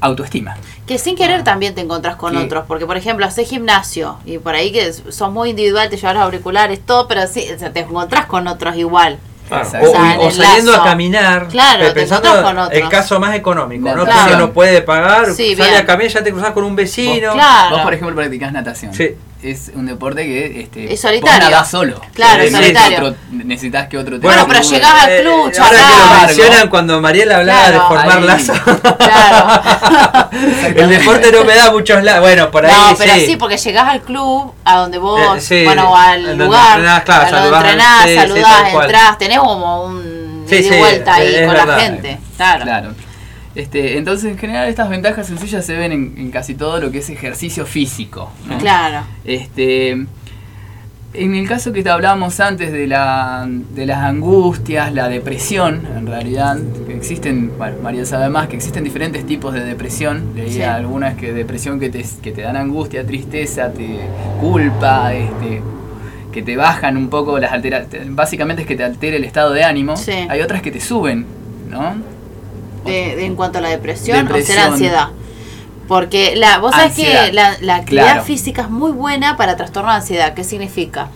autoestima. 0.00 0.56
Que 0.86 0.96
sin 0.96 1.14
querer 1.14 1.44
también 1.44 1.74
te 1.74 1.82
encontrás 1.82 2.16
con 2.16 2.38
otros, 2.38 2.64
porque 2.66 2.86
por 2.86 2.96
ejemplo 2.96 3.26
haces 3.26 3.50
gimnasio 3.50 4.16
y 4.24 4.38
por 4.38 4.54
ahí 4.54 4.72
que 4.72 4.94
sos 4.94 5.30
muy 5.30 5.50
individual, 5.50 5.90
te 5.90 5.98
llevas 5.98 6.14
los 6.14 6.24
auriculares, 6.24 6.80
todo, 6.80 7.06
pero 7.06 7.26
sí, 7.26 7.46
te 7.70 7.80
encontrás 7.80 8.24
con 8.24 8.48
otros 8.48 8.74
igual. 8.76 9.18
O, 9.50 10.30
saliendo 10.30 10.74
a 10.74 10.82
caminar, 10.82 11.48
claro, 11.48 11.92
pensando 11.92 12.42
con 12.42 12.56
el 12.72 12.88
caso 12.88 13.20
más 13.20 13.34
económico, 13.34 13.94
¿no? 13.94 14.06
Que 14.06 14.36
no 14.38 14.52
puede 14.54 14.80
pagar, 14.80 15.34
sí, 15.34 15.54
sale 15.54 15.76
a 15.76 15.84
caminar, 15.84 16.12
ya 16.12 16.22
te 16.24 16.32
cruzas 16.32 16.52
con 16.52 16.64
un 16.64 16.74
vecino. 16.74 17.34
Vos, 17.34 17.80
por 17.82 17.92
ejemplo, 17.92 18.16
practicás 18.16 18.54
natación. 18.54 18.94
Sí 18.94 19.16
es 19.42 19.70
un 19.74 19.86
deporte 19.86 20.24
que 20.24 20.60
este, 20.60 20.92
es 20.92 21.00
solitario. 21.00 21.56
Vos 21.56 21.68
solo. 21.68 22.00
Claro, 22.14 22.42
es 22.42 22.52
solitario. 22.52 23.14
necesitas 23.30 23.88
que 23.88 23.98
otro 23.98 24.20
te 24.20 24.26
Bueno, 24.26 24.46
pero 24.46 24.60
llegás 24.60 25.04
al 25.04 25.10
eh, 25.10 25.20
club, 25.22 25.52
Ahora 25.58 25.78
que 25.78 25.98
lo 25.98 26.26
mencionan 26.26 26.68
cuando 26.68 27.00
Mariela 27.00 27.38
hablaba 27.38 27.70
de 27.70 27.78
formar 27.78 28.22
lazos. 28.22 28.58
Claro. 28.98 30.30
el 30.76 30.88
deporte 30.88 31.32
no 31.32 31.44
me 31.44 31.54
da 31.54 31.70
muchos 31.70 32.02
lazos. 32.02 32.20
Bueno, 32.20 32.50
por 32.50 32.66
ahí 32.66 32.72
No, 32.72 32.96
pero 32.96 33.14
sí. 33.14 33.36
porque 33.36 33.56
llegás 33.56 33.88
al 33.88 34.02
club, 34.02 34.54
a 34.64 34.76
donde 34.76 34.98
vos, 34.98 35.50
eh, 35.50 35.64
bueno, 35.64 35.96
al 35.96 36.36
lugar, 36.36 36.78
entrenás, 36.78 37.02
claro, 37.04 37.36
donde 37.36 37.56
entrenás, 37.56 38.14
saludás, 38.14 38.74
entrás, 38.74 39.18
tenés 39.18 39.38
como 39.38 39.84
un 39.84 40.46
de 40.46 40.78
vuelta 40.78 41.14
ahí 41.14 41.46
con 41.46 41.54
la 41.54 41.78
gente. 41.78 42.18
Claro. 42.36 42.64
claro. 42.64 43.09
Este, 43.54 43.98
entonces, 43.98 44.30
en 44.30 44.38
general, 44.38 44.68
estas 44.68 44.88
ventajas 44.88 45.26
sencillas 45.26 45.66
se 45.66 45.76
ven 45.76 45.92
en, 45.92 46.30
casi 46.30 46.54
todo 46.54 46.80
lo 46.80 46.90
que 46.90 46.98
es 46.98 47.10
ejercicio 47.10 47.66
físico. 47.66 48.30
Claro. 48.60 49.02
Este, 49.24 49.90
en 51.12 51.34
el 51.34 51.48
caso 51.48 51.72
que 51.72 51.82
te 51.82 51.90
hablábamos 51.90 52.38
antes 52.38 52.70
de, 52.70 52.86
la, 52.86 53.48
de 53.74 53.86
las 53.86 53.98
angustias, 53.98 54.92
la 54.94 55.08
depresión, 55.08 55.82
en 55.96 56.06
realidad, 56.06 56.58
existen, 56.88 57.52
bueno, 57.58 57.78
María 57.82 58.04
sabe 58.06 58.28
más, 58.28 58.46
que 58.46 58.54
existen 58.54 58.84
diferentes 58.84 59.26
tipos 59.26 59.52
de 59.52 59.64
depresión. 59.64 60.32
Leía 60.36 60.76
algunas 60.76 61.16
que 61.16 61.32
depresión 61.32 61.80
que 61.80 61.90
te, 61.90 62.04
que 62.22 62.30
te 62.30 62.42
dan 62.42 62.56
angustia, 62.56 63.04
tristeza, 63.04 63.72
te 63.72 63.98
culpa, 64.40 65.12
este, 65.12 65.60
que 66.30 66.42
te 66.42 66.56
bajan 66.56 66.96
un 66.96 67.08
poco 67.08 67.36
las 67.40 67.50
alteraciones. 67.50 68.14
Básicamente 68.14 68.62
es 68.62 68.68
que 68.68 68.76
te 68.76 68.84
altera 68.84 69.16
el 69.16 69.24
estado 69.24 69.52
de 69.52 69.64
ánimo. 69.64 69.94
Hay 70.28 70.40
otras 70.40 70.62
que 70.62 70.70
te 70.70 70.80
suben, 70.80 71.26
¿no? 71.68 71.96
De, 72.84 73.24
en 73.24 73.36
cuanto 73.36 73.58
a 73.58 73.60
la 73.60 73.68
depresión, 73.68 74.30
o 74.30 74.40
será 74.40 74.66
ansiedad. 74.66 75.08
Porque 75.90 76.36
la, 76.36 76.58
vos 76.58 76.72
sabés 76.72 76.94
que 76.94 77.32
la, 77.32 77.74
actividad 77.74 78.22
física 78.22 78.62
es 78.62 78.70
muy 78.70 78.92
buena 78.92 79.36
para 79.36 79.56
trastorno 79.56 79.90
de 79.90 79.96
ansiedad. 79.96 80.34
¿Qué 80.34 80.44
significa? 80.44 81.08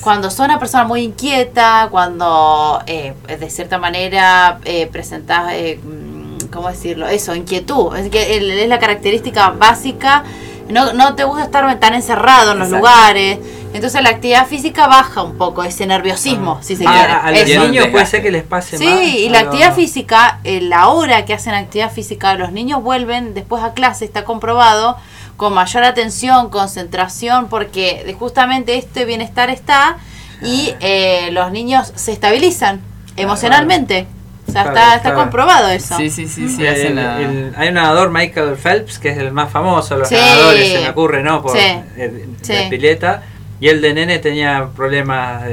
Cuando 0.00 0.30
sos 0.30 0.46
una 0.46 0.58
persona 0.58 0.82
muy 0.82 1.02
inquieta, 1.02 1.86
cuando 1.92 2.82
eh, 2.88 3.14
de 3.28 3.50
cierta 3.50 3.78
manera 3.78 4.58
eh, 4.64 4.88
presentás, 4.88 5.52
eh, 5.52 5.78
mm, 5.80 6.46
¿cómo 6.52 6.68
decirlo? 6.68 7.06
Eso, 7.06 7.36
inquietud. 7.36 7.96
Es, 7.96 8.10
que 8.10 8.62
es 8.62 8.68
la 8.68 8.80
característica 8.80 9.50
básica. 9.50 10.24
No, 10.68 10.92
no 10.92 11.14
te 11.14 11.22
gusta 11.22 11.44
estar 11.44 11.78
tan 11.78 11.94
encerrado 11.94 12.50
en 12.50 12.58
los 12.58 12.70
lugares 12.70 13.38
entonces 13.76 14.02
la 14.02 14.10
actividad 14.10 14.46
física 14.46 14.86
baja 14.86 15.22
un 15.22 15.36
poco 15.36 15.62
ese 15.62 15.86
nerviosismo, 15.86 16.58
si 16.62 16.76
se 16.76 16.84
ah, 16.86 16.92
quiere. 16.92 17.52
A, 17.54 17.58
los 17.58 17.68
niños 17.68 17.88
puede 17.88 18.06
ser 18.06 18.22
que 18.22 18.30
les 18.30 18.42
pase 18.42 18.78
sí, 18.78 18.86
Sí, 18.86 19.18
y 19.18 19.28
la 19.28 19.40
actividad 19.40 19.74
física, 19.74 20.40
eh, 20.44 20.60
la 20.62 20.88
hora 20.88 21.24
que 21.24 21.34
hacen 21.34 21.52
actividad 21.54 21.92
física, 21.92 22.34
los 22.34 22.52
niños 22.52 22.82
vuelven 22.82 23.34
después 23.34 23.62
a 23.62 23.74
clase, 23.74 24.06
está 24.06 24.24
comprobado, 24.24 24.96
con 25.36 25.52
mayor 25.52 25.84
atención, 25.84 26.48
concentración, 26.48 27.48
porque 27.48 28.16
justamente 28.18 28.76
este 28.76 29.04
bienestar 29.04 29.50
está 29.50 29.98
y 30.42 30.74
eh, 30.80 31.28
los 31.32 31.52
niños 31.52 31.92
se 31.94 32.12
estabilizan 32.12 32.80
emocionalmente. 33.16 34.06
O 34.48 34.52
sea, 34.52 34.62
está, 34.62 34.94
está 34.94 35.12
comprobado 35.12 35.68
eso. 35.68 35.96
Sí, 35.96 36.08
sí, 36.08 36.28
sí. 36.28 36.48
sí 36.48 36.66
hay 36.66 37.68
un 37.68 37.74
nadador, 37.74 38.10
Michael 38.10 38.56
Phelps, 38.56 38.98
que 38.98 39.10
es 39.10 39.18
el 39.18 39.32
más 39.32 39.50
famoso, 39.50 39.96
los 39.96 40.10
nadadores, 40.10 40.72
se 40.72 40.80
me 40.80 40.88
ocurre, 40.88 41.22
¿no? 41.22 41.42
Por 41.42 41.56
la 41.56 42.68
pileta 42.70 43.22
y 43.60 43.68
el 43.68 43.80
de 43.80 43.94
nene 43.94 44.18
tenía 44.18 44.68
problemas 44.74 45.44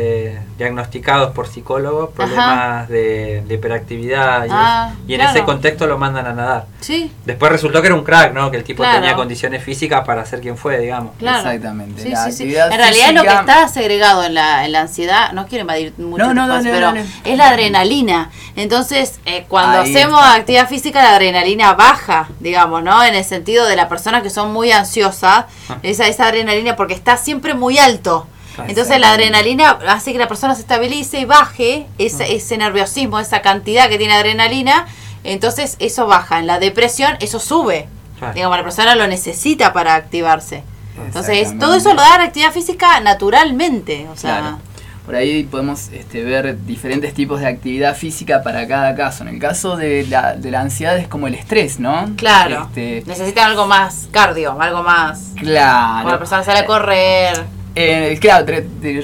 diagnosticados 0.57 1.31
por 1.31 1.47
psicólogos, 1.47 2.11
problemas 2.11 2.87
de, 2.89 3.43
hiperactividad. 3.49 4.45
Y, 4.45 4.49
ah, 4.51 4.93
en 5.07 5.21
ese 5.21 5.43
contexto 5.43 5.87
lo 5.87 5.97
mandan 5.97 6.27
a 6.27 6.33
nadar. 6.33 6.65
Sí. 6.79 7.11
Después 7.25 7.51
resultó 7.51 7.81
que 7.81 7.87
era 7.87 7.95
un 7.95 8.03
crack, 8.03 8.33
¿no? 8.33 8.51
Que 8.51 8.57
el 8.57 8.63
tipo 8.63 8.83
tenía 8.83 9.15
condiciones 9.15 9.63
físicas 9.63 10.05
para 10.05 10.25
ser 10.25 10.41
quien 10.41 10.57
fue, 10.57 10.79
digamos. 10.79 11.13
Exactamente. 11.19 12.03
en 12.03 12.77
realidad 12.77 13.13
lo 13.13 13.23
que 13.23 13.29
está 13.29 13.67
segregado 13.67 14.23
en 14.23 14.33
la, 14.33 14.65
en 14.65 14.71
la 14.71 14.81
ansiedad, 14.81 15.31
no 15.33 15.47
quiero 15.47 15.61
invadir 15.61 15.93
mucho, 15.97 16.25
pero 16.63 16.93
es 17.23 17.37
la 17.37 17.49
adrenalina. 17.49 18.29
Entonces, 18.55 19.19
eh, 19.25 19.45
cuando 19.47 19.79
hacemos 19.79 20.21
actividad 20.23 20.67
física, 20.67 21.01
la 21.01 21.15
adrenalina 21.15 21.73
baja, 21.73 22.29
digamos, 22.39 22.83
¿no? 22.83 23.03
En 23.03 23.15
el 23.15 23.23
sentido 23.23 23.65
de 23.65 23.75
las 23.75 23.87
personas 23.87 24.21
que 24.21 24.29
son 24.29 24.53
muy 24.53 24.71
ansiosas, 24.71 25.45
ah. 25.69 25.77
esa, 25.81 26.07
esa 26.07 26.27
adrenalina, 26.27 26.75
porque 26.75 26.93
está 26.93 27.17
siempre 27.17 27.53
muy 27.53 27.77
alto. 27.77 28.27
Entonces 28.67 28.99
la 28.99 29.11
adrenalina 29.11 29.79
hace 29.87 30.11
que 30.11 30.19
la 30.19 30.27
persona 30.27 30.55
se 30.55 30.61
estabilice 30.61 31.19
y 31.19 31.25
baje 31.25 31.87
ese, 31.97 32.23
mm. 32.23 32.31
ese 32.31 32.57
nerviosismo, 32.57 33.19
esa 33.19 33.41
cantidad 33.41 33.89
que 33.89 33.97
tiene 33.97 34.13
adrenalina. 34.13 34.85
Entonces 35.23 35.75
eso 35.79 36.05
baja. 36.07 36.39
En 36.39 36.47
la 36.47 36.59
depresión 36.59 37.15
eso 37.19 37.39
sube. 37.39 37.87
Digamos, 38.33 38.55
la 38.55 38.63
persona 38.63 38.95
lo 38.95 39.05
necesita 39.07 39.73
para 39.73 39.95
activarse. 39.95 40.63
Entonces 41.05 41.57
todo 41.59 41.75
eso 41.75 41.93
lo 41.93 42.01
da 42.01 42.17
la 42.19 42.25
actividad 42.25 42.51
física 42.51 42.99
naturalmente. 43.01 44.07
O 44.13 44.15
sea, 44.15 44.59
Por 45.05 45.15
ahí 45.15 45.43
podemos 45.43 45.89
este, 45.89 46.23
ver 46.23 46.63
diferentes 46.65 47.13
tipos 47.13 47.41
de 47.41 47.47
actividad 47.47 47.97
física 47.97 48.41
para 48.41 48.65
cada 48.65 48.95
caso. 48.95 49.23
En 49.23 49.29
el 49.29 49.39
caso 49.39 49.75
de 49.75 50.05
la, 50.07 50.35
de 50.35 50.51
la 50.51 50.61
ansiedad 50.61 50.97
es 50.97 51.09
como 51.09 51.27
el 51.27 51.33
estrés, 51.33 51.79
¿no? 51.79 52.11
Claro. 52.15 52.67
Este, 52.69 53.03
Necesitan 53.05 53.49
algo 53.49 53.67
más 53.67 54.07
cardio, 54.11 54.55
algo 54.61 54.83
más... 54.83 55.31
Claro. 55.35 56.09
la 56.09 56.19
persona 56.19 56.43
sale 56.43 56.59
a 56.59 56.65
correr 56.65 57.43
eh, 57.75 58.17
claro, 58.19 58.45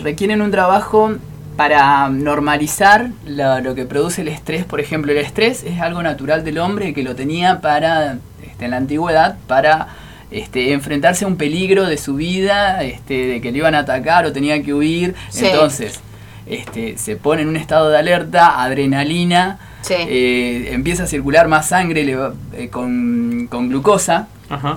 requieren 0.04 0.42
un 0.42 0.52
trabajo 0.52 1.16
para 1.60 2.08
normalizar 2.10 3.10
lo, 3.26 3.76
que 3.76 3.86
produce 3.86 4.22
el 4.22 4.30
estrés. 4.30 4.64
Por 4.64 4.80
ejemplo, 4.80 5.12
el 5.12 5.18
estrés 5.18 5.64
es 5.64 5.82
algo 5.82 6.02
natural 6.02 6.44
del 6.46 6.60
hombre 6.60 6.94
que 6.94 7.04
lo 7.04 7.16
tenía 7.16 7.60
para, 7.62 8.18
este, 8.42 8.66
en 8.66 8.72
la 8.72 8.78
antigüedad, 8.78 9.38
para 9.48 9.88
este, 10.32 10.72
enfrentarse 10.72 11.26
a 11.26 11.28
un 11.28 11.36
peligro 11.36 11.86
de 11.86 11.98
su 11.98 12.16
vida, 12.16 12.84
este, 12.84 13.26
de 13.26 13.42
que 13.42 13.52
le 13.52 13.58
iban 13.58 13.76
a 13.76 13.80
atacar 13.80 14.26
o 14.26 14.32
tenía 14.32 14.64
que 14.64 14.74
huir. 14.74 15.16
Entonces, 15.36 16.00
este, 16.46 16.98
se 16.98 17.16
pone 17.16 17.42
en 17.42 17.50
un 17.50 17.58
estado 17.58 17.90
de 17.90 17.98
alerta, 17.98 18.64
adrenalina, 18.64 19.60
eh, 19.90 20.70
empieza 20.72 21.04
a 21.04 21.08
circular 21.08 21.48
más 21.48 21.68
sangre 21.68 22.06
eh, 22.54 22.70
con, 22.70 23.50
glucosa, 23.50 24.28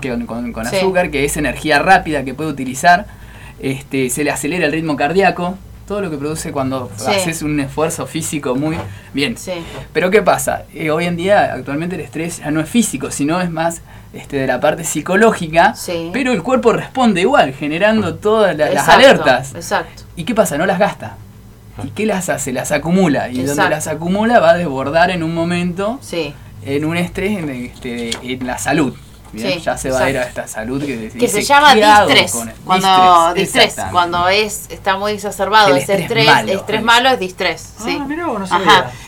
que 0.00 0.10
con, 0.26 0.66
azúcar, 0.66 1.10
que 1.10 1.24
es 1.24 1.36
energía 1.36 1.78
rápida 1.78 2.24
que 2.24 2.34
puede 2.34 2.50
utilizar 2.50 3.21
este, 3.62 4.10
se 4.10 4.24
le 4.24 4.30
acelera 4.30 4.66
el 4.66 4.72
ritmo 4.72 4.96
cardíaco, 4.96 5.56
todo 5.86 6.00
lo 6.00 6.10
que 6.10 6.16
produce 6.16 6.52
cuando 6.52 6.90
haces 7.06 7.42
un 7.42 7.58
esfuerzo 7.60 8.06
físico 8.06 8.54
muy 8.54 8.76
bien. 9.14 9.36
Pero 9.92 10.10
¿qué 10.10 10.22
pasa? 10.22 10.64
Eh, 10.74 10.90
hoy 10.90 11.06
en 11.06 11.16
día, 11.16 11.52
actualmente 11.54 11.94
el 11.94 12.02
estrés 12.02 12.38
ya 12.38 12.50
no 12.50 12.60
es 12.60 12.68
físico, 12.68 13.10
sino 13.10 13.40
es 13.40 13.50
más 13.50 13.82
este, 14.12 14.36
de 14.38 14.46
la 14.46 14.60
parte 14.60 14.84
psicológica, 14.84 15.74
pero 16.12 16.32
el 16.32 16.42
cuerpo 16.42 16.72
responde 16.72 17.20
igual, 17.20 17.54
generando 17.54 18.16
todas 18.16 18.56
las 18.56 18.88
alertas. 18.88 19.54
Exacto. 19.54 20.02
¿Y 20.16 20.24
qué 20.24 20.34
pasa? 20.34 20.58
No 20.58 20.66
las 20.66 20.78
gasta. 20.78 21.16
¿Y 21.82 21.90
qué 21.90 22.04
las 22.04 22.28
hace? 22.28 22.52
Las 22.52 22.72
acumula. 22.72 23.30
Y 23.30 23.42
donde 23.42 23.68
las 23.70 23.86
acumula 23.86 24.40
va 24.40 24.50
a 24.50 24.54
desbordar 24.54 25.10
en 25.10 25.22
un 25.22 25.34
momento 25.34 26.00
en 26.64 26.84
un 26.84 26.96
estrés 26.96 27.38
en, 27.38 27.50
este, 27.50 28.10
en 28.22 28.46
la 28.46 28.58
salud 28.58 28.94
ya 29.32 29.78
se 29.78 29.90
va 29.90 30.00
a 30.00 30.10
ir 30.10 30.18
a 30.18 30.24
esta 30.24 30.46
salud 30.46 30.84
que, 30.84 31.08
que 31.10 31.28
se 31.28 31.42
llama 31.42 31.74
distrés. 31.74 32.36
Cuando 32.64 33.34
distrés, 33.34 33.76
cuando 33.90 34.28
es 34.28 34.66
está 34.70 34.96
muy 34.96 35.12
exacerbado 35.12 35.68
el 35.68 35.78
ese 35.78 36.02
estrés, 36.02 36.26
malo, 36.26 36.52
estrés 36.52 36.82
malo 36.82 37.08
es 37.10 37.18
distrés. 37.18 37.74
Ah, 37.78 37.82
sí. 37.84 37.98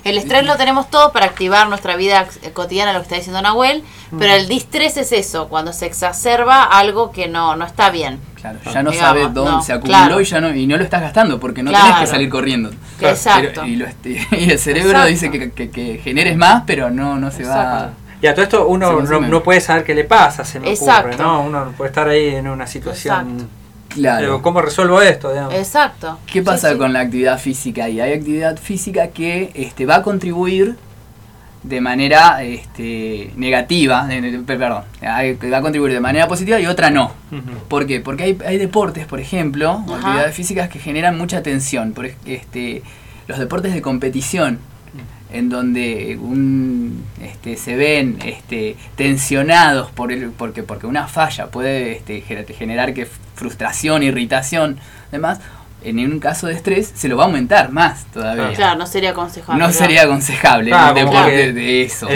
El 0.05 0.19
estrés 0.19 0.45
lo 0.45 0.57
tenemos 0.57 0.91
todo 0.91 1.13
para 1.13 1.27
activar 1.27 1.69
nuestra 1.69 1.97
vida 1.97 2.27
cotidiana, 2.53 2.93
lo 2.93 3.01
que 3.01 3.05
está 3.05 3.17
diciendo 3.17 3.43
Nahuel, 3.43 3.83
mm. 4.11 4.19
pero 4.19 4.35
el 4.35 4.49
distrés 4.49 4.97
es 4.97 5.13
eso, 5.13 5.49
cuando 5.49 5.73
se 5.73 5.87
exacerba 5.87 6.65
algo 6.65 7.11
que 7.11 7.29
no, 7.29 7.57
no 7.57 7.65
está 7.65 7.91
bien. 7.91 8.21
Claro, 8.35 8.59
ya 8.73 8.83
no 8.83 8.93
sabes 8.93 9.33
dónde 9.33 9.65
se 9.65 9.73
acumuló 9.73 10.21
y 10.21 10.25
ya 10.25 10.41
no 10.41 10.55
y 10.55 10.67
no 10.67 10.77
lo 10.77 10.85
estás 10.85 11.01
gastando 11.01 11.41
porque 11.41 11.63
no 11.63 11.71
tenés 11.71 11.97
que 12.01 12.07
salir 12.07 12.29
corriendo. 12.29 12.71
Exacto. 13.01 13.65
y, 13.67 13.83
el 14.51 14.59
cerebro 14.59 15.05
dice 15.07 15.31
que, 15.31 15.71
que, 15.71 16.01
generes 16.03 16.37
más, 16.37 16.65
pero 16.67 16.91
no, 16.91 17.19
no 17.19 17.31
se 17.31 17.45
va 17.45 17.93
y 18.21 18.27
a 18.27 18.35
todo 18.35 18.45
esto 18.45 18.67
uno 18.67 19.01
no, 19.03 19.43
puede 19.43 19.61
saber 19.61 19.85
qué 19.85 19.95
le 19.95 20.05
pasa, 20.05 20.45
se 20.45 20.61
me 20.61 20.73
ocurre, 20.73 21.17
¿no? 21.17 21.43
Uno 21.43 21.73
puede 21.77 21.91
estar 21.91 22.09
ahí 22.09 22.37
en 22.37 22.49
una 22.49 22.67
situación... 22.67 23.49
Claro. 23.89 24.43
¿Cómo 24.43 24.61
resuelvo 24.61 25.01
esto? 25.01 25.33
Exacto. 25.53 26.19
¿Qué 26.27 26.43
pasa 26.43 26.77
con 26.77 26.93
la 26.93 27.01
actividad 27.01 27.39
física? 27.39 27.89
Y 27.89 28.01
hay 28.01 28.13
actividad 28.13 28.57
física 28.57 29.09
que 29.09 29.53
este, 29.55 29.87
va 29.87 29.97
a 29.97 30.03
contribuir 30.03 30.77
de 31.63 31.81
manera 31.81 32.43
este, 32.43 33.33
negativa, 33.37 34.07
perdón, 34.47 34.85
va 35.03 35.57
a 35.57 35.61
contribuir 35.63 35.95
de 35.95 36.01
manera 36.01 36.29
positiva 36.29 36.61
y 36.61 36.67
otra 36.67 36.91
no. 36.91 37.13
¿Por 37.69 37.87
qué? 37.87 38.01
Porque 38.01 38.25
hay, 38.25 38.39
hay 38.45 38.59
deportes, 38.59 39.07
por 39.07 39.21
ejemplo, 39.21 39.85
actividades 39.95 40.35
físicas 40.35 40.69
que 40.69 40.79
generan 40.79 41.17
mucha 41.17 41.43
tensión. 41.43 41.93
Por, 41.93 42.07
este, 42.27 42.83
los 43.27 43.39
deportes 43.39 43.73
de 43.73 43.81
competición 43.81 44.59
en 45.35 45.49
donde 45.49 46.17
un, 46.21 47.05
este, 47.21 47.57
se 47.57 47.75
ven 47.75 48.19
este, 48.25 48.77
tensionados 48.95 49.91
por 49.91 50.13
el, 50.13 50.31
porque, 50.31 50.63
porque 50.63 50.87
una 50.87 51.09
falla 51.09 51.49
puede 51.49 51.97
este, 51.97 52.21
generar 52.21 52.95
que 52.95 53.07
frustración, 53.35 54.05
irritación, 54.05 54.79
demás, 55.11 55.41
en 55.83 55.99
un 55.99 56.21
caso 56.21 56.47
de 56.47 56.55
estrés 56.55 56.93
se 56.95 57.09
lo 57.09 57.17
va 57.17 57.25
a 57.25 57.27
aumentar 57.27 57.73
más 57.73 58.05
todavía. 58.13 58.53
Claro, 58.53 58.79
no 58.79 58.87
sería 58.87 59.11
aconsejable. 59.11 59.61
No 59.61 59.73
sería 59.73 60.03
aconsejable 60.03 60.71
claro, 60.71 60.95
deporte 60.95 61.53
de 61.53 61.83
eso. 61.83 62.09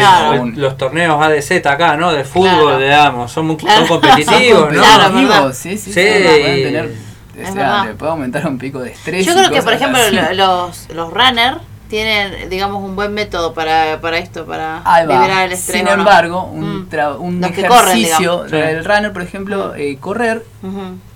Los 0.55 0.77
torneos 0.77 1.21
ADZ 1.21 1.67
acá, 1.67 1.97
¿no? 1.97 2.13
De 2.13 2.23
fútbol, 2.23 2.81
digamos, 2.81 3.33
son, 3.33 3.49
muy, 3.49 3.57
competitivos, 3.89 4.73
¿no? 4.73 4.81
Claro, 4.81 5.53
sí, 5.53 5.77
sí, 5.77 5.93
sí. 5.93 6.01
le 6.01 7.95
puede 7.99 8.13
aumentar 8.13 8.47
un 8.47 8.59
pico 8.59 8.79
de 8.79 8.93
estrés. 8.93 9.27
Yo 9.27 9.35
creo 9.35 9.51
que, 9.51 9.61
por 9.61 9.73
ejemplo, 9.73 10.01
los, 10.35 10.89
los 10.91 11.13
runners 11.13 11.59
tienen, 11.89 12.49
digamos, 12.51 12.83
un 12.83 12.95
buen 12.95 13.15
método 13.15 13.55
para, 13.55 14.01
para 14.01 14.19
esto, 14.19 14.47
para 14.47 14.83
liberar 15.03 15.47
el 15.47 15.53
estrés. 15.53 15.79
Sin 15.81 15.89
embargo, 15.89 16.45
un, 16.45 16.83
mm. 16.83 17.21
un 17.21 17.45
ejercicio 17.45 18.45
del 18.45 18.85
runner, 18.85 19.13
por 19.13 19.23
ejemplo, 19.23 19.75
eh, 19.75 19.97
correr, 19.99 20.45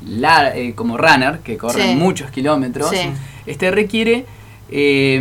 la, 0.04 0.56
eh, 0.56 0.74
como 0.74 0.96
runner, 0.96 1.40
que 1.40 1.56
corre 1.56 1.94
muchos 1.94 2.30
kilómetros, 2.30 2.90
este 3.46 3.70
requiere 3.70 4.24
eh, 4.70 5.18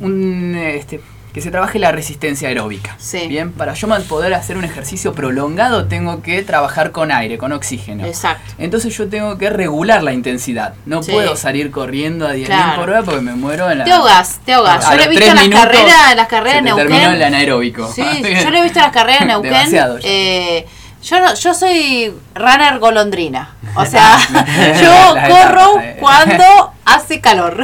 un, 0.00 0.54
este, 0.56 1.00
que 1.32 1.40
se 1.40 1.50
trabaje 1.50 1.78
la 1.78 1.92
resistencia 1.92 2.48
aeróbica. 2.48 2.96
Bien, 3.28 3.52
para 3.52 3.74
yo 3.74 3.88
poder 4.08 4.34
hacer 4.34 4.56
un 4.56 4.64
ejercicio 4.64 5.12
prolongado 5.12 5.86
tengo 5.86 6.22
que 6.22 6.42
trabajar 6.42 6.92
con 6.92 7.12
aire, 7.12 7.38
con 7.38 7.52
oxígeno. 7.52 8.06
Exacto. 8.06 8.54
Entonces 8.58 8.96
yo 8.96 9.08
tengo 9.08 9.36
que 9.38 9.50
regular 9.50 10.02
la 10.02 10.12
intensidad. 10.12 10.74
No 10.86 11.00
puedo 11.00 11.36
salir 11.36 11.70
corriendo 11.70 12.26
a 12.26 12.34
10.000 12.34 12.76
por 12.76 12.90
hora 12.90 13.02
porque 13.02 13.20
me 13.20 13.34
muero 13.34 13.70
en 13.70 13.78
la. 13.78 13.84
Te 13.84 13.92
ahogas, 13.92 14.40
te 14.44 14.52
ahogas. 14.52 14.84
yo 14.90 14.96
lo 14.96 15.02
he 15.02 15.08
visto 15.08 15.26
en 15.26 15.36
las 15.36 15.48
carreras, 15.48 16.10
en 16.10 16.16
las 16.16 16.28
carreras 16.28 16.58
en 16.58 16.64
Neuquén. 16.64 16.88
Terminó 16.88 17.12
el 17.12 17.22
anaeróbico. 17.22 17.92
Sí, 17.92 18.02
yo 18.42 18.50
lo 18.50 18.58
he 18.58 18.62
visto 18.62 18.78
en 18.78 18.84
las 18.84 18.92
carreras 18.92 19.22
en 19.22 19.28
Neuquén. 19.28 20.00
Eh, 20.02 20.66
yo 21.02 21.20
no, 21.20 21.34
yo 21.34 21.54
soy 21.54 22.14
runner 22.34 22.78
golondrina. 22.78 23.54
O 23.74 23.84
sea, 23.86 24.18
yo 24.82 25.14
corro 25.28 25.80
cuando 25.98 26.72
hace 26.84 27.20
calor. 27.20 27.62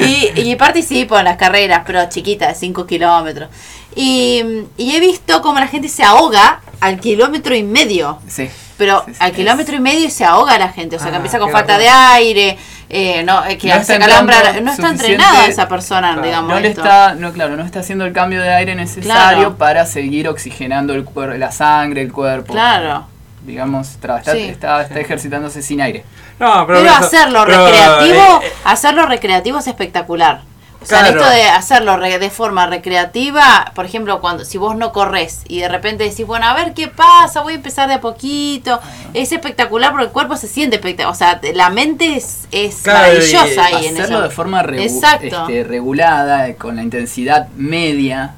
y, 0.00 0.32
y, 0.40 0.56
participo 0.56 1.18
en 1.18 1.24
las 1.24 1.36
carreras, 1.36 1.82
pero 1.86 2.08
chiquitas, 2.08 2.48
de 2.48 2.54
5 2.54 2.86
kilómetros. 2.86 3.48
Y, 3.94 4.66
y, 4.76 4.96
he 4.96 5.00
visto 5.00 5.40
cómo 5.42 5.58
la 5.58 5.66
gente 5.66 5.88
se 5.88 6.04
ahoga 6.04 6.60
al 6.80 7.00
kilómetro 7.00 7.54
y 7.54 7.62
medio. 7.62 8.18
Sí. 8.28 8.48
Pero 8.76 9.04
al 9.18 9.32
kilómetro 9.32 9.74
y 9.74 9.80
medio 9.80 10.08
se 10.10 10.24
ahoga 10.24 10.58
la 10.58 10.68
gente. 10.68 10.96
O 10.96 10.98
sea, 10.98 11.08
que 11.08 11.14
ah, 11.14 11.16
empieza 11.16 11.38
con 11.38 11.50
falta 11.50 11.78
de 11.78 11.88
aire. 11.88 12.58
Eh, 12.90 13.22
no, 13.22 13.42
que 13.58 13.68
no 13.68 13.84
se 13.84 13.98
calambra. 13.98 14.60
No 14.60 14.70
está 14.70 14.88
entrenada 14.88 15.46
esa 15.46 15.68
persona, 15.68 16.20
digamos. 16.22 16.50
No 16.50 16.60
le 16.60 16.68
está, 16.68 17.14
no, 17.14 17.32
claro, 17.32 17.56
no 17.56 17.64
está 17.64 17.80
haciendo 17.80 18.06
el 18.06 18.12
cambio 18.12 18.40
de 18.40 18.50
aire 18.50 18.74
necesario 18.74 19.56
para 19.56 19.84
seguir 19.84 20.28
oxigenando 20.28 20.94
el 20.94 21.04
cuerpo, 21.04 21.36
la 21.36 21.52
sangre, 21.52 22.02
el 22.02 22.12
cuerpo. 22.12 22.52
Claro 22.52 23.06
digamos, 23.48 23.88
está, 23.90 24.18
está, 24.18 24.82
ejercitándose 25.00 25.62
sin 25.62 25.80
aire. 25.80 26.04
No, 26.38 26.66
pero, 26.66 26.88
hacerlo 26.90 27.44
recreativo, 27.44 28.40
eh, 28.42 28.46
eh, 28.46 28.52
hacerlo 28.64 29.06
recreativo 29.06 29.58
es 29.58 29.66
espectacular. 29.66 30.42
O 30.80 30.86
sea, 30.86 31.08
esto 31.08 31.28
de 31.28 31.42
hacerlo 31.42 31.98
de 31.98 32.30
forma 32.30 32.66
recreativa, 32.66 33.72
por 33.74 33.84
ejemplo, 33.84 34.20
cuando 34.20 34.44
si 34.44 34.58
vos 34.58 34.76
no 34.76 34.92
corres 34.92 35.42
y 35.48 35.60
de 35.60 35.68
repente 35.68 36.04
decís, 36.04 36.26
bueno, 36.26 36.46
a 36.46 36.54
ver 36.54 36.72
qué 36.72 36.88
pasa, 36.88 37.42
voy 37.42 37.54
a 37.54 37.56
empezar 37.56 37.88
de 37.88 37.94
a 37.94 38.00
poquito, 38.00 38.80
es 39.12 39.32
espectacular 39.32 39.90
porque 39.90 40.06
el 40.06 40.12
cuerpo 40.12 40.36
se 40.36 40.46
siente 40.46 40.76
espectacular, 40.76 41.12
o 41.12 41.18
sea, 41.18 41.40
la 41.54 41.70
mente 41.70 42.16
es, 42.16 42.46
es 42.52 42.86
maravillosa 42.86 43.66
ahí 43.66 43.86
en 43.86 43.98
Hacerlo 43.98 44.22
de 44.22 44.30
forma 44.30 44.60
este, 44.60 45.64
regulada, 45.64 46.54
con 46.54 46.76
la 46.76 46.82
intensidad 46.82 47.48
media, 47.56 48.34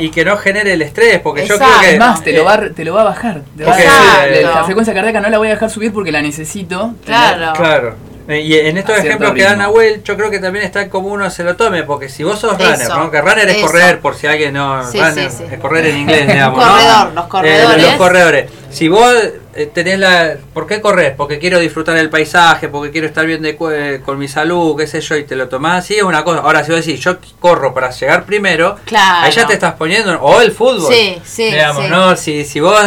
y, 0.00 0.10
que 0.10 0.24
no 0.24 0.36
genere 0.36 0.72
el 0.72 0.82
estrés, 0.82 1.20
porque 1.20 1.46
yo 1.46 1.56
creo 1.56 1.80
que. 1.80 1.86
Además, 1.88 2.22
te, 2.22 2.32
lo 2.32 2.44
va, 2.44 2.60
te 2.74 2.84
lo 2.84 2.94
va 2.94 3.02
a 3.02 3.04
bajar. 3.04 3.42
la, 3.56 4.64
frecuencia 4.64 4.94
cardíaca 4.94 5.20
no 5.20 5.28
la 5.28 5.38
voy 5.38 5.48
a 5.48 5.50
dejar 5.50 5.70
subir 5.70 5.92
porque 5.92 6.12
la 6.12 6.22
necesito. 6.22 6.94
Claro. 7.04 7.52
Claro. 7.54 7.96
Eh, 8.28 8.40
y 8.40 8.54
en 8.54 8.76
estos 8.76 8.98
ejemplos 8.98 9.32
que 9.32 9.42
dan 9.42 9.58
Nahuel, 9.58 10.02
yo 10.02 10.16
creo 10.16 10.30
que 10.30 10.40
también 10.40 10.64
está 10.64 10.88
como 10.88 11.08
uno 11.08 11.30
se 11.30 11.44
lo 11.44 11.54
tome, 11.54 11.84
porque 11.84 12.08
si 12.08 12.24
vos 12.24 12.38
sos 12.38 12.58
runner, 12.58 12.88
¿no? 12.88 13.10
que 13.10 13.20
runner 13.20 13.48
es 13.48 13.62
correr, 13.62 14.00
por 14.00 14.16
si 14.16 14.26
alguien 14.26 14.54
no. 14.54 14.82
runner, 14.82 15.30
es 15.50 15.58
correr 15.60 15.86
en 15.86 15.98
inglés, 15.98 16.26
digamos. 16.32 16.64
Corredor, 16.64 17.12
los 17.14 17.26
corredores. 17.26 17.82
los 17.82 17.94
corredores. 17.94 18.50
Si 18.70 18.88
vos 18.88 19.14
eh, 19.54 19.70
tenés 19.72 19.98
la... 19.98 20.36
¿Por 20.52 20.66
qué 20.66 20.80
correr? 20.80 21.14
Porque 21.16 21.38
quiero 21.38 21.60
disfrutar 21.60 21.96
el 21.96 22.10
paisaje, 22.10 22.68
porque 22.68 22.90
quiero 22.90 23.06
estar 23.06 23.24
bien 23.24 23.40
de, 23.42 23.56
con 24.04 24.18
mi 24.18 24.28
salud, 24.28 24.76
qué 24.76 24.86
sé 24.86 25.00
yo, 25.00 25.16
y 25.16 25.24
te 25.24 25.36
lo 25.36 25.48
tomás 25.48 25.84
así, 25.84 25.94
es 25.94 26.02
una 26.02 26.24
cosa. 26.24 26.40
Ahora, 26.40 26.64
si 26.64 26.72
vos 26.72 26.84
decís, 26.84 27.00
yo 27.00 27.18
corro 27.38 27.72
para 27.72 27.90
llegar 27.90 28.24
primero, 28.24 28.76
ahí 28.92 29.30
ya 29.30 29.46
te 29.46 29.54
estás 29.54 29.74
poniendo... 29.74 30.20
O 30.20 30.40
el 30.40 30.50
fútbol. 30.52 30.92
Sí, 30.92 31.18
sí, 31.24 31.44
digamos, 31.44 31.88
¿no? 31.88 32.16
Si, 32.16 32.44
si 32.44 32.58
vos 32.60 32.78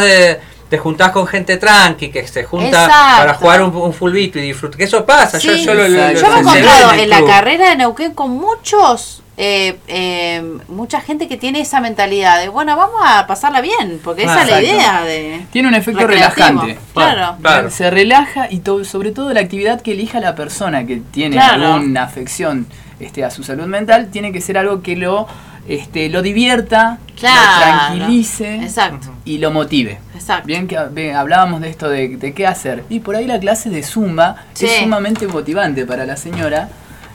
te 0.70 0.78
juntás 0.78 1.10
con 1.10 1.26
gente 1.26 1.56
tranqui, 1.56 2.10
que 2.10 2.26
se 2.26 2.44
junta 2.44 2.88
para 3.18 3.34
jugar 3.34 3.62
un, 3.62 3.74
un 3.74 3.92
fulbito 3.92 4.38
y 4.38 4.42
disfrutar. 4.42 4.78
Que 4.78 4.84
eso 4.84 5.04
pasa, 5.04 5.38
yo, 5.38 5.52
yo, 5.54 5.74
lo, 5.74 5.86
yo 5.86 5.90
me 5.90 6.36
he 6.36 6.40
encontrado 6.40 6.92
en, 6.92 7.10
la 7.10 7.24
carrera 7.24 7.70
de 7.70 7.76
Neuquén 7.76 8.14
con 8.14 8.30
muchos 8.30 9.22
eh, 9.36 9.78
eh, 9.88 10.58
mucha 10.68 11.00
gente 11.00 11.26
que 11.26 11.36
tiene 11.36 11.60
esa 11.60 11.80
mentalidad 11.80 12.38
de, 12.40 12.50
bueno, 12.50 12.76
vamos 12.76 13.00
a 13.02 13.26
pasarla 13.26 13.60
bien, 13.60 13.98
porque 14.04 14.24
esa 14.24 14.42
es 14.42 14.50
la 14.50 14.62
idea 14.62 15.02
de... 15.02 15.40
Tiene 15.50 15.68
un 15.68 15.74
efecto 15.74 16.06
relajante. 16.06 16.78
Claro. 16.92 17.70
Se 17.70 17.90
relaja 17.90 18.48
y 18.50 18.62
sobre 18.84 19.12
todo 19.12 19.32
la 19.32 19.40
actividad 19.40 19.80
que 19.80 19.92
elija 19.92 20.20
la 20.20 20.34
persona 20.34 20.86
que 20.86 20.98
tiene 21.10 21.40
alguna 21.40 22.04
afección 22.04 22.66
este, 23.00 23.24
a 23.24 23.30
su 23.30 23.42
salud 23.42 23.64
mental, 23.64 24.10
tiene 24.12 24.30
que 24.30 24.42
ser 24.42 24.58
algo 24.58 24.82
que 24.82 24.94
lo, 24.94 25.26
este, 25.70 26.08
lo 26.08 26.20
divierta, 26.20 26.98
lo 27.14 27.28
tranquilice 27.60 28.56
Exacto. 28.56 29.14
y 29.24 29.38
lo 29.38 29.52
motive. 29.52 30.00
Exacto. 30.14 30.48
Bien 30.48 30.66
que 30.66 30.76
hablábamos 31.14 31.60
de 31.60 31.70
esto 31.70 31.88
de, 31.88 32.16
de, 32.16 32.34
qué 32.34 32.46
hacer. 32.46 32.84
Y 32.90 32.98
por 32.98 33.14
ahí 33.14 33.26
la 33.26 33.38
clase 33.38 33.70
de 33.70 33.84
Zumba 33.84 34.46
es 34.58 34.78
sumamente 34.80 35.28
motivante 35.28 35.86
para 35.86 36.04
la 36.06 36.16
señora 36.16 36.68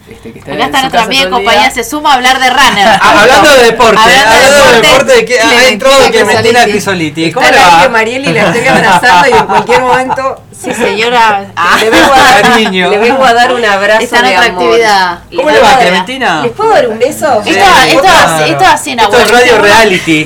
este, 0.09 0.31
que 0.31 0.39
está 0.39 0.53
Acá 0.53 0.65
está 0.65 0.81
nuestra 0.81 1.03
amiga 1.03 1.29
compañía 1.31 1.71
se 1.71 1.83
suma 1.83 2.11
a 2.11 2.13
hablar 2.13 2.39
de 2.39 2.49
runner. 2.49 2.87
Ah, 2.87 3.21
hablando 3.21 3.51
de 3.51 3.63
deporte, 3.63 3.99
hablando, 3.99 4.65
de 4.65 4.81
deporte, 4.81 5.25
que 5.25 5.39
ha 5.39 5.67
entrado 5.67 6.11
Clementina 6.11 6.63
Crisoliti. 6.63 7.31
¿Cómo 7.31 7.49
le 7.49 7.57
va? 7.57 7.81
que 7.81 7.89
Marieli 7.89 8.31
la 8.31 8.51
estoy 8.51 8.67
abrazando 8.67 9.27
y 9.29 9.33
en 9.33 9.45
cualquier 9.47 9.81
momento 9.81 10.43
Sí, 10.61 10.73
señora. 10.73 11.45
Ah. 11.57 11.77
Le, 11.79 11.89
vengo 11.89 12.13
a 12.13 12.19
dar, 12.19 12.59
le, 12.59 12.97
vengo 12.97 13.23
a 13.23 13.33
dar, 13.33 13.53
un 13.53 13.63
abrazo. 13.63 14.03
Está 14.03 14.19
en 14.19 14.25
otra 14.25 14.45
actividad. 14.45 15.19
¿Cómo 15.35 15.49
le 15.49 15.59
va, 15.61 15.77
Clementina? 15.79 16.41
¿Les 16.43 16.51
puedo 16.51 16.69
dar 16.71 16.87
un 16.87 16.99
beso? 16.99 17.41
esto, 17.45 17.65
esto, 17.87 18.45
esto, 18.45 18.65
así 18.65 18.91
en 18.91 18.99
Esto 18.99 19.17
es 19.17 19.31
radio 19.31 19.57
reality. 19.59 20.25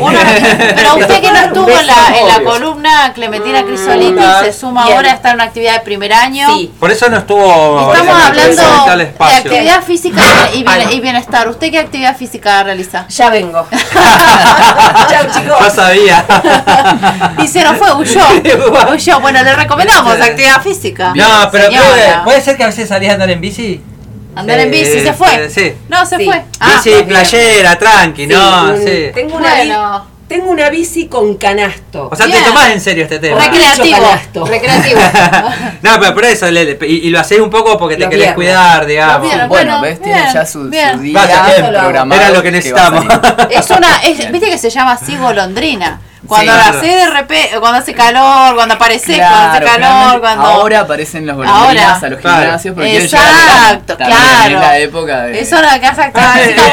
pero 0.75 0.95
usted 0.97 1.21
que 1.21 1.31
no 1.31 1.37
estuvo 1.37 1.69
en 1.69 1.87
la, 1.87 2.19
en 2.19 2.27
la 2.27 2.41
columna, 2.43 3.13
Clementina 3.13 3.63
Crisoliti, 3.63 4.23
se 4.43 4.53
suma 4.53 4.85
ahora 4.85 5.11
a 5.11 5.15
estar 5.15 5.31
en 5.31 5.35
una 5.35 5.43
actividad 5.45 5.73
de 5.75 5.79
primer 5.81 6.13
año. 6.13 6.47
Sí. 6.55 6.73
Por 6.79 6.91
eso 6.91 7.09
no 7.09 7.17
estuvo. 7.17 7.93
Estamos 7.93 8.25
hablando 8.25 8.95
de 8.97 9.35
actividad 9.35 9.83
física 9.83 10.21
y, 10.53 10.99
bienestar. 10.99 11.47
¿Usted 11.47 11.71
qué 11.71 11.79
actividad 11.79 12.17
física 12.17 12.63
realiza? 12.63 13.07
Ya 13.07 13.29
vengo. 13.29 13.67
Chao, 15.09 15.25
chicos. 15.33 15.59
Ya 15.59 15.69
sabía. 15.69 16.25
y 17.43 17.47
se 17.47 17.63
nos 17.63 17.77
fue, 17.77 17.93
huyó. 17.93 18.21
huyó. 18.91 19.19
Bueno, 19.19 19.43
le 19.43 19.55
recomendamos 19.55 20.18
actividad 20.25 20.61
física. 20.61 21.13
No, 21.15 21.49
pero 21.51 21.69
puede, 22.23 22.41
ser 22.41 22.57
que 22.57 22.63
a 22.63 22.67
veces 22.67 22.89
salís 22.89 23.09
a 23.09 23.13
andar 23.13 23.29
en 23.29 23.41
bici. 23.41 23.81
Andar 24.35 24.59
en 24.59 24.71
bici, 24.71 25.01
¿se 25.01 25.13
fue? 25.13 25.49
Sí. 25.49 25.73
No, 25.89 26.05
se 26.05 26.15
fue. 26.15 26.43
bici, 26.65 26.93
ah, 26.93 27.05
playera, 27.07 27.77
tranqui, 27.77 28.27
¿no? 28.27 28.77
sí. 28.77 29.11
Tengo 29.13 29.37
una, 29.37 30.05
tengo 30.29 30.51
una 30.51 30.69
bici 30.69 31.07
con 31.07 31.35
canasto. 31.35 32.07
O 32.11 32.15
sea, 32.15 32.27
te 32.27 32.39
tomás 32.41 32.69
en 32.69 32.79
serio 32.79 33.03
este 33.03 33.17
tema. 33.17 33.41
Recreativo. 33.41 34.45
Recreativo. 34.45 35.01
no, 35.81 35.99
pero 35.99 36.13
por 36.13 36.23
eso, 36.25 36.47
y, 36.47 37.09
lo 37.09 37.19
hacés 37.19 37.39
un 37.39 37.49
poco 37.49 37.77
porque 37.77 37.97
te 37.97 38.07
querés 38.07 38.33
cuidar, 38.33 38.85
digamos. 38.85 39.27
bueno, 39.49 39.81
ves, 39.81 39.99
tiene 40.01 40.21
ya 40.31 40.45
su, 40.45 40.69
día 40.69 40.97
programado. 41.67 42.21
Era 42.21 42.29
lo 42.29 42.43
que 42.43 42.51
necesitamos. 42.51 43.05
es 43.49 43.69
una, 43.71 43.97
es, 44.03 44.31
viste 44.31 44.49
que 44.49 44.57
se 44.57 44.69
llama 44.69 44.93
así 44.93 45.17
golondrina. 45.17 45.99
Cuando 46.27 46.53
la 46.53 46.69
hace 46.69 46.87
de 46.87 47.09
repente, 47.09 47.59
cuando 47.59 47.79
hace 47.79 47.93
calor, 47.93 48.55
cuando 48.55 48.75
aparece, 48.75 49.17
cuando 49.17 49.37
hace 49.37 49.63
calor, 49.63 50.19
cuando. 50.19 50.43
Ahora 50.43 50.81
aparecen 50.81 51.25
los 51.25 51.37
golondrinas 51.37 52.03
a 52.03 52.09
los 52.09 52.19
gimnasios 52.19 52.75
porque 52.75 52.97
Exacto, 53.03 53.95
claro. 53.95 54.55
En 54.55 54.59
la 54.59 54.77
época 54.79 55.23
de. 55.23 55.39
Eso 55.39 55.61
la 55.61 55.79
casa 55.81 56.11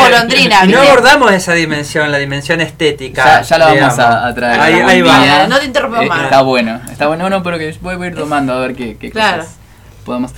golondrina. 0.01 0.65
Y 0.65 0.69
no 0.69 0.81
abordamos 0.81 1.33
esa 1.33 1.53
dimensión, 1.55 2.11
la 2.11 2.19
dimensión 2.19 2.61
estética. 2.61 3.25
Ya, 3.25 3.43
ya 3.43 3.59
la 3.59 3.67
vamos 3.67 3.99
a, 3.99 4.35
traer. 4.35 4.61
Ahí, 4.61 4.75
ahí 4.75 5.03
va. 5.03 5.47
No 5.47 5.59
te 5.59 5.67
interrumpimos 5.67 6.07
eh, 6.07 6.09
más. 6.09 6.25
Está 6.25 6.43
bueno, 6.43 6.81
está 6.91 7.07
bueno, 7.07 7.31
no, 7.31 7.43
pero 7.43 7.59
que 7.59 7.77
voy 7.81 8.03
a 8.03 8.07
ir 8.07 8.17
tomando 8.17 8.53
a 8.53 8.59
ver 8.59 8.75
qué, 8.75 8.97
qué 8.97 9.13
cosas 9.13 9.57
podemos. 10.05 10.33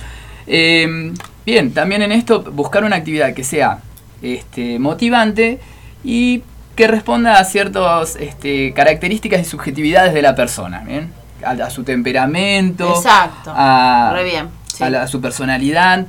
Eh, 0.45 1.13
bien, 1.45 1.73
también 1.73 2.01
en 2.01 2.11
esto, 2.11 2.41
buscar 2.41 2.83
una 2.83 2.97
actividad 2.97 3.33
que 3.33 3.43
sea 3.43 3.79
este, 4.21 4.79
motivante 4.79 5.59
y 6.03 6.43
que 6.79 6.87
responda 6.87 7.37
a 7.37 7.43
ciertas 7.43 8.15
este, 8.15 8.71
características 8.71 9.41
y 9.41 9.43
subjetividades 9.43 10.13
de 10.13 10.21
la 10.21 10.33
persona, 10.33 10.79
¿bien? 10.79 11.11
A, 11.43 11.69
su 11.69 11.83
temperamento, 11.83 12.95
Exacto. 12.95 13.51
A, 13.53 14.17
bien, 14.23 14.47
a, 14.95 15.05
su 15.07 15.19
personalidad 15.19 16.07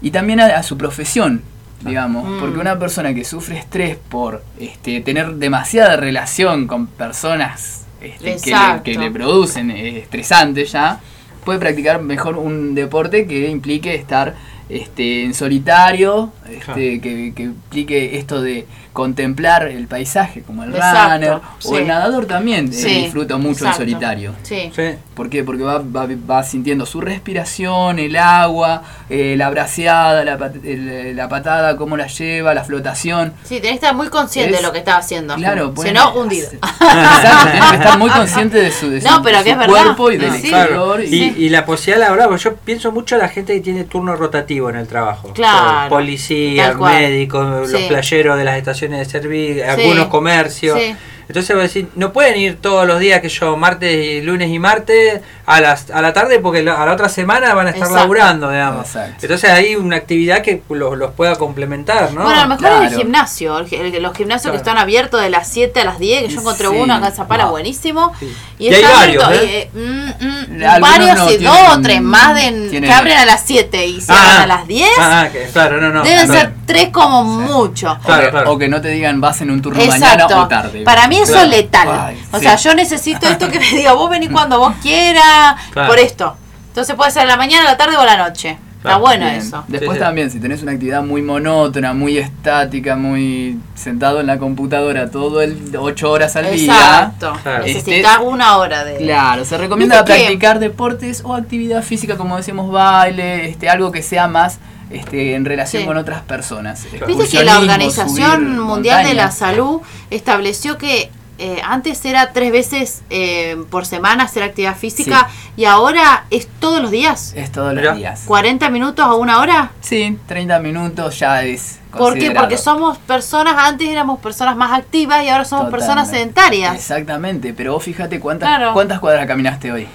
y 0.00 0.12
también 0.12 0.38
a, 0.38 0.62
su 0.62 0.78
profesión, 0.78 1.42
digamos, 1.80 2.28
mm. 2.28 2.38
porque 2.38 2.60
una 2.60 2.78
persona 2.78 3.12
que 3.12 3.24
sufre 3.24 3.58
estrés 3.58 3.96
por 3.96 4.44
este, 4.60 5.00
tener 5.00 5.34
demasiada 5.34 5.96
relación 5.96 6.68
con 6.68 6.86
personas 6.86 7.84
este, 8.00 8.36
que, 8.36 8.50
le, 8.52 8.82
que, 8.84 8.94
le, 8.96 9.10
producen 9.10 9.72
estresantes 9.72 10.70
ya, 10.70 11.00
puede 11.44 11.58
practicar 11.58 12.00
mejor 12.00 12.36
un 12.36 12.76
deporte 12.76 13.26
que 13.26 13.50
implique 13.50 13.96
estar 13.96 14.36
este, 14.68 15.24
en 15.24 15.34
solitario, 15.34 16.32
este, 16.48 17.00
que, 17.00 17.32
que 17.34 17.42
implique 17.42 18.16
esto 18.16 18.40
de 18.40 18.64
contemplar 18.94 19.64
el 19.64 19.88
paisaje 19.88 20.42
como 20.42 20.62
el 20.62 20.72
runner 20.72 21.40
o 21.64 21.76
el 21.76 21.86
nadador 21.88 22.26
también 22.26 22.70
eh, 22.72 23.02
disfruta 23.02 23.36
mucho 23.36 23.66
en 23.66 23.74
solitario. 23.74 24.34
Sí. 24.44 24.70
¿Por 25.14 25.28
qué? 25.28 25.42
Porque 25.42 25.64
va, 25.64 25.78
va, 25.78 26.08
va, 26.30 26.44
sintiendo 26.44 26.86
su 26.86 27.00
respiración, 27.00 27.98
el 27.98 28.14
agua, 28.14 28.82
eh, 29.10 29.34
la 29.36 29.50
braceada, 29.50 30.24
la, 30.24 30.36
la, 30.36 31.28
patada, 31.28 31.76
cómo 31.76 31.96
la 31.96 32.06
lleva, 32.06 32.54
la 32.54 32.62
flotación. 32.62 33.32
Sí, 33.42 33.56
tenés 33.56 33.70
que 33.70 33.74
estar 33.74 33.94
muy 33.96 34.08
consciente 34.08 34.56
de 34.56 34.62
lo 34.62 34.70
que 34.70 34.78
está 34.78 34.96
haciendo. 34.96 35.34
Claro, 35.34 35.74
si 35.76 35.90
no, 35.90 36.14
hundido. 36.14 36.48
Exacto, 36.52 37.50
tenés 37.50 37.70
que 37.70 37.76
estar 37.76 37.98
muy 37.98 38.10
consciente 38.10 38.58
de 38.58 38.70
su, 38.70 38.90
de 38.90 39.00
su, 39.02 39.22
cuerpo 39.66 40.12
y 40.12 40.18
del 40.18 40.34
exterior. 40.36 41.02
Y, 41.02 41.34
y, 41.36 41.48
la 41.48 41.66
posibilidad 41.66 42.08
laboral, 42.08 42.38
yo 42.38 42.54
pienso 42.54 42.92
mucho 42.92 43.16
en 43.16 43.22
la 43.22 43.28
gente 43.28 43.54
que 43.54 43.60
tiene 43.60 43.84
turno 43.84 44.14
rotativo 44.14 44.70
en 44.70 44.76
el 44.76 44.86
trabajo. 44.86 45.32
Claro. 45.32 45.90
Policía, 45.90 46.74
médicos, 46.74 47.70
los 47.70 47.70
Sí. 47.74 47.86
playeros 47.88 48.38
de 48.38 48.44
las 48.44 48.56
estaciones 48.56 48.83
de 48.90 49.04
servicio, 49.04 49.64
Sí. 49.64 49.70
algunos 49.70 50.06
comercios. 50.08 50.78
Sí. 50.78 50.94
Entonces 51.28 51.50
voy 51.54 51.60
a 51.60 51.62
decir, 51.68 51.88
no 51.96 52.12
pueden 52.12 52.36
ir 52.38 52.56
todos 52.60 52.86
los 52.86 52.98
días 53.00 53.20
que 53.20 53.28
yo, 53.28 53.56
martes 53.56 53.94
y 53.94 54.20
lunes 54.22 54.50
y 54.50 54.58
martes, 54.58 55.20
a, 55.46 55.60
las, 55.60 55.90
a 55.90 56.00
la 56.02 56.12
tarde 56.12 56.38
porque 56.38 56.62
la- 56.62 56.82
a 56.82 56.86
la 56.86 56.92
otra 56.92 57.08
semana 57.08 57.54
van 57.54 57.66
a 57.66 57.70
estar 57.70 57.82
Exacto. 57.88 58.00
laburando, 58.02 58.50
digamos. 58.50 58.86
Exacto. 58.86 59.18
Entonces 59.22 59.50
hay 59.50 59.76
una 59.76 59.96
actividad 59.96 60.42
que 60.42 60.62
los, 60.70 60.96
los 60.98 61.12
pueda 61.12 61.36
complementar, 61.36 62.12
¿no? 62.12 62.22
Bueno, 62.22 62.38
a 62.40 62.42
lo 62.44 62.48
mejor 62.48 62.60
Claro. 62.68 62.82
el 62.84 62.94
gimnasio, 62.94 63.58
el- 63.58 63.72
el- 63.94 64.02
los 64.02 64.16
gimnasios 64.16 64.50
que 64.52 64.56
están 64.58 64.78
abiertos 64.78 65.20
de 65.22 65.30
las 65.30 65.48
7 65.48 65.80
a 65.80 65.84
las 65.84 65.98
10, 65.98 66.22
que 66.24 66.28
yo 66.28 66.40
encontré 66.40 66.68
Sí. 66.68 66.74
uno 66.76 66.94
acá 66.94 67.08
en 67.08 67.12
Zapala 67.14 67.44
Wow. 67.44 67.52
buenísimo. 67.52 68.12
Y, 68.58 68.64
Y 68.66 68.68
hay 68.68 68.74
está 68.82 68.92
varios, 68.92 69.24
abierto, 69.24 69.44
¿eh? 69.46 69.70
y, 69.74 69.78
eh, 69.78 70.14
mm, 70.20 70.56
mm, 70.56 70.80
varios 70.80 71.16
no 71.18 71.24
y 71.24 71.28
tienen- 71.38 71.44
dos 71.46 71.76
o 71.76 71.80
tres 71.82 72.00
más 72.02 72.34
de, 72.34 72.40
tienen- 72.70 72.82
que 72.84 72.92
abren 72.92 73.18
a 73.18 73.24
las 73.26 73.42
7 73.44 73.86
y 73.86 74.00
cierran 74.00 74.24
Ah, 74.26 74.42
a 74.42 74.46
las 74.46 74.66
10. 74.66 74.88
Ah, 74.98 75.28
que, 75.32 75.44
claro, 75.52 75.80
no, 75.80 75.90
no. 75.90 76.02
Deben 76.02 76.26
claro. 76.26 76.40
ser 76.40 76.52
tres 76.66 76.88
como 76.90 77.24
mucho. 77.24 77.92
O, 77.92 77.98
Claro, 78.06 78.24
que, 78.24 78.30
claro. 78.30 78.52
o 78.52 78.58
que 78.58 78.68
no 78.68 78.80
te 78.80 78.88
digan 78.88 79.20
vas 79.20 79.40
en 79.40 79.50
un 79.50 79.60
turno 79.62 79.84
mañana 79.84 80.26
o 80.26 80.48
tarde. 80.48 80.82
Para 80.84 81.08
mí 81.08 81.13
eso 81.22 81.32
Claro. 81.32 81.50
es 81.50 81.56
letal. 81.56 81.88
Ay, 81.90 82.22
o 82.32 82.36
sí. 82.38 82.44
sea, 82.44 82.56
yo 82.56 82.74
necesito 82.74 83.26
esto 83.28 83.48
que 83.50 83.58
me 83.60 83.68
diga, 83.70 83.92
vos 83.94 84.10
venís 84.10 84.28
cuando 84.32 84.58
vos 84.58 84.74
quieras, 84.82 85.56
Claro. 85.72 85.88
por 85.88 85.98
esto. 85.98 86.36
Entonces 86.68 86.94
puede 86.96 87.10
ser 87.10 87.22
a 87.22 87.26
la 87.26 87.36
mañana, 87.36 87.68
a 87.68 87.72
la 87.72 87.76
tarde 87.76 87.96
o 87.96 88.00
a 88.00 88.04
la 88.04 88.16
noche. 88.16 88.58
Está 88.78 88.98
bueno 88.98 89.24
Bien. 89.24 89.36
eso. 89.38 89.64
Después 89.66 89.92
Sí, 89.92 89.96
sí. 89.96 90.00
también, 90.04 90.30
si 90.30 90.40
tenés 90.40 90.62
una 90.62 90.72
actividad 90.72 91.02
muy 91.02 91.22
monótona, 91.22 91.94
muy 91.94 92.18
estática, 92.18 92.96
muy 92.96 93.58
sentado 93.74 94.20
en 94.20 94.26
la 94.26 94.36
computadora 94.38 95.10
todo 95.10 95.40
el 95.40 95.74
8 95.74 96.10
horas 96.10 96.36
al 96.36 96.50
día. 96.54 96.70
Exacto. 96.74 97.32
Claro. 97.42 97.64
Necesitas 97.64 98.18
una 98.22 98.58
hora 98.58 98.84
de. 98.84 98.98
Claro, 98.98 99.46
se 99.46 99.56
recomienda 99.56 100.04
practicar 100.04 100.58
deportes 100.58 101.22
o 101.24 101.34
actividad 101.34 101.82
física, 101.82 102.18
como 102.18 102.36
decíamos, 102.36 102.70
baile, 102.70 103.48
este, 103.48 103.70
algo 103.70 103.90
que 103.90 104.02
sea 104.02 104.28
más 104.28 104.58
este, 104.90 105.34
en 105.34 105.44
relación 105.44 105.82
Sí. 105.82 105.86
con 105.86 105.96
otras 105.96 106.22
personas. 106.22 106.86
Viste 107.06 107.28
que 107.38 107.44
la 107.44 107.58
Organización 107.58 108.58
Mundial 108.58 109.04
de 109.06 109.14
la. 109.14 109.30
Salud 109.30 109.80
estableció 110.10 110.78
que 110.78 111.10
eh, 111.38 111.60
antes 111.64 112.04
era 112.04 112.32
tres 112.32 112.52
veces 112.52 113.02
eh, 113.10 113.56
por 113.70 113.86
semana 113.86 114.24
hacer 114.24 114.44
actividad 114.44 114.76
física 114.76 115.28
y 115.56 115.64
ahora 115.64 116.26
es 116.30 116.46
todos 116.60 116.80
los 116.80 116.92
días. 116.92 117.32
Es 117.34 117.50
todos 117.50 117.74
los 117.74 117.96
días. 117.96 118.22
40 118.26 118.70
minutos 118.70 119.04
a 119.04 119.14
una 119.14 119.40
hora. 119.40 119.72
Sí, 119.80 120.16
30 120.26 120.60
minutos 120.60 121.18
ya 121.18 121.42
es. 121.42 121.80
¿Por 121.90 122.14
qué? 122.14 122.30
Porque 122.32 122.56
somos 122.56 122.98
personas, 122.98 123.54
antes 123.58 123.88
éramos 123.88 124.20
personas 124.20 124.56
más 124.56 124.78
activas 124.78 125.24
y 125.24 125.28
ahora 125.28 125.44
somos 125.44 125.70
personas 125.70 126.08
sedentarias. 126.10 126.74
Exactamente, 126.74 127.52
pero 127.52 127.72
vos 127.72 127.82
fíjate 127.82 128.20
cuántas, 128.20 128.48
Claro. 128.48 128.72
cuántas 128.72 129.00
cuadras 129.00 129.26
caminaste 129.26 129.72
hoy. 129.72 129.88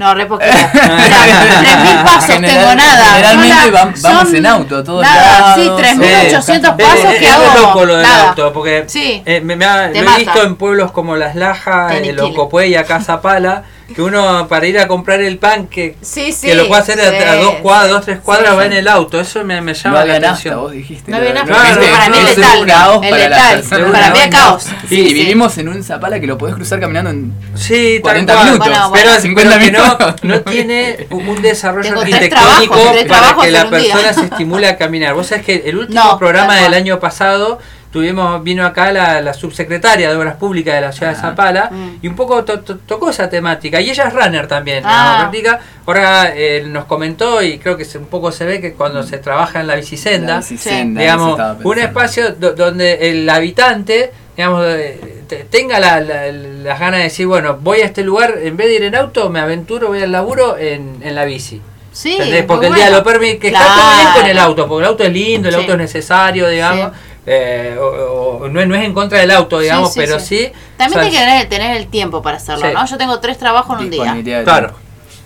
No, 0.00 0.14
re 0.14 0.24
poquito. 0.24 0.50
Mirá, 0.72 1.60
3.000 1.60 2.04
pasos 2.04 2.24
General- 2.36 2.56
tengo 2.58 2.74
nada. 2.74 3.04
generalmente 3.16 3.72
vam- 3.72 4.02
vamos 4.02 4.22
son 4.28 4.36
en 4.36 4.46
auto 4.46 4.82
todos 4.82 5.02
Nada, 5.02 5.54
sí, 5.56 5.64
lados, 5.66 5.80
3.800 5.82 6.70
o- 6.72 6.76
pasos 6.78 7.04
Eh, 7.04 7.16
que 7.18 7.26
es 7.26 7.32
hago. 7.32 7.44
muy 7.50 7.60
loco 7.60 7.84
lo 7.84 7.96
del 7.96 8.02
nada. 8.06 8.28
auto, 8.30 8.52
porque 8.54 8.84
Sí. 8.86 9.22
eh, 9.26 9.42
me, 9.42 9.56
me 9.56 9.66
ha- 9.66 9.88
lo 9.88 9.94
he 9.94 10.16
visto 10.16 10.42
en 10.42 10.56
pueblos 10.56 10.90
como 10.92 11.16
Las 11.16 11.34
Lajas, 11.36 11.92
aniquila. 11.92 12.24
Ocopue 12.24 12.68
y 12.68 12.76
acá 12.76 13.00
Zapala, 13.02 13.64
que 13.94 14.02
uno 14.02 14.46
para 14.48 14.66
ir 14.66 14.78
a 14.78 14.86
comprar 14.88 15.20
el 15.20 15.38
pan 15.38 15.66
que, 15.66 15.96
Sí, 16.00 16.32
sí. 16.32 16.46
que 16.48 16.54
lo 16.54 16.68
puede 16.68 16.80
hacer 16.82 17.00
a- 17.00 17.32
a, 17.32 17.34
sí, 17.36 17.40
dos 17.42 17.54
cuadras, 17.56 17.86
sí, 17.88 17.92
dos, 17.92 18.04
tres 18.04 18.18
cuadras, 18.20 18.50
sí. 18.50 18.56
va 18.56 18.66
en 18.66 18.72
el 18.72 18.88
auto. 18.88 19.20
Eso 19.20 19.44
me, 19.44 19.60
me 19.60 19.72
No 19.72 19.78
llama 19.78 19.94
la 19.96 20.00
había 20.02 20.14
nafta, 20.14 20.28
atención. 20.30 20.60
vos 20.60 20.72
dijiste. 20.72 21.10
No 21.10 21.16
había 21.16 21.32
nafta, 21.34 21.52
Claro, 21.54 21.80
para 21.92 22.08
mí 22.08 22.16
es 22.18 22.36
letal. 22.36 22.66
caos 22.66 22.98
para 23.06 23.16
letal. 23.16 23.62
Para 23.92 24.10
mí 24.10 24.18
es 24.18 24.30
No, 24.30 24.36
caos. 24.38 24.62
Sí, 24.62 24.74
Sí, 24.88 25.00
y 25.00 25.08
sí. 25.08 25.14
vivimos 25.14 25.58
en 25.58 25.68
un 25.68 25.82
Zapala 25.84 26.20
que 26.20 26.26
lo 26.26 26.38
podés 26.38 26.54
cruzar 26.54 26.80
caminando 26.80 27.10
en 27.10 27.32
Sí, 27.54 27.94
tal 28.02 28.02
40 28.02 28.32
cual. 28.34 28.44
minutos. 28.46 28.66
Bueno, 28.68 28.90
pero, 28.92 29.04
bueno. 29.10 29.20
50 29.20 29.50
pero 29.58 29.64
que 29.64 29.72
no, 29.72 29.82
minutos. 29.84 30.14
no 30.22 30.40
tiene 30.42 31.06
un 31.10 31.28
un 31.30 31.42
desarrollo 31.42 31.88
Tengo 31.88 32.00
arquitectónico 32.00 32.74
para 33.08 33.36
que 33.40 33.50
la 33.50 33.70
persona 33.70 34.12
se 34.12 34.24
estimule 34.24 34.66
a 34.68 34.76
caminar. 34.76 35.14
Vos 35.14 35.28
sabés 35.28 35.44
que 35.44 35.62
el 35.66 35.78
último 35.78 36.02
No, 36.02 36.18
programa 36.18 36.56
del 36.56 36.74
año 36.74 36.98
pasado 37.00 37.58
tuvimos 37.92 38.42
vino 38.44 38.64
acá 38.64 38.92
la, 38.92 39.20
la 39.20 39.34
subsecretaria 39.34 40.08
de 40.10 40.16
Obras 40.16 40.36
Públicas 40.36 40.74
de 40.74 40.80
la 40.80 40.92
ciudad 40.92 41.12
de 41.14 41.20
Zapala 41.20 41.70
Mm. 41.72 41.96
y 42.02 42.08
un 42.08 42.14
poco 42.16 42.44
to- 42.44 42.60
to- 42.60 42.78
tocó 42.78 43.10
esa 43.10 43.28
temática. 43.28 43.80
Y 43.80 43.90
ella 43.90 44.04
es 44.08 44.14
runner 44.14 44.46
también, 44.46 44.82
Ah. 44.86 45.16
practica. 45.20 45.58
Ahora 45.86 46.32
eh, 46.34 46.64
nos 46.66 46.84
comentó 46.84 47.42
y 47.42 47.58
creo 47.58 47.76
que 47.76 47.84
se- 47.84 47.98
un 47.98 48.06
poco 48.06 48.30
se 48.30 48.44
ve 48.44 48.60
que 48.60 48.74
cuando 48.74 49.02
se 49.02 49.18
trabaja 49.18 49.60
en 49.60 49.66
la 49.66 49.74
bicisenda, 49.74 50.34
la 50.34 50.38
bicisenda, 50.40 51.02
eso 51.04 51.36
digamos, 51.36 51.64
un 51.64 51.78
espacio 51.78 52.32
do- 52.34 52.52
donde 52.52 53.10
el 53.10 53.28
habitante, 53.28 54.12
digamos, 54.36 54.64
eh, 54.68 55.22
te- 55.28 55.44
tenga 55.44 55.80
la- 55.80 56.00
la- 56.00 56.30
las 56.30 56.78
ganas 56.78 56.98
de 56.98 57.04
decir, 57.04 57.26
bueno, 57.26 57.58
voy 57.60 57.80
a 57.80 57.86
este 57.86 58.04
lugar, 58.04 58.34
en 58.42 58.56
vez 58.56 58.68
de 58.68 58.74
ir 58.76 58.84
en 58.84 58.94
auto, 58.94 59.30
me 59.30 59.40
aventuro, 59.40 59.88
voy 59.88 60.00
al 60.02 60.12
laburo 60.12 60.56
en, 60.56 60.98
en 61.02 61.14
la 61.16 61.24
bici. 61.24 61.60
Sí, 61.92 62.16
Porque 62.46 62.66
el 62.66 62.72
bueno. 62.72 62.74
día 62.76 62.88
lo 62.90 63.02
permite, 63.02 63.38
que 63.40 63.48
está 63.48 63.64
todo 63.64 63.96
bien 63.96 64.08
con 64.14 64.24
el 64.26 64.32
Claro. 64.32 64.48
auto, 64.48 64.68
porque 64.68 64.82
el 64.84 64.88
auto 64.90 65.02
es 65.02 65.12
lindo, 65.12 65.48
el 65.48 65.54
Sí. 65.56 65.60
auto 65.60 65.72
es 65.72 65.78
necesario, 65.78 66.48
digamos. 66.48 66.92
Eh, 67.26 67.76
o- 67.80 68.38
o- 68.42 68.48
no, 68.48 68.60
es- 68.60 68.68
no 68.68 68.74
es 68.74 68.84
en 68.84 68.94
contra 68.94 69.18
del 69.18 69.30
auto, 69.30 69.58
digamos, 69.60 69.92
Sí, 69.92 70.00
sí, 70.00 70.06
pero 70.06 70.20
sí. 70.20 70.26
sí. 70.46 70.52
También 70.76 71.00
o 71.00 71.02
hay 71.04 71.10
sea, 71.12 71.20
que 71.20 71.26
tener, 71.26 71.48
tener 71.48 71.76
el 71.76 71.86
tiempo 71.88 72.22
para 72.22 72.36
hacerlo, 72.38 72.66
Sí. 72.66 72.72
¿no? 72.74 72.86
Yo 72.86 72.96
tengo 72.98 73.20
tres 73.20 73.38
trabajos 73.38 73.78
en 73.78 73.84
un 73.84 73.90
día. 74.24 74.42
Claro. 74.44 74.72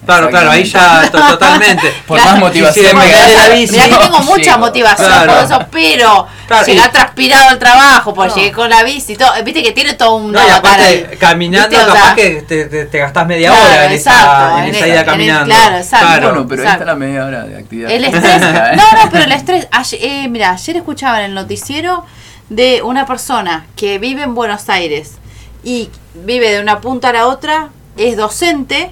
Claro, 0.05 0.29
claro, 0.31 0.51
ahí 0.51 0.65
ya 0.65 1.11
to- 1.11 1.19
totalmente. 1.19 1.93
Por 2.07 2.21
más 2.23 2.39
motivación. 2.39 2.87
Y 2.87 2.89
si 2.91 2.95
me 2.97 3.09
la 3.37 3.49
bici, 3.55 3.73
Mirá 3.73 3.89
que 3.89 4.05
tengo 4.05 4.19
mucha 4.21 4.43
llego. 4.43 4.59
motivación 4.59 5.09
Claro. 5.09 5.33
por 5.35 5.45
eso, 5.45 5.67
pero 5.71 6.27
Claro, 6.47 6.67
llegar 6.67 6.89
y- 6.89 6.93
transpirado 6.93 7.49
al 7.49 7.59
trabajo, 7.59 8.13
pues 8.15 8.31
No. 8.31 8.37
llegué 8.37 8.53
con 8.53 8.69
la 8.71 8.83
bici 8.83 9.15
y 9.15 9.17
todo. 9.17 9.31
Viste 9.45 9.63
que 9.63 9.73
tiene 9.73 9.95
todo 9.95 10.17
un 10.17 10.33
No, 10.33 10.47
y 10.47 10.51
aparte, 10.51 11.17
caminando, 11.19 11.69
¿Viste? 11.71 11.85
O 11.85 11.89
capaz 11.89 12.05
sea, 12.07 12.15
que 12.15 12.43
te, 12.43 12.65
te, 12.67 12.85
te 12.87 12.99
gastás 12.99 13.27
media 13.27 13.49
Claro, 13.51 13.65
hora 13.67 13.85
en 13.87 13.93
exacto, 13.93 14.21
esa, 14.21 14.59
en 14.59 14.65
en 14.69 14.75
esa 14.75 14.85
el- 14.85 14.91
ida 14.91 14.95
en 14.95 14.99
el- 15.01 15.05
caminando. 15.07 15.55
claro, 15.55 15.77
exacto. 15.77 16.07
Bueno, 16.07 16.47
pero 16.49 16.63
ahí 16.63 16.67
Exacto. 16.67 16.83
está 16.83 16.85
la 16.85 16.95
media 16.99 17.25
hora 17.27 17.45
de 17.45 17.59
actividad. 17.59 17.91
El 17.91 18.05
estrés. 18.05 18.41
No, 18.77 19.05
no, 19.05 19.11
pero 19.11 19.25
el 19.25 19.33
estrés. 19.33 19.69
Ayer, 19.71 20.01
eh, 20.03 20.29
mira, 20.29 20.51
ayer 20.53 20.77
escuchaba 20.77 21.19
en 21.21 21.25
el 21.27 21.35
noticiero 21.35 22.05
de 22.51 22.83
una 22.83 23.07
persona 23.07 23.67
que 23.77 23.99
vive 23.99 24.23
en 24.23 24.35
Buenos 24.35 24.69
Aires 24.69 25.13
y 25.63 25.89
vive 26.15 26.51
de 26.51 26.61
una 26.61 26.81
punta 26.81 27.09
a 27.09 27.13
la 27.15 27.27
otra, 27.27 27.69
es 27.97 28.17
docente 28.17 28.91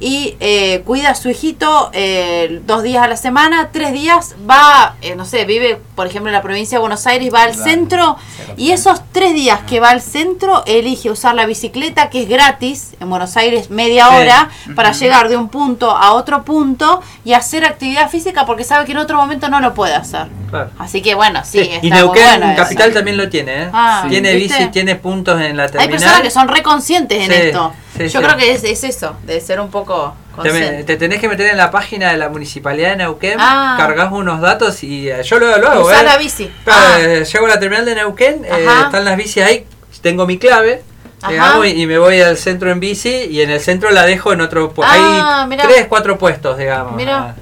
y 0.00 0.36
eh, 0.40 0.82
cuida 0.84 1.10
a 1.10 1.14
su 1.14 1.30
hijito 1.30 1.90
eh, 1.92 2.60
dos 2.66 2.82
días 2.82 3.02
a 3.04 3.08
la 3.08 3.16
semana, 3.16 3.70
tres 3.72 3.92
días 3.92 4.34
va, 4.48 4.96
eh, 5.02 5.14
no 5.14 5.24
sé, 5.24 5.44
vive 5.44 5.80
por 5.94 6.06
ejemplo 6.06 6.28
en 6.30 6.34
la 6.34 6.42
provincia 6.42 6.76
de 6.78 6.80
Buenos 6.80 7.06
Aires, 7.06 7.32
va 7.32 7.44
al 7.44 7.54
centro 7.54 8.16
y 8.56 8.72
esos 8.72 9.00
tres 9.12 9.34
días 9.34 9.60
que 9.68 9.80
va 9.80 9.90
al 9.90 10.00
centro 10.02 10.64
elige 10.66 11.10
usar 11.10 11.34
la 11.34 11.46
bicicleta 11.46 12.10
que 12.10 12.22
es 12.22 12.28
gratis 12.28 12.94
en 13.00 13.08
Buenos 13.08 13.36
Aires 13.36 13.70
media 13.70 14.08
Sí. 14.08 14.14
hora 14.16 14.50
para 14.74 14.92
llegar 14.92 15.28
de 15.28 15.36
un 15.36 15.48
punto 15.48 15.90
a 15.92 16.12
otro 16.12 16.44
punto 16.44 17.00
y 17.24 17.32
hacer 17.32 17.64
actividad 17.64 18.10
física 18.10 18.44
porque 18.46 18.64
sabe 18.64 18.84
que 18.86 18.92
en 18.92 18.98
otro 18.98 19.16
momento 19.16 19.48
no 19.48 19.60
lo 19.60 19.74
puede 19.74 19.94
hacer. 19.94 20.26
Claro. 20.50 20.70
Así 20.78 21.02
que 21.02 21.14
bueno, 21.14 21.40
sí, 21.44 21.58
Sí, 21.64 21.70
está 21.70 21.86
y 21.86 21.90
muy 21.90 21.98
Neuquén 21.98 22.24
bueno 22.40 22.46
eso. 22.52 22.62
Capital 22.62 22.92
también 22.92 23.16
lo 23.16 23.28
tiene, 23.28 23.62
¿eh? 23.64 23.70
Ah, 23.72 24.06
tiene 24.08 24.34
¿viste? 24.34 24.58
bici, 24.58 24.70
tiene 24.70 24.96
puntos 24.96 25.40
en 25.40 25.56
la 25.56 25.64
Hay 25.64 25.70
terminal. 25.70 25.90
personas 25.98 26.20
que 26.20 26.30
son 26.30 26.48
reconscientes 26.48 27.18
en 27.22 27.30
Sí, 27.30 27.36
esto. 27.48 27.72
Yo 28.12 28.20
creo 28.22 28.36
que 28.36 28.52
es, 28.52 28.64
es 28.64 28.82
eso, 28.82 29.14
de 29.24 29.40
ser 29.40 29.60
un 29.60 29.70
poco 29.70 29.93
Te, 30.42 30.42
me- 30.42 30.50
consciente. 30.50 30.84
te 30.84 30.96
tenés 30.96 31.20
que 31.20 31.28
meter 31.28 31.46
en 31.50 31.56
la 31.56 31.70
página 31.70 32.10
de 32.10 32.16
la 32.18 32.28
municipalidad 32.28 32.90
de 32.90 32.96
Neuquén, 32.96 33.36
Ah. 33.38 33.74
cargas 33.78 34.10
unos 34.12 34.40
datos 34.40 34.82
y 34.82 35.08
eh, 35.08 35.22
yo 35.22 35.38
lo, 35.38 35.56
lo 35.58 35.68
hago. 35.70 35.86
Usar 35.86 36.02
¿eh? 36.04 36.08
la 36.08 36.16
bici. 36.18 36.50
Claro, 36.64 36.80
Ah. 36.96 37.00
eh, 37.00 37.24
llego 37.24 37.46
a 37.46 37.48
la 37.50 37.60
terminal 37.60 37.84
de 37.84 37.94
Neuquén, 37.94 38.44
eh, 38.44 38.66
están 38.84 39.04
las 39.04 39.16
bicis 39.16 39.42
ahí, 39.44 39.66
tengo 40.02 40.26
mi 40.26 40.38
clave. 40.38 40.82
Digamos, 41.28 41.66
y, 41.68 41.86
me 41.86 41.96
voy 41.98 42.20
al 42.20 42.36
centro 42.36 42.70
en 42.70 42.80
bici 42.80 43.08
y 43.30 43.40
en 43.40 43.48
el 43.48 43.58
centro 43.60 43.90
la 43.90 44.04
dejo 44.04 44.34
en 44.34 44.42
otro 44.42 44.72
puesto. 44.74 44.92
Ah, 44.94 45.42
Hay 45.44 45.48
mirá. 45.48 45.64
tres, 45.64 45.86
cuatro 45.88 46.18
puestos, 46.18 46.58
digamos. 46.58 46.94
Mirá. 46.96 47.18
Ah. 47.18 47.34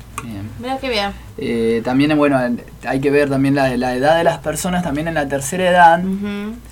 Mira 0.60 0.78
qué 0.78 0.88
bien. 0.88 1.10
Eh, 1.38 1.82
también, 1.84 2.16
bueno, 2.16 2.38
hay 2.86 3.00
que 3.00 3.10
ver 3.10 3.28
también 3.28 3.56
la, 3.56 3.76
la 3.76 3.94
edad 3.96 4.16
de 4.16 4.22
las 4.22 4.38
personas, 4.38 4.84
también 4.84 5.08
en 5.08 5.14
la 5.14 5.26
tercera 5.26 5.68
edad, 5.68 6.00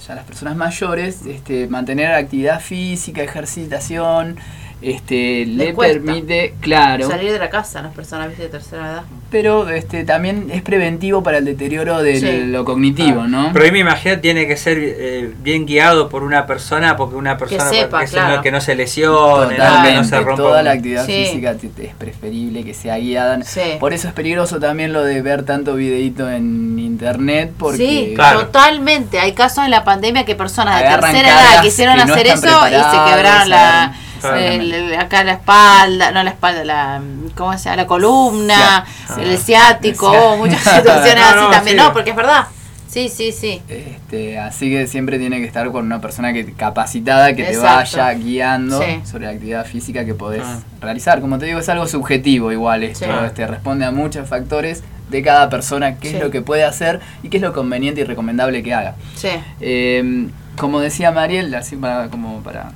ya 0.07 0.15
las 0.15 0.25
personas 0.25 0.55
mayores, 0.55 1.27
este, 1.27 1.67
mantener 1.67 2.13
actividad 2.13 2.61
física, 2.61 3.21
ejercitación, 3.23 4.37
este, 4.83 5.47
le 5.47 5.75
permite, 5.75 6.55
claro, 6.61 7.09
Salir 7.09 7.33
de 7.33 7.39
la 7.39 7.51
casa, 7.51 7.83
las 7.83 7.95
personas 7.95 8.29
¿viste, 8.29 8.45
de 8.45 8.49
tercera 8.49 8.93
edad. 8.93 9.05
Pero 9.31 9.69
este, 9.69 10.05
también 10.05 10.49
es 10.53 10.63
preventivo 10.63 11.23
para 11.23 11.39
el 11.39 11.45
deterioro 11.45 12.03
de 12.03 12.21
Sí. 12.21 12.43
lo 12.47 12.65
cognitivo, 12.65 13.27
¿no? 13.27 13.51
Pero 13.53 13.65
ahí 13.65 13.73
me 13.73 13.79
imagino 13.79 14.19
tiene 14.19 14.47
que 14.47 14.57
ser 14.57 14.79
eh, 14.81 15.33
bien 15.41 15.67
guiado 15.67 16.09
por 16.09 16.23
una 16.23 16.47
persona, 16.47 16.97
porque 16.97 17.17
una 17.17 17.37
persona 17.39 17.69
sepa, 17.69 18.01
que, 18.05 18.11
claro. 18.11 18.37
no, 18.37 18.43
que 18.43 18.51
no 18.51 18.61
se 18.61 18.75
lesione, 18.75 19.57
¿no? 19.57 19.83
que 19.83 19.93
no 19.95 20.05
se 20.05 20.17
rompa. 20.21 20.37
toda 20.43 20.59
un- 20.59 20.65
la 20.65 20.73
actividad 20.73 21.07
Sí. 21.07 21.13
física 21.27 21.53
es 21.53 21.95
preferible 21.95 22.65
que 22.65 22.75
sea 22.75 22.99
guiada. 22.99 23.43
Sí. 23.45 23.61
Por 23.79 23.93
eso 23.93 24.09
es 24.09 24.15
peligroso 24.15 24.59
también 24.59 24.93
lo 24.93 25.03
de 25.05 25.23
ver 25.23 25.45
tanto 25.45 25.75
videíto 25.75 26.29
en 26.31 26.79
internet, 26.79 27.53
porque 27.59 27.77
Sí, 27.79 28.13
Claro. 28.15 28.41
totalmente. 28.47 29.19
Hay 29.21 29.33
casos 29.33 29.65
en 29.65 29.71
la 29.71 29.85
pandemia 29.85 30.25
que 30.25 30.35
personas 30.35 30.79
de 30.81 30.87
Agarran 30.87 31.13
tercera 31.13 31.29
edad 31.55 31.63
quisieron 31.63 31.97
que 31.97 32.05
no 32.07 32.13
hacer 32.15 32.27
eso 32.27 32.47
y 32.47 32.71
se 32.73 33.13
quebraron 33.15 33.49
la, 33.51 33.85
agarran- 33.85 33.95
el- 34.37 34.73
el- 34.75 34.95
acá 34.97 35.25
la 35.25 35.33
espalda, 35.33 36.11
no 36.11 36.23
la 36.23 36.31
espalda, 36.31 36.65
la 36.65 37.01
¿cómo 37.37 37.57
se 37.57 37.65
llama? 37.65 37.77
La 37.77 37.87
columna, 37.87 38.85
Ciá- 39.09 39.20
el 39.23 39.39
ciático, 39.39 40.13
El 40.15 40.21
ciá- 40.21 40.37
muchas 40.37 40.61
situaciones 40.77 41.15
No, 41.17 41.27
así 41.31 41.37
no, 41.41 41.51
también. 41.51 41.77
sí. 41.79 41.83
No, 41.83 41.93
porque 41.93 42.11
es 42.11 42.17
verdad. 42.17 42.47
Sí, 42.89 43.09
sí, 43.09 43.31
sí. 43.31 43.63
Este, 43.69 44.37
así 44.39 44.69
que 44.69 44.89
siempre 44.89 45.19
tiene 45.21 45.39
que 45.39 45.45
estar 45.47 45.71
con 45.71 45.87
una 45.87 46.01
persona 46.01 46.33
que 46.33 46.53
capacitada 46.55 47.35
que 47.35 47.45
te 47.45 47.57
vaya 47.57 48.13
guiando 48.15 48.83
Sí. 48.83 49.01
sobre 49.05 49.27
la 49.27 49.31
actividad 49.33 49.65
física 49.65 50.05
que 50.05 50.15
podés 50.15 50.43
Ah. 50.45 50.59
realizar. 50.81 51.21
Como 51.21 51.39
te 51.39 51.47
digo, 51.47 51.61
es 51.61 51.69
algo 51.69 51.87
subjetivo 51.87 52.51
igual 52.51 52.83
esto, 52.83 53.05
Sí. 53.05 53.11
este, 53.27 53.47
responde 53.47 53.85
a 53.85 53.91
muchos 53.93 54.29
factores. 54.29 54.83
de 55.11 55.23
cada 55.25 55.51
persona, 55.51 55.97
qué 55.99 56.17
es 56.17 56.23
lo 56.23 56.31
que 56.31 56.41
puede 56.41 56.63
hacer 56.63 57.01
y 57.25 57.31
qué 57.31 57.39
es 57.39 57.43
lo 57.43 57.53
conveniente 57.53 58.01
y 58.01 58.05
recomendable 58.05 58.63
que 58.63 58.73
haga. 58.75 58.95
Sí. 59.17 59.27
Eh, 59.61 60.29
como 60.57 60.79
decía 60.79 61.11
Mariel, 61.11 61.53
así 61.57 61.75
para, 61.75 62.07
como 62.11 62.41
para 62.45 62.71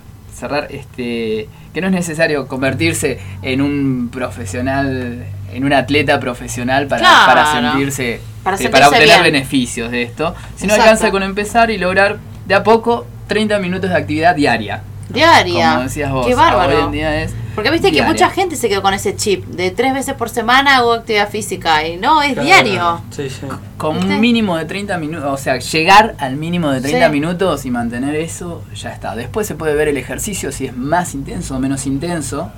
cerrar, 0.49 0.67
este, 0.71 1.49
que 1.73 1.81
no 1.81 1.87
es 1.87 1.93
necesario 1.93 2.47
convertirse 2.47 3.19
en 3.43 3.61
un 3.63 4.11
profesional, 4.13 5.25
en 5.53 5.65
un 5.65 5.73
atleta 5.73 6.21
profesional 6.21 6.87
para, 6.87 7.01
Claro. 7.01 7.27
para 7.27 7.53
sentirse, 7.71 8.21
Para 8.43 8.57
eh, 8.59 8.69
para 8.69 8.89
obtener 8.89 9.09
bien. 9.09 9.23
beneficios 9.23 9.91
de 9.91 10.03
esto, 10.03 10.35
sino 10.57 10.75
Exacto. 10.75 10.83
alcanza 10.91 11.11
con 11.11 11.23
empezar 11.23 11.71
y 11.71 11.79
lograr 11.79 12.19
de 12.47 12.55
a 12.55 12.63
poco 12.63 13.07
30 13.27 13.59
minutos 13.59 13.89
de 13.91 13.97
actividad 13.97 14.35
diaria. 14.37 14.83
Diaria. 15.09 15.71
Como 15.73 15.83
decías 15.85 16.11
vos, 16.13 16.27
Qué 16.27 16.35
bárbaro. 16.35 16.77
hoy 16.79 16.85
en 16.85 16.93
día 16.93 17.23
es 17.23 17.35
Porque 17.55 17.71
viste 17.71 17.93
que 17.93 18.03
mucha 18.03 18.31
gente 18.31 18.57
se 18.57 18.69
quedó 18.69 18.83
con 18.83 18.95
ese 18.95 19.15
chip 19.15 19.45
de 19.47 19.71
tres 19.71 19.95
veces 19.95 20.15
por 20.15 20.29
semana 20.29 20.77
hago 20.77 20.93
actividad 20.93 21.29
física 21.29 21.87
y 21.87 21.97
no, 21.97 22.21
es 22.23 22.41
diario. 22.41 23.01
Sí, 23.11 23.31
sí. 23.31 23.47
Con 23.77 23.97
¿Viste? 23.97 24.15
un 24.15 24.21
mínimo 24.21 24.57
de 24.57 24.65
30 24.65 24.99
minutos, 24.99 25.31
o 25.33 25.37
sea, 25.37 25.59
llegar 25.59 26.17
al 26.19 26.37
mínimo 26.37 26.71
de 26.71 26.81
30 26.81 27.07
Sí. 27.07 27.13
minutos 27.13 27.65
y 27.65 27.71
mantener 27.71 28.17
eso, 28.17 28.65
ya 28.75 28.91
está. 28.91 29.15
Después 29.15 29.47
se 29.47 29.55
puede 29.55 29.75
ver 29.75 29.89
el 29.89 29.97
ejercicio 29.97 30.51
si 30.51 30.67
es 30.67 30.77
más 30.77 31.15
intenso 31.15 31.57
o 31.57 31.61
menos 31.61 31.87
intenso, 31.87 32.51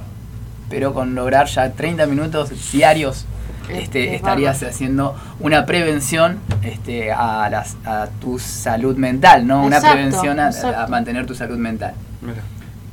pero 0.70 0.94
con 0.94 1.14
lograr 1.14 1.46
ya 1.46 1.72
30 1.72 2.06
minutos 2.06 2.50
diarios 2.72 3.26
este, 3.68 4.08
es 4.08 4.14
estarías 4.14 4.62
haciendo 4.62 5.14
una 5.40 5.66
prevención 5.66 6.38
este, 6.62 7.12
a, 7.12 7.48
las, 7.50 7.76
a 7.84 8.08
tu 8.20 8.38
salud 8.38 8.96
mental, 8.96 9.46
¿no? 9.46 9.64
Una 9.64 9.80
prevención 9.80 10.38
a, 10.40 10.50
mantener 10.88 11.26
tu 11.26 11.34
salud 11.34 11.58
mental. 11.58 11.94
Mira. 12.22 12.42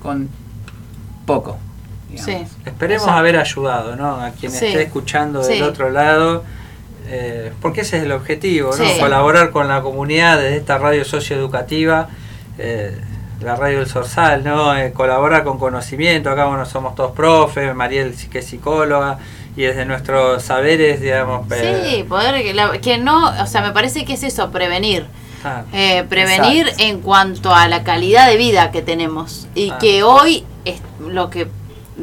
Con 0.02 0.30
poco. 1.26 1.58
Digamos. 2.14 2.50
Sí. 2.50 2.58
Esperemos 2.66 3.04
Exacto. 3.04 3.20
haber 3.20 3.38
ayudado 3.38 3.96
¿no? 3.96 4.16
a 4.22 4.32
quien 4.32 4.52
Sí. 4.52 4.66
esté 4.68 4.84
escuchando 4.84 5.42
del 5.44 5.58
Sí. 5.58 5.62
otro 5.62 5.90
lado, 5.90 6.44
eh, 7.08 7.52
porque 7.62 7.82
ese 7.82 7.98
es 7.98 8.04
el 8.04 8.12
objetivo, 8.12 8.70
¿no? 8.70 8.86
Sí. 8.86 9.00
colaborar 9.00 9.52
con 9.52 9.68
la 9.68 9.82
comunidad 9.82 10.38
desde 10.38 10.58
esta 10.58 10.78
radio 10.78 11.04
socioeducativa, 11.04 12.08
eh, 12.58 12.98
la 13.42 13.56
radio 13.58 13.80
del 13.80 13.88
Sorsal, 13.88 14.44
¿no? 14.44 14.76
Eh, 14.78 14.94
colaborar 14.94 15.44
con 15.44 15.60
conocimiento, 15.60 16.30
acá 16.30 16.46
bueno, 16.46 16.66
somos 16.66 16.96
todos 16.96 17.12
profes, 17.12 17.76
Mariel 17.76 18.16
que 18.32 18.40
es 18.40 18.46
psicóloga, 18.46 19.18
y 19.58 19.64
desde 19.64 19.86
nuestros 19.86 20.42
saberes, 20.44 21.02
digamos, 21.02 21.46
Sí, 21.50 22.04
poder 22.08 22.42
que, 22.42 22.54
la- 22.54 22.78
que 22.80 22.98
no, 22.98 23.30
o 23.42 23.46
sea, 23.48 23.62
me 23.62 23.72
parece 23.72 24.06
que 24.06 24.14
es 24.14 24.24
eso, 24.24 24.50
prevenir. 24.50 25.06
ah, 25.44 25.64
Eh, 25.74 26.06
prevenir 26.08 26.68
Exacto. 26.68 26.84
en 26.86 27.02
cuanto 27.02 27.54
a 27.54 27.68
la 27.68 27.84
calidad 27.84 28.28
de 28.30 28.38
vida 28.38 28.72
que 28.72 28.82
tenemos 28.82 29.48
y 29.56 29.72
Ah. 29.72 29.78
que 29.78 30.02
hoy 30.04 30.46
es 30.64 30.82
lo 31.06 31.30
que 31.30 31.48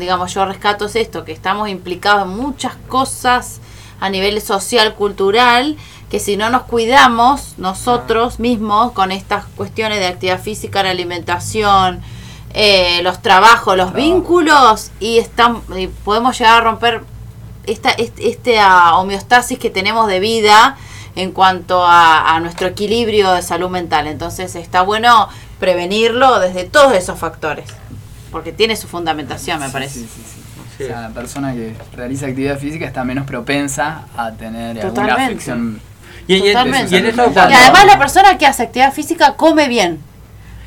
digamos 0.01 0.35
yo 0.35 0.45
rescato 0.45 0.87
es 0.87 0.97
esto 0.97 1.25
que 1.25 1.33
estamos 1.33 1.69
implicados 1.69 2.25
en 2.25 2.37
muchas 2.37 2.75
cosas 2.89 3.61
a 4.01 4.09
nivel 4.09 4.41
social 4.41 4.95
cultural 4.95 5.77
que 6.11 6.19
si 6.19 6.37
no 6.37 6.51
nos 6.51 6.63
cuidamos 6.63 7.55
nosotros 7.59 8.41
mismos 8.41 8.93
con 8.93 9.13
estas 9.13 9.45
cuestiones 9.57 10.01
de 10.01 10.07
actividad 10.07 10.41
física 10.41 10.83
la 10.83 10.91
alimentación 10.91 12.01
eh, 12.53 13.01
los 13.05 13.23
trabajos 13.23 13.77
los 13.77 13.93
vínculos 13.93 14.91
y 14.99 15.19
están 15.19 15.63
y 15.77 15.87
podemos 15.87 16.37
llegar 16.37 16.63
a 16.63 16.65
romper 16.65 17.05
esta 17.67 17.91
este, 17.91 18.29
esta 18.29 18.97
homeostasis 18.97 19.59
que 19.59 19.71
tenemos 19.71 20.09
de 20.09 20.19
vida 20.19 20.77
en 21.17 21.33
cuanto 21.33 21.85
a, 21.85 22.35
a 22.35 22.41
nuestro 22.41 22.69
equilibrio 22.69 23.33
de 23.33 23.43
salud 23.43 23.69
mental. 23.69 24.07
Entonces 24.07 24.55
está 24.55 24.83
bueno 24.83 25.29
prevenirlo 25.59 26.41
desde 26.41 26.65
todos 26.65 26.95
esos 26.95 27.19
factores, 27.19 27.69
porque 28.31 28.53
tiene 28.53 28.77
su 28.77 28.89
fundamentación, 28.89 29.59
me 29.61 29.67
Sí, 29.67 29.73
parece. 29.73 29.95
sí, 30.01 30.09
sí, 30.15 30.23
sí. 30.35 30.85
O 30.85 30.87
sea, 30.87 31.01
la 31.03 31.09
persona 31.11 31.53
que 31.53 31.75
realiza 31.95 32.27
actividad 32.27 32.59
física 32.59 32.87
está 32.87 33.05
menos 33.05 33.27
propensa 33.27 34.05
a 34.17 34.33
tener 34.33 34.79
alguna 34.81 34.89
Totalmente. 34.95 35.23
afección. 35.35 35.81
y, 36.27 36.35
y 36.35 36.47
en- 36.49 36.53
Totalmente. 36.53 36.97
y 36.97 37.55
además 37.55 37.87
la 37.87 37.99
persona 37.99 38.39
que 38.39 38.47
hace 38.47 38.63
actividad 38.63 38.93
física 38.93 39.35
come 39.37 39.69
bien. 39.69 40.01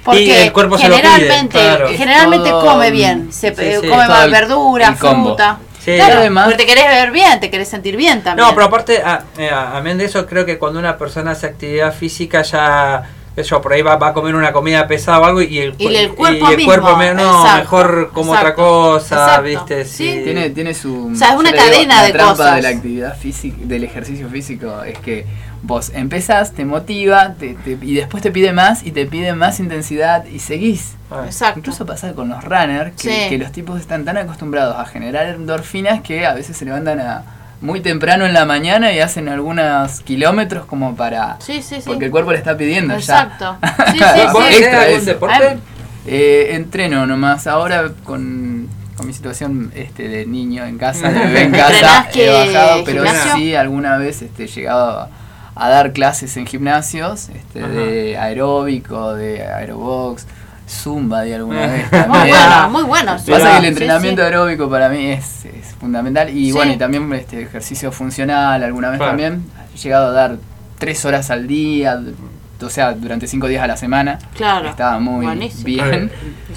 Porque 0.03 0.47
el 0.47 0.51
cuerpo 0.51 0.77
se 0.77 0.89
lo 0.89 0.97
pide, 0.97 1.07
generalmente, 1.07 1.57
claro. 1.57 1.87
generalmente 1.95 2.49
Es 2.49 2.51
todo 2.51 2.65
come 2.73 2.91
bien, 2.91 3.31
se 3.31 3.55
Sí, 3.55 3.81
sí. 3.81 3.87
come 3.87 4.05
más 4.07 4.29
verdura, 4.29 4.93
fruta. 4.95 5.59
Sí. 5.79 5.95
Claro, 5.95 6.19
Además- 6.19 6.45
porque 6.45 6.57
te 6.57 6.65
querés 6.65 6.85
ver 6.87 7.11
bien, 7.11 7.39
te 7.39 7.49
querés 7.49 7.69
sentir 7.69 7.95
bien 7.95 8.21
también. 8.21 8.45
No, 8.47 8.53
pero 8.53 8.67
aparte, 8.67 9.01
a- 9.01 9.23
eh, 9.37 9.49
a- 9.49 9.77
amén 9.77 9.97
de 9.97 10.05
eso, 10.05 10.25
creo 10.25 10.45
que 10.45 10.57
cuando 10.57 10.79
una 10.79 10.97
persona 10.97 11.31
hace 11.31 11.45
actividad 11.47 11.93
física 11.93 12.41
ya, 12.41 13.03
yo, 13.41 13.61
por 13.61 13.73
ahí 13.73 13.81
va, 13.81 13.95
va 13.95 14.09
a 14.09 14.13
comer 14.13 14.35
una 14.35 14.53
comida 14.53 14.85
pesada 14.87 15.19
o 15.19 15.25
algo 15.25 15.41
y 15.41 15.57
el, 15.57 15.75
Y 15.79 15.87
el 15.95 16.09
cu- 16.09 16.15
cuerpo 16.17 16.45
y 16.45 16.51
el 16.51 16.57
mismo, 16.57 16.71
cuerpo 16.71 16.95
me- 16.97 17.13
no, 17.15 17.41
exacto, 17.41 17.59
mejor 17.61 18.11
como 18.13 18.31
otra 18.33 18.53
cosa, 18.53 19.15
exacto, 19.15 19.43
¿viste? 19.43 19.85
sí. 19.85 20.11
Sí. 20.13 20.21
Tiene, 20.23 20.49
tiene 20.51 20.73
su. 20.75 21.07
O 21.11 21.15
sea, 21.15 21.29
es 21.33 21.39
una 21.39 21.51
digo, 21.51 21.63
cadena 21.63 21.95
la 21.95 22.03
de 22.03 22.11
trampa 22.13 22.31
cosas. 22.35 22.55
de 22.57 22.61
la 22.61 22.69
actividad 22.69 23.17
física, 23.17 23.57
del 23.61 23.83
ejercicio 23.83 24.29
físico 24.29 24.83
es 24.83 24.99
que 24.99 25.25
vos 25.63 25.91
empezás, 25.95 26.51
te 26.53 26.65
motiva 26.65 27.33
te- 27.39 27.53
te- 27.55 27.77
y 27.81 27.95
después 27.95 28.21
te 28.21 28.31
pide 28.31 28.51
más 28.53 28.83
y 28.85 28.91
te 28.91 29.05
pide 29.07 29.33
más 29.33 29.59
intensidad 29.59 30.25
y 30.25 30.39
seguís. 30.39 30.95
Ah, 31.09 31.23
Exacto. 31.25 31.59
Incluso 31.59 31.85
pasa 31.85 32.13
con 32.13 32.29
los 32.29 32.43
runners, 32.43 32.91
que, 33.01 33.23
Sí. 33.23 33.29
que 33.29 33.37
los 33.37 33.51
tipos 33.51 33.79
están 33.79 34.03
tan 34.05 34.17
acostumbrados 34.17 34.75
a 34.77 34.85
generar 34.85 35.27
endorfinas 35.27 36.01
que 36.01 36.25
a 36.25 36.33
veces 36.33 36.55
se 36.57 36.65
levantan 36.65 36.99
a 36.99 37.23
muy 37.63 37.79
temprano 37.79 38.25
en 38.25 38.33
la 38.33 38.43
mañana 38.45 38.91
y 38.91 38.99
hacen 38.99 39.29
algunos 39.29 40.01
kilómetros 40.01 40.65
como 40.65 40.95
para... 40.97 41.37
Sí, 41.39 41.61
sí, 41.61 41.75
sí. 41.77 41.83
Porque 41.85 42.05
el 42.05 42.11
cuerpo 42.11 42.31
le 42.33 42.37
está 42.37 42.57
pidiendo 42.57 42.93
Exacto. 42.93 43.57
ya. 43.97 44.13
Sí, 44.13 44.19
sí, 44.19 44.27
¿Vos 44.33 44.43
sí. 44.45 44.49
hacés 44.49 44.61
Extra 44.61 44.81
algún 44.81 44.97
eso. 44.97 45.05
deporte? 45.05 45.57
Eh, 46.05 46.47
entreno 46.51 47.07
nomás. 47.07 47.47
Ahora 47.47 47.89
con, 48.03 48.67
con 48.97 49.07
mi 49.07 49.13
situación 49.13 49.71
este, 49.75 50.09
de 50.09 50.25
niño 50.25 50.65
en 50.65 50.77
casa, 50.77 51.09
de 51.09 51.19
bebé 51.19 51.43
en 51.43 51.51
casa, 51.53 52.05
¿Entrenás 52.05 52.15
he 52.17 52.29
bajado, 52.53 52.83
pero 52.83 53.03
gimnasio? 53.05 53.31
sí 53.35 53.55
alguna 53.55 53.97
vez 53.97 54.21
este, 54.21 54.43
he 54.43 54.47
llegado 54.47 54.99
a, 54.99 55.09
a 55.55 55.69
dar 55.69 55.93
clases 55.93 56.35
en 56.35 56.45
gimnasios 56.45 57.29
este, 57.29 57.65
de 57.65 58.17
aeróbico, 58.17 59.13
de 59.13 59.41
aerobox, 59.41 60.27
zumba 60.73 61.21
de 61.21 61.35
alguna 61.35 61.67
vez 61.67 61.85
Muy 62.07 62.29
bueno, 62.29 62.69
muy 62.69 62.83
bueno. 62.83 63.11
Pasa 63.13 63.27
que 63.27 63.55
el 63.57 63.61
Sí, 63.61 63.67
entrenamiento 63.67 64.21
sí. 64.21 64.25
aeróbico 64.25 64.69
para 64.69 64.89
mí 64.89 65.05
es, 65.07 65.45
es 65.45 65.67
fundamental 65.79 66.29
y 66.29 66.47
Sí. 66.47 66.51
bueno, 66.51 66.73
y 66.73 66.77
también 66.77 67.11
este 67.13 67.41
ejercicio 67.43 67.91
funcional, 67.91 68.63
alguna 68.63 68.89
vez 68.89 68.97
Claro. 68.97 69.11
también 69.11 69.43
he 69.73 69.77
llegado 69.77 70.07
a 70.07 70.11
dar 70.11 70.37
tres 70.79 71.05
horas 71.05 71.29
al 71.31 71.47
día, 71.47 72.01
o 72.61 72.69
sea, 72.69 72.93
durante 72.93 73.27
cinco 73.27 73.47
días 73.47 73.61
a 73.63 73.67
la 73.67 73.77
semana. 73.77 74.19
Claro. 74.35 74.69
Estaba 74.69 74.99
muy 74.99 75.25
Buenísimo. 75.25 75.65
bien. 75.65 76.11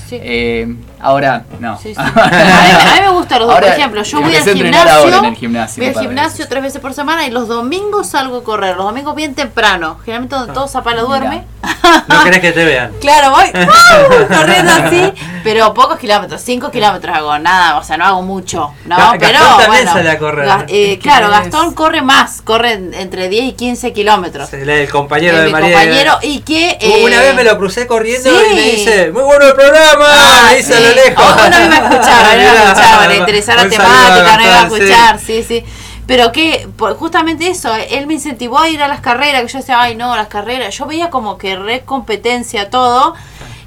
Sí. 0.08 0.18
Eh, 0.20 0.74
ahora, 1.06 1.44
no. 1.60 1.78
Sí, 1.78 1.94
sí. 1.94 2.00
A, 2.00 2.04
mí, 2.04 2.10
a 2.20 2.94
mí 2.94 3.00
me 3.02 3.08
gustan 3.10 3.38
los 3.40 3.48
dos. 3.48 3.54
Ahora, 3.56 3.68
Por 3.68 3.76
ejemplo, 3.78 4.02
yo 4.02 4.20
voy 4.20 4.36
al 4.36 4.42
gimnasio. 4.44 4.92
ahora 4.92 5.18
en 5.18 5.24
el 5.26 5.36
gimnasio, 5.36 5.84
voy 5.84 5.94
al 5.94 6.00
gimnasio 6.00 6.48
tres 6.48 6.62
veces 6.62 6.80
por 6.80 6.94
semana 6.94 7.26
y 7.26 7.30
los 7.30 7.48
domingos 7.48 8.08
salgo 8.08 8.38
a 8.38 8.44
correr. 8.44 8.76
Los 8.76 8.86
domingos 8.86 9.14
bien 9.14 9.34
temprano. 9.34 9.98
Generalmente 10.04 10.36
donde 10.36 10.52
todo 10.52 10.68
Zapala 10.68 11.02
duerme. 11.02 11.44
No 12.08 12.24
querés 12.24 12.40
que 12.40 12.52
te 12.52 12.64
vean. 12.64 12.92
Claro, 13.00 13.30
voy 13.30 13.44
¡uh! 13.46 14.34
corriendo 14.34 14.72
así, 14.72 15.12
pero 15.44 15.72
pocos 15.72 15.98
kilómetros, 15.98 16.40
5 16.42 16.70
kilómetros 16.72 17.16
hago, 17.16 17.38
nada, 17.38 17.78
o 17.78 17.84
sea, 17.84 17.96
no 17.96 18.04
hago 18.04 18.22
mucho, 18.22 18.72
¿no? 18.86 18.96
Ga- 18.96 19.16
pero 19.18 19.32
Gastón 19.38 19.48
también 19.58 19.68
bueno, 19.84 19.92
sale 19.92 20.10
a 20.10 20.18
correr. 20.18 20.48
Ga- 20.48 20.64
eh, 20.68 20.98
claro, 21.00 21.26
es- 21.26 21.32
Gastón 21.32 21.74
corre 21.74 22.02
más, 22.02 22.42
corre 22.42 22.72
en- 22.72 22.94
entre 22.94 23.28
10 23.28 23.44
y 23.44 23.52
15 23.52 23.92
kilómetros. 23.92 24.52
El, 24.52 24.68
el 24.68 24.88
compañero 24.90 25.34
Es 25.36 25.40
de 25.42 25.46
mi 25.46 25.52
María. 25.52 25.72
compañero 25.76 26.18
y 26.22 26.40
que... 26.40 26.76
eh, 26.80 27.02
Una 27.04 27.20
vez 27.20 27.34
me 27.36 27.44
lo 27.44 27.56
crucé 27.58 27.86
corriendo 27.86 28.30
sí. 28.30 28.36
y 28.50 28.54
me 28.54 28.62
dice, 28.62 29.12
muy 29.12 29.22
bueno 29.22 29.46
el 29.46 29.54
programa, 29.54 30.04
Ah, 30.08 30.46
me 30.50 30.56
dice 30.56 30.74
a 30.98 31.04
sí. 31.04 31.10
lo 31.10 31.16
lejos. 31.16 31.24
Oh, 31.26 31.34
bueno, 31.40 31.56
a 31.56 31.60
mí 31.60 31.68
me 31.68 31.76
escuchaba, 31.76 32.28
a 32.28 32.34
escuchaba, 32.70 33.06
le 33.08 33.16
interesaba 33.18 33.64
la 33.64 33.70
temática, 33.70 34.36
no 34.36 34.42
iba 34.44 34.60
a 34.60 34.62
escuchar, 34.64 35.18
sí, 35.18 35.42
sí. 35.42 35.64
Pero 36.06 36.30
que, 36.30 36.68
justamente 36.98 37.48
eso, 37.48 37.74
él 37.74 38.06
me 38.06 38.14
incentivó 38.14 38.58
a 38.60 38.68
ir 38.68 38.80
a 38.82 38.86
las 38.88 39.00
carreras, 39.00 39.42
que 39.42 39.48
yo 39.48 39.58
decía, 39.58 39.80
ay 39.80 39.96
no, 39.96 40.14
las 40.16 40.28
carreras, 40.28 40.72
yo 40.76 40.86
veía 40.86 41.10
como 41.10 41.36
que 41.36 41.56
re 41.56 41.80
competencia 41.84 42.70
todo, 42.70 43.14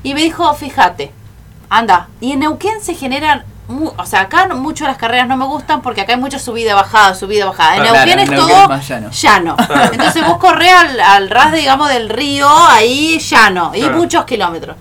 y 0.03 0.14
me 0.14 0.22
dijo, 0.22 0.53
fíjate, 0.53 1.11
anda, 1.69 2.07
y 2.22 2.31
en 2.31 2.39
Neuquén 2.39 2.81
se 2.81 2.95
generan, 2.95 3.43
o 3.97 4.06
sea, 4.06 4.22
acá 4.22 4.45
no- 4.47 4.56
mucho 4.56 4.85
las 4.88 4.95
carreras 4.97 5.27
no 5.27 5.35
me 5.35 5.43
gustan 5.45 5.81
porque 5.81 5.99
acá 6.01 6.14
hay 6.14 6.19
mucha 6.19 6.39
subida, 6.39 6.73
bajada, 6.76 7.14
subida, 7.14 7.45
bajada. 7.45 7.76
En 7.76 7.81
Claro, 7.84 7.95
Neuquén 7.97 8.19
en 8.19 8.23
es 8.23 8.30
Neuquén 8.31 8.56
todo 8.65 8.73
es 8.76 8.88
llano. 8.88 9.10
llano. 9.11 9.56
Claro. 9.68 9.89
Entonces 9.91 10.26
vos 10.26 10.38
corres 10.38 10.72
al, 10.73 10.99
al 10.99 11.30
ras, 11.30 11.51
digamos, 11.51 11.89
del 11.89 12.07
río, 12.10 12.47
ahí 12.69 13.19
llano, 13.19 13.72
y 13.76 13.81
Claro. 13.81 13.97
muchos 13.97 14.23
kilómetros. 14.26 14.76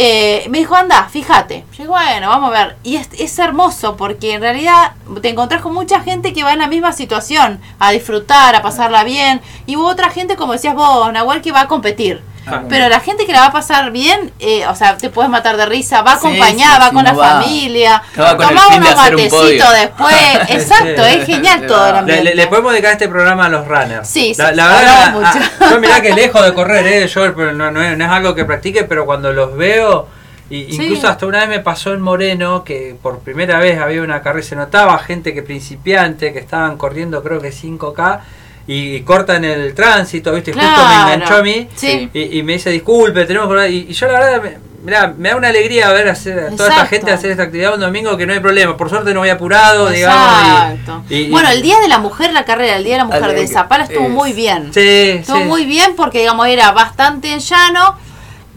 Eh, 0.00 0.46
me 0.48 0.58
dijo, 0.58 0.76
anda, 0.76 1.08
fíjate. 1.08 1.64
Yo 1.72 1.78
digo, 1.82 1.94
bueno, 1.94 2.28
vamos 2.28 2.50
a 2.50 2.66
ver. 2.66 2.76
Y 2.84 2.94
es, 2.94 3.08
es 3.18 3.36
hermoso 3.40 3.96
porque 3.96 4.34
en 4.34 4.40
realidad 4.40 4.92
te 5.20 5.28
encontrás 5.28 5.60
con 5.60 5.74
mucha 5.74 6.00
gente 6.02 6.32
que 6.32 6.44
va 6.44 6.52
en 6.52 6.60
la 6.60 6.68
misma 6.68 6.92
situación, 6.92 7.60
a 7.80 7.90
disfrutar, 7.90 8.54
a 8.54 8.62
pasarla 8.62 9.02
bien. 9.02 9.40
Y 9.66 9.74
hubo 9.74 9.88
otra 9.88 10.10
gente, 10.10 10.36
como 10.36 10.52
decías 10.52 10.76
vos, 10.76 11.12
Nahuel, 11.12 11.42
que 11.42 11.50
va 11.50 11.62
a 11.62 11.66
competir. 11.66 12.22
Claro. 12.48 12.66
Pero 12.68 12.88
la 12.88 13.00
gente 13.00 13.26
que 13.26 13.32
la 13.32 13.40
va 13.40 13.46
a 13.46 13.52
pasar 13.52 13.90
bien, 13.90 14.32
eh, 14.40 14.66
o 14.66 14.74
sea, 14.74 14.96
te 14.96 15.10
puedes 15.10 15.30
matar 15.30 15.56
de 15.56 15.66
risa, 15.66 16.02
va 16.02 16.12
Sí, 16.18 16.26
acompañada, 16.26 16.74
sí, 16.76 16.80
va 16.80 16.88
sí, 16.88 16.94
con 16.94 17.04
no 17.04 17.10
la 17.12 17.16
va- 17.16 17.42
familia, 17.42 18.02
no 18.16 18.24
de 18.36 18.76
unos 18.78 18.96
matecitos 18.96 19.72
después. 19.74 20.14
Exacto, 20.48 21.04
Sí. 21.04 21.14
es 21.18 21.26
genial 21.26 21.66
todo 21.66 21.86
el 21.88 21.96
ambiente. 21.96 22.24
Le, 22.24 22.30
le- 22.30 22.36
le 22.36 22.46
podemos 22.48 22.72
dedicar 22.72 22.92
este 22.92 23.08
programa 23.08 23.46
a 23.46 23.48
los 23.48 23.66
runners. 23.68 24.08
Sí, 24.08 24.34
sí, 24.34 24.40
la, 24.42 24.52
la 24.52 24.66
verdad, 24.68 25.12
mucho. 25.12 25.28
ah, 25.60 25.66
yo 25.70 25.80
mirá 25.80 26.00
que 26.00 26.12
lejos 26.14 26.44
de 26.44 26.54
correr, 26.54 26.86
eh, 26.86 27.06
yo 27.06 27.34
pero 27.34 27.52
no, 27.52 27.70
no 27.70 27.82
es, 27.82 27.96
no 27.96 28.04
es 28.04 28.10
algo 28.10 28.34
que 28.34 28.44
practique, 28.44 28.84
pero 28.84 29.04
cuando 29.06 29.32
los 29.32 29.56
veo, 29.56 30.08
Y 30.50 30.74
incluso 30.74 31.06
hasta 31.08 31.26
una 31.26 31.40
vez 31.40 31.48
me 31.50 31.60
pasó 31.60 31.92
en 31.92 32.00
Moreno 32.00 32.64
que 32.64 32.96
por 33.02 33.18
primera 33.18 33.58
vez 33.58 33.78
había 33.78 34.00
una 34.00 34.22
carrera, 34.22 34.46
se 34.46 34.56
notaba 34.56 34.98
gente 34.98 35.34
que 35.34 35.42
principiante, 35.42 36.32
que 36.32 36.38
estaban 36.38 36.78
corriendo 36.78 37.22
creo 37.22 37.38
que 37.38 37.52
5K 37.52 38.20
y, 38.68 39.00
cortan 39.00 39.44
el 39.44 39.74
tránsito, 39.74 40.32
¿viste? 40.32 40.52
Justo 40.52 40.68
me 40.68 41.14
enganchó 41.14 41.36
a 41.36 41.42
mí 41.42 41.68
y, 42.12 42.42
me 42.42 42.52
dice 42.52 42.70
disculpe, 42.70 43.24
tenemos 43.24 43.52
que... 43.52 43.70
Y, 43.70 43.86
y 43.88 43.92
yo 43.92 44.06
la 44.06 44.20
verdad 44.20 44.58
Mirá, 44.82 45.12
me 45.18 45.30
da 45.30 45.36
una 45.36 45.48
alegría 45.48 45.92
ver 45.92 46.08
a, 46.08 46.14
toda 46.14 46.68
esta 46.70 46.86
gente 46.86 47.10
hacer 47.10 47.32
esta 47.32 47.42
actividad 47.42 47.74
un 47.74 47.80
domingo 47.80 48.16
que 48.16 48.26
no 48.26 48.32
hay 48.32 48.38
problema. 48.38 48.76
Por 48.76 48.88
suerte 48.88 49.12
no 49.12 49.20
voy 49.20 49.28
apurado, 49.28 49.90
digamos. 49.90 50.78
bueno, 51.30 51.50
el 51.50 51.62
Día 51.62 51.80
de 51.80 51.88
la 51.88 51.98
Mujer, 51.98 52.32
la 52.32 52.44
carrera, 52.44 52.76
el 52.76 52.84
Día 52.84 52.94
de 52.94 52.98
la 52.98 53.04
Mujer 53.04 53.34
de 53.34 53.48
Zapala 53.48 53.84
estuvo 53.84 54.08
muy 54.08 54.32
bien. 54.32 54.72
Sí, 54.72 54.80
estuvo 54.80 55.40
muy 55.40 55.66
bien 55.66 55.94
porque, 55.96 56.20
digamos, 56.20 56.46
era 56.46 56.70
bastante 56.70 57.32
en 57.32 57.40
llano. 57.40 57.96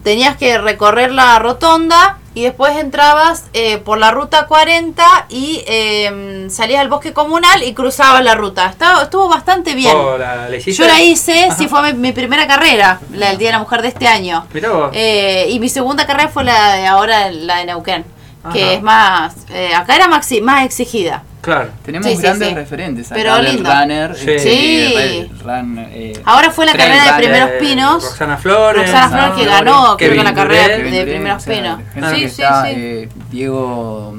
Tenías 0.04 0.36
que 0.36 0.58
recorrer 0.58 1.12
la 1.12 1.38
rotonda 1.38 2.18
y 2.34 2.42
después 2.42 2.76
entrabas 2.76 3.44
eh, 3.52 3.78
por 3.78 3.98
la 3.98 4.10
ruta 4.10 4.46
40 4.46 5.26
y 5.28 5.62
eh, 5.66 6.46
salías 6.50 6.80
al 6.80 6.88
bosque 6.88 7.12
comunal 7.12 7.62
y 7.62 7.74
cruzabas 7.74 8.24
la 8.24 8.34
ruta. 8.34 8.66
Estaba, 8.66 9.02
estuvo 9.02 9.28
bastante 9.28 9.74
bien. 9.74 9.94
Oh, 9.94 10.16
Yo 10.18 10.86
la 10.86 11.02
hice, 11.02 11.48
sí 11.56 11.68
fue 11.68 11.92
mi, 11.92 12.12
primera 12.12 12.46
carrera, 12.46 13.00
la 13.12 13.28
del 13.28 13.38
Día 13.38 13.48
de 13.48 13.52
la 13.52 13.58
Mujer 13.58 13.82
de 13.82 13.88
este 13.88 14.06
año. 14.06 14.46
Eh, 14.92 15.46
y 15.50 15.60
mi 15.60 15.68
segunda 15.68 16.06
carrera 16.06 16.28
fue 16.28 16.44
la 16.44 16.74
de 16.74 16.86
ahora, 16.86 17.30
la 17.30 17.58
de 17.58 17.66
Neuquén, 17.66 18.04
que 18.52 18.74
es 18.74 18.82
más, 18.82 19.34
eh, 19.50 19.74
acá 19.74 19.96
era 19.96 20.08
más, 20.08 20.28
más 20.42 20.64
exigida. 20.64 21.24
Claro. 21.42 21.70
Tenemos 21.84 22.20
grandes 22.20 22.54
referentes 22.54 23.10
acá 23.10 23.20
Pero 23.20 23.42
lindo. 23.42 23.68
runner. 23.68 24.16
Sí. 24.16 24.28
Eh, 24.38 26.22
Ahora 26.24 26.50
fue 26.52 26.64
la 26.64 26.72
carrera 26.72 27.04
de 27.04 27.22
Primeros 27.22 27.50
Pinos. 27.58 28.04
Roxana 28.04 28.36
Flores. 28.38 28.82
Roxana 28.82 29.08
Flores 29.08 29.32
que 29.36 29.44
ganó, 29.44 29.96
creo 29.96 30.12
que 30.12 30.22
la 30.22 30.34
carrera 30.34 30.78
de, 30.78 31.04
Primeros 31.04 31.44
Pinos. 31.44 31.80
Sí, 32.14 32.28
sí, 32.30 32.42
sí. 32.64 33.08
Diego 33.30 34.16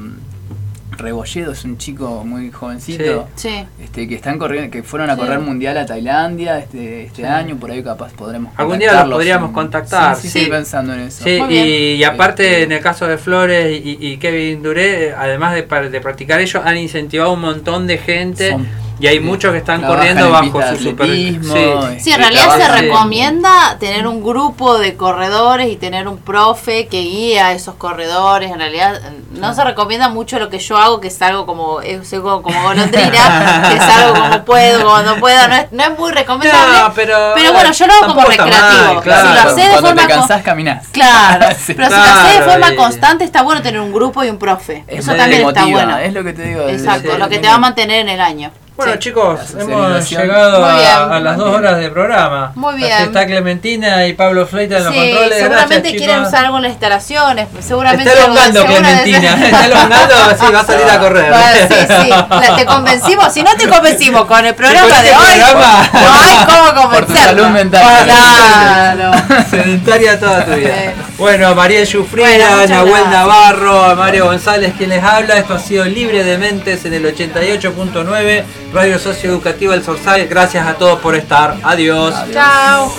Rebolledo 1.04 1.52
es 1.52 1.66
un 1.66 1.78
chico 1.78 2.24
muy 2.26 2.50
jovencito 2.50 3.28
Este, 3.36 4.08
que 4.08 4.16
están 4.16 4.40
corriendo, 4.40 4.72
que 4.72 4.84
fueron 4.84 5.10
a 5.10 5.18
correr 5.18 5.40
mundial 5.40 5.78
a 5.78 5.86
Tailandia 5.86 6.60
este, 6.60 7.04
este 7.04 7.28
año, 7.28 7.58
por 7.58 7.72
ahí 7.72 7.84
capaz 7.84 8.14
podremos 8.14 8.54
Algún 8.58 8.80
día 8.80 9.04
los 9.04 9.16
podríamos 9.16 9.52
contactar. 9.52 10.16
Sí, 10.16 10.30
sí, 10.30 10.46
pensando 10.46 10.94
en 10.94 11.02
eso. 11.02 11.28
Y, 11.28 12.04
aparte 12.04 12.46
este, 12.46 12.64
en 12.64 12.72
el 12.72 12.82
caso 12.82 13.08
de 13.08 13.18
Flores 13.18 13.82
y, 13.84 14.18
Kevin 14.18 14.64
Duré, 14.64 15.14
además 15.14 15.54
de, 15.56 15.64
de, 15.90 16.02
practicar 16.02 16.40
ellos, 16.40 16.64
han 16.66 16.78
incentivado 16.78 17.34
un 17.34 17.42
montón 17.42 17.86
de 17.88 17.98
gente. 17.98 18.58
Y 19.00 19.08
hay 19.08 19.20
muchos 19.20 19.52
que 19.52 19.58
están 19.58 19.82
corriendo 19.82 20.30
bajo 20.30 20.62
su 20.70 20.78
supervismo. 20.78 21.54
Sí. 22.00 22.12
en 22.12 22.20
realidad 22.20 22.58
se 22.58 22.68
recomienda 22.68 23.78
tener 23.80 24.08
un 24.08 24.24
grupo 24.24 24.78
de 24.78 24.96
corredores 24.96 25.70
y 25.70 25.76
tener 25.76 26.08
un 26.08 26.18
profe 26.18 26.88
que 26.88 27.02
guía 27.02 27.48
a 27.48 27.52
esos 27.54 27.76
corredores. 27.76 28.52
En 28.52 28.60
realidad 28.60 29.02
no 29.32 29.54
se 29.54 29.64
recomienda 29.64 30.10
mucho 30.10 30.40
lo 30.40 30.50
que 30.50 30.60
yo 30.60 30.78
hago, 30.78 31.02
que 31.02 31.08
es 31.08 31.22
algo 31.22 31.46
como, 31.46 31.82
es 31.82 32.10
como 32.10 32.42
golondrina, 32.42 33.68
que 33.70 33.76
es 33.76 33.82
algo 33.82 34.20
como 34.20 34.46
puedo, 34.46 34.86
como 34.86 35.02
no 35.02 35.16
puedo. 35.18 35.48
No 35.48 35.56
es, 35.56 35.72
no 35.72 35.84
es 35.84 36.00
muy 36.00 36.12
recomendable. 36.12 36.92
pero, 36.96 37.34
pero, 37.36 37.54
bueno, 37.54 37.72
yo 37.72 37.88
lo 37.88 37.94
hago 37.94 38.08
como 38.08 38.28
recreativo. 38.28 39.02
claro. 39.02 39.28
Si 39.28 39.34
lo 39.34 39.42
haces 39.42 39.72
de 39.72 39.82
forma 39.82 40.02
te 40.02 40.08
cansás, 40.08 40.42
caminás. 40.44 40.88
Claro, 40.90 41.46
pero 41.68 41.90
si 41.90 41.96
lo 41.96 42.04
haces 42.04 42.40
de 42.40 42.46
forma 42.46 42.76
constante, 42.76 43.24
está 43.24 43.42
bueno 43.42 43.62
tener 43.62 43.82
un 43.82 43.92
grupo 43.92 44.24
y 44.24 44.30
un 44.30 44.38
profe. 44.38 44.84
Eso 44.88 45.14
también 45.16 45.48
está 45.48 45.66
bueno. 45.66 45.98
Es 45.98 46.14
lo 46.14 46.24
que 46.24 46.34
te 46.34 46.44
digo. 46.44 46.68
Exacto, 46.68 47.18
lo 47.18 47.30
que 47.30 47.40
te 47.40 47.48
va 47.48 47.56
a 47.56 47.60
mantener 47.60 48.02
en 48.02 48.10
el 48.10 48.22
año. 48.22 48.52
Bueno 48.76 48.96
chicos, 48.96 49.40
hemos 49.60 50.10
llegado 50.10 50.66
a, 50.66 51.20
las 51.20 51.38
dos 51.38 51.56
horas 51.56 51.78
de 51.78 51.92
programa. 51.92 52.52
Muy 52.56 52.76
bien. 52.76 53.04
está 53.04 53.28
Clementina 53.28 54.08
y 54.08 54.14
Pablo 54.14 54.48
Fleita 54.48 54.78
en 54.78 54.86
los 54.86 54.94
controles. 54.94 55.38
Seguramente 55.38 55.96
quieren 55.96 56.22
usar 56.22 56.46
algo 56.46 56.58
en 56.58 56.64
las 56.64 56.72
instalaciones. 56.72 57.48
Seguramente 57.60 58.10
está 58.10 58.24
elongando 58.24 58.66
Clementina. 58.66 59.46
está 59.46 59.66
elongando, 59.68 60.16
sí, 60.40 60.52
va 60.52 60.60
a 60.60 60.66
salir 60.66 60.90
a 60.90 61.00
correr. 61.00 61.34
sí, 61.68 61.76
sí. 61.88 62.56
te 62.56 62.66
convencimos. 62.66 63.34
Si 63.34 63.44
no 63.44 63.56
te 63.56 63.70
convencimos 63.70 64.26
con 64.26 64.44
el 64.44 64.56
programa 64.56 65.02
de 65.04 65.10
hoy, 65.16 65.38
no 65.38 66.14
hay 66.14 66.38
cómo 66.46 66.82
convencer. 66.82 67.16
Por 67.16 67.26
salud 67.26 67.48
mental. 67.50 68.06
Claro. 68.06 69.12
Sedentaria 69.52 70.20
toda 70.20 70.46
tu 70.46 70.52
vida. 70.54 70.94
Bueno, 71.20 71.54
Mariel 71.54 71.86
Yufrida, 71.86 72.66
Nahuel 72.68 73.10
Navarro, 73.12 73.96
Mario 73.96 74.26
González 74.26 74.74
quien 74.76 74.90
les 74.90 75.04
habla. 75.04 75.38
Esto 75.38 75.54
ha 75.54 75.60
sido 75.60 75.86
Libre 75.86 76.24
de 76.24 76.40
Mentes 76.40 76.86
en 76.86 76.96
el 76.96 77.06
88.9. 77.06 78.44
Radio 78.74 78.98
Socioeducativa 78.98 79.76
El 79.76 79.84
Sorsal. 79.84 80.28
Gracias 80.28 80.66
a 80.66 80.74
todos 80.74 81.00
por 81.00 81.16
estar. 81.16 81.58
Adiós. 81.64 82.16
Chao. 82.32 82.92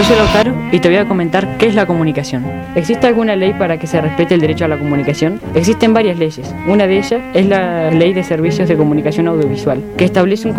Yo 0.00 0.06
soy 0.06 0.16
Lautaro 0.16 0.54
y 0.72 0.78
te 0.78 0.88
voy 0.88 0.96
a 0.96 1.06
comentar 1.06 1.58
qué 1.58 1.66
es 1.66 1.74
la 1.74 1.84
comunicación. 1.84 2.42
¿Existe 2.74 3.06
alguna 3.06 3.36
ley 3.36 3.52
para 3.52 3.78
que 3.78 3.86
se 3.86 4.00
respete 4.00 4.34
el 4.34 4.40
derecho 4.40 4.64
a 4.64 4.68
la 4.68 4.78
comunicación? 4.78 5.38
Existen 5.54 5.92
varias 5.92 6.18
leyes. 6.18 6.54
Una 6.66 6.86
de 6.86 6.96
ellas 6.96 7.20
es 7.34 7.44
la 7.44 7.90
Ley 7.90 8.14
de 8.14 8.22
Servicios 8.22 8.66
de 8.66 8.78
Comunicación 8.78 9.28
Audiovisual, 9.28 9.82
que 9.98 10.06
establece 10.06 10.46
un 10.46 10.48